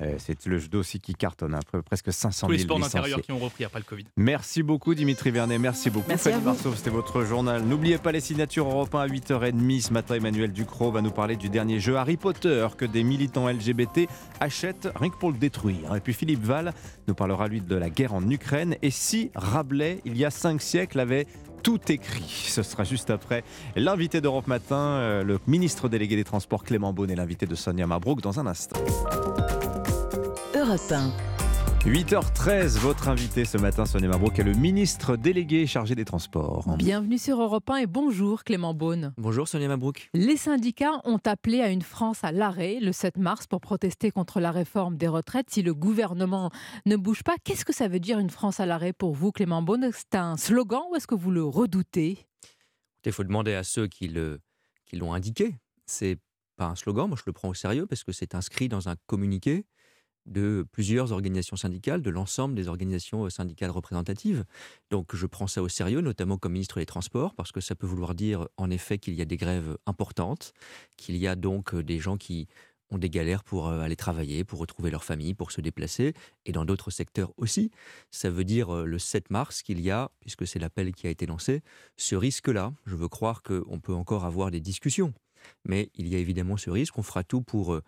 Euh, 0.00 0.14
c'est 0.18 0.46
le 0.46 0.58
judo 0.58 0.78
aussi 0.78 1.00
qui 1.00 1.14
cartonne, 1.14 1.54
hein, 1.56 1.60
pre- 1.72 1.82
presque 1.82 2.12
500 2.12 2.46
Tous 2.46 2.52
000 2.52 2.56
les 2.56 2.58
sports 2.62 2.76
licenciés. 2.78 2.98
d'intérieur 3.00 3.20
qui 3.20 3.32
ont 3.32 3.38
repris 3.38 3.64
après 3.64 3.80
le 3.80 3.84
Covid. 3.84 4.04
Merci 4.16 4.62
beaucoup 4.62 4.94
Dimitri 4.94 5.32
Vernet, 5.32 5.58
merci 5.58 5.90
beaucoup 5.90 6.06
Merci 6.08 6.30
Fanny 6.30 6.40
vous. 6.40 6.44
Marceau, 6.50 6.72
c'était 6.76 6.90
votre 6.90 7.24
journal. 7.24 7.64
N'oubliez 7.64 7.98
pas 7.98 8.12
les 8.12 8.20
signatures 8.20 8.66
Europe 8.68 8.94
1 8.94 9.00
à 9.00 9.08
8h30. 9.08 9.80
Ce 9.80 9.92
matin, 9.92 10.14
Emmanuel 10.14 10.52
Ducrot 10.52 10.92
va 10.92 11.02
nous 11.02 11.10
parler 11.10 11.34
du 11.34 11.48
dernier 11.48 11.80
jeu 11.80 11.96
Harry 11.96 12.16
Potter 12.16 12.68
que 12.76 12.84
des 12.84 13.02
militants 13.02 13.48
LGBT 13.48 14.08
achètent 14.38 14.88
rien 14.94 15.10
que 15.10 15.16
pour 15.16 15.32
le 15.32 15.38
détruire. 15.38 15.92
Et 15.96 16.00
puis 16.00 16.12
Philippe 16.14 16.44
Val 16.44 16.74
nous 17.08 17.14
parlera 17.14 17.48
lui 17.48 17.60
de 17.60 17.74
la 17.74 17.90
guerre 17.90 18.14
en 18.14 18.28
Ukraine 18.30 18.76
et 18.82 18.92
si 18.92 19.32
Rabelais, 19.34 20.00
il 20.04 20.16
y 20.16 20.24
a 20.24 20.30
cinq 20.48 20.62
siècles, 20.62 20.98
avait 21.00 21.26
tout 21.62 21.80
écrit. 21.92 22.46
Ce 22.48 22.62
sera 22.62 22.84
juste 22.84 23.10
après 23.10 23.44
l'invité 23.76 24.22
d'Europe 24.22 24.46
Matin, 24.46 24.76
euh, 24.76 25.22
le 25.22 25.38
ministre 25.46 25.90
délégué 25.90 26.16
des 26.16 26.24
Transports 26.24 26.64
Clément 26.64 26.94
Beaune 26.94 27.10
et 27.10 27.16
l'invité 27.16 27.44
de 27.44 27.54
Sonia 27.54 27.86
Mabrouk 27.86 28.22
dans 28.22 28.40
un 28.40 28.46
instant. 28.46 28.80
Europe 30.54 30.80
1. 30.90 31.37
8h13, 31.84 32.78
votre 32.80 33.08
invité 33.08 33.44
ce 33.44 33.56
matin, 33.56 33.86
Sonia 33.86 34.08
Mabrouk, 34.08 34.38
est 34.38 34.42
le 34.42 34.52
ministre 34.52 35.16
délégué 35.16 35.66
chargé 35.66 35.94
des 35.94 36.04
Transports. 36.04 36.76
Bienvenue 36.76 37.16
sur 37.18 37.40
Europe 37.40 37.70
1 37.70 37.76
et 37.76 37.86
bonjour 37.86 38.44
Clément 38.44 38.74
Beaune. 38.74 39.14
Bonjour 39.16 39.46
Sonia 39.48 39.68
Mabrouk. 39.68 40.10
Les 40.12 40.36
syndicats 40.36 41.00
ont 41.04 41.20
appelé 41.24 41.60
à 41.60 41.70
une 41.70 41.80
France 41.82 42.24
à 42.24 42.32
l'arrêt 42.32 42.78
le 42.80 42.92
7 42.92 43.16
mars 43.16 43.46
pour 43.46 43.60
protester 43.60 44.10
contre 44.10 44.40
la 44.40 44.50
réforme 44.50 44.96
des 44.96 45.08
retraites. 45.08 45.50
Si 45.50 45.62
le 45.62 45.72
gouvernement 45.72 46.50
ne 46.84 46.96
bouge 46.96 47.22
pas, 47.22 47.36
qu'est-ce 47.44 47.64
que 47.64 47.72
ça 47.74 47.88
veut 47.88 48.00
dire 48.00 48.18
une 48.18 48.30
France 48.30 48.60
à 48.60 48.66
l'arrêt 48.66 48.92
pour 48.92 49.14
vous, 49.14 49.30
Clément 49.32 49.62
Beaune? 49.62 49.88
C'est 49.94 50.16
un 50.16 50.36
slogan 50.36 50.82
ou 50.90 50.96
est-ce 50.96 51.06
que 51.06 51.14
vous 51.14 51.30
le 51.30 51.44
redoutez? 51.44 52.18
Il 53.04 53.12
faut 53.12 53.24
demander 53.24 53.54
à 53.54 53.62
ceux 53.62 53.86
qui 53.86 54.08
le- 54.08 54.40
qui 54.84 54.96
l'ont 54.96 55.14
indiqué. 55.14 55.54
C'est 55.86 56.18
pas 56.56 56.66
un 56.66 56.74
slogan, 56.74 57.08
moi 57.08 57.16
je 57.16 57.22
le 57.26 57.32
prends 57.32 57.48
au 57.48 57.54
sérieux 57.54 57.86
parce 57.86 58.04
que 58.04 58.12
c'est 58.12 58.34
inscrit 58.34 58.68
dans 58.68 58.88
un 58.90 58.96
communiqué 59.06 59.64
de 60.28 60.66
plusieurs 60.72 61.12
organisations 61.12 61.56
syndicales, 61.56 62.02
de 62.02 62.10
l'ensemble 62.10 62.54
des 62.54 62.68
organisations 62.68 63.24
euh, 63.24 63.30
syndicales 63.30 63.70
représentatives. 63.70 64.44
Donc 64.90 65.14
je 65.14 65.26
prends 65.26 65.46
ça 65.46 65.62
au 65.62 65.68
sérieux, 65.68 66.00
notamment 66.00 66.38
comme 66.38 66.52
ministre 66.52 66.78
des 66.78 66.86
Transports, 66.86 67.34
parce 67.34 67.52
que 67.52 67.60
ça 67.60 67.74
peut 67.74 67.86
vouloir 67.86 68.14
dire 68.14 68.48
en 68.56 68.70
effet 68.70 68.98
qu'il 68.98 69.14
y 69.14 69.22
a 69.22 69.24
des 69.24 69.36
grèves 69.36 69.76
importantes, 69.86 70.52
qu'il 70.96 71.16
y 71.16 71.26
a 71.26 71.34
donc 71.34 71.74
euh, 71.74 71.82
des 71.82 71.98
gens 71.98 72.16
qui 72.16 72.46
ont 72.90 72.98
des 72.98 73.10
galères 73.10 73.44
pour 73.44 73.68
euh, 73.68 73.80
aller 73.80 73.96
travailler, 73.96 74.44
pour 74.44 74.60
retrouver 74.60 74.90
leur 74.90 75.04
famille, 75.04 75.34
pour 75.34 75.50
se 75.50 75.60
déplacer, 75.60 76.14
et 76.46 76.52
dans 76.52 76.64
d'autres 76.64 76.90
secteurs 76.90 77.32
aussi. 77.36 77.70
Ça 78.10 78.30
veut 78.30 78.44
dire 78.44 78.72
le 78.72 78.98
7 78.98 79.30
mars 79.30 79.62
qu'il 79.62 79.80
y 79.80 79.90
a, 79.90 80.10
puisque 80.20 80.46
c'est 80.46 80.58
l'appel 80.58 80.94
qui 80.94 81.06
a 81.06 81.10
été 81.10 81.26
lancé, 81.26 81.62
ce 81.96 82.16
risque-là. 82.16 82.72
Je 82.86 82.96
veux 82.96 83.08
croire 83.08 83.42
qu'on 83.42 83.80
peut 83.80 83.94
encore 83.94 84.24
avoir 84.24 84.50
des 84.50 84.60
discussions, 84.60 85.12
mais 85.66 85.90
il 85.96 86.08
y 86.08 86.14
a 86.14 86.18
évidemment 86.18 86.56
ce 86.56 86.70
risque. 86.70 86.96
On 86.98 87.02
fera 87.02 87.24
tout 87.24 87.42
pour 87.42 87.78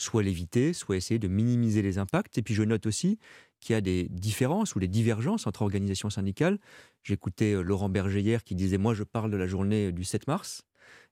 soit 0.00 0.22
l'éviter, 0.22 0.72
soit 0.72 0.96
essayer 0.96 1.18
de 1.18 1.28
minimiser 1.28 1.82
les 1.82 1.98
impacts. 1.98 2.38
Et 2.38 2.42
puis 2.42 2.54
je 2.54 2.62
note 2.62 2.86
aussi 2.86 3.18
qu'il 3.60 3.74
y 3.74 3.76
a 3.76 3.80
des 3.80 4.08
différences 4.08 4.74
ou 4.74 4.80
des 4.80 4.88
divergences 4.88 5.46
entre 5.46 5.62
organisations 5.62 6.10
syndicales. 6.10 6.58
J'écoutais 7.02 7.52
euh, 7.54 7.62
Laurent 7.62 7.88
Berger 7.88 8.20
hier 8.20 8.42
qui 8.42 8.54
disait 8.54 8.78
Moi, 8.78 8.94
je 8.94 9.04
parle 9.04 9.30
de 9.30 9.36
la 9.36 9.46
journée 9.46 9.88
euh, 9.88 9.92
du 9.92 10.04
7 10.04 10.26
mars. 10.26 10.62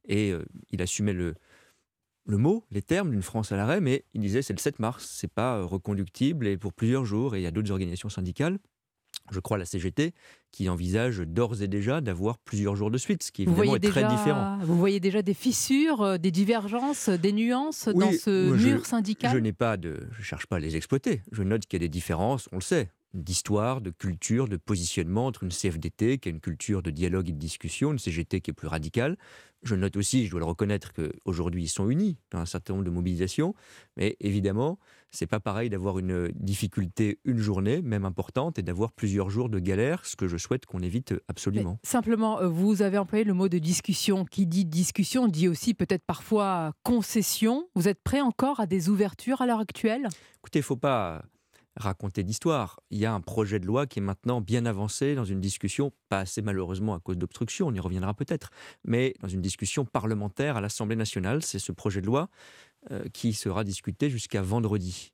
Et 0.06 0.30
euh, 0.32 0.44
il 0.70 0.80
assumait 0.80 1.12
le, 1.12 1.34
le 2.24 2.36
mot, 2.38 2.64
les 2.70 2.82
termes 2.82 3.10
d'une 3.10 3.22
France 3.22 3.52
à 3.52 3.56
l'arrêt, 3.56 3.80
mais 3.80 4.04
il 4.14 4.22
disait 4.22 4.42
c'est 4.42 4.54
le 4.54 4.58
7 4.58 4.78
mars, 4.78 5.06
c'est 5.18 5.32
pas 5.32 5.62
reconductible 5.62 6.46
et 6.46 6.56
pour 6.56 6.72
plusieurs 6.72 7.04
jours. 7.04 7.36
Et 7.36 7.40
il 7.40 7.42
y 7.42 7.46
a 7.46 7.50
d'autres 7.50 7.70
organisations 7.70 8.08
syndicales 8.08 8.58
je 9.30 9.40
crois, 9.40 9.58
la 9.58 9.64
CGT, 9.64 10.12
qui 10.50 10.68
envisage 10.68 11.18
d'ores 11.18 11.62
et 11.62 11.68
déjà 11.68 12.00
d'avoir 12.00 12.38
plusieurs 12.38 12.76
jours 12.76 12.90
de 12.90 12.98
suite, 12.98 13.22
ce 13.22 13.32
qui 13.32 13.42
évidemment 13.42 13.76
est 13.76 13.80
très 13.80 14.04
différent. 14.04 14.58
Vous 14.62 14.78
voyez 14.78 15.00
déjà 15.00 15.22
des 15.22 15.34
fissures, 15.34 16.02
euh, 16.02 16.18
des 16.18 16.30
divergences, 16.30 17.08
des 17.08 17.32
nuances 17.32 17.88
dans 17.88 18.12
ce 18.12 18.52
mur 18.52 18.86
syndical 18.86 19.32
Je 19.32 19.38
n'ai 19.38 19.52
pas 19.52 19.76
de, 19.76 20.08
je 20.12 20.22
cherche 20.22 20.46
pas 20.46 20.56
à 20.56 20.60
les 20.60 20.76
exploiter. 20.76 21.22
Je 21.32 21.42
note 21.42 21.66
qu'il 21.66 21.80
y 21.80 21.84
a 21.84 21.86
des 21.86 21.90
différences, 21.90 22.48
on 22.52 22.56
le 22.56 22.62
sait, 22.62 22.90
d'histoire, 23.14 23.80
de 23.80 23.90
culture, 23.90 24.48
de 24.48 24.56
positionnement 24.56 25.26
entre 25.26 25.44
une 25.44 25.50
CFDT 25.50 26.18
qui 26.18 26.28
a 26.28 26.32
une 26.32 26.40
culture 26.40 26.82
de 26.82 26.90
dialogue 26.90 27.28
et 27.28 27.32
de 27.32 27.38
discussion, 27.38 27.92
une 27.92 27.98
CGT 27.98 28.40
qui 28.40 28.50
est 28.50 28.54
plus 28.54 28.68
radicale. 28.68 29.16
Je 29.62 29.74
note 29.74 29.96
aussi, 29.96 30.26
je 30.26 30.30
dois 30.30 30.40
le 30.40 30.46
reconnaître, 30.46 30.92
qu'aujourd'hui 30.92 31.64
ils 31.64 31.68
sont 31.68 31.90
unis 31.90 32.16
dans 32.30 32.38
un 32.38 32.46
certain 32.46 32.74
nombre 32.74 32.84
de 32.84 32.90
mobilisations, 32.90 33.54
mais 33.96 34.16
évidemment, 34.20 34.78
c'est 35.10 35.26
pas 35.26 35.40
pareil 35.40 35.68
d'avoir 35.68 35.98
une 35.98 36.28
difficulté 36.34 37.18
une 37.24 37.38
journée, 37.38 37.82
même 37.82 38.04
importante, 38.04 38.58
et 38.58 38.62
d'avoir 38.62 38.92
plusieurs 38.92 39.30
jours 39.30 39.48
de 39.48 39.58
galère, 39.58 40.06
ce 40.06 40.14
que 40.14 40.28
je 40.28 40.36
souhaite 40.36 40.66
qu'on 40.66 40.80
évite 40.80 41.14
absolument. 41.26 41.78
simplement, 41.82 42.40
euh, 42.40 42.48
vous 42.48 42.82
avez 42.82 42.98
employé 42.98 43.24
le 43.24 43.34
mot 43.34 43.48
de 43.48 43.58
discussion. 43.58 44.24
Qui 44.24 44.46
dit 44.46 44.64
discussion 44.64 45.26
dit 45.26 45.48
aussi 45.48 45.74
peut-être 45.74 46.04
parfois 46.04 46.72
concession. 46.84 47.68
Vous 47.74 47.88
êtes 47.88 48.02
prêt 48.02 48.20
encore 48.20 48.60
à 48.60 48.66
des 48.66 48.88
ouvertures 48.88 49.40
à 49.40 49.46
l'heure 49.46 49.60
actuelle? 49.60 50.08
Écoutez, 50.38 50.60
il 50.60 50.64
faut 50.64 50.76
pas 50.76 51.24
raconter 51.78 52.24
d'histoire. 52.24 52.80
Il 52.90 52.98
y 52.98 53.06
a 53.06 53.12
un 53.12 53.20
projet 53.20 53.58
de 53.58 53.66
loi 53.66 53.86
qui 53.86 54.00
est 54.00 54.02
maintenant 54.02 54.40
bien 54.40 54.66
avancé 54.66 55.14
dans 55.14 55.24
une 55.24 55.40
discussion, 55.40 55.92
pas 56.08 56.20
assez 56.20 56.42
malheureusement 56.42 56.94
à 56.94 57.00
cause 57.00 57.16
d'obstruction, 57.16 57.68
on 57.68 57.72
y 57.72 57.80
reviendra 57.80 58.14
peut-être, 58.14 58.50
mais 58.84 59.14
dans 59.20 59.28
une 59.28 59.40
discussion 59.40 59.84
parlementaire 59.84 60.56
à 60.56 60.60
l'Assemblée 60.60 60.96
nationale. 60.96 61.42
C'est 61.42 61.58
ce 61.58 61.72
projet 61.72 62.00
de 62.00 62.06
loi 62.06 62.28
euh, 62.90 63.04
qui 63.12 63.32
sera 63.32 63.64
discuté 63.64 64.10
jusqu'à 64.10 64.42
vendredi. 64.42 65.12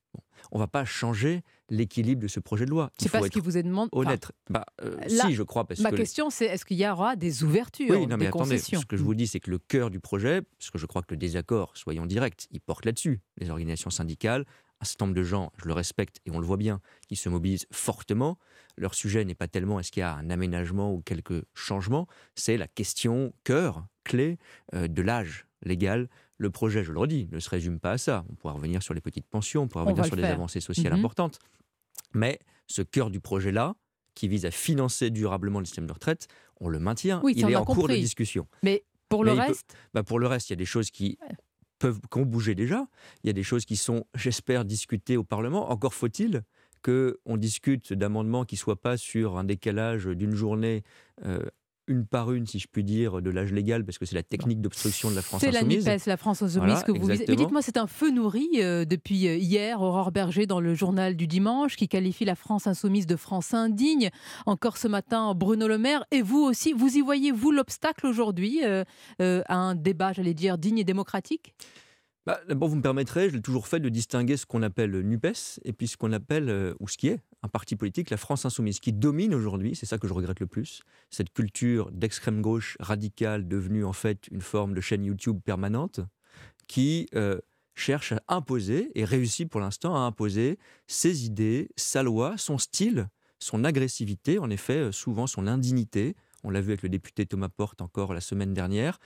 On 0.52 0.58
ne 0.58 0.62
va 0.62 0.66
pas 0.66 0.84
changer 0.84 1.42
l'équilibre 1.70 2.22
de 2.22 2.28
ce 2.28 2.40
projet 2.40 2.66
de 2.66 2.70
loi. 2.70 2.90
C'est 2.98 3.10
pas 3.10 3.22
ce 3.22 3.28
qui 3.28 3.40
vous 3.40 3.56
est 3.56 3.62
demandé. 3.62 3.88
Honnête. 3.92 4.30
bah, 4.50 4.66
euh, 4.82 4.96
si, 5.08 5.32
je 5.32 5.42
crois. 5.42 5.66
Parce 5.66 5.80
ma 5.80 5.90
question, 5.90 6.30
c'est 6.30 6.44
est-ce 6.44 6.64
qu'il 6.64 6.76
y 6.76 6.86
aura 6.86 7.16
des 7.16 7.42
ouvertures, 7.42 7.90
oui, 7.90 8.06
non, 8.06 8.16
mais 8.16 8.24
des 8.24 8.28
attendez, 8.28 8.58
Ce 8.58 8.84
que 8.84 8.96
je 8.96 9.02
vous 9.02 9.14
dis, 9.14 9.26
c'est 9.26 9.40
que 9.40 9.50
le 9.50 9.58
cœur 9.58 9.90
du 9.90 10.00
projet, 10.00 10.42
parce 10.42 10.70
que 10.70 10.78
je 10.78 10.86
crois 10.86 11.02
que 11.02 11.12
le 11.12 11.16
désaccord, 11.16 11.76
soyons 11.76 12.06
directs, 12.06 12.46
il 12.50 12.60
porte 12.60 12.84
là-dessus. 12.84 13.20
Les 13.38 13.50
organisations 13.50 13.90
syndicales, 13.90 14.44
un 14.84 14.86
certain 14.86 15.06
nombre 15.06 15.16
de 15.16 15.22
gens, 15.22 15.50
je 15.56 15.66
le 15.66 15.72
respecte 15.72 16.18
et 16.26 16.30
on 16.30 16.38
le 16.38 16.46
voit 16.46 16.58
bien, 16.58 16.82
qui 17.08 17.16
se 17.16 17.30
mobilisent 17.30 17.66
fortement. 17.72 18.38
Leur 18.76 18.94
sujet 18.94 19.24
n'est 19.24 19.34
pas 19.34 19.48
tellement 19.48 19.80
est-ce 19.80 19.90
qu'il 19.90 20.00
y 20.00 20.04
a 20.04 20.14
un 20.14 20.28
aménagement 20.28 20.92
ou 20.92 21.00
quelques 21.00 21.42
changements, 21.54 22.06
c'est 22.34 22.58
la 22.58 22.68
question 22.68 23.32
cœur, 23.44 23.86
clé 24.04 24.38
euh, 24.74 24.86
de 24.86 25.00
l'âge 25.00 25.46
légal. 25.62 26.10
Le 26.36 26.50
projet, 26.50 26.84
je 26.84 26.92
le 26.92 26.98
redis, 26.98 27.28
ne 27.32 27.40
se 27.40 27.48
résume 27.48 27.80
pas 27.80 27.92
à 27.92 27.98
ça. 27.98 28.26
On 28.28 28.34
pourra 28.34 28.52
revenir 28.52 28.82
sur 28.82 28.92
les 28.92 29.00
petites 29.00 29.26
pensions, 29.26 29.62
on 29.62 29.68
pourra 29.68 29.84
revenir 29.84 30.04
sur 30.04 30.16
les 30.16 30.24
avancées 30.24 30.60
sociales 30.60 30.92
mhm. 30.92 30.98
importantes. 30.98 31.38
Mais 32.12 32.38
ce 32.66 32.82
cœur 32.82 33.10
du 33.10 33.20
projet-là, 33.20 33.74
qui 34.14 34.28
vise 34.28 34.44
à 34.44 34.50
financer 34.50 35.10
durablement 35.10 35.60
le 35.60 35.64
système 35.64 35.86
de 35.86 35.92
retraite, 35.92 36.28
on 36.60 36.68
le 36.68 36.78
maintient. 36.78 37.22
il 37.26 37.50
est 37.50 37.56
en 37.56 37.64
cours 37.64 37.88
de 37.88 37.94
discussion. 37.94 38.46
Mais 38.62 38.84
pour 39.08 39.24
le 39.24 39.32
reste 39.32 39.76
bah 39.92 40.02
Pour 40.02 40.18
le 40.18 40.26
reste, 40.26 40.50
il 40.50 40.52
y 40.52 40.54
a 40.54 40.56
des 40.56 40.64
choses 40.64 40.90
qui 40.90 41.18
peuvent, 41.78 42.00
ont 42.14 42.22
bougé 42.22 42.54
déjà. 42.54 42.86
Il 43.22 43.26
y 43.28 43.30
a 43.30 43.32
des 43.32 43.42
choses 43.42 43.64
qui 43.64 43.76
sont, 43.76 44.06
j'espère, 44.14 44.64
discutées 44.64 45.16
au 45.16 45.24
Parlement. 45.24 45.70
Encore 45.70 45.94
faut-il 45.94 46.42
qu'on 46.82 47.36
discute 47.36 47.92
d'amendements 47.92 48.44
qui 48.44 48.56
ne 48.56 48.58
soient 48.58 48.80
pas 48.80 48.96
sur 48.96 49.38
un 49.38 49.44
décalage 49.44 50.06
d'une 50.06 50.34
journée 50.34 50.82
euh, 51.24 51.40
une 51.86 52.06
par 52.06 52.32
une, 52.32 52.46
si 52.46 52.58
je 52.58 52.68
puis 52.70 52.84
dire, 52.84 53.20
de 53.20 53.30
l'âge 53.30 53.52
légal, 53.52 53.84
parce 53.84 53.98
que 53.98 54.06
c'est 54.06 54.14
la 54.14 54.22
technique 54.22 54.60
d'obstruction 54.60 55.10
de 55.10 55.14
la 55.14 55.22
France 55.22 55.44
insoumise. 55.44 55.84
C'est 55.84 55.90
la 55.90 55.96
NUPES, 55.96 56.06
la 56.06 56.16
France 56.16 56.42
insoumise 56.42 56.82
que 56.82 56.92
vous 56.92 57.06
Mais 57.06 57.36
dites-moi, 57.36 57.62
c'est 57.62 57.76
un 57.76 57.86
feu 57.86 58.10
nourri 58.10 58.48
euh, 58.56 58.84
depuis 58.84 59.28
euh, 59.28 59.36
hier, 59.36 59.80
Aurore 59.80 60.12
Berger 60.12 60.46
dans 60.46 60.60
le 60.60 60.74
journal 60.74 61.16
du 61.16 61.26
dimanche, 61.26 61.76
qui 61.76 61.88
qualifie 61.88 62.24
la 62.24 62.34
France 62.34 62.66
insoumise 62.66 63.06
de 63.06 63.16
France 63.16 63.54
indigne. 63.54 64.10
Encore 64.46 64.76
ce 64.76 64.88
matin, 64.88 65.34
Bruno 65.34 65.68
Le 65.68 65.78
Maire, 65.78 66.04
et 66.10 66.22
vous 66.22 66.42
aussi, 66.42 66.72
vous 66.72 66.96
y 66.96 67.00
voyez, 67.00 67.32
vous, 67.32 67.50
l'obstacle 67.50 68.06
aujourd'hui 68.06 68.62
à 68.64 69.54
un 69.54 69.74
débat, 69.74 70.12
j'allais 70.12 70.34
dire, 70.34 70.58
digne 70.58 70.78
et 70.78 70.84
démocratique? 70.84 71.54
Bah, 72.26 72.40
D'abord, 72.48 72.68
vous 72.68 72.76
me 72.76 72.82
permettrez, 72.82 73.30
je 73.30 73.34
l'ai 73.36 73.42
toujours 73.42 73.66
fait, 73.66 73.80
de 73.80 73.88
distinguer 73.88 74.36
ce 74.36 74.46
qu'on 74.46 74.62
appelle 74.62 74.90
NUPES 75.00 75.60
et 75.64 75.72
puis 75.72 75.88
ce 75.88 75.96
qu'on 75.96 76.12
appelle, 76.12 76.48
euh, 76.48 76.74
ou 76.80 76.88
ce 76.88 76.96
qui 76.96 77.08
est, 77.08 77.20
un 77.42 77.48
parti 77.48 77.76
politique, 77.76 78.10
la 78.10 78.16
France 78.16 78.44
Insoumise, 78.44 78.80
qui 78.80 78.92
domine 78.92 79.34
aujourd'hui, 79.34 79.74
c'est 79.76 79.86
ça 79.86 79.98
que 79.98 80.08
je 80.08 80.14
regrette 80.14 80.40
le 80.40 80.46
plus, 80.46 80.82
cette 81.10 81.32
culture 81.32 81.90
d'extrême 81.92 82.40
gauche 82.40 82.76
radicale 82.80 83.46
devenue 83.46 83.84
en 83.84 83.92
fait 83.92 84.28
une 84.30 84.40
forme 84.40 84.74
de 84.74 84.80
chaîne 84.80 85.04
YouTube 85.04 85.40
permanente, 85.44 86.00
qui 86.66 87.08
euh, 87.14 87.38
cherche 87.74 88.12
à 88.12 88.22
imposer, 88.28 88.90
et 88.94 89.04
réussit 89.04 89.48
pour 89.48 89.60
l'instant 89.60 89.94
à 89.94 90.00
imposer 90.00 90.58
ses 90.86 91.26
idées, 91.26 91.68
sa 91.76 92.02
loi, 92.02 92.36
son 92.38 92.58
style, 92.58 93.08
son 93.38 93.64
agressivité, 93.64 94.38
en 94.38 94.48
effet, 94.50 94.78
euh, 94.78 94.92
souvent 94.92 95.26
son 95.26 95.46
indignité. 95.46 96.16
On 96.44 96.50
l'a 96.50 96.60
vu 96.60 96.70
avec 96.70 96.82
le 96.82 96.88
député 96.88 97.26
Thomas 97.26 97.48
Porte 97.48 97.82
encore 97.82 98.14
la 98.14 98.20
semaine 98.20 98.54
dernière, 98.54 98.98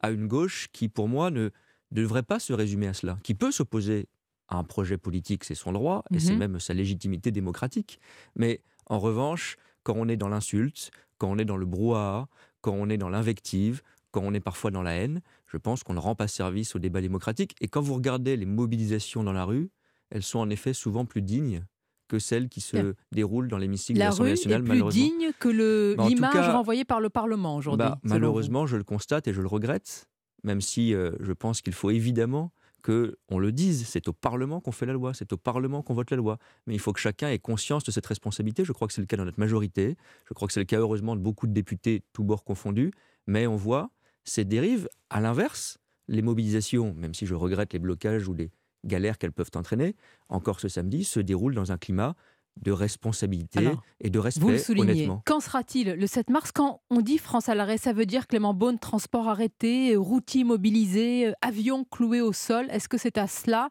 à 0.00 0.10
une 0.10 0.26
gauche 0.26 0.68
qui, 0.72 0.88
pour 0.88 1.08
moi, 1.08 1.30
ne 1.30 1.50
ne 1.92 2.02
devrait 2.02 2.22
pas 2.22 2.38
se 2.38 2.52
résumer 2.52 2.86
à 2.86 2.94
cela, 2.94 3.18
qui 3.22 3.34
peut 3.34 3.52
s'opposer 3.52 4.08
à 4.48 4.56
un 4.56 4.64
projet 4.64 4.98
politique, 4.98 5.44
c'est 5.44 5.54
son 5.54 5.72
droit, 5.72 6.04
et 6.12 6.20
c'est 6.20 6.32
mhm. 6.32 6.38
même 6.38 6.60
sa 6.60 6.74
légitimité 6.74 7.30
démocratique. 7.30 8.00
Mais 8.36 8.62
en 8.86 8.98
revanche, 8.98 9.56
quand 9.82 9.94
on 9.96 10.08
est 10.08 10.16
dans 10.16 10.28
l'insulte, 10.28 10.90
quand 11.18 11.30
on 11.30 11.38
est 11.38 11.44
dans 11.44 11.56
le 11.56 11.66
brouhaha, 11.66 12.28
quand 12.60 12.72
on 12.72 12.88
est 12.88 12.96
dans 12.96 13.08
l'invective, 13.08 13.82
quand 14.10 14.22
on 14.22 14.34
est 14.34 14.40
parfois 14.40 14.70
dans 14.70 14.82
la 14.82 14.92
haine, 14.92 15.20
je 15.46 15.56
pense 15.56 15.82
qu'on 15.82 15.94
ne 15.94 16.00
rend 16.00 16.14
pas 16.14 16.28
service 16.28 16.74
au 16.74 16.78
débat 16.78 17.00
démocratique. 17.00 17.54
Et 17.60 17.68
quand 17.68 17.80
vous 17.80 17.94
regardez 17.94 18.36
les 18.36 18.46
mobilisations 18.46 19.22
dans 19.22 19.32
la 19.32 19.44
rue, 19.44 19.70
elles 20.10 20.22
sont 20.22 20.38
en 20.38 20.50
effet 20.50 20.72
souvent 20.72 21.04
plus 21.04 21.22
dignes 21.22 21.64
que 22.08 22.18
celles 22.20 22.48
qui 22.48 22.60
se 22.60 22.94
déroulent 23.12 23.48
dans 23.48 23.58
l'hémicycle 23.58 23.98
de 23.98 24.04
l'Assemblée 24.04 24.30
nationale. 24.30 24.62
La 24.64 24.74
rue 24.74 24.78
est 24.78 24.82
plus 24.82 24.92
digne 24.92 25.30
que 25.38 25.94
bah, 25.96 26.08
l'image 26.08 26.48
renvoyée 26.48 26.84
par 26.84 27.00
le 27.00 27.10
Parlement 27.10 27.56
aujourd'hui. 27.56 27.86
Bah, 27.86 27.98
malheureusement, 28.04 28.66
je 28.66 28.76
le 28.76 28.84
constate 28.84 29.26
et 29.26 29.32
je 29.32 29.40
le 29.40 29.48
regrette 29.48 30.08
même 30.42 30.60
si 30.60 30.94
euh, 30.94 31.12
je 31.20 31.32
pense 31.32 31.60
qu'il 31.60 31.72
faut 31.72 31.90
évidemment 31.90 32.52
que 32.82 33.16
on 33.28 33.40
le 33.40 33.50
dise, 33.50 33.86
c'est 33.88 34.06
au 34.06 34.12
Parlement 34.12 34.60
qu'on 34.60 34.70
fait 34.70 34.86
la 34.86 34.92
loi, 34.92 35.12
c'est 35.12 35.32
au 35.32 35.36
Parlement 35.36 35.82
qu'on 35.82 35.94
vote 35.94 36.10
la 36.10 36.16
loi. 36.16 36.38
Mais 36.66 36.74
il 36.74 36.78
faut 36.78 36.92
que 36.92 37.00
chacun 37.00 37.28
ait 37.28 37.38
conscience 37.38 37.82
de 37.82 37.90
cette 37.90 38.06
responsabilité. 38.06 38.64
Je 38.64 38.72
crois 38.72 38.86
que 38.86 38.94
c'est 38.94 39.00
le 39.00 39.08
cas 39.08 39.16
dans 39.16 39.24
notre 39.24 39.40
majorité. 39.40 39.96
Je 40.28 40.34
crois 40.34 40.46
que 40.46 40.54
c'est 40.54 40.60
le 40.60 40.66
cas 40.66 40.78
heureusement 40.78 41.16
de 41.16 41.20
beaucoup 41.20 41.48
de 41.48 41.52
députés, 41.52 42.04
tous 42.12 42.22
bords 42.22 42.44
confondus. 42.44 42.92
Mais 43.26 43.48
on 43.48 43.56
voit 43.56 43.90
ces 44.22 44.44
dérives 44.44 44.88
à 45.10 45.20
l'inverse. 45.20 45.78
Les 46.06 46.22
mobilisations, 46.22 46.94
même 46.94 47.12
si 47.12 47.26
je 47.26 47.34
regrette 47.34 47.72
les 47.72 47.80
blocages 47.80 48.28
ou 48.28 48.34
les 48.34 48.52
galères 48.84 49.18
qu'elles 49.18 49.32
peuvent 49.32 49.50
entraîner, 49.56 49.96
encore 50.28 50.60
ce 50.60 50.68
samedi, 50.68 51.02
se 51.02 51.18
déroulent 51.18 51.56
dans 51.56 51.72
un 51.72 51.78
climat 51.78 52.14
de 52.62 52.72
responsabilité 52.72 53.70
et 54.00 54.10
de 54.10 54.18
respect, 54.18 54.40
vous 54.40 54.50
le 54.50 54.58
soulignez. 54.58 54.92
honnêtement. 54.92 55.22
Quand 55.26 55.40
sera-t-il 55.40 55.92
le 55.92 56.06
7 56.06 56.30
mars 56.30 56.52
Quand 56.52 56.80
on 56.90 57.00
dit 57.00 57.18
France 57.18 57.48
à 57.48 57.54
l'arrêt, 57.54 57.78
ça 57.78 57.92
veut 57.92 58.06
dire 58.06 58.26
Clément 58.26 58.54
Beaune, 58.54 58.78
transport 58.78 59.28
arrêté, 59.28 59.96
routier 59.96 60.44
mobilisé, 60.44 61.32
avion 61.42 61.84
cloué 61.84 62.20
au 62.20 62.32
sol. 62.32 62.66
Est-ce 62.70 62.88
que 62.88 62.98
c'est 62.98 63.18
à 63.18 63.26
cela 63.26 63.68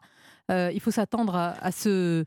euh, 0.50 0.70
Il 0.72 0.80
faut 0.80 0.90
s'attendre 0.90 1.34
à, 1.34 1.72
ce... 1.72 2.24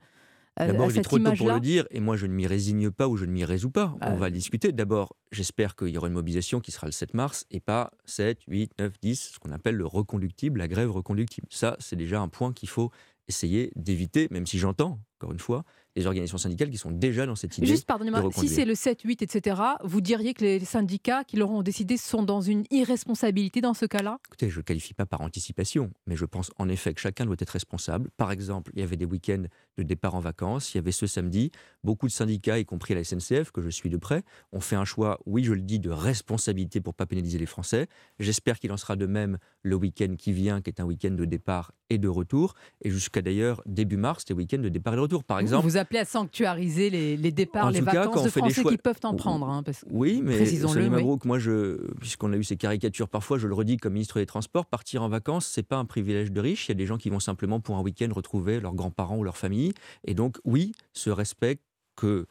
D'abord, 0.57 0.91
il 0.91 0.97
est 0.97 1.01
trop 1.01 1.18
tôt 1.18 1.32
pour 1.32 1.53
le 1.53 1.60
dire, 1.62 1.86
et 1.89 2.01
moi 2.01 2.18
je 2.18 2.26
ne 2.26 2.34
m'y 2.34 2.45
résigne 2.45 2.91
pas 2.91 3.07
ou 3.07 3.16
je 3.16 3.24
ne 3.24 3.32
m'y 3.32 3.45
résous 3.45 3.72
pas. 3.72 3.95
On 4.01 4.16
va 4.16 4.30
discuter. 4.30 4.74
D'abord, 4.74 5.16
j'espère 5.32 5.76
qu'il 5.76 5.88
y 5.88 5.97
aura 5.97 6.07
une 6.07 6.14
mobilisation 6.14 6.60
qui 6.60 6.72
sera 6.72 6.86
le 6.86 6.91
7 6.91 7.14
mars 7.14 7.45
et 7.49 7.62
pas 7.62 7.91
7, 8.03 8.39
8, 8.47 8.74
9, 8.78 8.93
10, 9.01 9.32
ce 9.34 9.39
qu'on 9.39 9.51
appelle 9.51 9.76
le 9.76 9.86
reconductible, 9.86 10.60
la 10.60 10.68
grève 10.68 10.91
reconductible. 10.91 11.47
Ça, 11.49 11.78
c'est 11.80 11.95
déjà 11.95 12.20
un 12.20 12.28
point 12.28 12.51
qu'il 12.51 12.68
faut 12.68 12.91
essayer 13.30 13.72
d'éviter, 13.76 14.28
même 14.32 14.45
si 14.45 14.60
j'entends, 14.60 14.99
encore 15.18 15.32
une 15.32 15.39
fois, 15.39 15.64
des 16.00 16.08
organisations 16.08 16.38
syndicales 16.38 16.70
qui 16.70 16.78
sont 16.78 16.91
déjà 16.91 17.26
dans 17.26 17.36
cette 17.36 17.58
idée. 17.58 17.68
Juste, 17.68 17.86
pardonnez-moi, 17.86 18.30
si 18.32 18.47
c'est 18.47 18.66
le 18.66 18.76
7, 18.76 19.02
8, 19.02 19.22
etc., 19.22 19.62
vous 19.84 20.02
diriez 20.02 20.34
que 20.34 20.43
les 20.43 20.60
syndicats 20.60 21.24
qui 21.24 21.38
l'auront 21.38 21.62
décidé 21.62 21.97
sont 21.97 22.24
dans 22.24 22.41
une 22.41 22.64
irresponsabilité 22.72 23.62
dans 23.62 23.74
ce 23.74 23.86
cas-là? 23.86 24.20
Écoutez, 24.28 24.50
je 24.50 24.60
ne 24.60 24.64
qualifie 24.64 24.93
pas 24.93 25.06
par 25.06 25.22
anticipation, 25.22 25.91
mais 26.08 26.16
je 26.16 26.26
pense 26.26 26.52
en 26.58 26.70
effet 26.70 26.93
que 26.93 27.02
chacun 27.02 27.26
doit 27.26 27.36
être 27.39 27.50
responsable. 27.50 28.10
Par 28.18 28.32
exemple, 28.32 28.72
il 28.74 28.80
y 28.80 28.84
avait 28.84 28.97
des 28.97 29.06
week-ends 29.06 29.43
de 29.78 29.84
départ 29.84 30.16
en 30.16 30.20
vacances, 30.20 30.74
il 30.74 30.78
y 30.78 30.80
avait 30.80 30.91
ce 30.91 31.08
samedi, 31.08 31.52
beaucoup 31.84 32.08
de 32.08 32.12
syndicats, 32.12 32.60
y 32.60 32.66
compris 32.66 32.93
la 32.93 33.04
SNCF, 33.04 33.52
que 33.52 33.62
je 33.62 33.70
suis 33.70 33.89
de 33.89 33.97
près, 33.97 34.24
ont 34.52 34.62
fait 34.62 34.76
un 34.76 34.86
choix, 34.86 35.20
oui, 35.26 35.43
je 35.43 35.54
le 35.54 35.62
dis, 35.62 35.80
de 35.80 35.89
responsabilité 35.89 36.82
pour 36.82 36.93
pas 36.93 37.06
pénaliser 37.06 37.38
les 37.38 37.45
Français. 37.45 37.88
J'espère 38.20 38.60
qu'il 38.60 38.72
en 38.72 38.78
sera 38.78 38.95
de 38.95 39.06
même 39.06 39.38
le 39.64 39.76
week-end 39.76 40.16
qui 40.18 40.32
vient, 40.32 40.62
qui 40.62 40.70
est 40.70 40.80
un 40.80 40.86
week-end 40.86 41.12
de 41.12 41.26
départ 41.26 41.74
et 41.89 41.97
de 41.97 42.08
retour, 42.08 42.54
et 42.84 42.89
jusqu'à 42.89 43.22
d'ailleurs 43.22 43.62
début 43.66 43.97
mars, 43.97 44.20
c'était 44.20 44.34
week-end 44.34 44.60
de 44.60 44.70
départ 44.70 44.93
et 44.93 44.97
de 44.97 45.02
retour. 45.02 45.24
Par 45.24 45.39
exemple, 45.39 45.66
Vous 45.66 45.78
appelez 45.89 45.99
à 46.01 46.05
sanctuariser 46.05 46.89
les, 46.91 47.17
les 47.17 47.31
départs, 47.31 47.65
En 47.65 47.69
les 47.69 47.79
cas, 47.79 47.93
vacances 48.05 48.21
de 48.21 48.29
des 48.29 48.39
Français 48.39 48.61
choix- 48.61 48.71
qui 48.71 48.77
peuvent 48.77 48.99
en 49.03 49.15
prendre. 49.15 49.49
hein, 49.49 49.63
parce 49.63 49.83
Oui, 49.89 50.21
mais 50.23 50.37
oui. 50.83 50.89
Mabrouk, 50.89 51.25
moi, 51.25 51.39
je, 51.39 51.77
puisqu'on 51.99 52.31
a 52.31 52.37
eu 52.37 52.43
ces 52.43 52.57
caricatures 52.57 53.09
parfois, 53.09 53.39
je 53.39 53.47
le 53.47 53.55
redis 53.55 53.77
comme 53.77 53.93
ministre 53.93 54.19
des 54.19 54.27
Transports, 54.27 54.67
partir 54.67 55.01
en 55.01 55.09
vacances, 55.09 55.47
c'est 55.47 55.63
pas 55.63 55.77
un 55.77 55.85
privilège 55.85 56.31
de 56.31 56.39
riche. 56.39 56.67
Il 56.67 56.69
y 56.69 56.73
a 56.73 56.75
des 56.75 56.85
gens 56.85 56.97
qui 56.97 57.09
vont 57.09 57.19
simplement 57.19 57.59
pour 57.59 57.75
un 57.77 57.81
week-end 57.81 58.09
retrouver 58.13 58.59
leurs 58.59 58.75
grands-parents 58.75 59.17
ou 59.17 59.23
leur 59.23 59.37
famille. 59.37 59.73
Et 60.05 60.13
donc, 60.13 60.37
oui, 60.45 60.73
ce 60.93 61.09
respect 61.09 61.57
que 61.95 62.27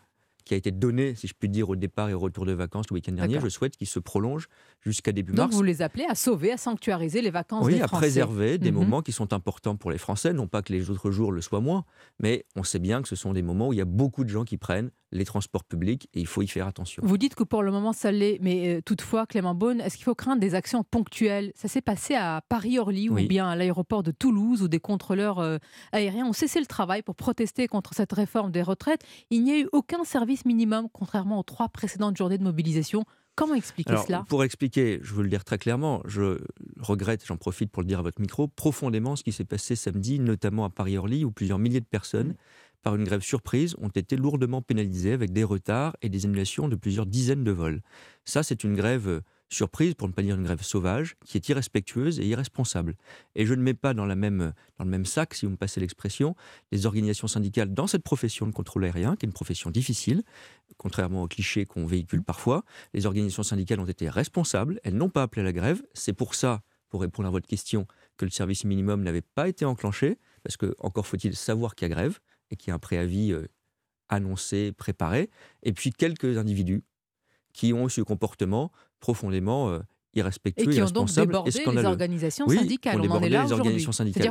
qui 0.48 0.54
a 0.54 0.56
été 0.56 0.70
donné, 0.70 1.14
si 1.14 1.26
je 1.28 1.34
puis 1.38 1.48
dire, 1.48 1.68
au 1.68 1.76
départ 1.76 2.08
et 2.08 2.14
au 2.14 2.18
retour 2.18 2.46
de 2.46 2.52
vacances 2.52 2.86
le 2.90 2.94
week-end 2.94 3.12
dernier, 3.12 3.38
je 3.40 3.48
souhaite 3.48 3.76
qu'il 3.76 3.86
se 3.86 3.98
prolonge 4.00 4.48
jusqu'à 4.80 5.12
début 5.12 5.32
Donc 5.32 5.46
mars. 5.50 5.54
vous 5.56 5.62
les 5.62 5.82
appelez 5.82 6.06
à 6.08 6.14
sauver, 6.14 6.50
à 6.52 6.56
sanctuariser 6.56 7.20
les 7.22 7.30
vacances 7.30 7.66
Oui, 7.66 7.74
des 7.74 7.82
à 7.82 7.86
Français. 7.86 8.00
préserver 8.06 8.58
des 8.58 8.70
Mhm. 8.72 8.78
moments 8.78 9.02
qui 9.02 9.12
sont 9.12 9.32
importants 9.34 9.76
pour 9.76 9.90
les 9.90 9.98
Français, 9.98 10.32
non 10.32 10.46
pas 10.48 10.62
que 10.62 10.72
les 10.72 10.88
autres 10.90 11.10
jours 11.10 11.30
le 11.32 11.42
soient 11.42 11.60
moins, 11.60 11.84
mais 12.18 12.46
on 12.56 12.62
sait 12.64 12.78
bien 12.78 13.02
que 13.02 13.08
ce 13.08 13.14
sont 13.16 13.32
des 13.34 13.42
moments 13.42 13.68
où 13.68 13.72
il 13.74 13.76
y 13.76 13.82
a 13.82 13.84
beaucoup 13.84 14.24
de 14.24 14.30
gens 14.30 14.44
qui 14.44 14.56
prennent 14.56 14.90
les 15.12 15.24
transports 15.24 15.64
publics 15.64 16.08
et 16.14 16.20
il 16.20 16.26
faut 16.26 16.42
y 16.42 16.46
faire 16.46 16.66
attention. 16.66 17.02
Vous 17.04 17.18
dites 17.18 17.34
que 17.34 17.44
pour 17.44 17.62
le 17.62 17.70
moment 17.70 17.92
ça 17.92 18.12
l'est, 18.12 18.38
mais 18.42 18.76
euh, 18.76 18.80
toutefois, 18.82 19.26
Clément 19.26 19.54
Beaune, 19.54 19.80
est-ce 19.80 19.96
qu'il 19.96 20.04
faut 20.04 20.14
craindre 20.14 20.40
des 20.40 20.54
actions 20.54 20.84
ponctuelles? 20.84 21.52
Ça 21.54 21.68
s'est 21.68 21.80
passé 21.80 22.14
à 22.14 22.42
Paris-Orly 22.48 23.08
Oui. 23.08 23.24
ou 23.24 23.28
bien 23.28 23.48
à 23.48 23.56
l'aéroport 23.56 24.02
de 24.02 24.10
Toulouse 24.10 24.62
où 24.62 24.68
des 24.68 24.80
contrôleurs 24.80 25.38
euh, 25.38 25.58
aériens 25.92 26.26
ont 26.26 26.32
cessé 26.32 26.60
le 26.60 26.66
travail 26.66 27.02
pour 27.02 27.16
protester 27.16 27.68
contre 27.68 27.94
cette 27.94 28.12
réforme 28.12 28.50
des 28.50 28.62
retraites. 28.62 29.02
Il 29.30 29.44
n'y 29.44 29.52
a 29.52 29.58
eu 29.60 29.68
aucun 29.72 30.04
service 30.04 30.44
minimum, 30.44 30.88
contrairement 30.92 31.38
aux 31.40 31.44
trois 31.44 31.68
précédentes 31.68 32.16
journées 32.16 32.38
de 32.38 32.44
mobilisation. 32.44 33.04
Comment 33.34 33.54
expliquer 33.54 33.90
Alors, 33.92 34.04
cela? 34.04 34.24
Pour 34.28 34.42
expliquer, 34.42 34.98
je 35.00 35.14
veux 35.14 35.22
le 35.22 35.28
dire 35.28 35.44
très 35.44 35.58
clairement, 35.58 36.02
je 36.06 36.38
regrette, 36.80 37.24
j'en 37.24 37.36
profite 37.36 37.70
pour 37.70 37.82
le 37.82 37.86
dire 37.86 38.00
à 38.00 38.02
votre 38.02 38.20
micro, 38.20 38.48
profondément 38.48 39.14
ce 39.14 39.22
qui 39.22 39.30
s'est 39.30 39.44
passé 39.44 39.76
samedi, 39.76 40.18
notamment 40.18 40.64
à 40.64 40.70
Paris-Orly, 40.70 41.24
où 41.24 41.30
plusieurs 41.30 41.60
milliers 41.60 41.80
de 41.80 41.86
personnes, 41.86 42.34
par 42.82 42.94
une 42.94 43.04
grève 43.04 43.22
surprise, 43.22 43.74
ont 43.78 43.88
été 43.88 44.16
lourdement 44.16 44.62
pénalisées 44.62 45.12
avec 45.12 45.32
des 45.32 45.44
retards 45.44 45.96
et 46.02 46.08
des 46.08 46.24
annulations 46.24 46.68
de 46.68 46.76
plusieurs 46.76 47.06
dizaines 47.06 47.44
de 47.44 47.50
vols. 47.50 47.82
Ça, 48.24 48.42
c'est 48.42 48.64
une 48.64 48.74
grève 48.74 49.08
euh, 49.08 49.20
surprise, 49.48 49.94
pour 49.94 50.08
ne 50.08 50.12
pas 50.12 50.22
dire 50.22 50.36
une 50.36 50.44
grève 50.44 50.62
sauvage, 50.62 51.16
qui 51.24 51.36
est 51.36 51.48
irrespectueuse 51.48 52.20
et 52.20 52.26
irresponsable. 52.26 52.96
Et 53.34 53.46
je 53.46 53.54
ne 53.54 53.62
mets 53.62 53.74
pas 53.74 53.94
dans 53.94 54.06
le 54.06 54.14
même 54.14 54.52
sac, 55.04 55.34
si 55.34 55.46
vous 55.46 55.52
me 55.52 55.56
passez 55.56 55.80
l'expression, 55.80 56.34
les 56.70 56.86
organisations 56.86 57.28
syndicales 57.28 57.72
dans 57.72 57.86
cette 57.86 58.02
profession 58.02 58.46
de 58.46 58.52
contrôle 58.52 58.84
aérien, 58.84 59.16
qui 59.16 59.26
est 59.26 59.28
une 59.28 59.32
profession 59.32 59.70
difficile, 59.70 60.22
contrairement 60.76 61.22
aux 61.22 61.28
clichés 61.28 61.64
qu'on 61.64 61.86
véhicule 61.86 62.22
parfois. 62.22 62.64
Les 62.92 63.06
organisations 63.06 63.42
syndicales 63.42 63.80
ont 63.80 63.86
été 63.86 64.08
responsables, 64.08 64.80
elles 64.84 64.96
n'ont 64.96 65.10
pas 65.10 65.22
appelé 65.22 65.42
à 65.42 65.44
la 65.44 65.52
grève. 65.52 65.82
C'est 65.94 66.12
pour 66.12 66.34
ça, 66.34 66.62
pour 66.90 67.00
répondre 67.00 67.28
à 67.28 67.30
votre 67.30 67.46
question, 67.46 67.86
que 68.16 68.24
le 68.24 68.30
service 68.30 68.64
minimum 68.64 69.02
n'avait 69.02 69.22
pas 69.22 69.48
été 69.48 69.64
enclenché, 69.64 70.18
parce 70.42 70.56
que 70.56 70.74
encore 70.78 71.06
faut-il 71.06 71.34
savoir 71.34 71.74
qu'il 71.74 71.88
y 71.88 71.90
a 71.90 71.94
grève 71.94 72.18
et 72.50 72.56
qu'il 72.56 72.68
y 72.68 72.72
a 72.72 72.74
un 72.74 72.78
préavis 72.78 73.32
euh, 73.32 73.46
annoncé, 74.08 74.72
préparé. 74.72 75.30
Et 75.62 75.72
puis 75.72 75.92
quelques 75.92 76.38
individus 76.38 76.84
qui 77.52 77.72
ont 77.72 77.88
ce 77.88 78.00
comportement 78.00 78.72
profondément 79.00 79.70
euh, 79.70 79.80
irrespectueux, 80.18 80.70
et 80.70 80.74
qui 80.74 80.82
ont 80.82 80.86
donc 80.86 81.12
débordé 81.12 81.50
et 81.50 81.70
les 81.70 81.84
organisations 81.84 82.44
Oui, 82.48 82.56
syndicales. 82.58 82.96
ont 82.96 82.98
On 82.98 83.00
en 83.00 83.02
est 83.02 83.06
débordé 83.06 83.28
là 83.30 83.38
les 83.38 83.44
aujourd'hui. 83.46 83.60
organisations 83.60 83.92
syndicales 83.92 84.22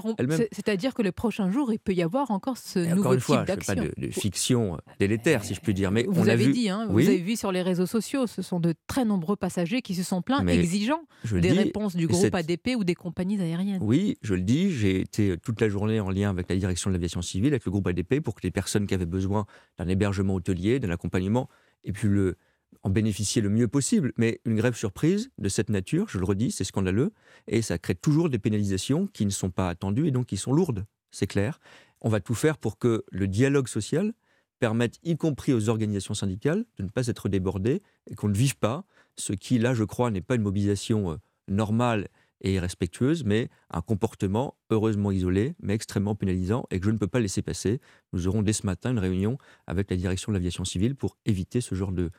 C'est-à-dire 0.52 0.92
on- 0.94 0.98
que 0.98 1.02
les 1.02 1.12
prochains 1.12 1.52
jours, 1.52 1.72
il 1.74 1.80
peut 1.80 1.94
y 1.94 2.02
avoir 2.04 2.32
encore 2.32 2.58
ce 2.58 2.80
Et 2.80 2.88
nouveau 2.90 3.00
encore 3.02 3.14
une 3.14 3.20
type 3.22 3.46
d'action. 3.48 3.76
pas 3.76 3.82
de, 3.82 3.94
de 3.98 4.12
fiction 4.12 4.78
délétère, 5.00 5.44
si 5.44 5.54
je 5.54 5.60
puis 5.62 5.74
dire, 5.74 5.92
mais 5.92 6.04
Vous 6.08 6.22
on 6.22 6.28
a 6.28 6.34
avez 6.34 6.46
vu. 6.46 6.52
dit, 6.54 6.70
hein, 6.70 6.88
Oui, 6.90 7.04
vous 7.04 7.10
avez 7.10 7.20
vu 7.20 7.36
sur 7.36 7.52
les 7.52 7.62
réseaux 7.62 7.86
sociaux, 7.86 8.28
ce 8.28 8.42
sont 8.42 8.60
de 8.60 8.74
très 8.88 9.06
nombreux 9.06 9.36
passagers 9.36 9.82
qui 9.82 9.96
se 9.96 10.04
sont 10.04 10.22
plaints, 10.22 10.44
Mais 10.44 10.58
exigeants 10.58 11.04
des 11.32 11.40
dis, 11.42 11.50
réponses 11.52 11.96
du 11.96 12.04
et 12.06 12.08
groupe 12.08 12.22
cette- 12.22 12.36
ADP 12.36 12.76
ou 12.78 12.84
des 12.84 12.96
compagnies 12.96 13.40
aériennes. 13.42 13.80
Oui, 13.82 14.18
je 14.22 14.34
le 14.36 14.42
dis, 14.42 14.72
j'ai 14.72 15.02
été 15.02 15.38
toute 15.38 15.62
la 15.62 15.70
journée 15.70 16.00
en 16.00 16.10
lien 16.10 16.30
avec 16.30 16.50
la 16.50 16.56
direction 16.56 16.90
de 16.90 16.94
l'aviation 16.96 17.22
civile, 17.22 17.54
avec 17.54 17.66
le 17.66 17.72
groupe 17.72 17.88
ADP, 17.88 18.20
pour 18.22 18.36
que 18.36 18.42
les 18.44 18.52
personnes 18.52 18.88
qui 18.88 18.94
avaient 18.94 19.06
besoin 19.06 19.46
d'un 19.78 19.88
hébergement 19.88 20.36
hôtelier, 20.36 20.80
d'un 20.80 20.90
accompagnement, 20.90 21.50
aient 21.84 21.92
pu 21.92 22.08
le, 22.10 22.38
en 22.84 22.90
bénéficier 22.90 23.42
le 23.42 23.50
mieux 23.50 23.68
possible. 23.68 24.14
Mais 24.18 24.40
une 24.46 24.56
grève 24.56 24.76
surprise 24.76 25.30
de 25.38 25.50
cette 25.50 25.70
nature, 25.70 26.08
je 26.10 26.20
le 26.20 26.26
redis, 26.26 26.52
c'est 26.52 26.64
scandaleux, 26.64 27.12
et 27.48 27.62
ça 27.62 27.78
crée 27.78 27.96
toujours 27.96 28.30
des 28.30 28.40
pénalisations 28.40 29.08
qui 29.08 29.26
ne 29.26 29.32
sont 29.32 29.50
pas 29.50 29.70
attendues 29.70 30.08
et 30.08 30.12
donc 30.12 30.28
qui 30.28 30.38
sont 30.38 30.54
lourdes, 30.54 30.86
c'est 31.12 31.28
clair. 31.28 31.60
On 32.02 32.10
va 32.10 32.20
tout 32.20 32.36
faire 32.36 32.58
pour 32.58 32.78
que 32.78 33.04
le 33.12 33.28
dialogue 33.28 33.68
social 33.68 34.14
permette, 34.60 35.00
y 35.04 35.18
compris 35.18 35.54
aux 35.54 35.70
organisations 35.70 36.14
syndicales, 36.14 36.66
de 36.78 36.84
ne 36.84 36.90
pas 36.90 37.08
être 37.08 37.30
débordées 37.30 37.82
et 38.08 38.16
qu'on 38.16 38.30
ne 38.30 38.34
vive 38.34 38.58
pas 38.58 38.86
ce 39.16 39.34
qui, 39.34 39.58
là, 39.60 39.74
je 39.74 39.84
crois, 39.84 40.12
n'est 40.12 40.22
pas 40.22 40.36
une 40.36 40.42
mobilisation 40.42 41.12
euh, 41.12 41.16
normale 41.48 42.08
et 42.42 42.54
irrespectueuse, 42.54 43.24
mais 43.24 43.50
un 43.72 43.82
comportement 43.82 44.56
heureusement 44.70 45.12
isolé, 45.12 45.56
mais 45.60 45.74
extrêmement 45.74 46.16
pénalisant 46.16 46.66
et 46.70 46.80
que 46.80 46.86
je 46.86 46.92
ne 46.92 46.98
peux 46.98 47.08
pas 47.08 47.20
laisser 47.20 47.42
passer. 47.42 47.82
Nous 48.14 48.28
aurons 48.28 48.44
dès 48.44 48.54
ce 48.54 48.66
matin 48.66 48.92
une 48.92 49.00
réunion 49.00 49.38
avec 49.66 49.90
la 49.90 49.98
direction 49.98 50.32
de 50.32 50.38
l'aviation 50.38 50.64
civile 50.64 50.96
pour 50.96 51.18
éviter 51.26 51.62
ce 51.62 51.74
genre 51.74 51.92
de 51.92 52.12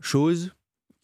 choses 0.00 0.54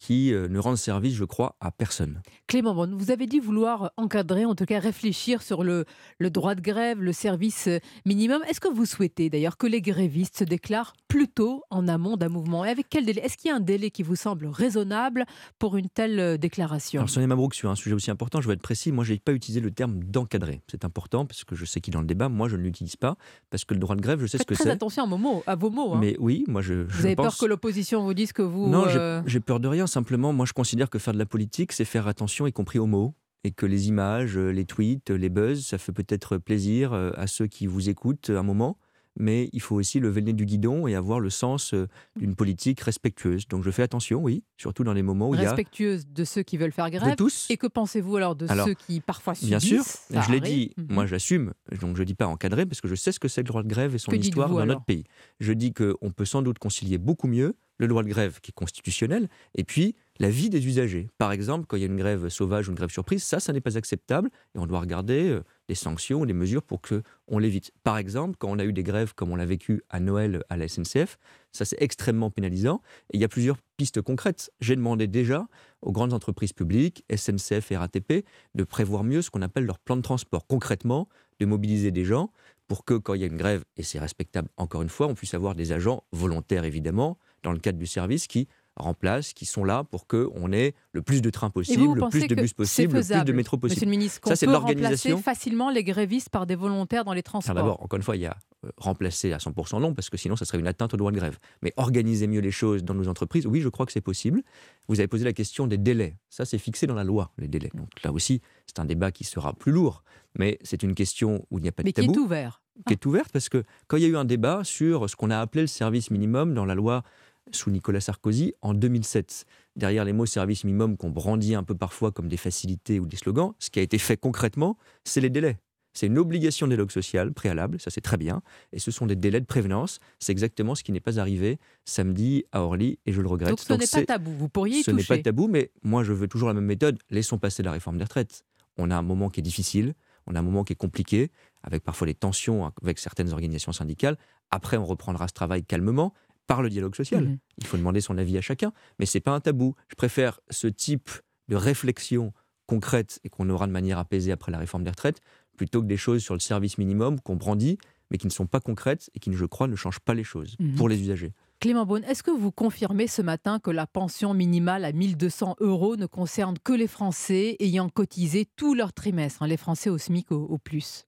qui 0.01 0.33
euh, 0.33 0.47
ne 0.47 0.57
rendent 0.57 0.77
service, 0.77 1.13
je 1.13 1.23
crois, 1.25 1.55
à 1.61 1.69
personne. 1.69 2.21
Clément 2.47 2.73
Bonne, 2.73 2.95
vous 2.95 3.11
avez 3.11 3.27
dit 3.27 3.39
vouloir 3.39 3.91
encadrer, 3.97 4.45
en 4.45 4.55
tout 4.55 4.65
cas 4.65 4.79
réfléchir 4.79 5.43
sur 5.43 5.63
le, 5.63 5.85
le 6.17 6.29
droit 6.31 6.55
de 6.55 6.61
grève, 6.61 6.99
le 6.99 7.13
service 7.13 7.67
euh, 7.67 7.77
minimum. 8.03 8.41
Est-ce 8.49 8.59
que 8.59 8.67
vous 8.67 8.87
souhaitez 8.87 9.29
d'ailleurs 9.29 9.57
que 9.57 9.67
les 9.67 9.79
grévistes 9.79 10.39
se 10.39 10.43
déclarent 10.43 10.93
plus 11.07 11.27
tôt 11.27 11.61
en 11.69 11.87
amont 11.87 12.17
d'un 12.17 12.29
mouvement? 12.29 12.65
Et 12.65 12.69
avec 12.69 12.87
quel 12.89 13.05
délai? 13.05 13.21
Est-ce 13.23 13.37
qu'il 13.37 13.49
y 13.49 13.51
a 13.51 13.55
un 13.57 13.59
délai 13.59 13.91
qui 13.91 14.01
vous 14.01 14.15
semble 14.15 14.47
raisonnable 14.47 15.25
pour 15.59 15.77
une 15.77 15.87
telle 15.87 16.19
euh, 16.19 16.37
déclaration? 16.37 17.01
Alors, 17.01 17.09
Sonia 17.11 17.27
Mabrouk, 17.27 17.53
sur 17.53 17.69
un 17.69 17.75
sujet 17.75 17.93
aussi 17.93 18.09
important, 18.09 18.41
je 18.41 18.47
vais 18.47 18.55
être 18.55 18.61
précis. 18.63 18.91
Moi, 18.91 19.03
je 19.03 19.13
n'ai 19.13 19.19
pas 19.19 19.33
utilisé 19.33 19.59
le 19.59 19.69
terme 19.69 20.03
d'encadrer. 20.03 20.61
C'est 20.67 20.83
important 20.83 21.27
parce 21.27 21.43
que 21.43 21.55
je 21.55 21.63
sais 21.63 21.79
qu'il 21.79 21.93
est 21.93 21.95
dans 21.97 22.01
le 22.01 22.07
débat. 22.07 22.27
Moi, 22.27 22.49
je 22.49 22.55
ne 22.55 22.63
l'utilise 22.63 22.95
pas 22.95 23.17
parce 23.51 23.65
que 23.65 23.75
le 23.75 23.79
droit 23.79 23.95
de 23.95 24.01
grève, 24.01 24.19
je 24.19 24.25
sais 24.25 24.39
Faites 24.39 24.47
ce 24.47 24.49
que 24.49 24.55
très 24.55 24.63
c'est. 24.63 24.71
attention 24.71 25.03
à 25.03 25.07
vos 25.07 25.17
mots. 25.17 25.43
À 25.45 25.55
vos 25.55 25.69
mots 25.69 25.93
hein. 25.93 25.99
Mais 26.01 26.15
oui, 26.19 26.43
moi, 26.47 26.63
je. 26.63 26.73
Vous 26.73 26.89
je 26.89 27.05
avez 27.05 27.15
pense... 27.15 27.25
peur 27.27 27.37
que 27.37 27.45
l'opposition 27.45 28.03
vous 28.03 28.15
dise 28.15 28.33
que 28.33 28.41
vous. 28.41 28.67
Non, 28.67 28.85
euh, 28.87 29.21
j'ai 29.27 29.39
peur 29.39 29.59
de 29.59 29.67
rien. 29.67 29.85
Simplement, 29.91 30.31
moi, 30.31 30.45
je 30.45 30.53
considère 30.53 30.89
que 30.89 30.99
faire 30.99 31.13
de 31.13 31.19
la 31.19 31.25
politique, 31.25 31.73
c'est 31.73 31.83
faire 31.83 32.07
attention, 32.07 32.47
y 32.47 32.53
compris 32.53 32.79
aux 32.79 32.85
mots. 32.85 33.13
Et 33.43 33.51
que 33.51 33.65
les 33.65 33.89
images, 33.89 34.37
euh, 34.37 34.49
les 34.49 34.63
tweets, 34.63 35.09
les 35.09 35.27
buzz, 35.27 35.65
ça 35.65 35.77
fait 35.77 35.91
peut-être 35.91 36.37
plaisir 36.37 36.93
euh, 36.93 37.11
à 37.15 37.27
ceux 37.27 37.47
qui 37.47 37.67
vous 37.67 37.89
écoutent 37.89 38.29
un 38.29 38.41
moment. 38.41 38.77
Mais 39.17 39.49
il 39.51 39.61
faut 39.61 39.75
aussi 39.75 39.99
lever 39.99 40.21
le 40.21 40.27
nez 40.27 40.33
du 40.33 40.45
guidon 40.45 40.87
et 40.87 40.95
avoir 40.95 41.19
le 41.19 41.29
sens 41.29 41.73
euh, 41.73 41.87
d'une 42.17 42.33
politique 42.35 42.79
respectueuse. 42.79 43.47
Donc 43.47 43.63
je 43.63 43.69
fais 43.71 43.83
attention, 43.83 44.21
oui, 44.21 44.43
surtout 44.57 44.83
dans 44.83 44.93
les 44.93 45.01
moments 45.03 45.29
où 45.29 45.35
il 45.35 45.41
y 45.41 45.45
a. 45.45 45.49
respectueuse 45.49 46.07
de 46.07 46.23
ceux 46.23 46.43
qui 46.43 46.57
veulent 46.57 46.71
faire 46.71 46.89
grève. 46.89 47.15
tous. 47.15 47.47
Et 47.49 47.57
que 47.57 47.67
pensez-vous 47.67 48.15
alors 48.17 48.35
de 48.35 48.49
Alors, 48.49 48.67
ceux 48.67 48.73
qui 48.73 49.01
parfois 49.01 49.35
subissent 49.35 49.49
Bien 49.49 49.59
sûr, 49.59 49.83
ça 49.83 50.21
je 50.21 50.31
l'ai 50.31 50.39
dit, 50.39 50.71
Mhm. 50.77 50.87
moi 50.89 51.05
j'assume, 51.05 51.53
donc 51.81 51.95
je 51.97 52.01
ne 52.01 52.05
dis 52.05 52.15
pas 52.15 52.27
encadrer 52.27 52.65
parce 52.65 52.79
que 52.81 52.87
je 52.87 52.95
sais 52.95 53.11
ce 53.11 53.19
que 53.19 53.27
c'est 53.27 53.41
le 53.41 53.47
droit 53.47 53.63
de 53.63 53.67
grève 53.67 53.93
et 53.95 53.97
son 53.97 54.11
Que 54.11 54.15
histoire 54.15 54.49
dans 54.49 54.65
notre 54.65 54.85
pays. 54.85 55.03
Je 55.39 55.51
dis 55.53 55.73
qu'on 55.73 56.11
peut 56.15 56.25
sans 56.25 56.41
doute 56.41 56.59
concilier 56.59 56.97
beaucoup 56.97 57.27
mieux 57.27 57.55
le 57.77 57.87
droit 57.87 58.03
de 58.03 58.09
grève 58.09 58.39
qui 58.41 58.51
est 58.51 58.53
constitutionnel 58.53 59.27
et 59.55 59.63
puis 59.63 59.95
la 60.19 60.29
vie 60.29 60.51
des 60.51 60.67
usagers. 60.67 61.09
Par 61.17 61.31
exemple, 61.31 61.65
quand 61.67 61.77
il 61.77 61.79
y 61.79 61.83
a 61.83 61.87
une 61.87 61.97
grève 61.97 62.29
sauvage 62.29 62.67
ou 62.67 62.71
une 62.71 62.77
grève 62.77 62.91
surprise, 62.91 63.23
ça, 63.23 63.39
ça 63.39 63.53
n'est 63.53 63.61
pas 63.61 63.75
acceptable 63.75 64.29
et 64.55 64.59
on 64.59 64.67
doit 64.67 64.79
regarder 64.79 65.29
euh, 65.29 65.41
les 65.71 65.75
sanctions, 65.75 66.25
les 66.25 66.33
mesures 66.33 66.63
pour 66.63 66.81
que 66.81 67.01
on 67.29 67.39
l'évite. 67.39 67.71
Par 67.85 67.97
exemple, 67.97 68.35
quand 68.37 68.49
on 68.49 68.59
a 68.59 68.65
eu 68.65 68.73
des 68.73 68.83
grèves 68.83 69.13
comme 69.15 69.31
on 69.31 69.37
l'a 69.37 69.45
vécu 69.45 69.83
à 69.89 70.01
Noël 70.01 70.43
à 70.49 70.57
la 70.57 70.67
SNCF, 70.67 71.17
ça 71.53 71.63
c'est 71.63 71.81
extrêmement 71.81 72.29
pénalisant 72.29 72.81
et 73.09 73.15
il 73.15 73.21
y 73.21 73.23
a 73.23 73.29
plusieurs 73.29 73.55
pistes 73.77 74.01
concrètes. 74.01 74.51
J'ai 74.59 74.75
demandé 74.75 75.07
déjà 75.07 75.47
aux 75.81 75.93
grandes 75.93 76.11
entreprises 76.11 76.51
publiques, 76.51 77.05
SNCF 77.09 77.71
et 77.71 77.77
RATP, 77.77 78.25
de 78.53 78.63
prévoir 78.65 79.05
mieux 79.05 79.21
ce 79.21 79.29
qu'on 79.29 79.41
appelle 79.41 79.65
leur 79.65 79.79
plan 79.79 79.95
de 79.95 80.01
transport. 80.01 80.45
Concrètement, 80.45 81.07
de 81.39 81.45
mobiliser 81.45 81.91
des 81.91 82.03
gens 82.03 82.33
pour 82.67 82.83
que 82.83 82.95
quand 82.95 83.13
il 83.13 83.21
y 83.21 83.23
a 83.23 83.27
une 83.27 83.37
grève, 83.37 83.63
et 83.77 83.83
c'est 83.83 83.99
respectable 83.99 84.49
encore 84.57 84.81
une 84.81 84.89
fois, 84.89 85.07
on 85.07 85.15
puisse 85.15 85.33
avoir 85.33 85.55
des 85.55 85.71
agents 85.71 86.03
volontaires 86.11 86.65
évidemment, 86.65 87.17
dans 87.43 87.53
le 87.53 87.59
cadre 87.59 87.79
du 87.79 87.87
service, 87.87 88.27
qui 88.27 88.49
remplacent, 88.77 89.33
qui 89.33 89.45
sont 89.45 89.63
là 89.63 89.83
pour 89.83 90.07
qu'on 90.07 90.51
ait 90.51 90.73
le 90.93 91.01
plus 91.01 91.21
de 91.21 91.29
trains 91.29 91.47
vous, 91.47 91.53
possible, 91.53 91.83
vous 91.83 91.95
le 91.95 92.09
plus 92.09 92.27
de 92.27 92.35
bus 92.35 92.53
possible, 92.53 92.95
le 92.95 93.01
plus 93.03 93.23
de 93.25 93.33
métro 93.33 93.57
possible? 93.57 93.75
Monsieur 93.75 93.85
le 93.85 93.91
ministre, 93.91 94.21
qu'on 94.21 94.29
Ça, 94.29 94.35
c'est 94.35 94.45
peut 94.45 94.51
l'organisation. 94.53 95.15
remplacer 95.17 95.23
facilement 95.23 95.69
les 95.69 95.83
grévistes 95.83 96.29
par 96.29 96.45
des 96.45 96.55
volontaires 96.55 97.03
dans 97.03 97.13
les 97.13 97.23
transports? 97.23 97.51
Alors 97.51 97.63
d'abord, 97.65 97.83
encore 97.83 97.97
une 97.97 98.03
fois, 98.03 98.15
il 98.15 98.21
y 98.21 98.25
a 98.25 98.37
euh, 98.65 98.69
remplacer 98.77 99.33
à 99.33 99.37
100% 99.37 99.81
non, 99.81 99.93
parce 99.93 100.09
que 100.09 100.17
sinon, 100.17 100.35
ça 100.35 100.45
serait 100.45 100.59
une 100.59 100.67
atteinte 100.67 100.93
au 100.93 100.97
droit 100.97 101.11
de 101.11 101.17
grève. 101.17 101.37
Mais 101.61 101.73
organiser 101.77 102.27
mieux 102.27 102.41
les 102.41 102.51
choses 102.51 102.83
dans 102.83 102.93
nos 102.93 103.07
entreprises, 103.07 103.45
oui, 103.45 103.61
je 103.61 103.69
crois 103.69 103.85
que 103.85 103.91
c'est 103.91 104.01
possible. 104.01 104.41
Vous 104.87 104.99
avez 104.99 105.07
posé 105.07 105.25
la 105.25 105.33
question 105.33 105.67
des 105.67 105.77
délais. 105.77 106.15
Ça, 106.29 106.45
c'est 106.45 106.57
fixé 106.57 106.87
dans 106.87 106.95
la 106.95 107.03
loi, 107.03 107.31
les 107.37 107.47
délais. 107.47 107.71
Donc 107.73 107.89
là 108.03 108.11
aussi, 108.11 108.41
c'est 108.67 108.79
un 108.79 108.85
débat 108.85 109.11
qui 109.11 109.23
sera 109.23 109.53
plus 109.53 109.71
lourd, 109.71 110.03
mais 110.37 110.59
c'est 110.63 110.83
une 110.83 110.95
question 110.95 111.45
où 111.51 111.59
il 111.59 111.63
n'y 111.63 111.69
a 111.69 111.71
pas 111.71 111.83
mais 111.83 111.91
de 111.91 112.01
qui 112.01 112.07
tabou. 112.07 112.13
est 112.13 112.23
ouvert. 112.23 112.61
qui 112.87 112.93
est 112.93 113.05
ouverte 113.05 113.31
parce 113.31 113.49
que 113.49 113.63
quand 113.87 113.97
il 113.97 114.03
y 114.03 114.05
a 114.05 114.09
eu 114.09 114.15
un 114.15 114.25
débat 114.25 114.63
sur 114.63 115.09
ce 115.09 115.15
qu'on 115.15 115.29
a 115.29 115.39
appelé 115.39 115.61
le 115.61 115.67
service 115.67 116.09
minimum 116.09 116.53
dans 116.53 116.65
la 116.65 116.73
loi 116.75 117.03
sous 117.51 117.71
Nicolas 117.71 118.01
Sarkozy 118.01 118.53
en 118.61 118.73
2007, 118.73 119.45
derrière 119.75 120.05
les 120.05 120.13
mots 120.13 120.25
service 120.25 120.63
minimum 120.63 120.97
qu'on 120.97 121.09
brandit 121.09 121.55
un 121.55 121.63
peu 121.63 121.75
parfois 121.75 122.11
comme 122.11 122.27
des 122.27 122.37
facilités 122.37 122.99
ou 122.99 123.05
des 123.05 123.17
slogans, 123.17 123.53
ce 123.59 123.69
qui 123.69 123.79
a 123.79 123.81
été 123.81 123.97
fait 123.97 124.17
concrètement, 124.17 124.77
c'est 125.03 125.21
les 125.21 125.29
délais. 125.29 125.57
C'est 125.93 126.07
une 126.07 126.17
obligation 126.17 126.67
de 126.67 126.71
dialogue 126.71 126.91
social 126.91 127.33
préalable, 127.33 127.79
ça 127.81 127.89
c'est 127.91 128.01
très 128.01 128.15
bien, 128.15 128.41
et 128.71 128.79
ce 128.79 128.91
sont 128.91 129.05
des 129.05 129.15
délais 129.15 129.41
de 129.41 129.45
prévenance. 129.45 129.99
C'est 130.19 130.31
exactement 130.31 130.73
ce 130.73 130.83
qui 130.83 130.93
n'est 130.93 131.01
pas 131.01 131.19
arrivé 131.19 131.59
samedi 131.83 132.45
à 132.53 132.61
Orly, 132.61 132.99
et 133.05 133.11
je 133.11 133.21
le 133.21 133.27
regrette. 133.27 133.49
Donc 133.49 133.59
ce 133.59 133.73
n'est 133.73 134.05
pas 134.05 134.13
tabou, 134.13 134.31
vous 134.31 134.47
pourriez 134.47 134.79
y 134.79 134.83
Ce 134.83 134.91
n'est 134.91 135.03
pas 135.03 135.17
tabou, 135.17 135.47
mais 135.49 135.71
moi 135.83 136.03
je 136.03 136.13
veux 136.13 136.27
toujours 136.27 136.47
la 136.47 136.53
même 136.53 136.65
méthode. 136.65 136.97
Laissons 137.09 137.37
passer 137.37 137.61
la 137.61 137.71
réforme 137.71 137.97
des 137.97 138.05
retraites. 138.05 138.45
On 138.77 138.89
a 138.89 138.95
un 138.95 139.01
moment 139.01 139.29
qui 139.29 139.41
est 139.41 139.43
difficile, 139.43 139.93
on 140.27 140.35
a 140.35 140.39
un 140.39 140.43
moment 140.43 140.63
qui 140.63 140.73
est 140.73 140.77
compliqué, 140.77 141.29
avec 141.63 141.83
parfois 141.83 142.07
des 142.07 142.15
tensions 142.15 142.71
avec 142.81 142.97
certaines 142.97 143.33
organisations 143.33 143.73
syndicales. 143.73 144.17
Après, 144.49 144.77
on 144.77 144.85
reprendra 144.85 145.27
ce 145.27 145.33
travail 145.33 145.63
calmement 145.63 146.13
par 146.51 146.61
le 146.61 146.69
dialogue 146.69 146.95
social. 146.95 147.23
Mhm. 147.23 147.37
Il 147.59 147.65
faut 147.67 147.77
demander 147.77 148.01
son 148.01 148.17
avis 148.17 148.37
à 148.37 148.41
chacun, 148.41 148.73
mais 148.99 149.05
c'est 149.05 149.21
pas 149.21 149.31
un 149.31 149.39
tabou. 149.39 149.73
Je 149.87 149.95
préfère 149.95 150.41
ce 150.49 150.67
type 150.67 151.09
de 151.47 151.55
réflexion 151.55 152.33
concrète 152.67 153.19
et 153.23 153.29
qu'on 153.29 153.49
aura 153.49 153.67
de 153.67 153.71
manière 153.71 153.97
apaisée 153.97 154.33
après 154.33 154.51
la 154.51 154.57
réforme 154.57 154.83
des 154.83 154.89
retraites, 154.89 155.21
plutôt 155.57 155.81
que 155.81 155.87
des 155.87 155.97
choses 155.97 156.21
sur 156.21 156.33
le 156.33 156.39
service 156.41 156.77
minimum 156.77 157.21
qu'on 157.21 157.35
brandit, 157.37 157.77
mais 158.09 158.17
qui 158.17 158.27
ne 158.27 158.31
sont 158.31 158.47
pas 158.47 158.59
concrètes 158.59 159.09
et 159.15 159.19
qui, 159.19 159.31
je 159.31 159.45
crois, 159.45 159.67
ne 159.67 159.75
changent 159.77 159.99
pas 160.01 160.13
les 160.13 160.23
choses 160.25 160.55
Mhm. 160.59 160.75
pour 160.75 160.89
les 160.89 160.99
usagers. 161.01 161.31
Clément 161.61 161.85
Beaune, 161.85 162.03
est-ce 162.05 162.23
que 162.23 162.31
vous 162.31 162.51
confirmez 162.51 163.07
ce 163.07 163.21
matin 163.21 163.59
que 163.59 163.71
la 163.71 163.87
pension 163.87 164.33
minimale 164.33 164.83
à 164.83 164.91
1200 164.91 165.55
euros 165.61 165.95
ne 165.95 166.07
concerne 166.07 166.57
que 166.59 166.73
les 166.73 166.87
Français 166.87 167.55
ayant 167.59 167.87
cotisé 167.87 168.45
tout 168.57 168.73
leur 168.73 168.91
trimestre, 168.93 169.43
hein, 169.43 169.47
les 169.47 169.57
Français 169.57 169.89
au 169.89 169.97
SMIC 169.97 170.31
au, 170.31 170.43
au 170.43 170.57
plus? 170.57 171.05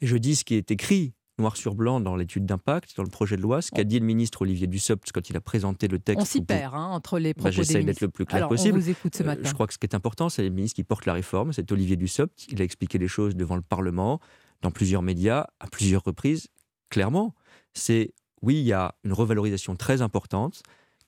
Je 0.00 0.16
dis 0.16 0.36
ce 0.36 0.44
qui 0.44 0.54
est 0.54 0.70
écrit 0.70 1.12
noir 1.38 1.56
sur 1.56 1.74
blanc 1.74 2.00
dans 2.00 2.16
l'étude 2.16 2.46
d'impact, 2.46 2.96
dans 2.96 3.02
le 3.02 3.10
projet 3.10 3.36
de 3.36 3.42
loi, 3.42 3.60
ce 3.62 3.70
qu'a 3.70 3.84
dit 3.84 3.98
le 3.98 4.06
ministre 4.06 4.42
Olivier 4.42 4.66
Dussopt 4.66 5.12
quand 5.12 5.28
il 5.28 5.36
a 5.36 5.40
présenté 5.40 5.88
le 5.88 5.98
texte. 5.98 6.22
On 6.22 6.24
s'y 6.24 6.40
perd 6.40 6.74
hein, 6.74 6.86
entre 6.86 7.18
les 7.18 7.34
Bah, 7.34 7.42
propos 7.42 7.50
des 7.50 7.56
J'essaie 7.56 7.84
d'être 7.84 8.00
le 8.00 8.08
plus 8.08 8.24
clair 8.24 8.38
Alors, 8.38 8.48
possible. 8.48 8.78
On 8.78 8.80
vous 8.80 8.90
écoute 8.90 9.14
ce 9.16 9.22
Euh, 9.22 9.36
je 9.42 9.52
crois 9.52 9.66
que 9.66 9.72
ce 9.74 9.78
qui 9.78 9.86
est 9.86 9.94
important, 9.94 10.28
c'est 10.28 10.42
le 10.42 10.50
ministre 10.50 10.76
qui 10.76 10.84
porte 10.84 11.06
la 11.06 11.12
réforme, 11.12 11.52
c'est 11.52 11.70
Olivier 11.72 11.96
Dussopt. 11.96 12.46
Il 12.50 12.60
a 12.60 12.64
expliqué 12.64 12.98
les 12.98 13.08
choses 13.08 13.36
devant 13.36 13.56
le 13.56 13.62
Parlement, 13.62 14.20
dans 14.62 14.70
plusieurs 14.70 15.02
médias, 15.02 15.46
à 15.60 15.66
plusieurs 15.66 16.02
reprises. 16.02 16.48
Clairement, 16.88 17.34
c'est 17.74 18.14
oui, 18.42 18.56
il 18.56 18.64
y 18.64 18.72
a 18.72 18.94
une 19.04 19.12
revalorisation 19.12 19.76
très 19.76 20.02
importante 20.02 20.62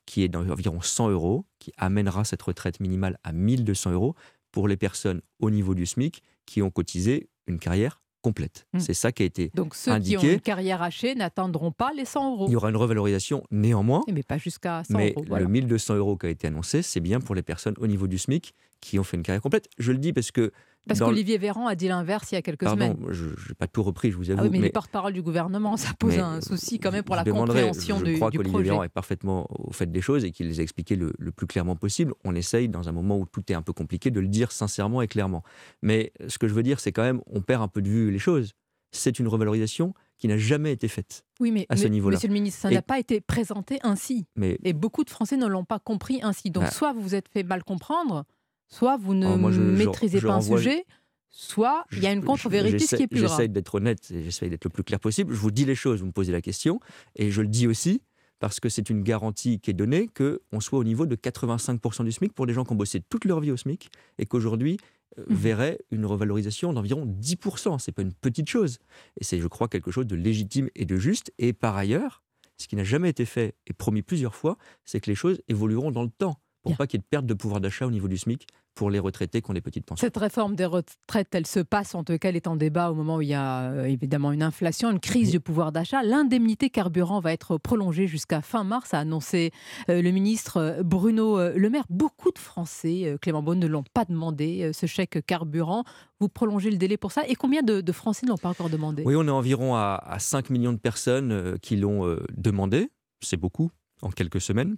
qui 0.07 0.23
est 0.23 0.29
d'environ 0.29 0.81
100 0.81 1.11
euros, 1.11 1.45
qui 1.59 1.73
amènera 1.77 2.25
cette 2.25 2.43
retraite 2.43 2.81
minimale 2.81 3.19
à 3.25 3.33
1200 3.33 3.93
euros 3.93 4.15
pour 4.51 4.67
les 4.67 4.77
personnes 4.77 5.21
au 5.39 5.51
niveau 5.51 5.75
du 5.75 5.87
SMIC 5.87 6.23
qui 6.47 6.63
ont 6.63 6.71
cotisé 6.71 7.29
une 7.47 7.59
carrière 7.59 8.01
complète. 8.23 8.67
Mm. 8.73 8.81
C'est 8.81 8.95
ça 8.95 9.13
qui 9.13 9.23
a 9.23 9.27
été 9.27 9.51
Donc 9.55 9.75
ceux 9.75 9.99
qui 10.01 10.17
ont 10.17 10.23
une 10.23 10.41
carrière 10.41 10.83
hachée 10.83 11.15
n'atteindront 11.15 11.73
pas 11.73 11.93
les 11.97 12.05
100 12.05 12.33
euros. 12.33 12.47
Il 12.49 12.53
y 12.53 12.57
aura 12.57 12.71
une 12.71 12.77
revalorisation 12.77 13.43
néanmoins. 13.51 14.03
Mais 14.13 14.23
pas 14.23 14.39
jusqu'à 14.39 14.83
100 14.85 14.97
Mais 14.97 15.13
euros. 15.17 15.25
voilà. 15.29 15.45
le 15.45 15.51
1200 15.51 15.95
euros 15.97 16.17
qui 16.17 16.27
a 16.27 16.31
été 16.31 16.47
annoncé, 16.47 16.83
c'est 16.83 17.01
bien 17.01 17.21
pour 17.21 17.35
les 17.35 17.43
personnes 17.43 17.75
au 17.79 17.87
niveau 17.87 18.07
du 18.07 18.19
SMIC 18.19 18.55
qui 18.81 18.99
ont 18.99 19.05
fait 19.05 19.17
une 19.17 19.23
carrière 19.23 19.43
complète. 19.43 19.69
Je 19.79 19.93
le 19.93 19.99
dis 19.99 20.13
parce 20.13 20.31
que. 20.31 20.53
Parce 20.89 21.01
qu'Olivier 21.01 21.39
Véran 21.39 21.67
a 21.67 21.75
dit 21.75 21.87
l'inverse 21.89 22.33
il 22.33 22.35
y 22.35 22.39
a 22.39 22.43
quelques 22.43 22.65
Pardon, 22.65 22.95
semaines. 22.97 23.07
je 23.13 23.27
n'ai 23.27 23.55
pas 23.59 23.67
tout 23.67 23.83
repris, 23.83 24.11
je 24.11 24.17
vous 24.17 24.31
avoue. 24.31 24.41
Ah 24.41 24.45
oui, 24.45 24.51
mais, 24.51 24.59
mais 24.59 24.65
les 24.67 24.73
porte-parole 24.73 25.13
du 25.13 25.23
gouvernement, 25.23 25.77
ça 25.77 25.91
pose 25.99 26.15
mais 26.17 26.21
un 26.21 26.41
souci 26.41 26.79
quand 26.81 26.91
même 26.93 27.05
pour 27.05 27.15
la 27.17 27.25
compréhension 27.25 27.99
je 27.99 28.05
du, 28.05 28.15
crois 28.17 28.31
du 28.31 28.39
projet. 28.39 28.65
Véran 28.71 28.83
est 28.83 28.89
parfaitement 28.89 29.47
au 29.51 29.73
fait 29.73 29.91
des 29.91 30.01
choses 30.01 30.25
et 30.25 30.31
qu'il 30.33 30.49
les 30.49 30.61
a 30.61 30.63
expliquées 30.63 30.97
le, 30.97 31.13
le 31.19 31.31
plus 31.33 31.47
clairement 31.47 31.77
possible. 31.77 32.13
On 32.25 32.35
essaye, 32.35 32.69
dans 32.69 32.89
un 32.89 32.93
moment 32.93 33.19
où 33.19 33.27
tout 33.27 33.43
est 33.51 33.55
un 33.55 33.63
peu 33.63 33.73
compliqué, 33.73 34.11
de 34.11 34.21
le 34.21 34.29
dire 34.29 34.51
sincèrement 34.53 35.03
et 35.03 35.09
clairement. 35.09 35.43
Mais 35.83 36.13
ce 36.27 36.39
que 36.39 36.49
je 36.49 36.55
veux 36.55 36.63
dire, 36.63 36.81
c'est 36.81 36.93
quand 36.93 37.03
même, 37.03 37.21
on 37.27 37.41
perd 37.43 37.63
un 37.63 37.69
peu 37.69 37.83
de 37.83 37.89
vue 37.89 38.11
les 38.11 38.19
choses. 38.19 38.53
C'est 38.91 39.19
une 39.19 39.29
revalorisation 39.29 39.93
qui 40.17 40.29
n'a 40.29 40.39
jamais 40.39 40.73
été 40.73 40.89
faite 40.89 41.23
Oui, 41.41 41.53
mais 41.53 41.67
à 41.69 41.77
ce 41.77 41.87
niveau-là. 41.87 42.17
Monsieur 42.17 42.29
le 42.29 42.35
ministre, 42.35 42.61
ça 42.63 42.71
n'a 42.71 42.81
pas 42.83 42.99
été 42.99 43.21
présenté 43.21 43.79
ainsi. 43.83 44.27
Mais 44.35 44.59
Et 44.65 44.73
beaucoup 44.73 45.05
de 45.05 45.11
Français 45.11 45.37
ne 45.37 45.47
l'ont 45.47 45.65
pas 45.67 45.79
compris 45.79 46.21
ainsi. 46.23 46.51
Donc, 46.51 46.65
Bah. 46.65 46.71
soit 46.71 46.93
vous 46.95 47.03
vous 47.03 47.15
êtes 47.15 47.29
fait 47.29 47.43
mal 47.43 47.63
comprendre, 47.65 48.25
soit 48.69 48.97
vous 48.97 49.15
ne 49.15 49.35
moi, 49.37 49.51
je- 49.51 49.57
je- 49.57 49.67
maîtrisez 49.85 50.19
je 50.21 50.27
pas 50.27 50.35
un 50.35 50.41
sujet, 50.41 50.85
soit 51.31 51.85
il 51.93 52.01
y 52.03 52.07
a 52.07 52.13
une 52.13 52.25
contre-vérité, 52.25 52.79
ce 52.79 52.97
qui 52.97 53.03
est 53.03 53.07
plus 53.07 53.21
grave. 53.21 53.31
J'essaye 53.31 53.49
d'être 53.49 53.75
honnête 53.77 54.11
et 54.11 54.23
j'essaye 54.25 54.51
d'être 54.51 54.65
le 54.65 54.71
plus 54.71 54.83
clair 54.85 55.01
possible. 55.01 55.33
Je 55.35 55.39
vous 55.39 55.51
dis 55.51 55.65
les 55.65 55.75
choses, 55.75 56.01
vous 56.01 56.07
me 56.07 56.13
posez 56.13 56.33
la 56.33 56.41
question, 56.43 56.81
et 57.17 57.31
je 57.31 57.43
le 57.43 57.49
dis 57.49 57.67
aussi 57.67 58.03
parce 58.41 58.61
que 58.61 58.69
c'est 58.69 58.89
une 58.91 59.03
garantie 59.03 59.59
qui 59.61 59.71
est 59.71 59.75
donnée 59.75 60.09
qu'on 60.09 60.61
soit 60.61 60.79
au 60.79 60.85
niveau 60.85 61.07
de 61.07 61.17
85% 61.17 62.05
du 62.05 62.13
SMIC 62.13 62.33
pour 62.33 62.47
des 62.47 62.53
gens 62.53 62.65
qui 62.65 62.73
ont 62.73 62.77
bossé 62.77 63.01
toute 63.01 63.25
leur 63.25 63.41
vie 63.41 63.51
au 63.51 63.57
SMIC 63.57 63.91
et 64.19 64.27
qu'aujourd'hui 64.27 64.79
euh, 65.19 65.25
Mhm. 65.29 65.37
verraient 65.37 65.79
une 65.91 66.05
revalorisation 66.07 66.73
d'environ 66.73 67.05
10%. 67.07 67.79
C'est 67.79 67.91
pas 67.93 68.03
une 68.03 68.13
petite 68.13 68.49
chose. 68.49 68.79
Et 69.21 69.25
c'est, 69.25 69.41
je 69.41 69.47
crois, 69.49 69.67
quelque 69.67 69.91
chose 69.91 70.07
de 70.07 70.15
légitime 70.15 70.69
et 70.77 70.85
de 70.85 70.97
juste. 70.97 71.33
Et 71.39 71.53
par 71.55 71.77
ailleurs, 71.77 72.23
ce 72.59 72.69
qui 72.69 72.77
n'a 72.77 72.85
jamais 72.85 73.09
été 73.09 73.25
fait 73.25 73.55
et 73.67 73.73
promis 73.73 74.03
plusieurs 74.03 74.35
fois, 74.37 74.59
c'est 74.85 75.01
que 75.01 75.11
les 75.11 75.17
choses 75.17 75.41
évolueront 75.49 75.91
dans 75.91 76.03
le 76.05 76.11
temps 76.11 76.39
pour 76.63 76.77
pas 76.77 76.87
qu'il 76.87 76.99
y 76.99 77.01
ait 77.01 77.03
de 77.03 77.09
perte 77.09 77.27
de 77.27 77.35
pouvoir 77.35 77.61
d'achat 77.61 77.87
au 77.87 77.91
niveau 77.91 78.09
du 78.09 78.19
SMIC 78.19 78.47
pour 78.75 78.91
les 78.91 79.01
retraités 79.01 79.43
qui 79.43 79.51
ont 79.51 79.55
des 79.55 79.61
petites 79.61 79.85
pensions. 79.85 80.07
Cette 80.07 80.17
réforme 80.17 80.55
des 80.55 80.65
retraites, 80.65 81.35
elle 81.35 81.49
se 81.49 81.59
passe, 81.59 81.97
en 81.97 82.05
tout 82.05 82.17
cas, 82.17 82.29
elle 82.29 82.37
est 82.37 82.47
en 82.47 82.55
débat 82.55 82.93
au 82.93 82.95
moment 82.95 83.17
où 83.17 83.23
il 83.23 83.29
y 83.29 83.35
a 83.35 83.73
euh, 83.73 83.85
évidemment 83.87 84.31
une 84.31 84.43
inflation, 84.43 84.91
une 84.93 85.01
crise 85.01 85.33
du 85.33 85.41
pouvoir 85.41 85.73
d'achat. 85.73 86.05
L'indemnité 86.05 86.71
carburant 86.71 87.19
va 87.19 87.33
être 87.33 87.59
prolongée 87.59 88.07
jusqu'à 88.07 88.41
fin 88.41 88.63
mars, 88.63 88.95
a 88.95 89.01
annoncé 89.01 89.51
euh, 89.91 90.01
le 90.01 90.11
ministre 90.13 90.59
euh, 90.59 90.83
Bruno 90.85 91.39
Le 91.39 91.71
Maire. 91.71 91.87
Beaucoup 91.91 92.31
de 92.31 92.39
Français, 92.39 93.17
Clément 93.21 93.43
Beaune, 93.43 93.59
ne 93.59 93.67
l'ont 93.67 93.83
pas 93.93 94.05
demandé, 94.05 94.71
ce 94.73 94.87
chèque 94.87 95.27
carburant. 95.27 95.83
Vous 96.21 96.29
prolongez 96.29 96.71
le 96.71 96.77
délai 96.77 96.97
pour 96.97 97.11
ça. 97.11 97.27
Et 97.27 97.35
combien 97.35 97.63
de, 97.63 97.81
de 97.81 97.93
Français 97.93 98.27
ne 98.27 98.31
l'ont 98.31 98.37
pas 98.37 98.49
encore 98.49 98.71
demandé? 98.71 99.03
Oui, 99.05 99.17
on 99.17 99.27
est 99.27 99.31
environ 99.31 99.75
à, 99.75 100.01
à 100.07 100.21
5 100.21 100.51
millions 100.51 100.73
de 100.73 100.79
personnes 100.79 101.59
qui 101.61 101.77
l'ont 101.77 102.17
demandé. 102.37 102.91
C'est 103.23 103.37
beaucoup 103.37 103.71
en 104.03 104.11
quelques 104.11 104.41
semaines. 104.41 104.77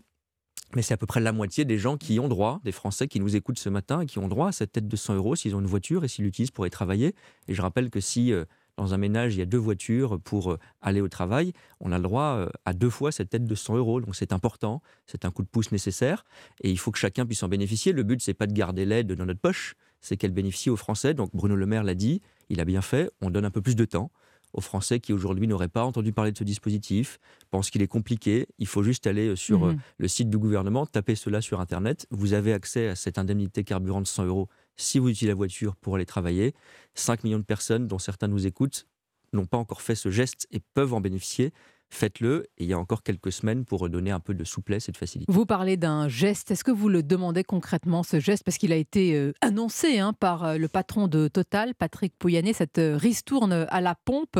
Mais 0.75 0.83
c'est 0.83 0.95
à 0.95 0.97
peu 0.97 1.07
près 1.07 1.21
la 1.21 1.33
moitié 1.33 1.65
des 1.65 1.79
gens 1.79 1.97
qui 1.97 2.21
ont 2.21 2.29
droit, 2.29 2.61
des 2.65 2.73
Français 2.73 3.09
qui 3.09 3.19
nous 3.19 3.35
écoutent 3.35 3.59
ce 3.59 3.69
matin 3.69 4.07
qui 4.07 4.19
ont 4.19 4.29
droit 4.29 4.49
à 4.49 4.53
cette 4.53 4.77
aide 4.77 4.87
de 4.87 4.97
100 4.97 5.17
euros 5.17 5.35
s'ils 5.35 5.57
ont 5.57 5.61
une 5.61 5.67
voiture 5.67 6.05
et 6.05 6.09
s'ils 6.09 6.25
l'utilisent 6.25 6.53
pour 6.53 6.67
y 6.67 6.71
travailler. 6.71 7.15
Et 7.49 7.55
je 7.55 7.63
rappelle 7.63 7.91
que 7.91 8.01
si 8.01 8.33
euh, 8.33 8.45
dans 8.77 8.95
un 8.95 8.97
ménage 8.97 9.35
il 9.35 9.41
y 9.41 9.43
a 9.43 9.47
deux 9.47 9.59
voitures 9.59 10.21
pour 10.21 10.53
euh, 10.53 10.59
aller 10.81 11.01
au 11.01 11.09
travail, 11.09 11.53
on 11.81 11.91
a 11.91 11.97
le 11.97 12.05
droit 12.05 12.37
euh, 12.37 12.49
à 12.65 12.73
deux 12.73 12.89
fois 12.89 13.11
cette 13.11 13.35
aide 13.35 13.47
de 13.47 13.55
100 13.57 13.77
euros. 13.79 14.01
Donc 14.01 14.15
c'est 14.15 14.33
important, 14.33 14.81
c'est 15.07 15.25
un 15.25 15.33
coup 15.33 15.43
de 15.43 15.49
pouce 15.49 15.73
nécessaire 15.73 16.25
et 16.63 16.71
il 16.71 16.79
faut 16.79 16.93
que 16.93 16.99
chacun 16.99 17.27
puisse 17.27 17.43
en 17.43 17.49
bénéficier. 17.49 17.93
Le 17.93 18.05
but, 18.05 18.23
c'est 18.23 18.35
pas 18.35 18.47
de 18.47 18.53
garder 18.53 18.85
l'aide 18.85 19.13
dans 19.13 19.27
notre 19.27 19.41
poche, 19.41 19.75
c'est 20.01 20.17
qu'elle 20.17 20.33
bénéficie 20.33 20.71
aux 20.71 20.77
Français. 20.77 21.15
Donc 21.15 21.31
Bruno 21.35 21.57
Le 21.57 21.67
Maire 21.67 21.83
l'a 21.83 21.95
dit, 21.95 22.23
il 22.49 22.61
a 22.61 22.65
bien 22.65 22.81
fait, 22.81 23.11
on 23.21 23.31
donne 23.31 23.45
un 23.45 23.51
peu 23.51 23.61
plus 23.61 23.75
de 23.75 23.85
temps 23.85 24.13
aux 24.53 24.61
Français 24.61 25.01
qui 25.01 25.13
aujourd'hui 25.13 25.47
n'auraient 25.47 25.69
pas 25.69 25.85
entendu 25.85 26.13
parler 26.13 26.33
de 26.33 26.39
ce 26.39 26.45
dispositif, 26.45 27.19
pensent 27.51 27.71
qu'il 27.71 27.83
est 27.83 27.87
compliqué. 27.89 28.47
Il 28.59 28.67
faut 28.67 28.83
juste 28.83 29.07
aller 29.07 29.29
euh, 29.29 29.37
sur 29.37 29.65
euh, 29.67 29.73
Mhm. 29.73 29.81
le 29.99 30.09
site 30.09 30.31
du 30.31 30.39
gouvernement, 30.39 30.87
taper 30.87 31.15
cela 31.15 31.41
sur 31.41 31.61
Internet. 31.61 32.07
Vous 32.11 32.33
avez 32.33 32.53
accès 32.53 32.89
à 32.89 32.97
cette 32.97 33.19
indemnité 33.19 33.65
carburant 33.65 34.01
de 34.01 34.07
100 34.07 34.25
euros 34.27 34.49
si 34.77 34.99
vous 34.99 35.09
utilisez 35.09 35.29
la 35.29 35.35
voiture 35.35 35.77
pour 35.77 35.95
aller 35.97 36.07
travailler. 36.07 36.55
5 36.95 37.25
millions 37.25 37.39
de 37.39 37.45
personnes, 37.45 37.87
dont 37.87 37.99
certains 37.99 38.29
nous 38.29 38.47
écoutent, 38.47 38.87
n'ont 39.33 39.47
pas 39.47 39.59
encore 39.59 39.83
fait 39.83 39.95
ce 39.95 40.11
geste 40.11 40.49
et 40.51 40.61
peuvent 40.75 40.95
en 40.95 41.01
bénéficier. 41.01 41.53
Faites-le 41.93 42.47
et 42.57 42.65
il 42.65 42.67
y 42.69 42.73
a 42.73 42.79
encore 42.79 43.03
quelques 43.03 43.33
semaines 43.33 43.65
pour 43.65 43.89
donner 43.89 44.13
un 44.13 44.21
peu 44.21 44.33
de 44.33 44.45
souplesse 44.45 44.89
et 44.89 44.93
de 44.93 44.97
facilité. 44.97 45.31
Vous 45.31 45.45
parlez 45.45 45.77
d'un 45.77 46.09
geste. 46.09 46.53
Est-ce 46.53 46.63
que 46.63 46.71
vous 46.71 46.89
le 46.89 47.03
demandez 47.03 47.43
concrètement, 47.43 48.05
ce 48.05 48.21
geste? 48.21 48.45
Parce 48.45 48.59
qu'il 48.59 48.73
a 48.73 48.77
été 48.77 49.17
euh, 49.17 49.33
annoncé 49.41 49.99
hein, 49.99 50.13
par 50.13 50.45
euh, 50.45 50.57
le 50.57 50.69
patron 50.69 51.09
de 51.09 51.27
Total, 51.27 51.75
Patrick 51.75 52.15
Pouyanné, 52.17 52.53
cette 52.53 52.79
euh, 52.79 52.97
ristourne 52.97 53.67
à 53.69 53.81
la 53.81 53.97
pompe. 53.97 54.39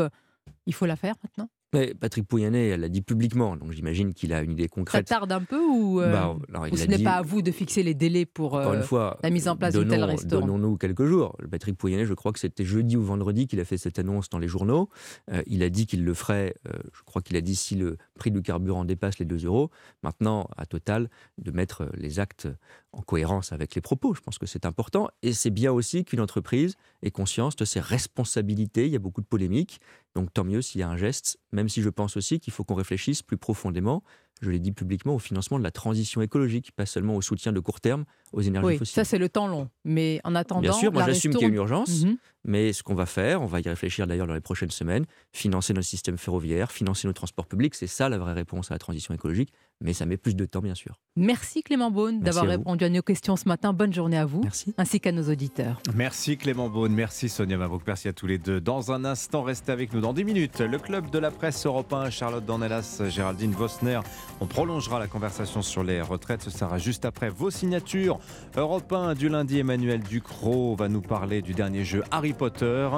Il 0.65 0.73
faut 0.73 0.85
la 0.85 0.95
faire 0.95 1.15
maintenant? 1.23 1.49
Mais 1.73 1.93
Patrick 1.93 2.27
Pouyanné, 2.27 2.67
elle 2.69 2.81
l'a 2.81 2.89
dit 2.89 3.01
publiquement, 3.01 3.55
donc 3.55 3.71
j'imagine 3.71 4.13
qu'il 4.13 4.33
a 4.33 4.41
une 4.41 4.51
idée 4.51 4.63
Ça 4.63 4.69
concrète. 4.69 5.07
tarde 5.07 5.31
un 5.31 5.41
peu 5.41 5.57
ou, 5.59 6.01
euh, 6.01 6.11
Bah, 6.11 6.35
alors, 6.49 6.67
il 6.67 6.73
ou 6.73 6.77
ce 6.77 6.85
n'est 6.85 6.99
pas 7.01 7.13
à 7.13 7.21
vous 7.21 7.41
de 7.41 7.49
fixer 7.51 7.81
les 7.81 7.93
délais 7.93 8.25
pour 8.25 8.57
euh, 8.57 8.73
une 8.75 8.83
fois, 8.83 9.17
la 9.23 9.29
mise 9.29 9.47
en 9.47 9.55
place 9.55 9.73
telle 9.73 9.87
donnons- 9.87 10.05
restaurant? 10.05 10.45
Donnons-nous 10.47 10.77
quelques 10.77 11.05
jours. 11.05 11.37
Patrick 11.49 11.77
Pouyanné, 11.77 12.05
je 12.05 12.13
crois 12.13 12.33
que 12.33 12.39
c'était 12.39 12.65
jeudi 12.65 12.97
ou 12.97 13.03
vendredi 13.03 13.47
qu'il 13.47 13.59
a 13.61 13.65
fait 13.65 13.77
cette 13.77 13.99
annonce 13.99 14.29
dans 14.29 14.39
les 14.39 14.49
journaux. 14.49 14.89
Euh, 15.31 15.41
il 15.47 15.63
a 15.63 15.69
dit 15.69 15.85
qu'il 15.85 16.03
le 16.03 16.13
ferait, 16.13 16.55
je 16.65 17.03
crois 17.05 17.21
qu'il 17.21 17.37
a 17.37 17.41
dit 17.41 17.55
si 17.55 17.75
le 17.75 17.97
prix 18.15 18.31
du 18.31 18.41
carburant 18.41 18.83
dépasse 18.83 19.17
les 19.19 19.25
2 19.25 19.45
euros. 19.45 19.69
Maintenant, 20.03 20.49
à 20.57 20.65
Total, 20.65 21.09
de 21.37 21.51
mettre 21.51 21.89
les 21.95 22.19
actes 22.19 22.47
en 22.93 23.01
cohérence 23.01 23.51
avec 23.51 23.75
les 23.75 23.81
propos. 23.81 24.13
Je 24.13 24.21
pense 24.21 24.37
que 24.37 24.45
c'est 24.45 24.65
important. 24.65 25.09
Et 25.21 25.33
c'est 25.33 25.49
bien 25.49 25.71
aussi 25.71 26.03
qu'une 26.03 26.19
entreprise 26.19 26.75
ait 27.03 27.11
conscience 27.11 27.55
de 27.55 27.65
ses 27.65 27.79
responsabilités. 27.79 28.85
Il 28.85 28.91
y 28.91 28.95
a 28.95 28.99
beaucoup 28.99 29.21
de 29.21 29.27
polémiques. 29.27 29.79
Donc 30.15 30.33
tant 30.33 30.43
mieux 30.43 30.61
s'il 30.61 30.81
y 30.81 30.83
a 30.83 30.89
un 30.89 30.97
geste, 30.97 31.39
même 31.51 31.69
si 31.69 31.81
je 31.81 31.89
pense 31.89 32.17
aussi 32.17 32.39
qu'il 32.39 32.53
faut 32.53 32.63
qu'on 32.63 32.75
réfléchisse 32.75 33.21
plus 33.21 33.37
profondément. 33.37 34.03
Je 34.41 34.49
l'ai 34.49 34.59
dit 34.59 34.71
publiquement, 34.71 35.15
au 35.15 35.19
financement 35.19 35.57
de 35.59 35.63
la 35.63 35.71
transition 35.71 36.21
écologique, 36.21 36.71
pas 36.75 36.85
seulement 36.85 37.15
au 37.15 37.21
soutien 37.21 37.51
de 37.53 37.59
court 37.59 37.79
terme 37.79 38.05
aux 38.33 38.41
énergies 38.41 38.65
Oui, 38.67 38.77
fossiles. 38.77 38.95
ça 38.95 39.03
c'est 39.05 39.17
le 39.17 39.29
temps 39.29 39.47
long. 39.47 39.69
Mais 39.85 40.19
en 40.23 40.35
attendant, 40.35 40.61
Bien 40.61 40.71
sûr, 40.73 40.91
moi 40.91 41.05
j'assume 41.05 41.31
qu'il 41.33 41.41
y 41.41 41.45
a 41.45 41.47
une 41.49 41.53
urgence, 41.55 42.03
Mhm. 42.03 42.17
mais 42.45 42.73
ce 42.73 42.81
qu'on 42.83 42.95
va 42.95 43.05
faire, 43.05 43.41
on 43.41 43.45
va 43.45 43.59
y 43.59 43.67
réfléchir 43.67 44.07
d'ailleurs 44.07 44.27
dans 44.27 44.33
les 44.33 44.41
prochaines 44.41 44.71
semaines, 44.71 45.05
financer 45.33 45.73
notre 45.73 45.87
système 45.87 46.17
ferroviaire, 46.17 46.71
financer 46.71 47.07
nos 47.07 47.13
transports 47.13 47.45
publics, 47.45 47.75
c'est 47.75 47.87
ça 47.87 48.09
la 48.09 48.17
vraie 48.17 48.33
réponse 48.33 48.71
à 48.71 48.75
la 48.75 48.79
transition 48.79 49.13
écologique, 49.13 49.51
mais 49.81 49.93
ça 49.93 50.05
met 50.05 50.17
plus 50.17 50.35
de 50.35 50.45
temps 50.45 50.61
bien 50.61 50.75
sûr. 50.75 50.99
Merci 51.15 51.61
Clément 51.63 51.91
Beaune 51.91 52.19
d'avoir 52.21 52.45
répondu 52.45 52.83
à 52.85 52.89
nos 52.89 53.01
questions 53.01 53.35
ce 53.35 53.47
matin. 53.47 53.73
Bonne 53.73 53.93
journée 53.93 54.17
à 54.17 54.25
vous, 54.25 54.41
ainsi 54.77 54.99
qu'à 54.99 55.11
nos 55.11 55.29
auditeurs. 55.29 55.81
Merci 55.95 56.37
Clément 56.37 56.69
Beaune, 56.69 56.93
merci 56.93 57.29
Sonia 57.29 57.57
Mabrouk, 57.57 57.83
merci 57.85 58.07
à 58.07 58.13
tous 58.13 58.27
les 58.27 58.37
deux. 58.37 58.61
Dans 58.61 58.91
un 58.91 59.03
instant, 59.05 59.43
restez 59.43 59.71
avec 59.71 59.93
nous 59.93 59.99
dans 60.01 60.13
10 60.13 60.23
minutes. 60.23 60.59
Le 60.61 60.79
club 60.79 61.09
de 61.11 61.19
la 61.19 61.31
presse 61.31 61.65
européen, 61.65 62.09
Charlotte 62.09 62.45
Dornelas, 62.45 63.01
Géraldine 63.09 63.51
Vosner. 63.51 63.99
On 64.39 64.45
prolongera 64.45 64.99
la 64.99 65.07
conversation 65.07 65.61
sur 65.61 65.83
les 65.83 66.01
retraites. 66.01 66.41
Ce 66.41 66.49
sera 66.49 66.77
juste 66.77 67.05
après 67.05 67.29
vos 67.29 67.51
signatures. 67.51 68.19
Europe 68.55 68.91
1 68.91 69.15
du 69.15 69.29
lundi, 69.29 69.59
Emmanuel 69.59 70.01
Ducrot 70.01 70.75
va 70.75 70.87
nous 70.87 71.01
parler 71.01 71.41
du 71.41 71.53
dernier 71.53 71.83
jeu 71.83 72.03
Harry 72.11 72.33
Potter. 72.33 72.89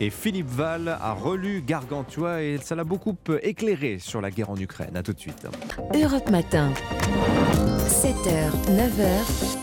Et 0.00 0.10
Philippe 0.10 0.48
Val 0.48 0.88
a 0.88 1.12
relu 1.12 1.62
Gargantua 1.62 2.42
et 2.42 2.58
ça 2.58 2.74
l'a 2.74 2.84
beaucoup 2.84 3.16
éclairé 3.42 3.98
sur 3.98 4.20
la 4.20 4.30
guerre 4.30 4.50
en 4.50 4.56
Ukraine. 4.56 4.96
A 4.96 5.02
tout 5.02 5.12
de 5.12 5.20
suite. 5.20 5.46
Europe 5.94 6.30
Matin. 6.30 6.72
7h, 7.88 8.50
9h, 8.68 9.53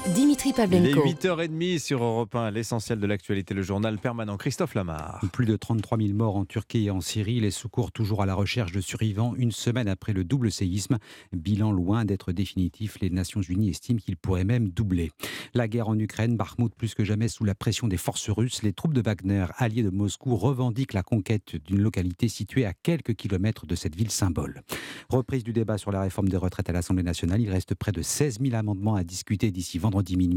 Dimitri 0.41 0.63
Il 0.73 0.87
est 0.87 0.93
Pavlenko. 0.93 1.05
8h30 1.05 1.79
sur 1.79 2.03
Europe 2.03 2.33
1, 2.35 2.51
l'essentiel 2.51 2.99
de 2.99 3.05
l'actualité, 3.05 3.53
le 3.53 3.61
journal 3.61 3.99
permanent. 3.99 4.37
Christophe 4.37 4.73
Lamar. 4.73 5.21
Plus 5.31 5.45
de 5.45 5.55
33 5.55 5.99
000 5.99 6.13
morts 6.13 6.35
en 6.35 6.45
Turquie 6.45 6.85
et 6.85 6.91
en 6.91 7.01
Syrie, 7.01 7.39
les 7.39 7.51
secours 7.51 7.91
toujours 7.91 8.23
à 8.23 8.25
la 8.25 8.33
recherche 8.33 8.71
de 8.71 8.81
survivants 8.81 9.35
une 9.37 9.51
semaine 9.51 9.87
après 9.87 10.13
le 10.13 10.23
double 10.23 10.51
séisme. 10.51 10.97
Bilan 11.31 11.71
loin 11.71 12.05
d'être 12.05 12.31
définitif, 12.31 12.99
les 13.01 13.09
Nations 13.09 13.41
Unies 13.41 13.69
estiment 13.69 13.99
qu'il 13.99 14.17
pourrait 14.17 14.43
même 14.43 14.69
doubler. 14.69 15.11
La 15.53 15.67
guerre 15.67 15.89
en 15.89 15.99
Ukraine, 15.99 16.37
Bakhmut 16.37 16.73
plus 16.73 16.95
que 16.95 17.03
jamais 17.03 17.27
sous 17.27 17.43
la 17.43 17.53
pression 17.53 17.87
des 17.87 17.97
forces 17.97 18.29
russes, 18.29 18.63
les 18.63 18.73
troupes 18.73 18.93
de 18.93 19.01
Wagner, 19.01 19.45
alliées 19.57 19.83
de 19.83 19.89
Moscou, 19.89 20.35
revendiquent 20.35 20.93
la 20.93 21.03
conquête 21.03 21.55
d'une 21.67 21.81
localité 21.81 22.27
située 22.27 22.65
à 22.65 22.73
quelques 22.73 23.13
kilomètres 23.13 23.67
de 23.67 23.75
cette 23.75 23.95
ville 23.95 24.11
symbole. 24.11 24.61
Reprise 25.09 25.43
du 25.43 25.53
débat 25.53 25.77
sur 25.77 25.91
la 25.91 26.01
réforme 26.01 26.29
des 26.29 26.37
retraites 26.37 26.69
à 26.69 26.73
l'Assemblée 26.73 27.03
nationale, 27.03 27.41
il 27.41 27.49
reste 27.49 27.75
près 27.75 27.91
de 27.91 28.01
16 28.01 28.39
000 28.41 28.55
amendements 28.55 28.95
à 28.95 29.03
discuter 29.03 29.51
d'ici 29.51 29.77
vendredi 29.77 30.17
minuit. 30.17 30.30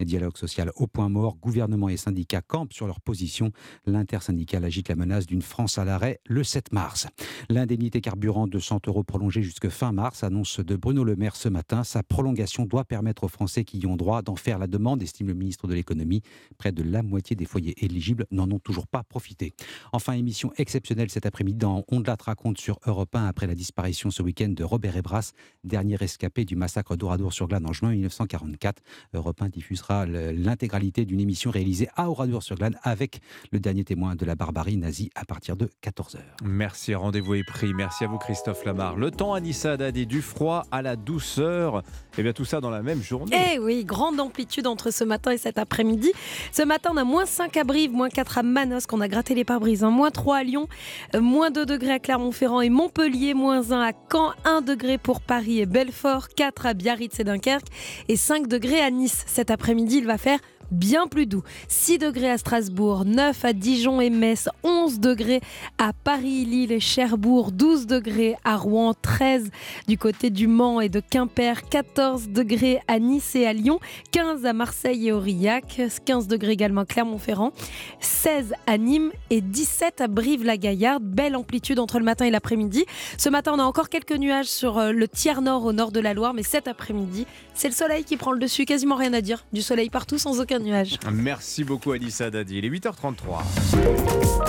Dialogue 0.00 0.36
social 0.36 0.70
au 0.76 0.86
point 0.86 1.08
mort, 1.08 1.36
gouvernement 1.36 1.88
et 1.88 1.96
syndicats 1.96 2.42
campent 2.42 2.72
sur 2.72 2.86
leur 2.86 3.00
position. 3.00 3.50
L'intersyndicale 3.86 4.64
agite 4.64 4.88
la 4.88 4.96
menace 4.96 5.26
d'une 5.26 5.42
France 5.42 5.78
à 5.78 5.84
l'arrêt 5.84 6.20
le 6.26 6.44
7 6.44 6.72
mars. 6.72 7.06
L'indemnité 7.48 8.00
carburant 8.00 8.46
de 8.46 8.58
100 8.58 8.88
euros 8.88 9.02
prolongée 9.02 9.42
jusque 9.42 9.68
fin 9.68 9.92
mars, 9.92 10.24
annonce 10.24 10.60
de 10.60 10.76
Bruno 10.76 11.04
Le 11.04 11.16
Maire 11.16 11.36
ce 11.36 11.48
matin. 11.48 11.84
Sa 11.84 12.02
prolongation 12.02 12.66
doit 12.66 12.84
permettre 12.84 13.24
aux 13.24 13.28
Français 13.28 13.64
qui 13.64 13.78
y 13.78 13.86
ont 13.86 13.96
droit 13.96 14.22
d'en 14.22 14.36
faire 14.36 14.58
la 14.58 14.66
demande, 14.66 15.02
estime 15.02 15.28
le 15.28 15.34
ministre 15.34 15.66
de 15.66 15.74
l'économie. 15.74 16.22
Près 16.58 16.72
de 16.72 16.82
la 16.82 17.02
moitié 17.02 17.36
des 17.36 17.44
foyers 17.44 17.74
éligibles 17.84 18.26
n'en 18.30 18.50
ont 18.50 18.58
toujours 18.58 18.86
pas 18.86 19.02
profité. 19.02 19.54
Enfin, 19.92 20.14
émission 20.14 20.52
exceptionnelle 20.56 21.10
cet 21.10 21.26
après-midi 21.26 21.58
dans 21.58 21.84
On 21.88 22.02
te 22.02 22.10
raconte 22.24 22.58
sur 22.58 22.78
Europe 22.86 23.14
1 23.14 23.26
après 23.26 23.46
la 23.46 23.54
disparition 23.54 24.10
ce 24.10 24.22
week-end 24.22 24.48
de 24.48 24.64
Robert 24.64 24.96
Ebras, 24.96 25.32
dernier 25.64 25.96
rescapé 25.96 26.44
du 26.44 26.56
massacre 26.56 26.96
d'Oradour-sur-Glane 26.96 27.66
en 27.66 27.72
juin 27.72 27.90
1944. 27.90 28.82
Europe 29.14 29.33
1 29.40 29.48
diffusera 29.48 30.06
le- 30.06 30.32
l'intégralité 30.32 31.04
d'une 31.04 31.20
émission 31.20 31.50
réalisée 31.50 31.88
à 31.96 32.08
Oradour-sur-Glane 32.10 32.76
avec 32.82 33.20
le 33.52 33.60
dernier 33.60 33.84
témoin 33.84 34.14
de 34.14 34.24
la 34.24 34.34
barbarie 34.34 34.76
nazie 34.76 35.10
à 35.14 35.24
partir 35.24 35.56
de 35.56 35.70
14h. 35.82 36.18
Merci, 36.44 36.94
rendez-vous 36.94 37.34
est 37.34 37.44
pris. 37.44 37.72
Merci 37.74 38.04
à 38.04 38.06
vous 38.08 38.18
Christophe 38.18 38.64
Lamar. 38.64 38.96
Le 38.96 39.10
temps, 39.10 39.34
Anissa 39.34 39.76
Dadi, 39.76 40.06
du 40.06 40.22
froid 40.22 40.64
à 40.70 40.82
la 40.82 40.96
douceur. 40.96 41.82
Et 42.18 42.22
bien 42.22 42.32
tout 42.32 42.44
ça 42.44 42.60
dans 42.60 42.70
la 42.70 42.82
même 42.82 43.02
journée. 43.02 43.36
Eh 43.54 43.58
oui, 43.58 43.84
grande 43.84 44.20
amplitude 44.20 44.66
entre 44.66 44.90
ce 44.92 45.02
matin 45.04 45.32
et 45.32 45.38
cet 45.38 45.58
après-midi. 45.58 46.12
Ce 46.52 46.62
matin, 46.62 46.90
on 46.92 46.96
a 46.96 47.04
moins 47.04 47.26
5 47.26 47.56
à 47.56 47.64
Brive, 47.64 47.90
moins 47.92 48.08
4 48.08 48.38
à 48.38 48.42
Manosque, 48.42 48.92
on 48.92 49.00
a 49.00 49.08
gratté 49.08 49.34
les 49.34 49.44
pare-brises, 49.44 49.82
hein. 49.84 49.90
moins 49.90 50.10
3 50.10 50.36
à 50.36 50.42
Lyon, 50.44 50.68
euh, 51.14 51.20
moins 51.20 51.50
2 51.50 51.66
degrés 51.66 51.92
à 51.92 51.98
Clermont-Ferrand 51.98 52.60
et 52.60 52.68
Montpellier, 52.70 53.34
moins 53.34 53.72
1 53.72 53.80
à 53.80 53.92
Caen, 54.12 54.32
1 54.44 54.60
degré 54.60 54.98
pour 54.98 55.20
Paris 55.20 55.60
et 55.60 55.66
Belfort, 55.66 56.28
4 56.28 56.66
à 56.66 56.74
Biarritz 56.74 57.18
et 57.18 57.24
Dunkerque 57.24 57.66
et 58.08 58.16
5 58.16 58.46
degrés 58.46 58.80
à 58.80 58.90
Nice. 58.90 59.23
Cet 59.26 59.50
après-midi, 59.50 59.98
il 59.98 60.06
va 60.06 60.18
faire 60.18 60.38
bien 60.70 61.06
plus 61.06 61.26
doux. 61.26 61.42
6 61.68 61.98
degrés 61.98 62.30
à 62.30 62.38
Strasbourg, 62.38 63.04
9 63.04 63.44
à 63.44 63.52
Dijon 63.52 64.00
et 64.00 64.10
Metz, 64.10 64.48
11 64.62 65.00
degrés 65.00 65.40
à 65.78 65.92
Paris, 65.92 66.44
Lille 66.44 66.72
et 66.72 66.80
Cherbourg, 66.80 67.52
12 67.52 67.86
degrés 67.86 68.36
à 68.44 68.56
Rouen, 68.56 68.94
13 68.94 69.50
du 69.88 69.98
côté 69.98 70.30
du 70.30 70.46
Mans 70.46 70.80
et 70.80 70.88
de 70.88 71.00
Quimper, 71.00 71.68
14 71.68 72.28
degrés 72.28 72.80
à 72.88 72.98
Nice 72.98 73.34
et 73.34 73.46
à 73.46 73.52
Lyon, 73.52 73.80
15 74.12 74.46
à 74.46 74.52
Marseille 74.52 75.08
et 75.08 75.12
Aurillac, 75.12 75.80
15 76.04 76.28
degrés 76.28 76.52
également 76.52 76.82
à 76.82 76.86
Clermont-Ferrand, 76.86 77.52
16 78.00 78.54
à 78.66 78.78
Nîmes 78.78 79.10
et 79.30 79.40
17 79.40 80.00
à 80.00 80.08
Brive-la-Gaillarde. 80.08 81.02
Belle 81.04 81.36
amplitude 81.36 81.78
entre 81.78 81.98
le 81.98 82.04
matin 82.04 82.24
et 82.24 82.30
l'après-midi. 82.30 82.84
Ce 83.18 83.28
matin, 83.28 83.52
on 83.54 83.58
a 83.58 83.64
encore 83.64 83.88
quelques 83.88 84.16
nuages 84.16 84.46
sur 84.46 84.78
euh, 84.78 84.92
le 84.92 85.08
tiers 85.08 85.42
nord 85.42 85.64
au 85.64 85.72
nord 85.72 85.92
de 85.92 86.00
la 86.00 86.14
Loire, 86.14 86.34
mais 86.34 86.42
cet 86.42 86.68
après-midi, 86.68 87.26
c'est 87.54 87.68
le 87.68 87.74
soleil 87.74 88.04
qui 88.04 88.16
prend 88.16 88.32
le 88.32 88.38
dessus, 88.38 88.64
quasiment 88.64 88.96
rien 88.96 89.12
à 89.12 89.20
dire. 89.20 89.44
Du 89.52 89.62
soleil 89.62 89.90
partout 89.90 90.18
sans 90.18 90.40
aucun 90.40 90.53
nuage. 90.58 90.98
Merci 91.12 91.64
beaucoup 91.64 91.92
Anissa 91.92 92.30
Dadi. 92.30 92.58
Il 92.58 92.64
est 92.64 92.70
8h33. 92.70 93.42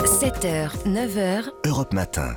7h, 0.05 0.71
9h, 0.85 1.49
Europe 1.65 1.93
Matin. 1.93 2.35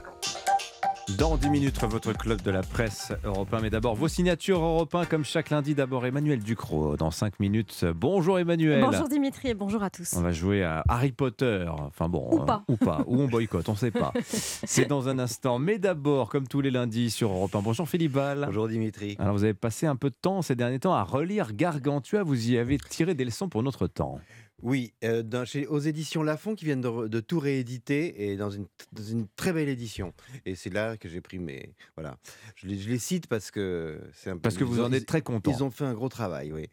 Dans 1.17 1.39
10 1.39 1.49
minutes, 1.49 1.83
votre 1.85 2.13
club 2.13 2.43
de 2.43 2.51
la 2.51 2.61
presse 2.61 3.13
européen. 3.25 3.61
Mais 3.63 3.71
d'abord, 3.71 3.95
vos 3.95 4.09
signatures 4.09 4.63
européens, 4.63 5.07
comme 5.07 5.25
chaque 5.25 5.49
lundi. 5.49 5.75
D'abord, 5.75 6.05
Emmanuel 6.05 6.41
Ducrot. 6.41 6.99
Dans 6.99 7.11
5 7.11 7.41
minutes, 7.41 7.87
bonjour 7.95 8.39
Emmanuel. 8.39 8.83
Bonjour 8.83 9.09
Dimitri 9.09 9.49
et 9.49 9.55
bonjour 9.55 9.83
à 9.83 9.89
tous. 9.89 10.13
On 10.17 10.21
va 10.21 10.33
jouer 10.33 10.65
à 10.65 10.85
Harry 10.87 11.13
Potter. 11.13 11.67
Enfin 11.71 12.11
bon. 12.11 12.29
Ou 12.31 12.43
euh, 12.43 12.45
pas. 12.45 12.63
ou 12.69 12.77
pas. 12.77 13.05
Ou 13.07 13.23
on 13.23 13.27
boycotte, 13.27 13.69
on 13.71 13.73
ne 13.73 13.79
sait 13.79 13.91
pas. 13.91 14.13
C'est 14.23 14.87
dans 14.87 15.09
un 15.09 15.19
instant. 15.19 15.59
Mais 15.59 15.79
d'abord, 15.79 16.29
comme 16.29 16.47
tous 16.47 16.61
les 16.61 16.71
lundis 16.71 17.11
sur 17.11 17.31
Europe 17.31 17.55
1. 17.55 17.63
Bonjour 17.63 17.89
Philippe 17.89 18.13
Val. 18.13 18.45
Bonjour 18.45 18.69
Dimitri. 18.69 19.17
Alors, 19.19 19.33
vous 19.33 19.45
avez 19.45 19.55
passé 19.55 19.87
un 19.87 19.97
peu 19.97 20.11
de 20.11 20.17
temps 20.21 20.43
ces 20.43 20.57
derniers 20.57 20.81
temps 20.81 20.95
à 20.95 21.05
relire 21.05 21.55
Gargantua. 21.55 22.23
Vous 22.23 22.51
y 22.51 22.59
avez 22.59 22.77
tiré 22.79 23.15
des 23.15 23.25
leçons 23.25 23.49
pour 23.49 23.63
notre 23.63 23.87
temps. 23.87 24.19
Oui, 24.63 24.93
euh, 25.05 25.23
dans- 25.23 25.45
chez- 25.45 25.67
aux 25.67 25.79
éditions 25.79 26.23
Lafon 26.23 26.55
qui 26.55 26.65
viennent 26.65 26.81
de, 26.81 27.21
tout 27.21 27.39
rééditer 27.39 28.31
et 28.31 28.37
dans 28.37 28.51
une, 28.51 28.67
dans 28.93 29.03
une 29.05 29.27
très 29.37 29.53
belle 29.53 29.69
édition. 29.69 30.13
Et 30.47 30.55
c'est 30.57 30.73
là 30.73 30.97
que 30.97 31.09
j'ai 31.09 31.21
pris 31.21 31.39
mes. 31.39 31.75
Voilà. 31.97 32.17
Je 32.57 32.67
les, 32.67 32.79
je 32.79 32.89
les 32.89 32.99
cite 32.99 33.27
parce 33.29 33.51
que 33.51 34.01
c'est 34.15 34.31
un 34.31 34.35
peu. 34.35 34.41
Parce 34.41 34.57
que 34.57 34.65
vous 34.65 34.81
en 34.81 34.93
êtes 34.93 35.07
très 35.07 35.23
content. 35.23 35.53
Ils 35.53 35.63
ont 35.63 35.71
fait 35.71 35.85
un 35.85 35.95
gros 35.95 36.09
travail, 36.09 36.53
oui. 36.53 36.69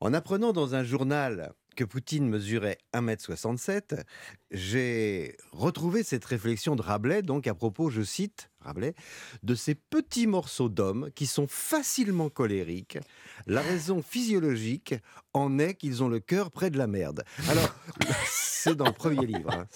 En 0.00 0.14
apprenant 0.14 0.52
dans 0.52 0.76
un 0.76 0.84
journal 0.84 1.52
que 1.74 1.82
Poutine 1.84 2.28
mesurait 2.28 2.78
1m67, 2.92 4.02
j'ai 4.50 5.36
retrouvé 5.52 6.02
cette 6.02 6.24
réflexion 6.24 6.76
de 6.76 6.82
Rabelais, 6.82 7.22
donc 7.22 7.46
à 7.46 7.54
propos, 7.54 7.90
je 7.90 8.02
cite 8.02 8.50
Rabelais, 8.60 8.94
de 9.44 9.54
ces 9.54 9.76
petits 9.76 10.26
morceaux 10.26 10.68
d'hommes 10.68 11.10
qui 11.14 11.26
sont 11.26 11.46
facilement 11.46 12.28
colériques. 12.28 12.98
La 13.46 13.60
raison 13.60 14.02
physiologique 14.02 14.96
en 15.32 15.60
est 15.60 15.74
qu'ils 15.74 16.02
ont 16.02 16.08
le 16.08 16.18
cœur 16.18 16.50
près 16.50 16.68
de 16.70 16.76
la 16.76 16.88
merde. 16.88 17.22
Alors, 17.48 17.72
c'est 18.26 18.74
dans 18.74 18.86
le 18.86 18.92
premier 18.92 19.26
livre. 19.26 19.52
hein. 19.52 19.66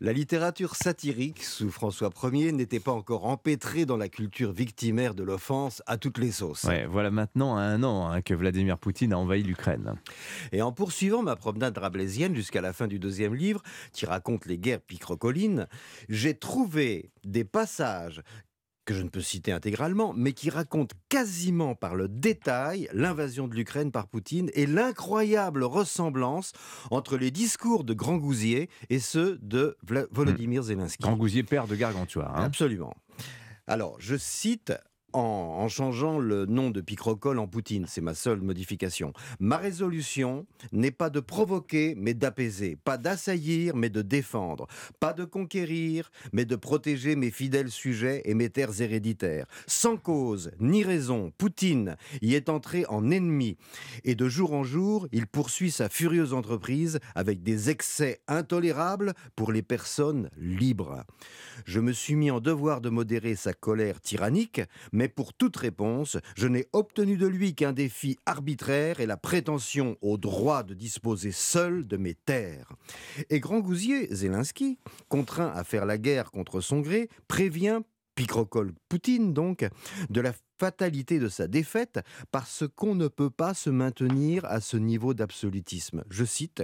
La 0.00 0.14
littérature 0.14 0.76
satirique 0.76 1.42
sous 1.42 1.70
François 1.70 2.10
Ier 2.32 2.52
n'était 2.52 2.80
pas 2.80 2.92
encore 2.92 3.26
empêtrée 3.26 3.84
dans 3.84 3.98
la 3.98 4.08
culture 4.08 4.52
victimaire 4.52 5.14
de 5.14 5.22
l'offense 5.22 5.82
à 5.86 5.98
toutes 5.98 6.16
les 6.16 6.32
sauces. 6.32 6.64
Ouais, 6.64 6.86
voilà 6.86 7.10
maintenant 7.10 7.56
un 7.56 7.82
an 7.82 8.06
hein, 8.10 8.22
que 8.22 8.32
Vladimir 8.32 8.78
Poutine 8.78 9.12
a 9.12 9.18
envahi 9.18 9.42
l'Ukraine. 9.42 9.96
Et 10.52 10.62
en 10.62 10.72
poursuivant 10.72 11.22
ma 11.22 11.36
promenade 11.36 11.76
rabelaisienne 11.76 12.34
jusqu'à 12.34 12.62
la 12.62 12.72
fin 12.72 12.86
du 12.86 12.98
deuxième 12.98 13.34
livre, 13.34 13.62
qui 13.92 14.06
raconte 14.06 14.46
les 14.46 14.56
guerres 14.56 14.80
picrocolines, 14.80 15.68
j'ai 16.08 16.34
trouvé 16.34 17.10
des 17.24 17.44
passages 17.44 18.22
que 18.84 18.94
je 18.94 19.02
ne 19.02 19.08
peux 19.08 19.20
citer 19.20 19.52
intégralement, 19.52 20.12
mais 20.16 20.32
qui 20.32 20.50
racontent 20.50 20.96
quasiment 21.08 21.74
par 21.74 21.94
le 21.94 22.08
détail 22.08 22.88
l'invasion 22.92 23.46
de 23.46 23.54
l'Ukraine 23.54 23.92
par 23.92 24.08
Poutine 24.08 24.50
et 24.54 24.66
l'incroyable 24.66 25.62
ressemblance 25.64 26.52
entre 26.90 27.16
les 27.16 27.30
discours 27.30 27.84
de 27.84 27.94
Grand 27.94 28.16
Gousier 28.16 28.68
et 28.90 28.98
ceux 28.98 29.38
de 29.42 29.76
Vla- 29.86 30.06
Volodymyr 30.10 30.62
Zelensky. 30.64 31.02
Grand 31.02 31.16
Gousier, 31.16 31.42
père 31.44 31.66
de 31.68 31.76
Gargantua. 31.76 32.32
hein. 32.34 32.42
Absolument. 32.42 32.94
Alors, 33.68 33.96
je 34.00 34.16
cite 34.16 34.72
en, 35.12 35.68
changeant 35.68 36.18
le 36.18 36.46
nom 36.46 36.70
de 36.70 36.80
Picrocole 36.80 37.38
en 37.38 37.46
Poutine, 37.46 37.86
c'est 37.88 38.00
ma 38.00 38.14
seule 38.14 38.40
modification. 38.40 39.12
Ma 39.40 39.56
résolution 39.56 40.46
n'est 40.72 40.90
pas 40.90 41.10
de 41.10 41.20
provoquer, 41.20 41.94
mais 41.96 42.14
d'apaiser, 42.14 42.76
pas 42.84 42.98
d'assaillir, 42.98 43.76
mais 43.76 43.90
de 43.90 44.02
défendre, 44.02 44.66
pas 45.00 45.12
de 45.12 45.24
conquérir, 45.24 46.10
mais 46.32 46.44
de 46.44 46.56
protéger 46.56 47.16
mes 47.16 47.30
fidèles 47.30 47.70
sujets 47.70 48.22
et 48.24 48.34
mes 48.34 48.50
terres 48.50 48.80
héréditaires. 48.80 49.46
Sans 49.66 49.96
cause 49.96 50.50
ni 50.60 50.84
raison, 50.84 51.32
Poutine 51.38 51.96
y 52.20 52.34
est 52.34 52.48
entré 52.48 52.84
en 52.86 53.10
ennemi, 53.10 53.56
et 54.04 54.14
de 54.14 54.28
jour 54.28 54.52
en 54.52 54.64
jour, 54.64 55.08
il 55.12 55.26
poursuit 55.26 55.70
sa 55.70 55.88
furieuse 55.88 56.32
entreprise 56.32 56.98
avec 57.14 57.42
des 57.42 57.70
excès 57.70 58.20
intolérables 58.28 59.14
pour 59.36 59.52
les 59.52 59.62
personnes 59.62 60.30
libres. 60.36 61.04
Je 61.64 61.80
me 61.80 61.92
suis 61.92 62.14
mis 62.14 62.30
en 62.30 62.40
devoir 62.40 62.80
de 62.80 62.90
modérer 62.90 63.36
sa 63.36 63.52
colère 63.52 64.00
tyrannique, 64.00 64.60
mais 64.92 65.01
Mais 65.02 65.08
pour 65.08 65.34
toute 65.34 65.56
réponse, 65.56 66.16
je 66.36 66.46
n'ai 66.46 66.68
obtenu 66.72 67.16
de 67.16 67.26
lui 67.26 67.56
qu'un 67.56 67.72
défi 67.72 68.20
arbitraire 68.24 69.00
et 69.00 69.06
la 69.06 69.16
prétention 69.16 69.96
au 70.00 70.16
droit 70.16 70.62
de 70.62 70.74
disposer 70.74 71.32
seul 71.32 71.88
de 71.88 71.96
mes 71.96 72.14
terres. 72.14 72.72
Et 73.28 73.40
Grand 73.40 73.58
Gousier, 73.58 74.06
Zelensky, 74.14 74.78
contraint 75.08 75.50
à 75.56 75.64
faire 75.64 75.86
la 75.86 75.98
guerre 75.98 76.30
contre 76.30 76.60
son 76.60 76.78
gré, 76.78 77.08
prévient 77.26 77.80
Picrocole 78.14 78.74
Poutine 78.88 79.32
donc, 79.32 79.68
de 80.08 80.20
la 80.20 80.34
fatalité 80.60 81.18
de 81.18 81.28
sa 81.28 81.48
défaite 81.48 81.98
parce 82.30 82.62
qu'on 82.76 82.94
ne 82.94 83.08
peut 83.08 83.30
pas 83.30 83.54
se 83.54 83.70
maintenir 83.70 84.44
à 84.44 84.60
ce 84.60 84.76
niveau 84.76 85.14
d'absolutisme. 85.14 86.04
Je 86.10 86.24
cite, 86.24 86.62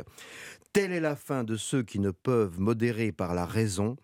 Telle 0.72 0.92
est 0.92 1.00
la 1.00 1.16
fin 1.16 1.42
de 1.42 1.56
ceux 1.56 1.82
qui 1.82 1.98
ne 1.98 2.12
peuvent 2.12 2.60
modérer 2.60 3.10
par 3.10 3.34
la 3.34 3.46
raison 3.46 3.96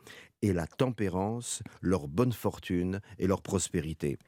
et 0.44 0.52
la 0.52 0.66
tempérance 0.66 1.62
leur 1.80 2.06
bonne 2.06 2.32
fortune 2.32 3.00
et 3.18 3.26
leur 3.26 3.40
prospérité. 3.40 4.18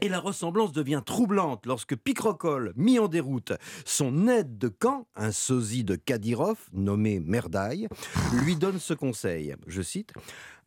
Et 0.00 0.08
la 0.08 0.18
ressemblance 0.18 0.72
devient 0.72 1.02
troublante 1.06 1.64
lorsque 1.64 1.96
Picrocole, 1.96 2.72
mis 2.76 2.98
en 2.98 3.08
déroute, 3.08 3.52
son 3.84 4.28
aide 4.28 4.58
de 4.58 4.68
camp, 4.68 5.06
un 5.14 5.32
sosie 5.32 5.84
de 5.84 5.94
Kadyrov, 5.94 6.58
nommé 6.72 7.20
Merdaille, 7.20 7.88
lui 8.44 8.56
donne 8.56 8.78
ce 8.78 8.92
conseil. 8.92 9.54
Je 9.68 9.80
cite 9.80 10.12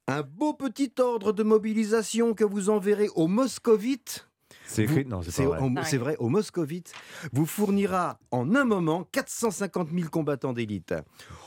Un 0.07 0.23
beau 0.23 0.53
petit 0.53 0.93
ordre 0.97 1.33
de 1.33 1.43
mobilisation 1.43 2.33
que 2.33 2.45
vous 2.45 2.69
enverrez 2.69 3.09
aux 3.15 3.27
moscovites 3.27 4.28
c'est 4.69 4.83
écrit 4.83 5.05
Non, 5.05 5.21
c'est 5.21 5.43
vrai. 5.43 5.59
C'est 5.83 5.97
vrai, 5.97 6.15
aux 6.19 6.29
moscovites, 6.29 6.93
vous 7.33 7.45
fournira 7.45 8.19
en 8.31 8.55
un 8.55 8.65
moment 8.65 9.07
450 9.11 9.89
000 9.91 10.09
combattants 10.09 10.53
d'élite. 10.53 10.93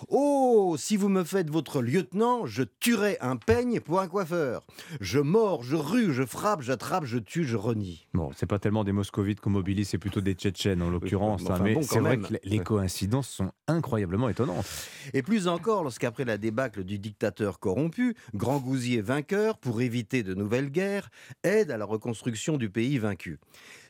Oh, 0.08 0.74
si 0.76 0.96
vous 0.96 1.08
me 1.08 1.22
faites 1.22 1.48
votre 1.48 1.82
lieutenant, 1.82 2.46
je 2.46 2.64
tuerai 2.80 3.18
un 3.20 3.36
peigne 3.36 3.80
pour 3.80 4.00
un 4.00 4.08
coiffeur. 4.08 4.66
Je 5.00 5.20
mords, 5.20 5.62
je 5.62 5.76
rue, 5.76 6.12
je 6.12 6.24
frappe, 6.24 6.62
j'attrape, 6.62 7.04
je 7.04 7.18
tue, 7.18 7.44
je 7.44 7.56
renie. 7.56 8.08
Bon, 8.12 8.30
c'est 8.36 8.46
pas 8.46 8.58
tellement 8.58 8.82
des 8.82 8.92
moscovites 8.92 9.40
qu'on 9.40 9.50
mobilise, 9.50 9.88
c'est 9.88 9.98
plutôt 9.98 10.20
des 10.20 10.34
tchétchènes 10.34 10.82
en 10.82 10.90
l'occurrence. 10.90 11.42
enfin, 11.42 11.54
hein, 11.54 11.60
mais 11.62 11.74
bon, 11.74 11.82
c'est 11.82 12.00
vrai 12.00 12.18
que 12.18 12.34
les 12.42 12.58
coïncidences 12.58 13.28
sont 13.28 13.52
incroyablement 13.68 14.28
étonnantes. 14.28 14.66
Et 15.14 15.22
plus 15.22 15.46
encore, 15.46 15.84
lorsqu'après 15.84 16.24
la 16.24 16.38
débâcle 16.38 16.82
du 16.82 16.98
dictateur 16.98 17.60
corrompu, 17.60 18.16
Grand 18.34 18.58
Gousier 18.58 19.00
vainqueur, 19.00 19.58
pour 19.58 19.80
éviter 19.80 20.24
de 20.24 20.34
nouvelles 20.34 20.70
guerres, 20.70 21.10
aide 21.44 21.70
à 21.70 21.76
la 21.76 21.84
reconstruction 21.84 22.56
du 22.56 22.68
pays 22.68 22.98
vaincu. 23.12 23.38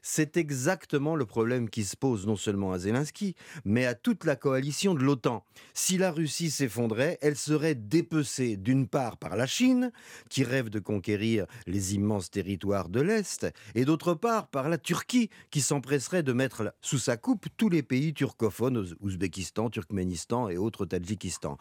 C'est 0.04 0.36
exactement 0.36 1.14
le 1.14 1.24
problème 1.26 1.70
qui 1.70 1.84
se 1.84 1.96
pose 1.96 2.26
non 2.26 2.34
seulement 2.34 2.72
à 2.72 2.78
Zelensky, 2.80 3.36
mais 3.64 3.86
à 3.86 3.94
toute 3.94 4.24
la 4.24 4.34
coalition 4.34 4.94
de 4.94 5.02
l'OTAN. 5.02 5.44
Si 5.74 5.96
la 5.96 6.10
Russie 6.10 6.50
s'effondrait, 6.50 7.18
elle 7.22 7.36
serait 7.36 7.76
dépecée 7.76 8.56
d'une 8.56 8.88
part 8.88 9.16
par 9.16 9.36
la 9.36 9.46
Chine, 9.46 9.92
qui 10.28 10.42
rêve 10.42 10.70
de 10.70 10.80
conquérir 10.80 11.46
les 11.68 11.94
immenses 11.94 12.30
territoires 12.30 12.88
de 12.88 13.00
l'Est, 13.00 13.46
et 13.76 13.84
d'autre 13.84 14.14
part 14.14 14.48
par 14.48 14.68
la 14.68 14.76
Turquie, 14.76 15.30
qui 15.52 15.60
s'empresserait 15.60 16.24
de 16.24 16.32
mettre 16.32 16.74
sous 16.80 16.98
sa 16.98 17.16
coupe 17.16 17.46
tous 17.56 17.68
les 17.68 17.84
pays 17.84 18.12
turcophones, 18.12 18.78
Ouz- 18.78 18.96
Ouzbékistan, 19.00 19.70
Turkménistan 19.70 20.48
et 20.48 20.56
autres 20.56 20.84
Tadjikistan. 20.84 21.58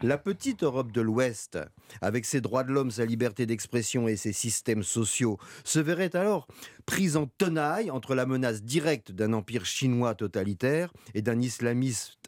La 0.00 0.16
petite 0.16 0.62
Europe 0.62 0.92
de 0.92 1.02
l'Ouest, 1.02 1.58
avec 2.00 2.24
ses 2.24 2.40
droits 2.40 2.64
de 2.64 2.72
l'homme, 2.72 2.90
sa 2.90 3.04
liberté 3.04 3.44
d'expression 3.44 4.08
et 4.08 4.16
ses 4.16 4.32
systèmes 4.32 4.82
sociaux, 4.82 5.38
se 5.62 5.78
verrait 5.78 6.16
alors 6.16 6.46
prise 6.86 7.16
en 7.16 7.26
tenaille 7.26 7.81
entre 7.90 8.14
la 8.14 8.26
menace 8.26 8.62
directe 8.62 9.12
d'un 9.12 9.32
empire 9.32 9.64
chinois 9.64 10.14
totalitaire 10.14 10.92
et 11.14 11.22
d'un 11.22 11.40
islamiste 11.40 12.18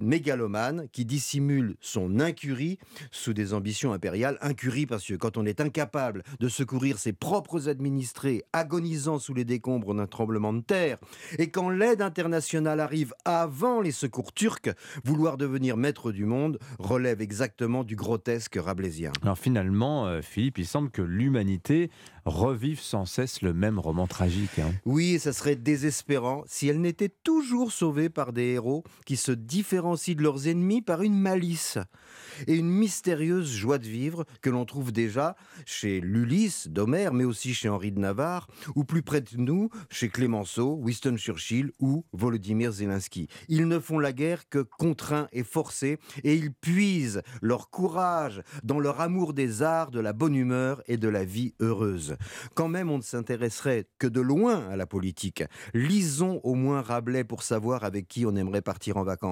mégalomane 0.00 0.88
qui 0.92 1.04
dissimule 1.04 1.76
son 1.80 2.20
incurie 2.20 2.78
sous 3.10 3.32
des 3.32 3.54
ambitions 3.54 3.92
impériales. 3.92 4.38
Incurie 4.40 4.86
parce 4.86 5.06
que 5.06 5.14
quand 5.14 5.36
on 5.36 5.46
est 5.46 5.60
incapable 5.60 6.22
de 6.38 6.48
secourir 6.48 6.98
ses 6.98 7.12
propres 7.12 7.68
administrés 7.68 8.42
agonisant 8.52 9.18
sous 9.18 9.34
les 9.34 9.44
décombres 9.44 9.94
d'un 9.94 10.06
tremblement 10.06 10.52
de 10.52 10.60
terre, 10.60 10.98
et 11.38 11.50
quand 11.50 11.70
l'aide 11.70 12.02
internationale 12.02 12.80
arrive 12.80 13.14
avant 13.24 13.80
les 13.80 13.92
secours 13.92 14.32
turcs, 14.32 14.70
vouloir 15.04 15.36
devenir 15.36 15.76
maître 15.76 16.12
du 16.12 16.24
monde 16.24 16.58
relève 16.78 17.20
exactement 17.20 17.84
du 17.84 17.96
grotesque 17.96 18.56
rabelaisien. 18.60 19.12
Alors 19.22 19.38
finalement, 19.38 20.06
euh, 20.06 20.22
Philippe, 20.22 20.58
il 20.58 20.66
semble 20.66 20.90
que 20.90 21.02
l'humanité 21.02 21.90
revive 22.24 22.80
sans 22.80 23.06
cesse 23.06 23.42
le 23.42 23.52
même 23.52 23.78
roman 23.78 24.06
tragique. 24.06 24.58
hein. 24.58 24.72
Oui, 24.84 25.14
et 25.14 25.18
ça 25.18 25.32
serait 25.32 25.56
désespérant 25.56 26.44
si 26.46 26.68
elle 26.68 26.80
n'était 26.80 27.08
toujours 27.08 27.72
sauvée 27.72 28.08
par 28.08 28.32
des 28.32 28.44
héros 28.44 28.84
qui 29.06 29.16
se 29.16 29.32
différencient 29.40 30.14
de 30.14 30.22
leurs 30.22 30.48
ennemis 30.48 30.82
par 30.82 31.02
une 31.02 31.18
malice 31.18 31.78
et 32.46 32.54
une 32.54 32.70
mystérieuse 32.70 33.50
joie 33.50 33.78
de 33.78 33.86
vivre 33.86 34.24
que 34.40 34.50
l'on 34.50 34.64
trouve 34.64 34.92
déjà 34.92 35.36
chez 35.66 36.00
l'Ulysse 36.00 36.68
d'Homère, 36.68 37.12
mais 37.12 37.24
aussi 37.24 37.54
chez 37.54 37.68
Henri 37.68 37.92
de 37.92 37.98
Navarre, 37.98 38.48
ou 38.74 38.84
plus 38.84 39.02
près 39.02 39.20
de 39.20 39.36
nous, 39.36 39.70
chez 39.90 40.08
Clémenceau, 40.08 40.74
Winston 40.76 41.16
Churchill 41.16 41.72
ou 41.78 42.04
Volodymyr 42.12 42.72
Zelensky. 42.72 43.28
Ils 43.48 43.68
ne 43.68 43.78
font 43.78 43.98
la 43.98 44.12
guerre 44.12 44.48
que 44.48 44.60
contraints 44.60 45.28
et 45.32 45.44
forcés, 45.44 45.98
et 46.24 46.34
ils 46.34 46.52
puisent 46.52 47.22
leur 47.42 47.70
courage 47.70 48.42
dans 48.62 48.80
leur 48.80 49.00
amour 49.00 49.34
des 49.34 49.62
arts, 49.62 49.90
de 49.90 50.00
la 50.00 50.12
bonne 50.12 50.34
humeur 50.34 50.82
et 50.86 50.96
de 50.96 51.08
la 51.08 51.24
vie 51.24 51.54
heureuse. 51.60 52.16
Quand 52.54 52.68
même 52.68 52.90
on 52.90 52.98
ne 52.98 53.02
s'intéresserait 53.02 53.86
que 53.98 54.06
de 54.06 54.20
loin 54.20 54.68
à 54.68 54.76
la 54.76 54.86
politique, 54.86 55.42
lisons 55.74 56.40
au 56.44 56.54
moins 56.54 56.82
Rabelais 56.82 57.24
pour 57.24 57.42
savoir 57.42 57.84
avec 57.84 58.08
qui 58.08 58.26
on 58.26 58.36
aimerait 58.36 58.62
partir 58.62 58.96
en 58.96 59.04
vacances. 59.04 59.29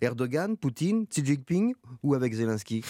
Erdogan, 0.00 0.56
Poutine, 0.56 1.06
Xi 1.06 1.24
Jinping 1.24 1.74
ou 2.02 2.14
avec 2.14 2.34
Zelensky? 2.34 2.82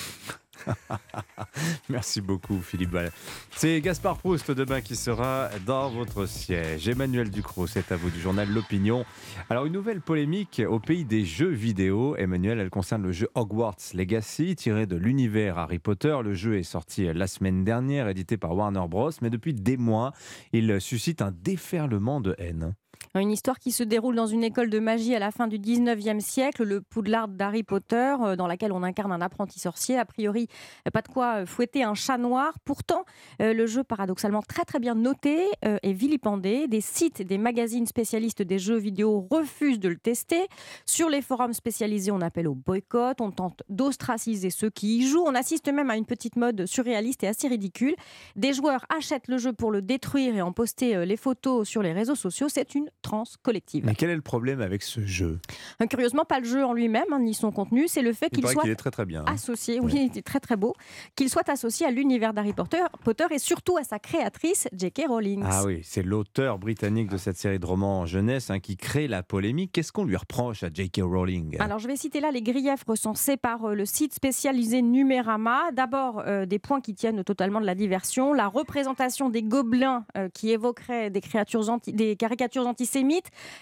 Merci 1.89 2.21
beaucoup, 2.21 2.61
Philippe 2.61 2.91
Ball. 2.91 3.11
C'est 3.51 3.81
Gaspard 3.81 4.19
Proust 4.19 4.51
demain 4.51 4.81
qui 4.81 4.97
sera 4.97 5.51
dans 5.67 5.91
votre 5.91 6.27
siège. 6.27 6.89
Emmanuel 6.89 7.31
Ducrot, 7.31 7.67
c'est 7.67 7.93
à 7.93 7.97
vous 7.97 8.11
du 8.11 8.21
journal 8.21 8.49
L'Opinion. 8.51 9.05
Alors, 9.51 9.67
une 9.67 9.73
nouvelle 9.73 10.01
polémique 10.01 10.63
au 10.69 10.81
pays 10.81 11.05
des 11.05 11.25
jeux 11.25 11.51
vidéo. 11.51 12.17
Emmanuel, 12.17 12.59
elle 12.59 12.71
concerne 12.71 13.03
le 13.03 13.13
jeu 13.13 13.29
Hogwarts 13.35 13.77
Legacy, 13.95 14.57
tiré 14.57 14.87
de 14.87 14.97
l'univers 14.97 15.59
Harry 15.59 15.79
Potter. 15.79 16.17
Le 16.23 16.35
jeu 16.35 16.59
est 16.59 16.63
sorti 16.63 17.13
la 17.13 17.27
semaine 17.27 17.65
dernière, 17.65 18.09
édité 18.09 18.37
par 18.37 18.55
Warner 18.55 18.87
Bros. 18.89 19.11
Mais 19.23 19.31
depuis 19.31 19.55
des 19.55 19.77
mois, 19.77 20.13
il 20.53 20.81
suscite 20.81 21.23
un 21.23 21.33
déferlement 21.33 22.21
de 22.21 22.35
haine. 22.39 22.75
Une 23.15 23.31
histoire 23.31 23.59
qui 23.59 23.73
se 23.73 23.83
déroule 23.83 24.15
dans 24.15 24.27
une 24.27 24.45
école 24.45 24.69
de 24.69 24.79
magie 24.79 25.15
à 25.15 25.19
la 25.19 25.31
fin 25.31 25.49
du 25.49 25.59
19e 25.59 26.21
siècle, 26.21 26.63
le 26.63 26.81
Poudlard 26.81 27.29
d'Harry 27.29 27.63
Potter, 27.63 28.15
euh, 28.21 28.37
dans 28.37 28.47
laquelle 28.47 28.71
on 28.71 28.83
incarne 28.83 29.13
un 29.13 29.21
apprenti 29.21 29.59
sorcier. 29.59 29.99
A 29.99 30.05
priori, 30.05 30.47
euh, 30.87 30.91
pas 30.91 31.01
de 31.01 31.09
quoi 31.09 31.39
euh, 31.39 31.47
fouetter 31.47 31.83
un 31.83 31.95
chat 31.95 32.19
noir. 32.19 32.53
Pourtant, 32.65 33.05
le 33.41 33.67
jeu, 33.67 33.83
paradoxalement 33.83 34.43
très 34.43 34.65
très 34.65 34.79
bien 34.79 34.95
noté, 34.95 35.47
est 35.63 35.93
vilipendé. 35.93 36.69
Des 36.69 36.81
sites, 36.81 37.23
des 37.23 37.39
magazines 37.39 37.87
spécialistes 37.87 38.43
des 38.43 38.59
jeux 38.59 38.77
vidéo 38.77 39.27
refusent 39.31 39.79
de 39.79 39.89
le 39.89 39.97
tester. 39.97 40.47
Sur 40.85 41.09
les 41.09 41.23
forums 41.23 41.53
spécialisés, 41.53 42.11
on 42.11 42.21
appelle 42.21 42.49
au 42.49 42.55
boycott, 42.55 43.21
on 43.21 43.31
tente 43.31 43.63
d'ostraciser 43.69 44.51
ceux 44.51 44.71
qui 44.71 44.99
y 44.99 45.07
jouent. 45.07 45.25
On 45.27 45.35
assiste 45.35 45.69
même 45.73 45.91
à 45.91 45.97
une 45.97 46.05
petite 46.05 46.37
mode 46.37 46.67
surréaliste 46.67 47.25
et 47.25 47.29
assez 47.29 47.49
ridicule. 47.49 47.95
Des 48.37 48.53
joueurs 48.53 48.85
achètent 48.95 49.29
le 49.29 49.39
jeu 49.39 49.53
pour 49.53 49.71
le 49.71 49.83
détruire 49.83 50.35
et 50.35 50.43
en 50.43 50.53
poster 50.53 51.07
les 51.07 51.17
photos 51.17 51.67
sur 51.67 51.83
les 51.83 51.93
réseaux 51.93 52.15
sociaux. 52.15 52.49
C'est 52.49 52.75
une 52.75 52.88
transe 53.03 53.37
collective. 53.43 53.85
Mais 53.87 53.95
quel 53.95 54.11
est 54.11 54.17
le 54.17 54.23
problème 54.23 54.61
avec 54.61 54.83
ce 54.83 55.01
jeu? 55.05 55.39
Euh, 55.83 55.87
Curieusement, 55.87 56.25
pas 56.25 56.39
le 56.41 56.45
jeu 56.47 56.65
en 56.65 56.73
lui-même, 56.73 57.05
hein, 57.13 57.19
ni 57.21 57.35
son 57.35 57.51
contenu, 57.51 57.89
c'est 57.89 58.03
le 58.03 58.13
fait 58.13 58.29
Il 58.33 58.39
qu'il 58.41 58.49
soit 58.49 58.63
qu'il 58.63 58.71
est 58.71 58.77
très 58.77 58.91
très 58.91 59.05
bien. 59.07 59.23
hein. 59.27 59.33
associé, 59.33 59.81
oui, 59.81 59.93
il 59.97 60.03
était 60.07 60.23
très 60.23 60.41
très 60.41 60.57
beau, 60.57 60.75
qu'il 61.17 61.29
soit 61.31 61.49
associé 61.49 61.87
à 61.87 61.91
l'univers 61.91 62.35
d'Harry 62.35 62.53
Potter, 62.53 62.83
Potter 63.05 63.25
et 63.31 63.39
surtout 63.39 63.77
à 63.77 63.85
sa 63.85 63.99
créatrice, 63.99 64.69
J.K. 64.73 65.05
Rowling. 65.09 65.43
Ah 65.47 65.65
oui, 65.65 65.81
c'est 65.83 66.03
l'auteur 66.03 66.59
britannique 66.59 67.09
de 67.11 67.17
cette 67.17 67.37
série 67.37 67.59
de 67.59 67.67
romans 67.67 68.07
jeunesse 68.07 68.51
hein, 68.51 68.61
qui 68.61 68.77
crée 68.77 69.09
la 69.09 69.23
polémique. 69.23 69.73
Qu'est-ce 69.73 69.93
qu'on 69.93 70.05
lui 70.05 70.17
reproche 70.17 70.63
à 70.63 70.69
J.K. 70.73 71.01
Rowling? 71.03 71.57
Alors, 71.61 71.79
je 71.79 71.87
vais 71.89 71.97
citer 71.97 72.21
là 72.21 72.31
les 72.31 72.43
griefs 72.43 72.85
recensés 72.87 73.37
par 73.37 73.65
euh, 73.65 73.75
le 73.75 73.85
site 73.85 74.15
spécialisé 74.15 74.83
Numérama. 74.83 75.71
D'abord, 75.73 76.23
euh, 76.27 76.47
des 76.47 76.59
points 76.59 76.81
qui 76.81 76.95
tiennent 76.95 77.25
totalement 77.25 77.61
de 77.61 77.67
la 77.67 77.75
diversion. 77.75 78.33
La 78.35 78.47
représentation 78.49 79.31
des 79.31 79.43
gobelins 79.43 80.05
euh, 80.17 80.29
qui 80.33 80.51
évoqueraient 80.51 81.11
des, 81.11 81.21
créatures 81.21 81.69
anti- 81.71 81.93
des 81.93 82.17
caricatures 82.17 82.67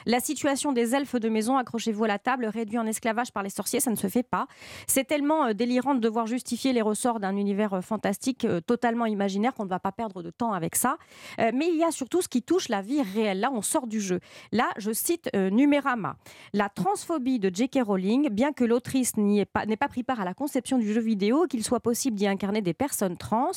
La 0.04 0.20
situation 0.20 0.72
des 0.72 0.94
elfes 0.94 1.16
de 1.16 1.28
maison, 1.28 1.56
accrochez-vous 1.56 2.04
à 2.04 2.08
la 2.08 2.18
table, 2.18 2.46
réduits 2.46 2.78
en 2.78 2.86
esclavage 2.86 3.32
par 3.32 3.42
les 3.42 3.50
sorciers, 3.50 3.80
ça 3.80 3.90
ne 3.90 3.96
se 3.96 4.08
fait 4.08 4.22
pas. 4.22 4.46
C'est 4.86 5.04
tellement 5.04 5.46
euh, 5.46 5.52
délirant 5.54 5.94
de 5.94 6.00
devoir 6.00 6.26
justifier 6.26 6.72
les 6.72 6.82
ressorts 6.82 7.18
d'un 7.18 7.36
univers 7.36 7.72
euh, 7.74 7.80
fantastique 7.80 8.44
euh, 8.44 8.60
totalement 8.60 9.06
imaginaire 9.06 9.54
qu'on 9.54 9.64
ne 9.64 9.70
va 9.70 9.78
pas 9.78 9.92
perdre 9.92 10.22
de 10.22 10.30
temps 10.30 10.52
avec 10.52 10.76
ça. 10.76 10.98
Mais 11.38 11.68
il 11.68 11.76
y 11.76 11.84
a 11.84 11.90
surtout 11.90 12.22
ce 12.22 12.28
qui 12.28 12.42
touche 12.42 12.68
la 12.68 12.82
vie 12.82 13.02
réelle. 13.02 13.40
Là, 13.40 13.50
on 13.52 13.62
sort 13.62 13.86
du 13.86 14.00
jeu. 14.00 14.20
Là, 14.52 14.68
je 14.78 14.92
cite 14.92 15.30
Numérama. 15.34 16.16
La 16.52 16.68
transphobie 16.68 17.38
de 17.38 17.50
J.K. 17.52 17.80
Rowling, 17.84 18.28
bien 18.30 18.52
que 18.52 18.64
l'autrice 18.64 19.16
n'y 19.16 19.40
ait 19.40 19.44
pas, 19.44 19.66
n'ait 19.66 19.76
pas 19.76 19.88
pris 19.88 20.02
part 20.02 20.20
à 20.20 20.24
la 20.24 20.34
conception 20.34 20.78
du 20.78 20.92
jeu 20.92 21.00
vidéo, 21.00 21.46
qu'il 21.46 21.64
soit 21.64 21.80
possible 21.80 22.16
d'y 22.16 22.26
incarner 22.26 22.62
des 22.62 22.74
personnes 22.74 23.16
trans, 23.16 23.50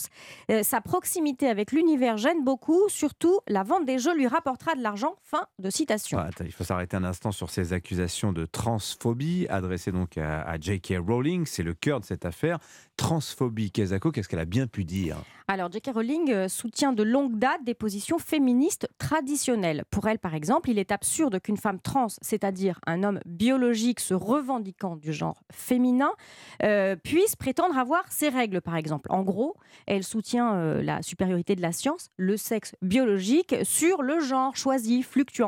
sa 0.61 0.81
proximité 0.81 1.49
avec 1.49 1.71
l'univers 1.71 2.17
gêne 2.17 2.43
beaucoup. 2.43 2.87
Surtout, 2.89 3.39
la 3.47 3.63
vente 3.63 3.85
des 3.85 3.99
jeux 3.99 4.15
lui 4.15 4.27
rapportera 4.27 4.75
de 4.75 4.81
l'argent. 4.81 5.15
Fin 5.23 5.48
de 5.57 5.69
citation. 5.69 6.17
Ah, 6.19 6.29
il 6.41 6.51
faut 6.51 6.63
s'arrêter 6.63 6.95
un 6.95 7.03
instant 7.03 7.31
sur 7.31 7.49
ces 7.49 7.73
accusations 7.73 8.31
de 8.31 8.45
transphobie 8.45 9.47
adressées 9.49 9.91
donc 9.91 10.17
à, 10.17 10.41
à 10.41 10.59
J.K. 10.59 10.95
Rowling. 11.05 11.45
C'est 11.45 11.63
le 11.63 11.73
cœur 11.73 11.99
de 11.99 12.05
cette 12.05 12.25
affaire. 12.25 12.59
Transphobie, 12.97 13.71
Kezako, 13.71 14.11
qu'est-ce 14.11 14.29
qu'elle 14.29 14.39
a 14.39 14.45
bien 14.45 14.67
pu 14.67 14.83
dire? 14.83 15.17
Alors, 15.47 15.71
J.K. 15.71 15.91
Rowling 15.95 16.31
euh, 16.31 16.47
soutient 16.47 16.93
de 16.93 17.01
longue 17.01 17.39
date 17.39 17.63
des 17.63 17.73
positions 17.73 18.19
féministes 18.19 18.87
traditionnelles. 18.99 19.83
Pour 19.89 20.07
elle, 20.07 20.19
par 20.19 20.35
exemple, 20.35 20.69
il 20.69 20.77
est 20.77 20.91
absurde 20.91 21.39
qu'une 21.39 21.57
femme 21.57 21.79
trans, 21.79 22.07
c'est-à-dire 22.21 22.79
un 22.85 23.03
homme 23.03 23.19
biologique 23.25 23.99
se 23.99 24.13
revendiquant 24.13 24.95
du 24.95 25.11
genre 25.11 25.41
féminin, 25.51 26.11
euh, 26.61 26.95
puisse 26.95 27.35
prétendre 27.35 27.77
avoir 27.77 28.03
ses 28.11 28.29
règles, 28.29 28.61
par 28.61 28.75
exemple. 28.75 29.09
En 29.11 29.23
gros, 29.23 29.55
elle 29.87 30.03
soutient 30.03 30.53
euh, 30.53 30.83
la 30.83 31.01
supériorité 31.01 31.55
de 31.55 31.61
la 31.61 31.71
science, 31.71 32.11
le 32.17 32.37
sexe 32.37 32.75
biologique, 32.83 33.55
sur 33.63 34.03
le 34.03 34.19
genre 34.19 34.55
choisi, 34.55 35.01
fluctuant. 35.01 35.38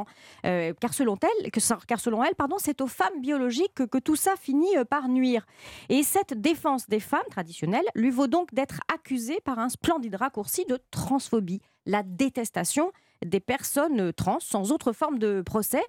Euh, 0.46 0.74
car, 0.80 0.94
selon 0.94 1.18
elle, 1.22 1.52
car 1.88 2.00
selon 2.00 2.24
elle, 2.24 2.36
pardon, 2.36 2.58
c'est 2.60 2.82
aux 2.82 2.88
femmes 2.88 3.22
biologiques 3.22 3.74
que, 3.76 3.84
que 3.84 3.98
tout 3.98 4.16
ça 4.16 4.34
finit 4.40 4.78
euh, 4.78 4.86
par 4.86 5.08
nuire. 5.08 5.46
Et 5.90 6.04
cette 6.04 6.40
défense 6.40 6.88
des 6.90 7.00
femmes 7.00 7.20
traditionnelles 7.30 7.86
lui 7.96 8.10
vaut 8.10 8.28
donc 8.28 8.54
d'être 8.54 8.80
accusée 8.94 9.40
par 9.42 9.60
un 9.60 9.70
splendide 9.70 10.16
raccourci 10.16 10.66
de 10.66 10.80
transphobie, 10.92 11.62
la 11.86 12.04
détestation 12.04 12.92
des 13.26 13.40
personnes 13.40 14.14
trans 14.14 14.40
sans 14.40 14.72
autre 14.72 14.94
forme 14.94 15.20
de 15.20 15.42
procès. 15.42 15.84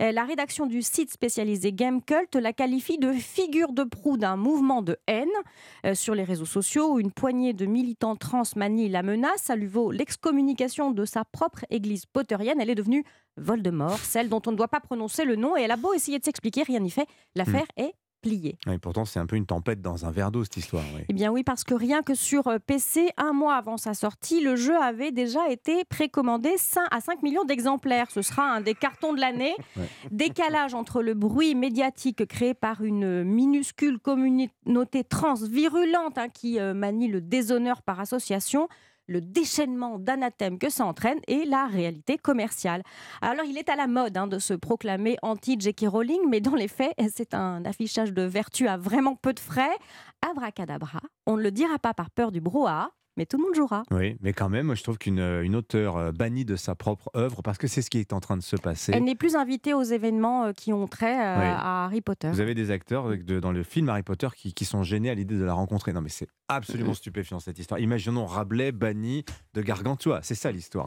Euh, 0.00 0.12
La 0.12 0.24
rédaction 0.24 0.66
du 0.66 0.82
site 0.82 1.10
spécialisé 1.10 1.72
Gamecult 1.72 2.34
la 2.34 2.52
qualifie 2.52 2.98
de 2.98 3.12
figure 3.12 3.72
de 3.72 3.84
proue 3.84 4.16
d'un 4.16 4.36
mouvement 4.36 4.82
de 4.82 4.96
haine. 5.06 5.28
Euh, 5.84 5.94
sur 5.94 6.14
les 6.14 6.24
réseaux 6.24 6.46
sociaux, 6.46 6.94
où 6.94 7.00
une 7.00 7.12
poignée 7.12 7.52
de 7.52 7.66
militants 7.66 8.16
trans 8.16 8.42
manie 8.54 8.88
la 8.88 9.02
menace. 9.02 9.42
Ça 9.42 9.56
lui 9.56 9.66
vaut 9.66 9.90
l'excommunication 9.90 10.90
de 10.90 11.04
sa 11.04 11.24
propre 11.24 11.64
église 11.70 12.06
potterienne. 12.06 12.60
Elle 12.60 12.70
est 12.70 12.74
devenue 12.74 13.04
Voldemort, 13.36 13.98
celle 13.98 14.28
dont 14.28 14.42
on 14.46 14.52
ne 14.52 14.56
doit 14.56 14.68
pas 14.68 14.80
prononcer 14.80 15.24
le 15.24 15.36
nom. 15.36 15.56
Et 15.56 15.62
elle 15.62 15.70
a 15.70 15.76
beau 15.76 15.92
essayer 15.92 16.18
de 16.18 16.24
s'expliquer, 16.24 16.62
rien 16.62 16.80
n'y 16.80 16.90
fait. 16.90 17.06
L'affaire 17.34 17.66
est 17.76 17.92
Et 18.70 18.78
pourtant, 18.78 19.04
c'est 19.04 19.18
un 19.18 19.26
peu 19.26 19.36
une 19.36 19.46
tempête 19.46 19.80
dans 19.80 20.04
un 20.04 20.10
verre 20.10 20.30
d'eau, 20.30 20.44
cette 20.44 20.56
histoire. 20.56 20.84
oui. 20.94 21.02
Eh 21.08 21.12
bien 21.12 21.30
oui, 21.30 21.42
parce 21.42 21.64
que 21.64 21.74
rien 21.74 22.02
que 22.02 22.14
sur 22.14 22.48
euh, 22.48 22.58
PC, 22.58 23.10
un 23.16 23.32
mois 23.32 23.54
avant 23.54 23.76
sa 23.76 23.94
sortie, 23.94 24.40
le 24.40 24.56
jeu 24.56 24.76
avait 24.76 25.12
déjà 25.12 25.48
été 25.48 25.84
précommandé 25.84 26.54
5 26.56 26.86
à 26.90 27.00
5 27.00 27.22
millions 27.22 27.44
d'exemplaires. 27.44 28.10
Ce 28.10 28.22
sera 28.22 28.42
un 28.42 28.60
des 28.60 28.74
cartons 28.74 29.12
de 29.12 29.20
l'année. 29.20 29.54
Décalage 30.10 30.74
entre 30.74 31.02
le 31.02 31.14
bruit 31.14 31.54
médiatique 31.54 32.26
créé 32.26 32.54
par 32.54 32.82
une 32.82 33.22
minuscule 33.24 33.98
communauté 33.98 35.04
trans 35.04 35.34
virulente 35.34 36.18
hein, 36.18 36.28
qui 36.28 36.58
euh, 36.58 36.74
manie 36.74 37.08
le 37.08 37.20
déshonneur 37.20 37.82
par 37.82 38.00
association 38.00 38.68
le 39.06 39.20
déchaînement 39.20 39.98
d'anathèmes 39.98 40.58
que 40.58 40.70
ça 40.70 40.84
entraîne 40.84 41.18
et 41.28 41.44
la 41.44 41.66
réalité 41.66 42.18
commerciale. 42.18 42.82
Alors, 43.20 43.44
il 43.44 43.58
est 43.58 43.68
à 43.68 43.76
la 43.76 43.86
mode 43.86 44.16
hein, 44.16 44.26
de 44.26 44.38
se 44.38 44.54
proclamer 44.54 45.16
anti-J.K. 45.22 45.86
Rowling, 45.88 46.28
mais 46.28 46.40
dans 46.40 46.54
les 46.54 46.68
faits, 46.68 46.94
c'est 47.14 47.34
un 47.34 47.64
affichage 47.64 48.12
de 48.12 48.22
vertu 48.22 48.68
à 48.68 48.76
vraiment 48.76 49.16
peu 49.16 49.32
de 49.32 49.40
frais. 49.40 49.76
Abracadabra, 50.28 51.00
on 51.26 51.36
ne 51.36 51.42
le 51.42 51.50
dira 51.50 51.78
pas 51.78 51.94
par 51.94 52.10
peur 52.10 52.32
du 52.32 52.40
brouhaha, 52.40 52.90
mais 53.16 53.26
tout 53.26 53.36
le 53.38 53.44
monde 53.44 53.54
jouera. 53.54 53.82
Oui, 53.90 54.16
mais 54.20 54.32
quand 54.32 54.48
même, 54.48 54.66
moi, 54.66 54.74
je 54.74 54.82
trouve 54.82 54.98
qu'une 54.98 55.18
une 55.20 55.56
auteure 55.56 55.96
euh, 55.96 56.12
bannie 56.12 56.44
de 56.44 56.56
sa 56.56 56.74
propre 56.74 57.10
œuvre, 57.16 57.42
parce 57.42 57.58
que 57.58 57.66
c'est 57.66 57.82
ce 57.82 57.90
qui 57.90 57.98
est 57.98 58.12
en 58.12 58.20
train 58.20 58.36
de 58.36 58.42
se 58.42 58.56
passer. 58.56 58.92
Elle 58.94 59.04
n'est 59.04 59.14
plus 59.14 59.36
invitée 59.36 59.74
aux 59.74 59.82
événements 59.82 60.44
euh, 60.44 60.52
qui 60.52 60.72
ont 60.72 60.86
trait 60.86 61.14
euh, 61.18 61.38
Oui. 61.38 61.44
à 61.46 61.84
Harry 61.86 62.00
Potter. 62.00 62.28
Vous 62.30 62.40
avez 62.40 62.54
des 62.54 62.70
acteurs 62.70 63.10
euh, 63.10 63.16
de- 63.16 63.40
dans 63.40 63.52
le 63.52 63.62
film 63.62 63.88
Harry 63.88 64.02
Potter 64.02 64.28
qui, 64.36 64.52
qui 64.54 64.64
sont 64.64 64.82
gênés 64.82 65.10
à 65.10 65.14
l'idée 65.14 65.36
de 65.36 65.44
la 65.44 65.54
rencontrer. 65.54 65.92
Non, 65.92 66.00
mais 66.00 66.08
c'est 66.08 66.28
absolument 66.48 66.94
stupéfiant 66.94 67.40
cette 67.40 67.58
histoire. 67.58 67.80
Imaginons 67.80 68.26
Rabelais 68.26 68.70
banni 68.72 69.24
de 69.54 69.62
Gargantua. 69.62 70.20
C'est 70.22 70.34
ça 70.34 70.52
l'histoire. 70.52 70.86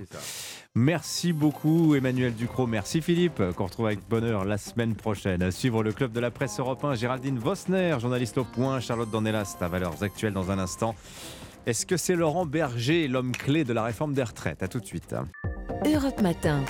Merci 0.75 1.33
beaucoup 1.33 1.95
Emmanuel 1.95 2.33
Ducrot. 2.33 2.67
Merci 2.67 3.01
Philippe, 3.01 3.41
qu'on 3.55 3.65
retrouve 3.65 3.87
avec 3.87 4.07
bonheur 4.07 4.45
la 4.45 4.57
semaine 4.57 4.95
prochaine. 4.95 5.41
À 5.41 5.51
suivre 5.51 5.83
le 5.83 5.91
club 5.91 6.11
de 6.11 6.19
la 6.19 6.31
presse 6.31 6.59
européen, 6.59 6.93
Géraldine 6.95 7.39
Vosner, 7.39 7.97
journaliste 7.99 8.37
au 8.37 8.43
point, 8.43 8.79
Charlotte 8.79 9.09
Dornelas, 9.11 9.57
à 9.59 9.67
Valeurs 9.67 10.01
Actuelles 10.03 10.33
dans 10.33 10.51
un 10.51 10.59
instant. 10.59 10.95
Est-ce 11.65 11.85
que 11.85 11.97
c'est 11.97 12.15
Laurent 12.15 12.45
Berger, 12.45 13.07
l'homme 13.07 13.31
clé 13.31 13.63
de 13.63 13.73
la 13.73 13.83
réforme 13.83 14.13
des 14.13 14.23
retraites? 14.23 14.63
À 14.63 14.67
tout 14.67 14.79
de 14.79 14.85
suite. 14.85 15.13
Europe 15.85 16.21
Matin. 16.21 16.63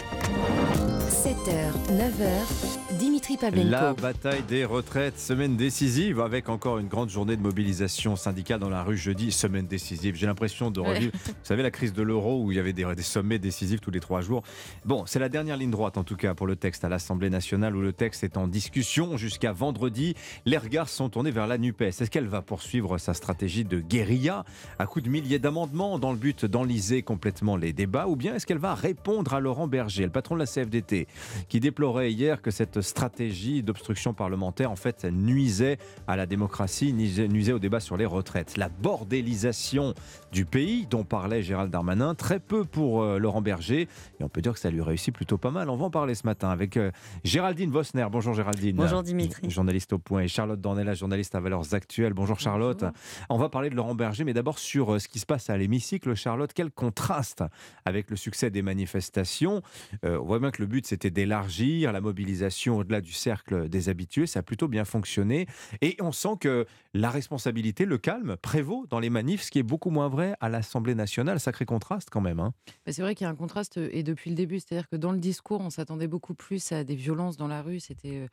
7h, 1.09 1.71
9h, 1.97 2.97
Dimitri 2.99 3.35
Pavlenko. 3.35 3.67
La 3.69 3.93
bataille 3.93 4.43
des 4.43 4.63
retraites, 4.63 5.17
semaine 5.17 5.57
décisive, 5.57 6.19
avec 6.21 6.49
encore 6.49 6.77
une 6.77 6.87
grande 6.87 7.09
journée 7.09 7.35
de 7.35 7.41
mobilisation 7.41 8.15
syndicale 8.15 8.59
dans 8.59 8.69
la 8.69 8.83
rue 8.83 8.95
jeudi, 8.95 9.31
semaine 9.31 9.65
décisive. 9.65 10.13
J'ai 10.15 10.27
l'impression 10.27 10.69
de 10.69 10.79
Ouais. 10.79 10.89
revivre, 10.93 11.11
vous 11.25 11.31
savez, 11.41 11.63
la 11.63 11.71
crise 11.71 11.93
de 11.93 12.03
l'euro 12.03 12.43
où 12.43 12.51
il 12.51 12.57
y 12.57 12.59
avait 12.59 12.73
des, 12.73 12.85
des 12.95 13.01
sommets 13.01 13.39
décisifs 13.39 13.81
tous 13.81 13.89
les 13.89 13.99
trois 13.99 14.21
jours. 14.21 14.43
Bon, 14.85 15.03
c'est 15.07 15.17
la 15.17 15.29
dernière 15.29 15.57
ligne 15.57 15.71
droite 15.71 15.97
en 15.97 16.03
tout 16.03 16.15
cas 16.15 16.35
pour 16.35 16.45
le 16.45 16.55
texte 16.55 16.83
à 16.83 16.89
l'Assemblée 16.89 17.31
nationale 17.31 17.75
où 17.75 17.81
le 17.81 17.91
texte 17.91 18.23
est 18.23 18.37
en 18.37 18.47
discussion 18.47 19.17
jusqu'à 19.17 19.51
vendredi. 19.51 20.13
Les 20.45 20.57
regards 20.57 20.89
sont 20.89 21.09
tournés 21.09 21.31
vers 21.31 21.47
la 21.47 21.57
NUPES. 21.57 21.81
Est-ce 21.81 22.11
qu'elle 22.11 22.27
va 22.27 22.43
poursuivre 22.43 22.99
sa 22.99 23.15
stratégie 23.15 23.65
de 23.65 23.79
guérilla 23.79 24.45
à 24.77 24.85
coups 24.85 25.05
de 25.05 25.09
milliers 25.09 25.39
d'amendements 25.39 25.97
dans 25.97 26.11
le 26.11 26.17
but 26.19 26.45
d'enliser 26.45 27.01
complètement 27.01 27.55
les 27.57 27.73
débats 27.73 28.07
ou 28.07 28.15
bien 28.15 28.35
est-ce 28.35 28.45
qu'elle 28.45 28.59
va 28.59 28.75
répondre 28.75 29.33
à 29.33 29.39
Laurent 29.39 29.67
Berger, 29.67 30.03
le 30.03 30.09
patron 30.11 30.35
de 30.35 30.39
la 30.39 30.45
CFDT, 30.45 30.98
qui 31.47 31.59
déplorait 31.59 32.11
hier 32.11 32.41
que 32.41 32.51
cette 32.51 32.81
stratégie 32.81 33.63
d'obstruction 33.63 34.13
parlementaire 34.13 34.71
en 34.71 34.75
fait 34.75 35.05
nuisait 35.05 35.77
à 36.07 36.15
la 36.15 36.25
démocratie, 36.25 36.93
nuisait, 36.93 37.53
au 37.53 37.59
débat 37.59 37.79
sur 37.79 37.97
les 37.97 38.05
retraites. 38.05 38.57
La 38.57 38.69
bordélisation 38.69 39.93
du 40.31 40.45
pays 40.45 40.87
dont 40.89 41.03
parlait 41.03 41.43
Gérald 41.43 41.71
Darmanin, 41.71 42.15
très 42.15 42.39
peu 42.39 42.65
pour 42.65 43.01
euh, 43.01 43.17
Laurent 43.17 43.41
Berger 43.41 43.87
et 44.19 44.23
on 44.23 44.29
peut 44.29 44.41
dire 44.41 44.53
que 44.53 44.59
ça 44.59 44.69
lui 44.69 44.81
réussit 44.81 45.13
plutôt 45.13 45.37
pas 45.37 45.51
mal. 45.51 45.69
On 45.69 45.75
va 45.75 45.85
en 45.85 45.89
parler 45.89 46.15
ce 46.15 46.25
matin 46.25 46.49
avec 46.49 46.77
euh, 46.77 46.91
Géraldine 47.23 47.71
Vosner. 47.71 48.07
Bonjour 48.11 48.33
Géraldine. 48.33 48.75
Bonjour, 48.75 49.03
Dimitri. 49.03 49.49
Journaliste 49.49 49.93
au 49.93 49.99
point 49.99 50.21
et 50.21 50.27
Charlotte 50.27 50.59
Dornelas, 50.59 50.95
journaliste 50.95 51.35
à 51.35 51.39
Valeurs 51.39 51.73
Actuelles. 51.73 52.13
Bonjour 52.13 52.39
Charlotte. 52.39 52.83
On 53.29 53.37
va 53.37 53.49
parler 53.49 53.69
de 53.69 53.75
Laurent 53.75 53.95
Berger, 53.95 54.23
mais 54.23 54.33
d'abord 54.33 54.59
sur 54.59 54.93
euh, 54.93 54.99
ce 54.99 55.07
qui 55.07 55.19
se 55.19 55.25
passe 55.25 55.49
à 55.49 55.57
l'hémicycle. 55.57 56.13
Charlotte, 56.15 56.51
quel 56.53 56.71
contraste 56.71 57.43
avec 57.85 58.09
le 58.09 58.15
succès 58.15 58.49
des 58.49 58.61
manifestations? 58.61 59.61
Euh, 60.05 60.19
on 60.19 60.25
voit 60.25 60.39
bien 60.39 60.51
que 60.51 60.61
le 60.61 60.67
but 60.67 60.85
c'était 60.89 61.11
d'élargir 61.11 61.91
la 61.91 62.01
mobilisation 62.01 62.77
au-delà 62.77 62.99
du 63.01 63.13
cercle 63.13 63.69
des 63.69 63.89
habitués. 63.89 64.25
Ça 64.27 64.39
a 64.39 64.43
plutôt 64.43 64.67
bien 64.67 64.85
fonctionné. 64.85 65.45
Et 65.81 65.95
on 65.99 66.11
sent 66.11 66.37
que 66.39 66.65
la 66.93 67.09
responsabilité, 67.09 67.85
le 67.85 67.97
calme 67.97 68.37
prévaut 68.37 68.87
dans 68.89 68.99
les 68.99 69.09
manifs, 69.09 69.43
ce 69.43 69.51
qui 69.51 69.59
est 69.59 69.63
beaucoup 69.63 69.91
moins 69.91 70.09
vrai 70.09 70.35
à 70.39 70.49
l'Assemblée 70.49 70.95
nationale. 70.95 71.39
Sacré 71.39 71.65
contraste 71.65 72.09
quand 72.09 72.21
même. 72.21 72.39
hein. 72.39 72.53
C'est 72.87 73.01
vrai 73.01 73.13
qu'il 73.15 73.25
y 73.25 73.27
a 73.27 73.31
un 73.31 73.35
contraste, 73.35 73.77
euh, 73.77 73.89
et 73.91 74.03
depuis 74.03 74.31
le 74.31 74.35
début, 74.35 74.59
c'est-à-dire 74.59 74.89
que 74.89 74.95
dans 74.95 75.11
le 75.11 75.19
discours, 75.19 75.61
on 75.61 75.69
s'attendait 75.69 76.07
beaucoup 76.07 76.33
plus 76.33 76.71
à 76.71 76.83
des 76.83 76.95
violences 76.95 77.37
dans 77.37 77.47
la 77.47 77.61
rue. 77.61 77.79
C'était 77.79 78.17
euh, 78.17 78.27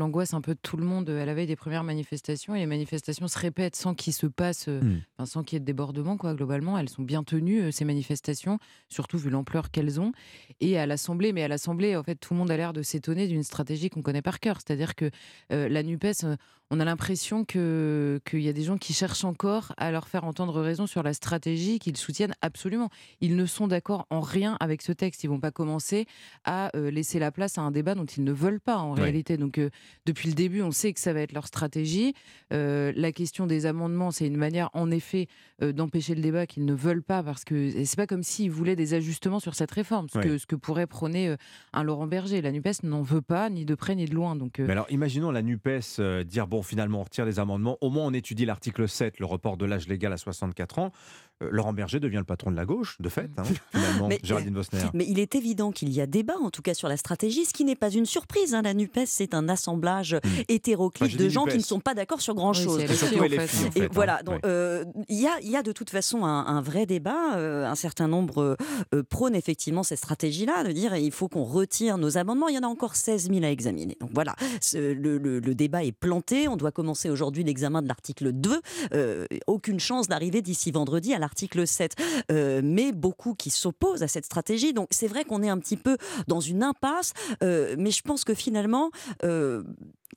l'angoisse 0.00 0.34
un 0.34 0.40
peu 0.40 0.54
de 0.54 0.58
tout 0.60 0.76
le 0.76 0.84
monde 0.84 1.08
euh, 1.08 1.22
à 1.22 1.24
la 1.24 1.34
veille 1.34 1.46
des 1.46 1.56
premières 1.56 1.84
manifestations. 1.84 2.54
Et 2.54 2.58
les 2.58 2.66
manifestations 2.66 3.28
se 3.28 3.38
répètent 3.38 3.76
sans 3.76 3.94
qu'il 3.94 4.12
se 4.12 4.26
passe, 4.26 4.66
euh, 4.68 4.80
enfin, 5.16 5.26
sans 5.26 5.42
qu'il 5.44 5.54
y 5.54 5.58
ait 5.58 5.60
de 5.60 5.64
débordement, 5.64 6.16
quoi, 6.16 6.34
globalement. 6.34 6.76
Elles 6.78 6.88
sont 6.88 7.02
bien 7.02 7.22
tenues, 7.22 7.62
euh, 7.62 7.70
ces 7.70 7.84
manifestations, 7.84 8.58
surtout 8.88 9.18
vu 9.18 9.30
l'ampleur 9.30 9.70
qu'elles 9.70 10.00
ont. 10.00 10.12
Et 10.60 10.78
à 10.78 10.86
l'Assemblée, 10.86 11.32
mais 11.32 11.44
à 11.44 11.48
l'Assemblée, 11.48 11.94
en 11.96 12.02
fait, 12.02 12.16
tout 12.16 12.34
le 12.34 12.38
monde 12.38 12.50
a 12.50 12.56
l'air 12.56 12.72
de 12.72 12.82
s'étonner 12.82 13.28
d'une 13.28 13.44
stratégie 13.44 13.90
qu'on 13.90 14.02
connaît 14.02 14.22
par 14.22 14.40
cœur. 14.40 14.58
C'est-à-dire 14.58 14.94
que 14.96 15.10
euh, 15.52 15.68
la 15.68 15.82
NUPES, 15.82 16.24
on 16.70 16.78
a 16.80 16.84
l'impression 16.84 17.44
que- 17.44 18.20
qu'il 18.24 18.40
y 18.42 18.48
a 18.48 18.52
des 18.52 18.62
gens 18.62 18.78
qui 18.78 18.92
cherchent 18.92 19.24
encore 19.24 19.72
à 19.76 19.90
leur 19.90 20.06
faire 20.08 20.24
entendre 20.24 20.60
raison 20.60 20.86
sur 20.86 21.02
la 21.02 21.12
stratégie 21.14 21.78
qu'ils 21.80 21.96
soutiennent 21.96 22.34
absolument. 22.42 22.90
Ils 23.20 23.34
ne 23.36 23.44
sont 23.46 23.66
d'accord 23.66 24.06
en 24.10 24.20
rien 24.20 24.56
avec 24.60 24.82
ce 24.82 24.92
texte. 24.92 25.24
Ils 25.24 25.28
vont 25.28 25.40
pas 25.40 25.50
commencer 25.50 26.06
à 26.44 26.70
euh, 26.76 26.90
laisser 26.90 27.18
la 27.18 27.32
place 27.32 27.58
à 27.58 27.62
un 27.62 27.70
débat 27.72 27.94
dont 27.94 28.04
ils 28.04 28.22
ne 28.22 28.32
veulent 28.32 28.60
pas 28.60 28.76
en 28.78 28.92
réalité. 28.92 29.36
Donc 29.36 29.58
euh, 29.58 29.70
depuis 30.06 30.28
le 30.28 30.34
début, 30.34 30.62
on 30.62 30.70
sait 30.70 30.92
que 30.92 31.00
ça 31.00 31.12
va 31.12 31.20
être 31.20 31.32
leur 31.32 31.46
stratégie. 31.46 32.14
Euh, 32.52 32.92
la 32.94 33.10
question 33.12 33.46
des 33.46 33.66
amendements, 33.66 34.10
c'est 34.12 34.26
une 34.26 34.36
manière 34.36 34.70
en 34.72 34.90
effet 34.90 35.26
euh, 35.62 35.72
d'empêcher 35.72 36.14
le 36.14 36.20
débat 36.22 36.46
qu'ils 36.46 36.64
ne 36.64 36.74
veulent 36.74 37.02
pas 37.02 37.22
parce 37.22 37.44
que 37.44 37.84
c'est 37.84 37.96
pas 37.96 38.06
comme 38.06 38.22
s'ils 38.22 38.50
voulaient 38.50 38.76
des 38.76 38.94
ajustements 38.94 39.40
sur 39.40 39.54
cette 39.56 39.70
réforme, 39.72 40.08
ce, 40.08 40.18
que, 40.18 40.38
ce 40.38 40.46
que 40.46 40.56
pourrait 40.56 40.86
prôner 40.86 41.34
un 41.72 41.82
Laurent 41.82 42.06
Berger. 42.06 42.40
La 42.42 42.52
Nupes 42.52 42.82
n'en 42.84 43.02
veut 43.02 43.22
pas 43.22 43.50
ni 43.50 43.64
de 43.64 43.74
près 43.74 43.96
ni 43.96 44.04
de 44.04 44.14
loin. 44.14 44.36
Donc 44.36 44.60
Mais 44.60 44.70
alors, 44.70 44.86
imaginons 44.90 45.30
la 45.32 45.42
NUPES 45.42 46.00
dire 46.26 46.46
bon, 46.46 46.59
finalement, 46.62 47.00
on 47.00 47.04
retire 47.04 47.24
les 47.24 47.38
amendements. 47.38 47.78
Au 47.80 47.90
moins, 47.90 48.04
on 48.04 48.12
étudie 48.12 48.44
l'article 48.44 48.88
7, 48.88 49.18
le 49.18 49.26
report 49.26 49.56
de 49.56 49.66
l'âge 49.66 49.88
légal 49.88 50.12
à 50.12 50.16
64 50.16 50.78
ans. 50.78 50.92
Euh, 51.42 51.48
Laurent 51.50 51.72
Berger 51.72 52.00
devient 52.00 52.18
le 52.18 52.24
patron 52.24 52.50
de 52.50 52.56
la 52.56 52.64
gauche, 52.64 52.96
de 53.00 53.08
fait, 53.08 53.30
hein, 53.38 53.42
finalement, 53.72 54.08
Mais- 54.08 54.18
Géraldine 54.22 54.54
Vosner. 54.54 54.80
Mais 54.94 55.06
il 55.08 55.18
est 55.18 55.34
évident 55.34 55.72
qu'il 55.72 55.90
y 55.90 56.00
a 56.00 56.06
débat, 56.06 56.36
en 56.42 56.50
tout 56.50 56.62
cas 56.62 56.74
sur 56.74 56.88
la 56.88 56.96
stratégie, 56.96 57.44
ce 57.44 57.52
qui 57.52 57.64
n'est 57.64 57.76
pas 57.76 57.90
une 57.90 58.06
surprise. 58.06 58.54
hein. 58.54 58.62
La 58.62 58.74
NUPES, 58.74 59.06
c'est 59.06 59.34
un 59.34 59.48
assemblage 59.48 60.16
hétéroclite 60.48 61.02
Enfin, 61.10 61.18
j'ai 61.18 61.24
de 61.24 61.28
gens 61.28 61.42
NUPES. 61.44 61.52
qui 61.52 61.58
ne 61.58 61.62
sont 61.62 61.80
pas 61.80 61.94
d'accord 61.94 62.20
sur 62.20 62.34
grand-chose. 62.34 62.76
Oui, 62.78 62.84
en 62.84 62.88
fait. 62.88 63.16
en 63.16 63.24
Et 63.24 63.70
fait, 63.70 63.88
voilà, 63.92 64.22
donc 64.22 64.34
Ouais. 64.36 64.40
euh, 64.44 64.84
il 65.08 65.20
y, 65.20 65.26
a, 65.26 65.38
il 65.42 65.50
y 65.50 65.56
a 65.56 65.62
de 65.62 65.72
toute 65.72 65.90
façon 65.90 66.24
un, 66.24 66.46
un 66.46 66.60
vrai 66.60 66.86
débat. 66.86 67.36
euh, 67.36 67.66
un 67.66 67.74
certain 67.74 68.08
nombre 68.08 68.56
euh, 68.94 69.02
prônent 69.08 69.34
effectivement 69.34 69.82
cette 69.82 69.98
stratégie-là, 69.98 70.64
de 70.64 70.72
dire 70.72 70.96
il 70.96 71.10
faut 71.12 71.28
qu'on 71.28 71.44
retire 71.44 71.98
nos 71.98 72.16
amendements. 72.18 72.48
Il 72.48 72.54
y 72.54 72.58
en 72.58 72.62
a 72.62 72.66
encore 72.66 72.96
16 72.96 73.30
000 73.30 73.44
à 73.44 73.48
examiner. 73.50 73.96
Donc 74.00 74.10
voilà, 74.12 74.34
le, 74.74 74.92
le- 74.94 75.38
le 75.40 75.54
débat 75.54 75.84
est 75.84 75.92
planté. 75.92 76.48
On 76.48 76.56
doit 76.56 76.72
commencer 76.72 77.08
aujourd'hui 77.10 77.44
l'examen 77.44 77.82
de 77.82 77.88
l'article 77.88 78.32
2. 78.32 78.60
Euh, 78.92 79.26
aucune 79.46 79.80
chance 79.80 80.08
d'arriver 80.08 80.42
d'ici 80.42 80.70
vendredi 80.70 81.14
à 81.14 81.18
l'article 81.18 81.29
7, 81.64 81.96
euh, 82.30 82.60
mais 82.64 82.92
beaucoup 82.92 83.34
qui 83.34 83.50
s'opposent 83.50 84.02
à 84.02 84.08
cette 84.08 84.24
stratégie. 84.24 84.72
Donc 84.72 84.88
c'est 84.90 85.08
vrai 85.08 85.24
qu'on 85.24 85.42
est 85.42 85.48
un 85.48 85.58
petit 85.58 85.76
peu 85.76 85.96
dans 86.26 86.40
une 86.40 86.62
impasse, 86.62 87.12
euh, 87.42 87.74
mais 87.78 87.90
je 87.90 88.02
pense 88.02 88.24
que 88.24 88.34
finalement, 88.34 88.90
euh, 89.24 89.62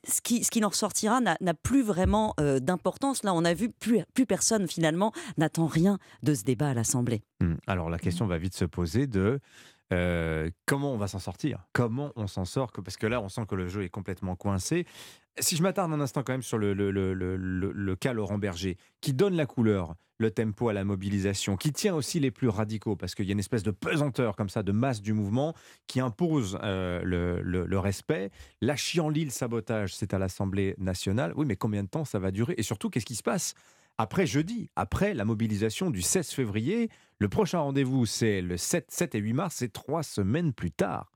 ce 0.07 0.21
qui, 0.21 0.43
ce 0.43 0.51
qui 0.51 0.63
en 0.63 0.69
ressortira 0.69 1.21
n'a 1.21 1.53
plus 1.53 1.83
vraiment 1.83 2.33
euh, 2.39 2.59
d'importance. 2.59 3.23
Là, 3.23 3.33
on 3.33 3.45
a 3.45 3.53
vu, 3.53 3.69
plus, 3.69 4.01
plus 4.13 4.25
personne 4.25 4.67
finalement 4.67 5.13
n'attend 5.37 5.67
rien 5.67 5.97
de 6.23 6.33
ce 6.33 6.43
débat 6.43 6.69
à 6.69 6.73
l'Assemblée. 6.73 7.23
Hmm. 7.39 7.55
Alors 7.67 7.89
la 7.89 7.99
question 7.99 8.25
va 8.27 8.37
vite 8.37 8.55
se 8.55 8.65
poser 8.65 9.07
de 9.07 9.39
comment 10.65 10.91
on 10.91 10.97
va 10.97 11.07
s'en 11.07 11.19
sortir? 11.19 11.59
Comment 11.71 12.11
on 12.15 12.25
s'en 12.25 12.45
sort? 12.45 12.71
Parce 12.71 12.97
que 12.97 13.05
là, 13.05 13.21
on 13.21 13.29
sent 13.29 13.45
que 13.47 13.53
le 13.53 13.67
jeu 13.67 13.83
est 13.83 13.89
complètement 13.89 14.35
coincé. 14.35 14.87
Si 15.39 15.55
je 15.55 15.63
m'attarde 15.63 15.91
un 15.91 15.99
instant 15.99 16.21
quand 16.23 16.33
même 16.33 16.43
sur 16.43 16.57
le, 16.57 16.73
le- 16.73 16.91
le- 16.91 17.13
le- 17.13 17.35
le- 17.37 17.71
le 17.71 17.95
cas 17.95 18.13
Laurent 18.13 18.37
Berger, 18.37 18.77
qui 19.01 19.13
donne 19.13 19.33
la 19.35 19.45
couleur, 19.47 19.95
le 20.19 20.29
tempo 20.29 20.69
à 20.69 20.73
la 20.73 20.83
mobilisation, 20.83 21.57
qui 21.57 21.73
tient 21.73 21.95
aussi 21.95 22.19
les 22.19 22.29
plus 22.29 22.47
radicaux, 22.49 22.95
parce 22.95 23.15
qu'il 23.15 23.25
y 23.25 23.29
a 23.29 23.33
une 23.33 23.39
espèce 23.39 23.63
de 23.63 23.71
pesanteur 23.71 24.35
comme 24.35 24.49
ça, 24.49 24.61
de 24.61 24.71
masse 24.71 25.01
du 25.01 25.11
mouvement, 25.13 25.55
qui 25.87 25.99
impose 25.99 26.59
euh, 26.63 27.01
le, 27.03 27.79
respect. 27.79 28.29
La 28.61 28.75
chienlit, 28.75 29.25
le 29.25 29.31
sabotage, 29.31 29.95
c'est 29.95 30.13
à 30.13 30.19
l'Assemblée 30.19 30.75
nationale. 30.77 31.33
Oui, 31.35 31.45
mais 31.47 31.55
combien 31.55 31.83
de 31.83 31.89
temps 31.89 32.05
ça 32.05 32.19
va 32.19 32.29
durer? 32.29 32.53
Et 32.57 32.63
surtout, 32.63 32.89
qu'est-ce 32.91 33.05
qui 33.05 33.15
se 33.15 33.23
passe? 33.23 33.55
Après 33.97 34.25
jeudi, 34.27 34.69
après 34.75 35.13
la 35.15 35.25
mobilisation 35.25 35.89
du 35.89 36.01
16 36.01 36.29
février, 36.29 36.89
le 37.19 37.27
prochain 37.29 37.59
rendez-vous, 37.59 38.05
c'est 38.05 38.41
le 38.41 38.57
7, 38.57 38.85
7 38.89 39.15
et 39.15 39.19
8 39.19 39.33
mars, 39.33 39.55
c'est 39.57 39.73
trois 39.73 40.03
semaines 40.03 40.53
plus 40.53 40.71
tard. 40.71 41.11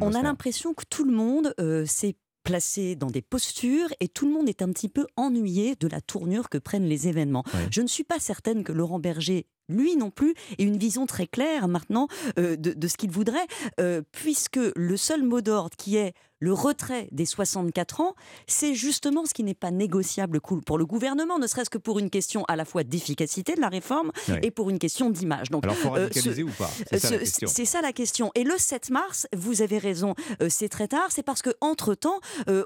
On 0.00 0.08
a 0.14 0.22
l'impression 0.22 0.74
que 0.74 0.84
tout 0.88 1.04
le 1.04 1.12
monde 1.12 1.54
euh, 1.60 1.86
s'est 1.86 2.16
placé 2.42 2.96
dans 2.96 3.10
des 3.10 3.22
postures 3.22 3.88
et 4.00 4.08
tout 4.08 4.26
le 4.26 4.32
monde 4.32 4.48
est 4.48 4.62
un 4.62 4.72
petit 4.72 4.88
peu 4.88 5.06
ennuyé 5.16 5.74
de 5.76 5.88
la 5.88 6.00
tournure 6.00 6.48
que 6.48 6.58
prennent 6.58 6.86
les 6.86 7.08
événements. 7.08 7.44
Je 7.70 7.82
ne 7.82 7.86
suis 7.86 8.04
pas 8.04 8.18
certaine 8.18 8.64
que 8.64 8.72
Laurent 8.72 8.98
Berger 8.98 9.46
lui 9.68 9.96
non 9.96 10.10
plus 10.10 10.34
ait 10.58 10.64
une 10.64 10.76
vision 10.76 11.06
très 11.06 11.26
claire 11.26 11.68
maintenant 11.68 12.08
euh, 12.38 12.56
de, 12.56 12.72
de 12.72 12.88
ce 12.88 12.96
qu'il 12.96 13.10
voudrait, 13.10 13.46
euh, 13.80 14.02
puisque 14.12 14.60
le 14.76 14.96
seul 14.96 15.22
mot 15.22 15.40
d'ordre 15.40 15.76
qui 15.76 15.96
est 15.96 16.14
le 16.42 16.52
retrait 16.52 17.06
des 17.12 17.24
64 17.24 18.00
ans, 18.00 18.14
c'est 18.48 18.74
justement 18.74 19.24
ce 19.26 19.32
qui 19.32 19.44
n'est 19.44 19.54
pas 19.54 19.70
négociable 19.70 20.40
pour 20.66 20.76
le 20.76 20.84
gouvernement, 20.84 21.38
ne 21.38 21.46
serait-ce 21.46 21.70
que 21.70 21.78
pour 21.78 22.00
une 22.00 22.10
question 22.10 22.44
à 22.48 22.56
la 22.56 22.64
fois 22.64 22.82
d'efficacité 22.82 23.54
de 23.54 23.60
la 23.60 23.68
réforme 23.68 24.10
et 24.42 24.50
pour 24.50 24.68
une 24.68 24.80
question 24.80 25.08
d'image. 25.10 25.50
Donc, 25.50 25.62
Alors, 25.62 25.76
faut 25.76 25.94
euh, 25.96 26.08
ou 26.42 26.50
pas? 26.58 26.68
C'est 26.90 26.98
ça 26.98 27.10
la 27.10 27.14
ce- 27.14 27.20
question. 27.20 27.48
c'est 27.48 27.64
ça 27.64 27.80
la 27.80 27.92
question. 27.92 28.32
Et 28.34 28.42
le 28.42 28.58
7 28.58 28.90
mars, 28.90 29.28
vous 29.36 29.62
avez 29.62 29.78
raison, 29.78 30.14
euh, 30.42 30.48
c'est 30.50 30.68
très 30.68 30.88
tard. 30.88 31.06
C'est 31.10 31.22
parce 31.22 31.42
que 31.42 31.50
entre 31.60 31.94
temps, 31.94 32.18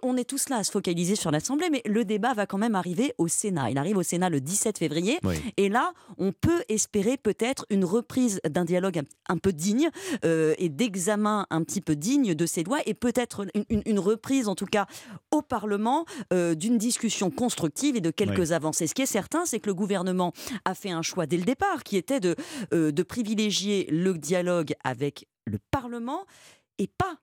on 0.03 0.17
est 0.17 0.25
tous 0.25 0.49
là 0.49 0.57
à 0.57 0.65
se 0.65 0.71
focaliser 0.71 1.15
sur 1.17 1.31
l'Assemblée, 1.31 1.69
mais 1.71 1.83
le 1.85 2.05
débat 2.07 2.33
va 2.33 2.47
quand 2.47 2.59
même 2.59 2.75
arriver 2.77 3.13
au 3.19 3.29
Sénat. 3.29 3.71
Il 3.71 3.77
arrive 3.79 3.99
au 3.99 4.03
Sénat 4.03 4.31
le 4.31 4.41
17 4.41 4.79
février, 4.79 5.19
Oui. 5.23 5.35
et 5.59 5.69
là, 5.69 5.93
on 6.17 6.33
peut 6.33 6.63
espérer 6.71 7.19
peut-être 7.19 7.67
une 7.69 7.85
reprise 7.85 8.41
d'un 8.49 8.65
dialogue 8.65 8.99
un, 9.01 9.35
un 9.35 9.37
peu 9.39 9.53
digne 9.53 9.91
euh, 10.25 10.55
et 10.59 10.69
d'examen 10.71 11.47
un 11.51 11.63
petit 11.63 11.81
peu 11.83 11.95
digne 11.97 12.35
de 12.35 12.47
ces 12.47 12.63
lois, 12.65 12.79
et 12.87 12.95
peut-être 12.95 13.45
une, 13.55 13.65
une- 13.69 13.83
une 13.87 13.99
reprise, 13.99 14.49
en 14.49 14.55
tout 14.55 14.67
cas, 14.67 14.87
au 15.31 15.43
Parlement, 15.43 16.05
euh, 16.33 16.55
d'une 16.55 16.79
discussion 16.79 17.31
constructive 17.31 17.97
et 17.97 18.01
de 18.01 18.11
quelques 18.11 18.39
Oui. 18.49 18.53
avancées. 18.53 18.87
Ce 18.87 18.95
qui 18.95 19.03
est 19.03 19.07
certain, 19.07 19.45
c'est 19.47 19.61
que 19.61 19.69
le 19.69 19.75
gouvernement 19.75 20.33
a 20.65 20.75
fait 20.75 20.91
un 20.91 21.03
choix 21.03 21.27
dès 21.27 21.37
le 21.37 21.45
départ, 21.45 21.83
qui 21.85 21.97
était 21.97 22.21
de, 22.21 22.35
euh, 22.73 22.93
de 22.93 23.03
privilégier 23.03 23.87
le 23.91 24.15
dialogue 24.19 24.75
avec 24.85 25.27
le 25.47 25.59
Parlement 25.71 26.25
et 26.79 26.89
pas 26.89 27.19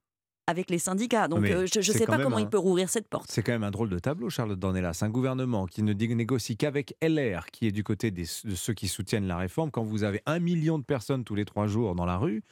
avec 0.47 0.69
les 0.69 0.77
syndicats. 0.79 1.27
Donc 1.27 1.45
euh, 1.45 1.65
je 1.65 1.79
ne 1.79 1.83
sais 1.97 2.05
pas 2.05 2.17
comment 2.17 2.37
un- 2.37 2.41
il 2.41 2.49
peut 2.49 2.57
rouvrir 2.57 2.89
cette 2.89 3.07
porte. 3.07 3.25
C'est 3.29 3.43
quand 3.43 3.51
même 3.53 3.63
un 3.63 3.71
drôle 3.71 3.89
de 3.89 3.99
tableau, 3.99 4.29
Charlotte 4.29 4.59
Dornelas. 4.59 4.99
Un 5.01 5.09
gouvernement 5.09 5.65
qui 5.65 5.83
ne 5.83 5.93
négocie 5.93 6.57
qu'avec 6.57 6.95
LR, 7.01 7.45
qui 7.51 7.67
est 7.67 7.71
du 7.71 7.83
côté 7.83 8.11
des- 8.11 8.23
de 8.43 8.55
ceux 8.55 8.73
qui 8.73 8.87
soutiennent 8.87 9.27
la 9.27 9.37
réforme, 9.37 9.71
quand 9.71 9.83
vous 9.83 10.03
avez 10.03 10.21
un 10.25 10.39
million 10.39 10.77
de 10.79 10.83
personnes 10.83 11.23
tous 11.23 11.35
les 11.35 11.45
trois 11.45 11.67
jours 11.67 11.95
dans 11.95 12.05
la 12.05 12.17
rue, 12.17 12.43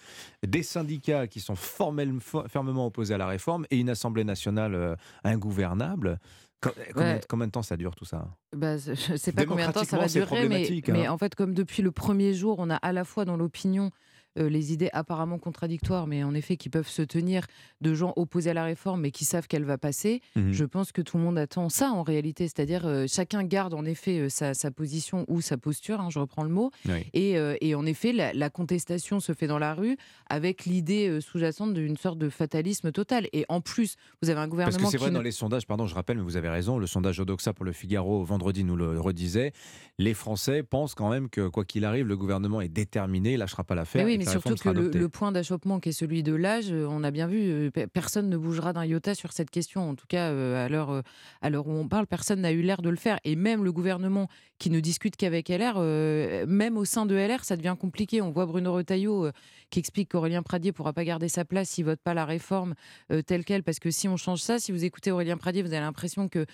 des 0.45 0.63
syndicats 0.63 1.27
qui 1.27 1.39
sont 1.41 1.55
formellement, 1.55 2.19
fermement 2.47 2.85
opposés 2.87 3.13
à 3.13 3.17
la 3.17 3.27
réforme 3.27 3.65
et 3.71 3.77
une 3.77 3.89
Assemblée 3.89 4.23
nationale 4.23 4.73
euh, 4.75 4.95
ingouvernable. 5.23 6.19
Co- 6.61 6.69
Combien, 6.93 7.13
Ouais. 7.15 7.21
combien 7.27 7.47
de 7.47 7.51
temps 7.51 7.63
ça 7.63 7.75
dure 7.75 7.95
tout 7.95 8.05
ça? 8.05 8.27
Bah, 8.55 8.77
je 8.77 8.91
ne 9.13 9.17
sais 9.17 9.31
pas 9.31 9.45
combien 9.45 9.67
de 9.69 9.73
temps 9.73 9.83
ça 9.83 9.97
va 9.97 10.07
c'est 10.07 10.19
durer, 10.19 10.41
mais, 10.43 10.47
problématique, 10.47 10.89
mais 10.89 11.07
hein. 11.07 11.11
en 11.11 11.17
fait, 11.17 11.33
comme 11.33 11.55
depuis 11.55 11.81
le 11.81 11.91
premier 11.91 12.33
jour, 12.35 12.57
on 12.59 12.69
a 12.69 12.75
à 12.75 12.91
la 12.93 13.03
fois 13.03 13.25
dans 13.25 13.35
l'opinion 13.35 13.89
euh, 14.39 14.49
les 14.49 14.73
idées 14.73 14.89
apparemment 14.93 15.37
contradictoires, 15.39 16.07
mais 16.07 16.23
en 16.23 16.33
effet 16.33 16.57
qui 16.57 16.69
peuvent 16.69 16.87
se 16.87 17.01
tenir 17.01 17.45
de 17.81 17.93
gens 17.93 18.13
opposés 18.15 18.51
à 18.51 18.53
la 18.53 18.63
réforme, 18.63 19.01
mais 19.01 19.11
qui 19.11 19.25
savent 19.25 19.47
qu'elle 19.47 19.65
va 19.65 19.77
passer. 19.77 20.21
Mhm. 20.35 20.51
Je 20.51 20.65
pense 20.65 20.91
que 20.91 21.01
tout 21.01 21.17
le 21.17 21.23
monde 21.23 21.37
attend 21.37 21.69
ça 21.69 21.91
en 21.91 22.03
réalité, 22.03 22.45
c'est-à-dire 22.47 22.85
euh, 22.85 23.05
chacun 23.07 23.43
garde 23.43 23.73
en 23.73 23.85
effet 23.85 24.19
euh, 24.19 24.29
sa, 24.29 24.53
sa 24.53 24.71
position 24.71 25.25
ou 25.27 25.41
sa 25.41 25.57
posture, 25.57 25.99
hein, 26.01 26.09
je 26.09 26.19
reprends 26.19 26.43
le 26.43 26.49
mot, 26.49 26.71
Oui. 26.87 27.05
et, 27.13 27.37
et 27.61 27.75
en 27.75 27.85
effet 27.85 28.13
la, 28.13 28.33
la 28.33 28.49
contestation 28.49 29.19
se 29.19 29.33
fait 29.33 29.47
dans 29.47 29.59
la 29.59 29.73
rue 29.73 29.97
avec 30.29 30.65
l'idée 30.65 31.19
sous-jacente 31.21 31.73
d'une 31.73 31.97
sorte 31.97 32.17
de 32.17 32.29
fatalisme 32.29 32.91
total. 32.91 33.27
Et 33.33 33.45
en 33.49 33.61
plus, 33.61 33.95
vous 34.21 34.29
avez 34.29 34.39
un 34.39 34.43
Parce 34.43 34.49
gouvernement 34.51 34.85
que 34.85 34.91
c'est 34.91 34.97
vrai, 34.97 35.09
ne- 35.09 35.15
dans 35.15 35.21
les 35.21 35.31
sondages, 35.31 35.65
pardon, 35.67 35.87
je 35.87 35.95
rappelle, 35.95 36.17
mais 36.17 36.23
vous 36.23 36.37
avez 36.37 36.49
raison, 36.49 36.77
le 36.77 36.87
sondage 36.87 37.19
Odoxa 37.19 37.53
pour 37.53 37.65
le 37.65 37.71
Figaro 37.71 38.23
vendredi 38.23 38.63
nous 38.63 38.75
le 38.75 38.99
redisait, 38.99 39.51
les 39.97 40.13
Français 40.13 40.63
pensent 40.63 40.95
quand 40.95 41.09
même 41.09 41.29
que, 41.29 41.47
quoi 41.47 41.65
qu'il 41.65 41.85
arrive, 41.85 42.07
le 42.07 42.17
gouvernement 42.17 42.61
est 42.61 42.69
déterminé, 42.69 43.33
il 43.33 43.37
lâchera 43.39 43.63
pas 43.63 43.75
l'affaire. 43.75 44.05
Oui, 44.05 44.17
mais 44.25 44.31
surtout 44.31 44.55
que 44.55 44.69
le, 44.69 45.09
point 45.09 45.31
d'achoppement 45.31 45.79
qui 45.79 45.89
est 45.89 45.93
celui 45.93 46.23
de 46.23 46.33
l'âge, 46.33 46.71
euh, 46.71 46.87
on 46.89 47.03
a 47.03 47.11
bien 47.11 47.27
vu, 47.27 47.39
euh, 47.41 47.71
pe- 47.71 47.87
personne 47.87 48.29
ne 48.29 48.37
bougera 48.37 48.73
d'un 48.73 48.85
iota 48.85 49.15
sur 49.15 49.31
cette 49.33 49.49
question. 49.49 49.89
En 49.89 49.95
tout 49.95 50.07
cas, 50.07 50.29
euh, 50.29 50.65
à 50.65 50.69
l'heure 50.69 51.01
à 51.41 51.49
l'heure 51.49 51.67
où 51.67 51.71
on 51.71 51.87
parle, 51.87 52.07
personne 52.07 52.41
n'a 52.41 52.51
eu 52.51 52.61
l'air 52.61 52.81
de 52.81 52.89
le 52.89 52.95
faire. 52.95 53.19
Et 53.23 53.35
même 53.35 53.63
le 53.63 53.71
gouvernement 53.71 54.27
qui 54.59 54.69
ne 54.69 54.79
discute 54.79 55.15
qu'avec 55.15 55.49
LR, 55.49 55.73
euh, 55.77 56.45
même 56.47 56.77
au 56.77 56.85
sein 56.85 57.05
de 57.05 57.15
LR, 57.15 57.43
ça 57.43 57.57
devient 57.57 57.75
compliqué. 57.79 58.21
On 58.21 58.29
voit 58.29 58.45
Bruno 58.45 58.73
Retailleau 58.73 59.25
euh, 59.25 59.31
qui 59.71 59.79
explique 59.79 60.09
qu'Aurélien 60.09 60.43
Pradier 60.43 60.71
pourra 60.71 60.93
pas 60.93 61.03
garder 61.03 61.29
sa 61.29 61.45
place 61.45 61.69
s'il 61.69 61.85
vote 61.85 61.99
pas 62.03 62.13
la 62.13 62.25
réforme 62.25 62.75
euh, 63.11 63.21
telle 63.23 63.43
quelle, 63.43 63.63
parce 63.63 63.79
que 63.79 63.89
si 63.89 64.07
on 64.07 64.17
change 64.17 64.41
ça, 64.41 64.59
si 64.59 64.71
vous 64.71 64.83
écoutez 64.85 65.11
Aurélien 65.11 65.37
Pradier, 65.37 65.61
vous 65.63 65.71
avez 65.73 65.79
l'impression 65.81 66.29
que 66.29 66.45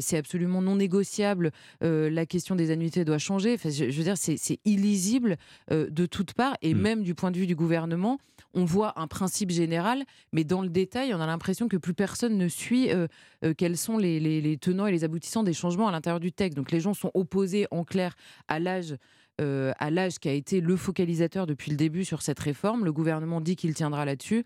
c'est 0.00 0.16
absolument 0.18 0.60
non 0.62 0.76
négociable. 0.76 1.50
la 1.80 2.26
question 2.26 2.54
des 2.56 2.70
annuités 2.70 3.04
doit 3.04 3.18
changer. 3.18 3.54
Enfin, 3.54 3.70
je, 3.70 3.90
je 3.90 3.96
veux 3.98 4.04
dire, 4.04 4.16
c'est 4.16 4.58
illisible 4.64 5.36
de 5.70 6.06
toutes 6.06 6.32
parts, 6.34 6.56
et 6.62 6.74
même 6.74 7.02
du 7.02 7.13
point 7.14 7.30
de 7.30 7.38
vue 7.38 7.46
du 7.46 7.54
gouvernement, 7.54 8.18
on 8.54 8.64
voit 8.64 8.98
un 8.98 9.06
principe 9.06 9.50
général, 9.50 10.04
mais 10.32 10.44
dans 10.44 10.62
le 10.62 10.68
détail, 10.68 11.12
on 11.14 11.20
a 11.20 11.26
l'impression 11.26 11.68
que 11.68 11.76
plus 11.76 11.94
personne 11.94 12.38
ne 12.38 12.48
suit 12.48 12.90
euh, 12.90 13.06
euh, 13.44 13.54
quels 13.56 13.76
sont 13.76 13.98
les, 13.98 14.58
tenants 14.60 14.86
et 14.86 14.92
les 14.92 15.04
aboutissants 15.04 15.42
des 15.42 15.52
changements 15.52 15.88
à 15.88 15.92
l'intérieur 15.92 16.20
du 16.20 16.32
texte. 16.32 16.56
Donc 16.56 16.70
les 16.70 16.80
gens 16.80 16.94
sont 16.94 17.10
opposés 17.14 17.66
en 17.70 17.84
clair 17.84 18.14
à 18.48 18.58
l'âge. 18.58 18.96
euh, 19.40 19.72
à 19.80 19.90
l'âge 19.90 20.20
qui 20.20 20.28
a 20.28 20.32
été 20.32 20.60
le 20.60 20.76
focalisateur 20.76 21.46
depuis 21.46 21.72
le 21.72 21.76
début 21.76 22.04
sur 22.04 22.22
cette 22.22 22.38
réforme. 22.38 22.84
Le 22.84 22.92
gouvernement 22.92 23.40
dit 23.40 23.56
qu'il 23.56 23.74
tiendra 23.74 24.04
là-dessus. 24.04 24.44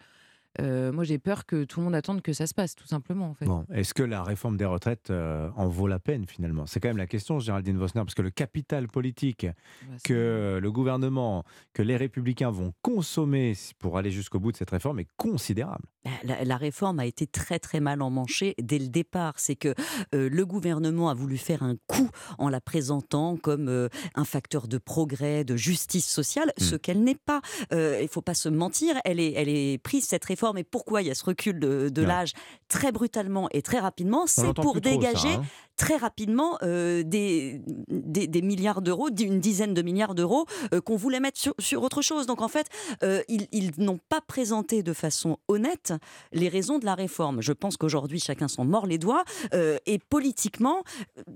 Euh, 0.60 0.92
moi, 0.92 1.04
j'ai 1.04 1.18
peur 1.18 1.46
que 1.46 1.64
tout 1.64 1.80
le 1.80 1.84
monde 1.84 1.94
attende 1.94 2.22
que 2.22 2.32
ça 2.32 2.46
se 2.46 2.54
passe, 2.54 2.74
tout 2.74 2.86
simplement. 2.86 3.30
En 3.30 3.34
fait. 3.34 3.44
Bon, 3.44 3.64
est-ce 3.72 3.94
que 3.94 4.02
la 4.02 4.22
réforme 4.22 4.56
des 4.56 4.64
retraites 4.64 5.10
euh, 5.10 5.50
en 5.56 5.68
vaut 5.68 5.86
la 5.86 5.98
peine 5.98 6.26
finalement? 6.26 6.66
C'est 6.66 6.80
quand 6.80 6.88
même 6.88 6.96
la 6.96 7.06
question, 7.06 7.38
Géraldine 7.38 7.78
Vosner, 7.78 8.02
parce 8.02 8.14
que 8.14 8.22
le 8.22 8.30
capital 8.30 8.88
politique 8.88 9.46
Bah, 9.46 9.96
que 10.04 10.58
le 10.60 10.72
gouvernement, 10.72 11.44
que 11.72 11.82
les 11.82 11.96
républicains 11.96 12.50
vont 12.50 12.72
consommer 12.82 13.54
pour 13.78 13.98
aller 13.98 14.10
jusqu'au 14.10 14.40
bout 14.40 14.52
de 14.52 14.56
cette 14.56 14.70
réforme 14.70 14.98
est 15.00 15.08
considérable. 15.16 15.84
La, 16.24 16.44
la 16.44 16.56
réforme 16.56 17.00
a 17.00 17.06
été 17.06 17.26
très 17.26 17.58
très 17.58 17.80
mal 17.80 18.02
emmanchée 18.02 18.54
dès 18.60 18.78
le 18.78 18.88
départ. 18.88 19.34
C'est 19.36 19.56
que 19.56 19.74
euh, 20.14 20.28
le 20.30 20.46
gouvernement 20.46 21.08
a 21.10 21.14
voulu 21.14 21.36
faire 21.36 21.62
un 21.62 21.76
coup 21.86 22.10
en 22.38 22.48
la 22.48 22.60
présentant 22.60 23.36
comme 23.36 23.68
euh, 23.68 23.88
un 24.14 24.24
facteur 24.24 24.68
de 24.68 24.78
progrès, 24.78 25.44
de 25.44 25.56
justice 25.56 26.06
sociale, 26.06 26.52
ce 26.58 26.76
qu'elle 26.76 27.02
n'est 27.02 27.14
pas. 27.14 27.40
Euh, 27.72 27.98
Il 28.00 28.04
ne 28.04 28.08
faut 28.08 28.22
pas 28.22 28.34
se 28.34 28.48
mentir, 28.48 28.96
elle 29.04 29.20
est, 29.20 29.32
elle 29.32 29.48
est 29.48 29.78
prise 29.78 30.04
cette 30.04 30.24
réforme. 30.24 30.58
Et 30.58 30.64
pourquoi 30.64 31.02
il 31.02 31.08
y 31.08 31.10
a 31.10 31.14
ce 31.14 31.24
recul 31.24 31.58
de, 31.58 32.02
l'âge 32.02 32.32
très 32.68 32.92
brutalement 32.92 33.48
et 33.52 33.62
très 33.62 33.78
rapidement? 33.78 34.26
C'est 34.26 34.54
pour 34.54 34.74
ça, 34.74 34.80
dégager 34.80 35.34
hein. 35.34 35.42
très 35.76 35.96
rapidement 35.96 36.58
euh, 36.62 37.02
des, 37.02 37.60
des, 37.88 38.26
des 38.26 38.42
milliards 38.42 38.82
d'euros, 38.82 39.08
une 39.08 39.40
dizaine 39.40 39.74
de 39.74 39.82
milliards 39.82 40.14
d'euros 40.14 40.46
euh, 40.72 40.80
qu'on 40.80 40.96
voulait 40.96 41.20
mettre 41.20 41.38
sur, 41.38 41.54
sur 41.58 41.82
autre 41.82 42.02
chose. 42.02 42.26
Donc 42.26 42.42
en 42.42 42.48
fait, 42.48 42.68
euh, 43.02 43.22
ils, 43.28 43.46
ils 43.52 43.72
n'ont 43.78 43.98
pas 44.08 44.20
présenté 44.20 44.82
de 44.82 44.92
façon 44.92 45.38
honnête 45.48 45.92
les 46.32 46.48
raisons 46.48 46.78
de 46.78 46.84
la 46.84 46.94
réforme. 46.94 47.40
Je 47.42 47.52
pense 47.52 47.76
qu'aujourd'hui, 47.76 48.20
chacun 48.20 48.48
s'en 48.48 48.64
mord 48.64 48.86
les 48.86 48.98
doigts. 48.98 49.24
euh, 49.54 49.78
et 49.86 49.98
politiquement, 49.98 50.82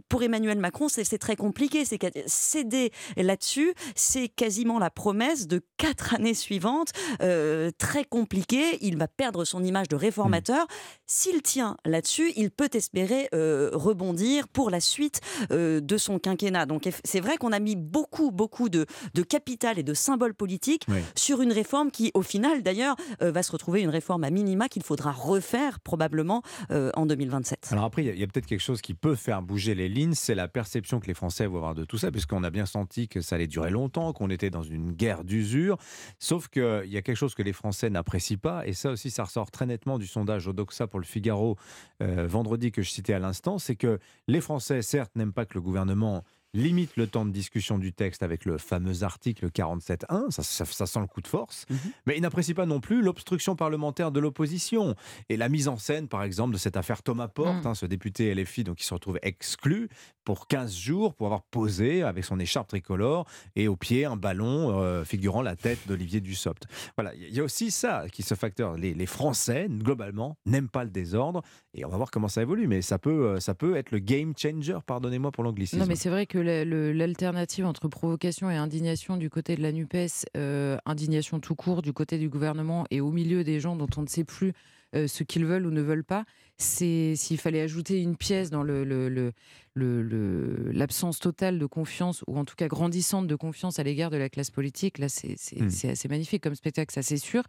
pour 0.08 0.22
Emmanuel 0.22 0.58
Macron, 0.58 0.88
c'est 0.88 1.18
très 1.18 1.36
compliqué. 1.36 1.84
C'est 1.84 1.98
céder 2.26 2.90
là-dessus, 3.16 3.74
c'est 3.94 4.28
quasiment 4.28 4.78
la 4.78 4.90
promesse 4.90 5.46
de 5.46 5.60
quatre 5.76 6.14
années 6.14 6.34
suivantes, 6.34 6.90
euh, 7.22 7.70
très 7.78 8.04
compliquées. 8.04 8.78
Il 8.80 8.96
va 8.96 9.08
perdre 9.08 9.44
son 9.44 9.62
image 9.64 9.88
de 9.88 9.96
réformateur. 9.96 10.66
S'il 11.06 11.42
tient 11.42 11.76
là-dessus, 11.84 12.32
il 12.36 12.50
peut 12.50 12.70
espérer 12.72 13.28
euh, 13.34 13.70
rebondir 13.72 14.48
pour 14.48 14.70
la 14.70 14.80
suite 14.80 15.20
de 15.50 15.96
son 15.96 16.18
quinquennat. 16.18 16.66
Donc 16.66 16.88
c'est 17.04 17.20
vrai 17.20 17.36
qu'on 17.36 17.52
a 17.52 17.58
mis 17.60 17.76
beaucoup, 17.76 18.30
beaucoup 18.30 18.68
de, 18.68 18.86
de 19.14 19.22
capital 19.22 19.78
et 19.78 19.82
de 19.82 19.94
symboles 19.94 20.34
politiques 20.34 20.84
Oui. 20.88 20.98
sur 21.14 21.42
une 21.42 21.52
réforme 21.52 21.90
qui, 21.90 22.10
au 22.14 22.22
final, 22.22 22.62
d'ailleurs, 22.62 22.96
va 23.20 23.42
se 23.42 23.52
retrouver 23.52 23.80
une 23.82 23.90
réforme 23.90 24.24
à 24.24 24.30
qu'il 24.68 24.82
faudra 24.82 25.12
refaire 25.12 25.80
probablement 25.80 26.42
euh, 26.70 26.90
en 26.94 27.06
2027. 27.06 27.68
Alors 27.72 27.84
après, 27.84 28.04
il 28.04 28.18
y 28.18 28.22
a, 28.22 28.26
peut-être 28.26 28.46
quelque 28.46 28.60
chose 28.60 28.80
qui 28.80 28.94
peut 28.94 29.14
faire 29.14 29.42
bouger 29.42 29.74
les 29.74 29.88
lignes, 29.88 30.14
c'est 30.14 30.34
la 30.34 30.48
perception 30.48 31.00
que 31.00 31.06
les 31.06 31.14
Français 31.14 31.46
vont 31.46 31.56
avoir 31.56 31.74
de 31.74 31.84
tout 31.84 31.98
ça, 31.98 32.10
puisqu'on 32.10 32.44
a 32.44 32.50
bien 32.50 32.66
senti 32.66 33.08
que 33.08 33.20
ça 33.20 33.36
allait 33.36 33.46
durer 33.46 33.70
longtemps, 33.70 34.12
qu'on 34.12 34.30
était 34.30 34.50
dans 34.50 34.62
une 34.62 34.92
guerre 34.92 35.24
d'usure. 35.24 35.78
Sauf 36.18 36.48
qu'il 36.48 36.86
y 36.86 36.96
a 36.96 37.02
quelque 37.02 37.16
chose 37.16 37.34
que 37.34 37.42
les 37.42 37.52
Français 37.52 37.90
n'apprécient 37.90 38.38
pas, 38.38 38.66
et 38.66 38.72
ça 38.72 38.90
aussi, 38.90 39.10
ça 39.10 39.24
ressort 39.24 39.50
très 39.50 39.66
nettement 39.66 39.98
du 39.98 40.06
sondage 40.06 40.48
Odoxa 40.48 40.86
pour 40.86 41.00
le 41.00 41.06
Figaro 41.06 41.56
euh, 42.02 42.26
vendredi 42.26 42.72
que 42.72 42.82
je 42.82 42.90
citais 42.90 43.14
à 43.14 43.18
l'instant, 43.18 43.58
c'est 43.58 43.76
que 43.76 43.98
les 44.28 44.40
Français, 44.40 44.82
certes, 44.82 45.12
n'aiment 45.16 45.32
pas 45.32 45.46
que 45.46 45.54
le 45.54 45.60
gouvernement 45.60 46.24
limite 46.54 46.96
le 46.96 47.06
temps 47.06 47.24
de 47.24 47.30
discussion 47.30 47.78
du 47.78 47.92
texte 47.92 48.22
avec 48.22 48.44
le 48.44 48.58
fameux 48.58 49.02
article 49.04 49.48
47.1, 49.50 50.30
ça, 50.30 50.42
ça, 50.42 50.64
ça 50.64 50.86
sent 50.86 51.00
le 51.00 51.06
coup 51.06 51.20
de 51.20 51.26
force, 51.28 51.66
mais 52.06 52.16
ils 52.16 52.20
n'apprécient 52.20 52.54
pas 52.54 52.66
non 52.66 52.80
plus 52.80 53.02
l'obstruction 53.02 53.56
parlementaire 53.56 54.12
de 54.12 54.20
l'opposition 54.20 54.94
et 55.28 55.36
la 55.36 55.48
mise 55.48 55.68
en 55.68 55.76
scène, 55.78 56.08
par 56.08 56.22
exemple, 56.22 56.52
de 56.52 56.58
cette 56.58 56.76
affaire 56.76 57.02
Thomas 57.02 57.28
Porte, 57.28 57.64
Mm. 57.64 57.66
hein, 57.68 57.74
ce 57.74 57.86
député 57.86 58.34
LFI 58.34 58.64
donc, 58.64 58.76
qui 58.76 58.84
se 58.84 58.94
retrouve 58.94 59.18
exclu 59.22 59.88
pour 60.24 60.46
15 60.46 60.74
jours 60.74 61.14
pour 61.14 61.26
avoir 61.26 61.42
posé 61.42 62.02
avec 62.02 62.24
son 62.24 62.38
écharpe 62.38 62.68
tricolore 62.68 63.26
et 63.56 63.66
au 63.68 63.76
pied 63.76 64.04
un 64.04 64.16
ballon 64.16 64.78
euh, 64.80 65.04
figurant 65.04 65.42
la 65.42 65.56
tête 65.56 65.80
d'Olivier 65.88 66.20
Dussopt. 66.20 66.66
Voilà, 66.96 67.12
il 67.14 67.34
y 67.34 67.40
a 67.40 67.44
aussi 67.44 67.70
ça 67.70 68.04
qui 68.12 68.22
ce 68.22 68.34
facteur. 68.34 68.76
Les, 68.76 68.94
les 68.94 69.06
Français, 69.06 69.66
globalement, 69.68 70.36
n'aiment 70.46 70.68
pas 70.68 70.84
le 70.84 70.90
désordre 70.90 71.42
et 71.74 71.84
on 71.84 71.88
va 71.88 71.96
voir 71.96 72.10
comment 72.10 72.28
ça 72.28 72.42
évolue, 72.42 72.68
mais 72.68 72.82
ça 72.82 72.98
peut, 72.98 73.26
euh, 73.26 73.40
ça 73.40 73.54
peut 73.54 73.76
être 73.76 73.90
le 73.90 73.98
game 73.98 74.32
changer, 74.36 74.78
pardonnez-moi 74.86 75.32
pour 75.32 75.42
l'anglicisme. 75.44 75.80
Non, 75.80 75.86
mais 75.86 75.96
c'est 75.96 76.10
vrai 76.10 76.26
que 76.26 76.38
l'alternative 76.42 77.66
entre 77.66 77.88
provocation 77.88 78.50
et 78.50 78.56
indignation 78.56 79.16
du 79.16 79.30
côté 79.30 79.56
de 79.56 79.62
la 79.62 79.72
NUPES, 79.72 80.26
euh, 80.36 80.76
indignation 80.86 81.40
tout 81.40 81.54
court 81.54 81.82
du 81.82 81.92
côté 81.92 82.18
du 82.18 82.28
gouvernement 82.28 82.84
et 82.90 83.00
au 83.00 83.10
milieu 83.10 83.44
des 83.44 83.60
gens 83.60 83.76
dont 83.76 83.88
on 83.96 84.02
ne 84.02 84.06
sait 84.06 84.24
plus 84.24 84.52
euh, 84.94 85.06
ce 85.06 85.22
qu'ils 85.24 85.44
veulent 85.46 85.66
ou 85.66 85.70
ne 85.70 85.80
veulent 85.82 86.04
pas, 86.04 86.24
c'est 86.58 87.14
s'il 87.16 87.38
fallait 87.38 87.60
ajouter 87.62 88.00
une 88.02 88.16
pièce 88.16 88.50
dans 88.50 88.62
le, 88.62 88.84
le- 88.84 89.08
le- 89.08 89.32
le- 89.74 90.02
le- 90.02 90.70
l'absence 90.72 91.18
totale 91.18 91.58
de 91.58 91.66
confiance, 91.66 92.22
ou 92.26 92.38
en 92.38 92.44
tout 92.44 92.54
cas 92.56 92.68
grandissante 92.68 93.26
de 93.26 93.34
confiance 93.34 93.78
à 93.78 93.82
l'égard 93.82 94.10
de 94.10 94.18
la 94.18 94.28
classe 94.28 94.50
politique, 94.50 94.98
là 94.98 95.08
c'est 95.08 95.36
Hmm. 95.58 95.70
c'est 95.70 95.88
assez 95.90 96.08
magnifique 96.08 96.42
comme 96.42 96.54
spectacle, 96.54 96.92
ça 96.92 97.02
c'est 97.02 97.16
sûr. 97.16 97.42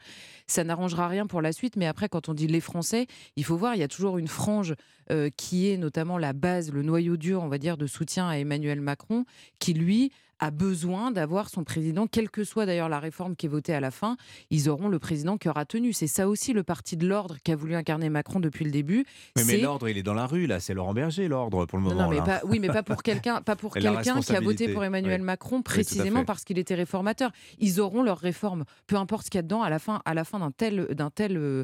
Ça 0.48 0.64
n'arrangera 0.64 1.08
rien 1.10 1.28
pour 1.28 1.42
la 1.42 1.52
suite, 1.52 1.76
mais 1.76 1.86
après 1.86 2.08
quand 2.10 2.30
on 2.30 2.34
dit 2.34 2.48
les 2.48 2.62
Français, 2.62 3.08
il 3.36 3.44
faut 3.44 3.58
voir, 3.58 3.76
il 3.76 3.80
y 3.80 3.84
a 3.84 3.88
toujours 3.90 4.18
une 4.18 4.28
frange 4.30 4.74
euh, 5.12 5.30
qui 5.36 5.70
est 5.70 5.78
notamment 5.78 6.18
la 6.18 6.32
base, 6.34 6.72
le 6.72 6.82
noyau 6.82 7.18
dur, 7.18 7.44
on 7.44 7.50
va 7.50 7.58
dire, 7.58 7.76
de 7.78 7.88
soutien 7.88 8.28
à 8.30 8.38
Emmanuel 8.38 8.80
Macron, 8.80 9.26
qui 9.60 9.74
lui 9.74 10.12
a 10.44 10.52
besoin 10.52 11.12
d'avoir 11.12 11.50
son 11.50 11.64
président, 11.64 12.06
quelle 12.06 12.30
que 12.30 12.44
soit 12.44 12.66
d'ailleurs 12.66 12.90
la 12.90 13.00
réforme 13.00 13.38
qui 13.38 13.46
est 13.46 13.50
votée 13.50 13.74
à 13.74 13.80
la 13.80 13.92
fin, 13.92 14.18
ils 14.50 14.68
auront 14.68 14.90
le 14.90 15.00
président 15.00 15.38
qui 15.38 15.48
aura 15.48 15.64
tenu. 15.64 15.94
C'est 15.94 16.08
ça 16.08 16.28
aussi 16.28 16.52
le 16.52 16.64
parti 16.64 16.98
de 16.98 17.08
l'ordre 17.08 17.38
qu'a 17.46 17.56
voulu 17.56 17.76
incarner 17.76 18.10
Macron 18.10 18.42
depuis 18.42 18.66
le 18.66 18.72
début. 18.72 19.06
Mais 19.38 19.58
l'ordre, 19.58 19.88
il 19.88 19.98
est 19.98 20.04
dans 20.04 20.14
la 20.14 20.28
rue, 20.28 20.46
là. 20.46 20.60
C'est 20.60 20.74
Laurent 20.74 20.94
Berger, 20.94 21.30
l'ordre, 21.30 21.66
pour 21.66 21.78
le 21.78 21.86
moment. 21.86 22.04
non, 22.04 22.10
mais 22.10 22.18
là. 22.18 22.24
pas, 22.24 22.42
oui, 22.44 22.60
mais 22.60 22.68
pas 22.68 22.84
pour 22.84 23.04
quelqu'un, 23.04 23.42
pas 23.42 23.56
pour 23.56 23.78
Et 23.78 23.80
la 23.80 23.94
quelqu'un 23.94 24.20
qui 24.20 24.36
a 24.36 24.42
voté 24.42 24.68
pour 24.68 24.84
Emmanuel 24.84 25.22
oui. 25.22 25.26
Macron 25.26 25.62
précisément 25.62 26.26
parce 26.26 26.44
qu'il 26.44 26.60
était 26.60 26.76
réformateur. 26.76 27.32
Ils 27.60 27.80
auront 27.80 28.04
leur 28.04 28.18
réforme, 28.18 28.66
peu 28.86 28.98
importe 28.98 29.28
ce 29.28 29.32
qu'il 29.32 29.38
y 29.38 29.40
a 29.40 29.44
dedans. 29.44 29.62
À 29.62 29.70
la 29.70 29.80
fin, 29.80 30.02
à 30.04 30.14
la 30.14 30.26
fin 30.26 30.40
d'un 30.40 30.52
tel, 30.52 30.88
d'un 30.92 31.10
tel 31.10 31.38
euh, 31.38 31.64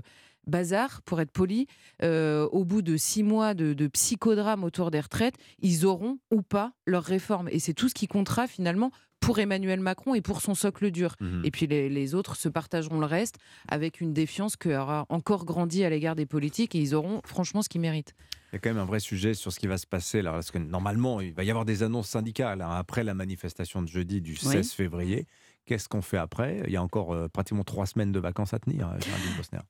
bazar, 0.50 1.02
pour 1.04 1.22
être 1.22 1.32
poli, 1.32 1.68
euh, 2.04 2.48
au 2.52 2.66
bout 2.66 2.82
de 2.82 2.98
six 2.98 3.24
mois 3.24 3.54
de, 3.54 3.74
de 3.74 3.88
psychodrame 3.88 4.64
autour 4.64 4.92
des 4.92 5.00
retraites, 5.00 5.36
ils 5.60 5.86
auront 5.86 6.20
ou 6.32 6.42
pas 6.42 6.74
leur 6.86 7.04
réforme. 7.04 7.48
Et 7.52 7.60
c'est 7.60 7.74
tout 7.74 7.90
ce 7.90 7.94
qui 7.94 8.08
comptera 8.08 8.48
finalement 8.48 8.92
pour 9.20 9.40
Emmanuel 9.40 9.80
Macron 9.80 10.16
et 10.16 10.22
pour 10.22 10.42
son 10.42 10.56
socle 10.56 10.92
dur. 10.92 11.16
Mhm. 11.20 11.42
Et 11.44 11.52
puis 11.52 11.68
les, 11.68 11.90
les 11.90 12.16
autres 12.16 12.36
se 12.36 12.50
partageront 12.50 13.00
le 13.00 13.06
reste 13.06 13.36
avec 13.68 14.02
une 14.02 14.14
défiance 14.14 14.56
qui 14.56 14.74
aura 14.74 15.06
encore 15.10 15.46
grandi 15.46 15.84
à 15.84 15.90
l'égard 15.90 16.16
des 16.16 16.26
politiques 16.26 16.76
et 16.76 16.80
ils 16.80 16.96
auront 16.96 17.22
franchement 17.26 17.62
ce 17.62 17.70
qu'ils 17.70 17.82
méritent. 17.82 18.14
Il 18.52 18.56
y 18.56 18.58
a 18.58 18.60
quand 18.60 18.70
même 18.70 18.80
un 18.80 18.86
vrai 18.86 19.00
sujet 19.00 19.34
sur 19.34 19.52
ce 19.54 19.60
qui 19.60 19.68
va 19.68 19.78
se 19.78 19.86
passer 19.88 20.22
là, 20.22 20.32
parce 20.32 20.52
que 20.52 20.58
normalement, 20.58 21.22
il 21.22 21.34
va 21.34 21.44
y 21.44 21.50
avoir 21.52 21.66
des 21.66 21.84
annonces 21.84 22.10
syndicales 22.10 22.62
hein, 22.62 22.72
après 22.72 23.04
la 23.04 23.14
manifestation 23.14 23.82
de 23.82 23.88
jeudi 23.88 24.22
du 24.22 24.36
16 24.36 24.56
Oui. 24.56 24.76
février. 24.76 25.28
Qu'est-ce 25.66 25.88
qu'on 25.88 26.02
fait 26.02 26.18
après? 26.18 26.64
Il 26.66 26.74
y 26.74 26.78
a 26.78 26.82
encore 26.82 27.14
euh, 27.14 27.28
pratiquement 27.28 27.64
trois 27.64 27.86
semaines 27.86 28.12
de 28.12 28.20
vacances 28.20 28.56
à 28.56 28.60
tenir, 28.60 28.88
euh. 28.90 28.98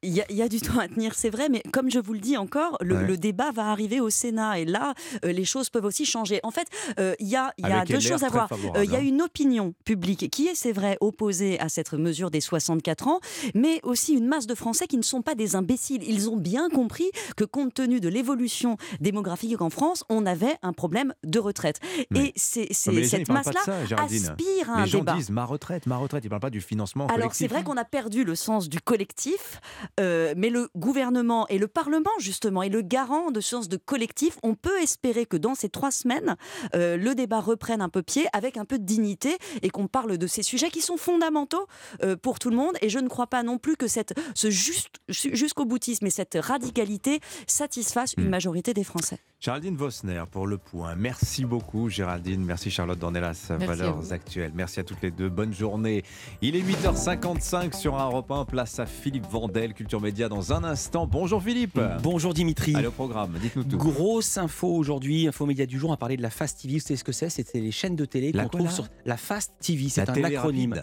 Il 0.02 0.14
y, 0.14 0.22
a, 0.22 0.26
il 0.30 0.38
y 0.38 0.42
a 0.42 0.48
du 0.48 0.62
temps 0.62 0.80
à 0.80 0.88
tenir, 0.88 1.14
c'est 1.14 1.30
vrai, 1.30 1.50
mais 1.50 1.62
comme 1.74 1.92
je 1.92 2.00
vous 2.00 2.14
le 2.14 2.20
dis 2.22 2.38
encore, 2.38 2.78
le, 2.80 2.96
Ouais. 2.96 3.06
le 3.06 3.18
débat 3.18 3.52
va 3.52 3.66
arriver 3.70 4.00
au 4.00 4.10
Sénat 4.10 4.60
et 4.60 4.66
là, 4.66 4.94
euh, 5.26 5.34
les 5.34 5.44
choses 5.44 5.70
peuvent 5.70 5.84
aussi 5.84 6.06
changer. 6.06 6.40
En 6.44 6.52
fait, 6.52 6.68
euh, 7.00 7.16
il 7.20 7.28
y 7.28 7.36
a, 7.36 7.54
il 7.58 7.68
y 7.68 7.72
a 7.72 7.80
Avec 7.80 7.90
deux 7.90 8.00
choses 8.00 8.24
à 8.24 8.30
voir. 8.30 8.50
Il 8.82 8.90
y 8.90 8.96
a 8.96 9.00
hein. 9.00 9.02
une 9.02 9.22
opinion 9.22 9.74
publique 9.84 10.30
qui 10.32 10.48
est, 10.48 10.56
c'est 10.56 10.72
vrai, 10.72 10.98
opposée 11.02 11.60
à 11.60 11.68
cette 11.68 11.92
mesure 11.92 12.32
des 12.32 12.40
64 12.40 13.08
ans, 13.10 13.20
mais 13.54 13.82
aussi 13.84 14.14
une 14.14 14.26
masse 14.26 14.48
de 14.48 14.56
Français 14.56 14.88
qui 14.88 14.96
ne 14.98 15.02
sont 15.04 15.22
pas 15.22 15.36
des 15.36 15.58
imbéciles. 15.58 16.04
Ils 16.04 16.30
ont 16.30 16.38
bien 16.38 16.70
compris 16.70 17.12
que 17.36 17.44
compte 17.44 17.74
tenu 17.74 18.00
de 18.00 18.08
l'évolution 18.08 18.69
démographique 19.00 19.62
en 19.62 19.70
France, 19.70 20.04
on 20.10 20.26
avait 20.26 20.56
un 20.62 20.74
problème 20.74 21.14
de 21.24 21.40
retraite. 21.40 21.80
Et 22.16 22.34
c'est, 22.36 22.74
cette 22.74 23.30
masse-là 23.30 23.62
aspire 23.98 24.70
à 24.70 24.74
un 24.74 24.84
Les 24.86 24.90
gens 24.90 25.00
débat. 25.00 25.14
disent 25.16 25.30
ma 25.30 25.46
retraite, 25.46 25.86
ma 25.88 25.98
retraite. 25.98 26.24
Ils 26.24 26.28
ne 26.28 26.30
parlent 26.30 26.42
pas 26.42 26.50
du 26.50 26.62
financement 26.62 27.08
Alors 27.08 27.34
c'est 27.34 27.48
vrai 27.48 27.64
qu'on 27.64 27.78
a 27.78 27.86
perdu 27.86 28.24
le 28.24 28.36
sens 28.36 28.70
du 28.70 28.80
collectif, 28.82 29.62
euh, 30.00 30.34
mais 30.38 30.50
le 30.50 30.70
gouvernement 30.76 31.48
et 31.48 31.58
le 31.58 31.68
Parlement 31.68 32.10
justement 32.20 32.64
est 32.64 32.70
le 32.70 32.82
garant 32.82 33.32
de 33.32 33.42
ce 33.42 33.50
sens 33.50 33.70
de 33.70 33.78
collectif. 33.78 34.38
On 34.44 34.56
peut 34.56 34.80
espérer 34.82 35.26
que 35.26 35.38
dans 35.38 35.56
ces 35.56 35.70
trois 35.70 35.92
semaines, 35.92 36.36
euh, 36.76 36.98
le 36.98 37.16
débat 37.16 37.40
reprenne 37.40 37.82
un 37.82 37.90
peu 37.90 38.02
pied 38.04 38.26
avec 38.34 38.58
un 38.58 38.66
peu 38.66 38.78
de 38.78 38.86
dignité 38.86 39.38
et 39.62 39.70
qu'on 39.70 39.88
parle 39.88 40.18
de 40.18 40.28
ces 40.28 40.44
sujets 40.44 40.70
qui 40.70 40.82
sont 40.82 40.98
fondamentaux 40.98 41.66
euh, 42.04 42.16
pour 42.16 42.40
tout 42.40 42.50
le 42.50 42.56
monde. 42.56 42.76
Et 42.82 42.90
je 42.90 43.00
ne 43.00 43.08
crois 43.08 43.28
pas 43.28 43.44
non 43.44 43.58
plus 43.58 43.76
que 43.78 43.88
cette, 43.88 44.14
ce 44.36 44.50
juste, 44.50 44.88
jusqu'au 45.08 45.66
boutisme 45.66 46.06
et 46.06 46.10
cette 46.10 46.38
radicalité 46.40 47.20
satisfassent 47.48 48.10
Hmm. 48.18 48.24
une 48.24 48.30
majorité 48.30 48.59
des 48.62 48.84
Français. 48.84 49.18
Géraldine 49.40 49.76
Vosner 49.78 50.24
pour 50.30 50.46
le 50.48 50.58
point. 50.58 50.96
Merci 50.96 51.46
beaucoup 51.46 51.88
Géraldine. 51.90 52.44
Merci 52.44 52.70
Charlotte 52.70 53.00
Dornelas, 53.00 53.48
Merci 53.50 53.52
à 53.52 53.58
Valeurs. 53.68 54.12
Actuelles. 54.12 54.52
Merci 54.54 54.82
à 54.82 54.84
toutes 54.84 55.02
les 55.02 55.12
deux. 55.12 55.30
Bonne 55.30 55.54
journée. 55.54 56.04
Il 56.42 56.56
est 56.58 56.62
8h55 56.62 57.74
sur 57.76 57.96
Europe 57.98 58.30
1. 58.32 58.46
Place 58.46 58.80
à 58.80 58.86
Philippe 58.86 59.26
Vandel, 59.32 59.74
Culture 59.74 60.02
Média 60.02 60.28
dans 60.28 60.52
un 60.54 60.64
instant. 60.66 61.08
Bonjour 61.08 61.42
Philippe. 61.42 61.80
Bonjour 62.04 62.34
Dimitri. 62.34 62.76
Allez 62.76 62.88
au 62.88 62.92
programme, 62.92 63.38
dites-nous 63.42 63.64
tout. 63.64 63.78
Grosse 63.78 64.38
info 64.38 64.68
aujourd'hui, 64.68 65.28
info 65.28 65.46
média 65.46 65.66
du 65.66 65.80
jour, 65.80 65.90
on 65.90 65.94
a 65.94 65.98
parlé 65.98 66.18
de 66.18 66.22
la 66.22 66.30
Fast 66.30 66.62
TV. 66.62 66.76
Vous 66.76 66.80
savez 66.82 66.98
ce 66.98 67.04
que 67.06 67.12
c'est? 67.14 67.30
C'était 67.30 67.62
les 67.62 67.72
chaînes 67.72 67.96
de 67.96 68.06
télé 68.06 68.32
La 68.34 68.44
qu'on 68.44 68.58
trouve 68.58 68.72
sur 68.72 68.88
la 69.06 69.16
Fast 69.18 69.54
TV. 69.62 69.88
C'est 69.90 70.02
un 70.10 70.14
télé 70.14 70.36
acronyme. 70.36 70.76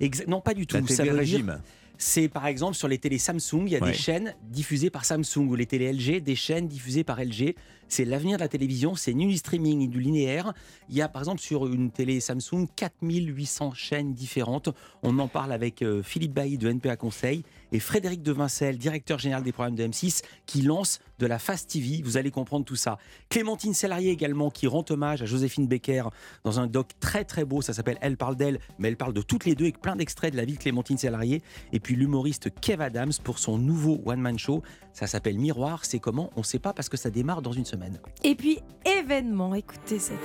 Exa- 0.00 0.26
non, 0.28 0.40
pas 0.40 0.54
du 0.54 0.66
tout. 0.66 0.76
La 0.76 0.82
Ça 0.82 0.96
télé 1.04 1.10
veut 1.10 1.24
dire- 1.24 1.36
régime. 1.36 1.60
C'est 2.02 2.28
par 2.28 2.46
exemple 2.46 2.76
sur 2.76 2.88
les 2.88 2.96
télés 2.96 3.18
Samsung, 3.18 3.64
il 3.66 3.72
y 3.72 3.76
a 3.76 3.80
Ouais. 3.80 3.92
des 3.92 3.96
chaînes 3.96 4.34
diffusées 4.50 4.88
par 4.88 5.04
Samsung 5.04 5.46
ou 5.50 5.54
les 5.54 5.66
télés 5.66 5.92
LG, 5.92 6.22
des 6.22 6.34
chaînes 6.34 6.66
diffusées 6.66 7.04
par 7.04 7.22
LG. 7.22 7.54
C'est 7.90 8.04
l'avenir 8.04 8.36
de 8.36 8.42
la 8.42 8.48
télévision, 8.48 8.94
c'est 8.94 9.12
ni 9.12 9.26
du 9.26 9.36
streaming 9.36 9.90
du 9.90 9.98
linéaire. 9.98 10.52
Il 10.88 10.94
y 10.94 11.02
a 11.02 11.08
par 11.08 11.22
exemple 11.22 11.40
sur 11.40 11.66
une 11.66 11.90
télé 11.90 12.20
Samsung 12.20 12.68
4800 12.76 13.72
chaînes 13.74 14.14
différentes. 14.14 14.68
On 15.02 15.18
en 15.18 15.26
parle 15.26 15.50
avec 15.52 15.82
euh, 15.82 16.00
Philippe 16.00 16.32
Bailly 16.32 16.56
de 16.56 16.70
NPA 16.70 16.94
Conseil 16.94 17.42
et 17.72 17.80
Frédéric 17.80 18.22
Devincel, 18.22 18.78
directeur 18.78 19.18
général 19.18 19.42
des 19.42 19.50
programmes 19.50 19.74
de 19.74 19.84
M6, 19.84 20.22
qui 20.46 20.62
lance 20.62 21.00
de 21.18 21.26
la 21.26 21.40
Fast 21.40 21.68
TV. 21.68 22.00
Vous 22.04 22.16
allez 22.16 22.30
comprendre 22.30 22.64
tout 22.64 22.76
ça. 22.76 22.96
Clémentine 23.28 23.74
Sellarié 23.74 24.12
également 24.12 24.50
qui 24.50 24.68
rend 24.68 24.84
hommage 24.88 25.22
à 25.22 25.26
Joséphine 25.26 25.66
Becker 25.66 26.04
dans 26.44 26.60
un 26.60 26.68
doc 26.68 26.90
très 27.00 27.24
très 27.24 27.44
beau. 27.44 27.60
Ça 27.60 27.72
s'appelle 27.72 27.98
Elle 28.00 28.16
parle 28.16 28.36
d'elle, 28.36 28.60
mais 28.78 28.86
elle 28.86 28.96
parle 28.96 29.14
de 29.14 29.22
toutes 29.22 29.46
les 29.46 29.56
deux 29.56 29.64
avec 29.64 29.80
plein 29.80 29.96
d'extraits 29.96 30.32
de 30.32 30.36
la 30.36 30.44
vie 30.44 30.54
de 30.54 30.58
Clémentine 30.58 30.96
Sellarié. 30.96 31.42
Et 31.72 31.80
puis 31.80 31.96
l'humoriste 31.96 32.50
Kev 32.60 32.80
Adams 32.82 33.12
pour 33.24 33.40
son 33.40 33.58
nouveau 33.58 34.00
one-man 34.06 34.38
show. 34.38 34.62
Ça 34.92 35.08
s'appelle 35.08 35.38
Miroir. 35.38 35.84
C'est 35.84 35.98
comment? 35.98 36.30
On 36.36 36.40
ne 36.40 36.44
sait 36.44 36.60
pas 36.60 36.72
parce 36.72 36.88
que 36.88 36.96
ça 36.96 37.10
démarre 37.10 37.42
dans 37.42 37.52
une 37.52 37.64
semaine. 37.64 37.79
Et 38.24 38.34
puis, 38.34 38.58
événement, 38.84 39.54
écoutez 39.54 39.98
cette. 39.98 40.18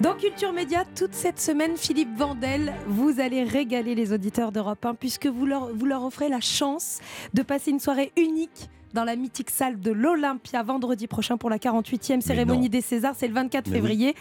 Dans 0.00 0.14
Culture 0.14 0.52
Média, 0.52 0.84
toute 0.94 1.12
cette 1.12 1.40
semaine, 1.40 1.76
Philippe 1.76 2.16
Vandel, 2.16 2.72
vous 2.86 3.18
allez 3.18 3.42
régaler 3.42 3.96
les 3.96 4.12
auditeurs 4.12 4.52
d'Europe 4.52 4.84
1 4.84 4.94
puisque 4.94 5.26
vous 5.26 5.44
leur, 5.44 5.74
vous 5.74 5.86
leur 5.86 6.04
offrez 6.04 6.28
la 6.28 6.40
chance 6.40 7.00
de 7.34 7.42
passer 7.42 7.72
une 7.72 7.80
soirée 7.80 8.12
unique 8.16 8.70
dans 8.94 9.04
la 9.04 9.16
mythique 9.16 9.50
salle 9.50 9.80
de 9.80 9.90
l'Olympia 9.90 10.62
vendredi 10.62 11.06
prochain 11.06 11.36
pour 11.36 11.50
la 11.50 11.58
48e 11.58 12.20
cérémonie 12.20 12.68
des 12.68 12.80
Césars. 12.80 13.14
C'est 13.16 13.28
le 13.28 13.34
24 13.34 13.66
Mais 13.66 13.72
oui. 13.72 13.80
février. 13.80 14.14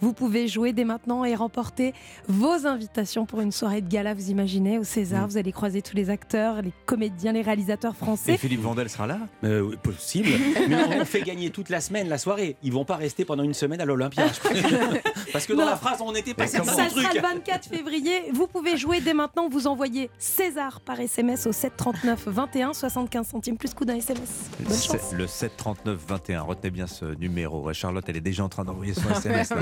Vous 0.00 0.12
pouvez 0.12 0.48
jouer 0.48 0.72
dès 0.72 0.84
maintenant 0.84 1.24
et 1.24 1.34
remporter 1.34 1.92
vos 2.28 2.66
invitations 2.66 3.26
pour 3.26 3.40
une 3.40 3.52
soirée 3.52 3.80
de 3.80 3.88
gala, 3.88 4.14
vous 4.14 4.30
imaginez, 4.30 4.78
au 4.78 4.84
César. 4.84 5.26
Vous 5.28 5.36
allez 5.36 5.52
croiser 5.52 5.82
tous 5.82 5.96
les 5.96 6.10
acteurs, 6.10 6.62
les 6.62 6.72
comédiens, 6.86 7.32
les 7.32 7.42
réalisateurs 7.42 7.96
français. 7.96 8.34
Et 8.34 8.38
Philippe 8.38 8.60
Vandel 8.62 8.88
sera 8.88 9.06
là 9.06 9.18
Euh, 9.44 9.60
oui, 9.62 9.76
possible. 9.82 10.28
Mais 10.68 10.76
on, 10.76 11.00
on 11.00 11.04
fait 11.04 11.22
gagner 11.22 11.50
toute 11.50 11.68
la 11.68 11.80
semaine 11.80 12.08
la 12.08 12.18
soirée. 12.18 12.56
Ils 12.62 12.72
vont 12.72 12.84
pas 12.84 12.96
rester 12.96 13.24
pendant 13.24 13.42
une 13.42 13.54
semaine 13.54 13.80
à 13.80 13.84
l'Olympia. 13.84 14.24
Parce 15.32 15.46
que 15.46 15.52
dans 15.52 15.60
Non. 15.64 15.70
la 15.70 15.76
phrase, 15.76 16.00
on 16.00 16.12
n'était 16.12 16.34
pas 16.34 16.46
Ça 16.46 16.62
sera 16.62 16.86
truc. 16.86 17.14
le 17.14 17.20
24 17.20 17.68
février. 17.68 18.12
Vous 18.32 18.46
pouvez 18.46 18.76
jouer 18.76 19.00
dès 19.00 19.14
maintenant. 19.14 19.48
Vous 19.48 19.66
envoyez 19.66 20.10
César 20.18 20.80
par 20.80 21.00
SMS 21.00 21.46
au 21.46 21.52
739 21.52 22.28
21, 22.28 22.72
75 22.72 23.26
centimes 23.26 23.56
plus 23.56 23.74
coup 23.74 23.84
d'un 23.84 23.96
SMS. 23.96 24.11
SMS. 24.12 24.50
Bonne 24.60 24.72
C'est 24.72 24.98
chance. 24.98 25.12
Le 25.12 25.26
7 25.26 25.56
39 25.56 25.98
21. 26.06 26.42
Retenez 26.42 26.70
bien 26.70 26.86
ce 26.86 27.04
numéro. 27.16 27.72
Charlotte, 27.72 28.04
elle 28.08 28.16
est 28.16 28.20
déjà 28.20 28.44
en 28.44 28.48
train 28.48 28.64
d'envoyer 28.64 28.94
son 28.94 29.08
SMS. 29.14 29.52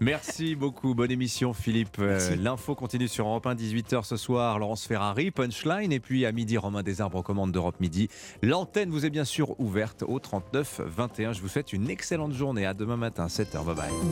Merci 0.00 0.54
beaucoup. 0.54 0.94
Bonne 0.94 1.10
émission, 1.10 1.52
Philippe. 1.52 1.96
Euh, 1.98 2.36
L'info 2.36 2.74
continue 2.74 3.08
sur 3.08 3.26
Europe 3.26 3.46
1, 3.46 3.54
18h 3.54 4.04
ce 4.04 4.16
soir. 4.16 4.58
Laurence 4.58 4.86
Ferrari, 4.86 5.30
Punchline. 5.30 5.92
Et 5.92 6.00
puis 6.00 6.26
à 6.26 6.32
midi, 6.32 6.56
Romain 6.58 6.82
Desarbres 6.82 7.18
aux 7.18 7.22
commandes 7.22 7.52
d'Europe 7.52 7.80
Midi. 7.80 8.08
L'antenne 8.42 8.90
vous 8.90 9.06
est 9.06 9.10
bien 9.10 9.24
sûr 9.24 9.58
ouverte 9.60 10.02
au 10.06 10.18
39 10.18 10.80
21. 10.86 11.32
Je 11.32 11.40
vous 11.40 11.48
souhaite 11.48 11.72
une 11.72 11.90
excellente 11.90 12.32
journée. 12.32 12.66
À 12.66 12.74
demain 12.74 12.96
matin, 12.96 13.26
7h. 13.26 13.64
Bye 13.64 13.74
bye. 13.74 13.92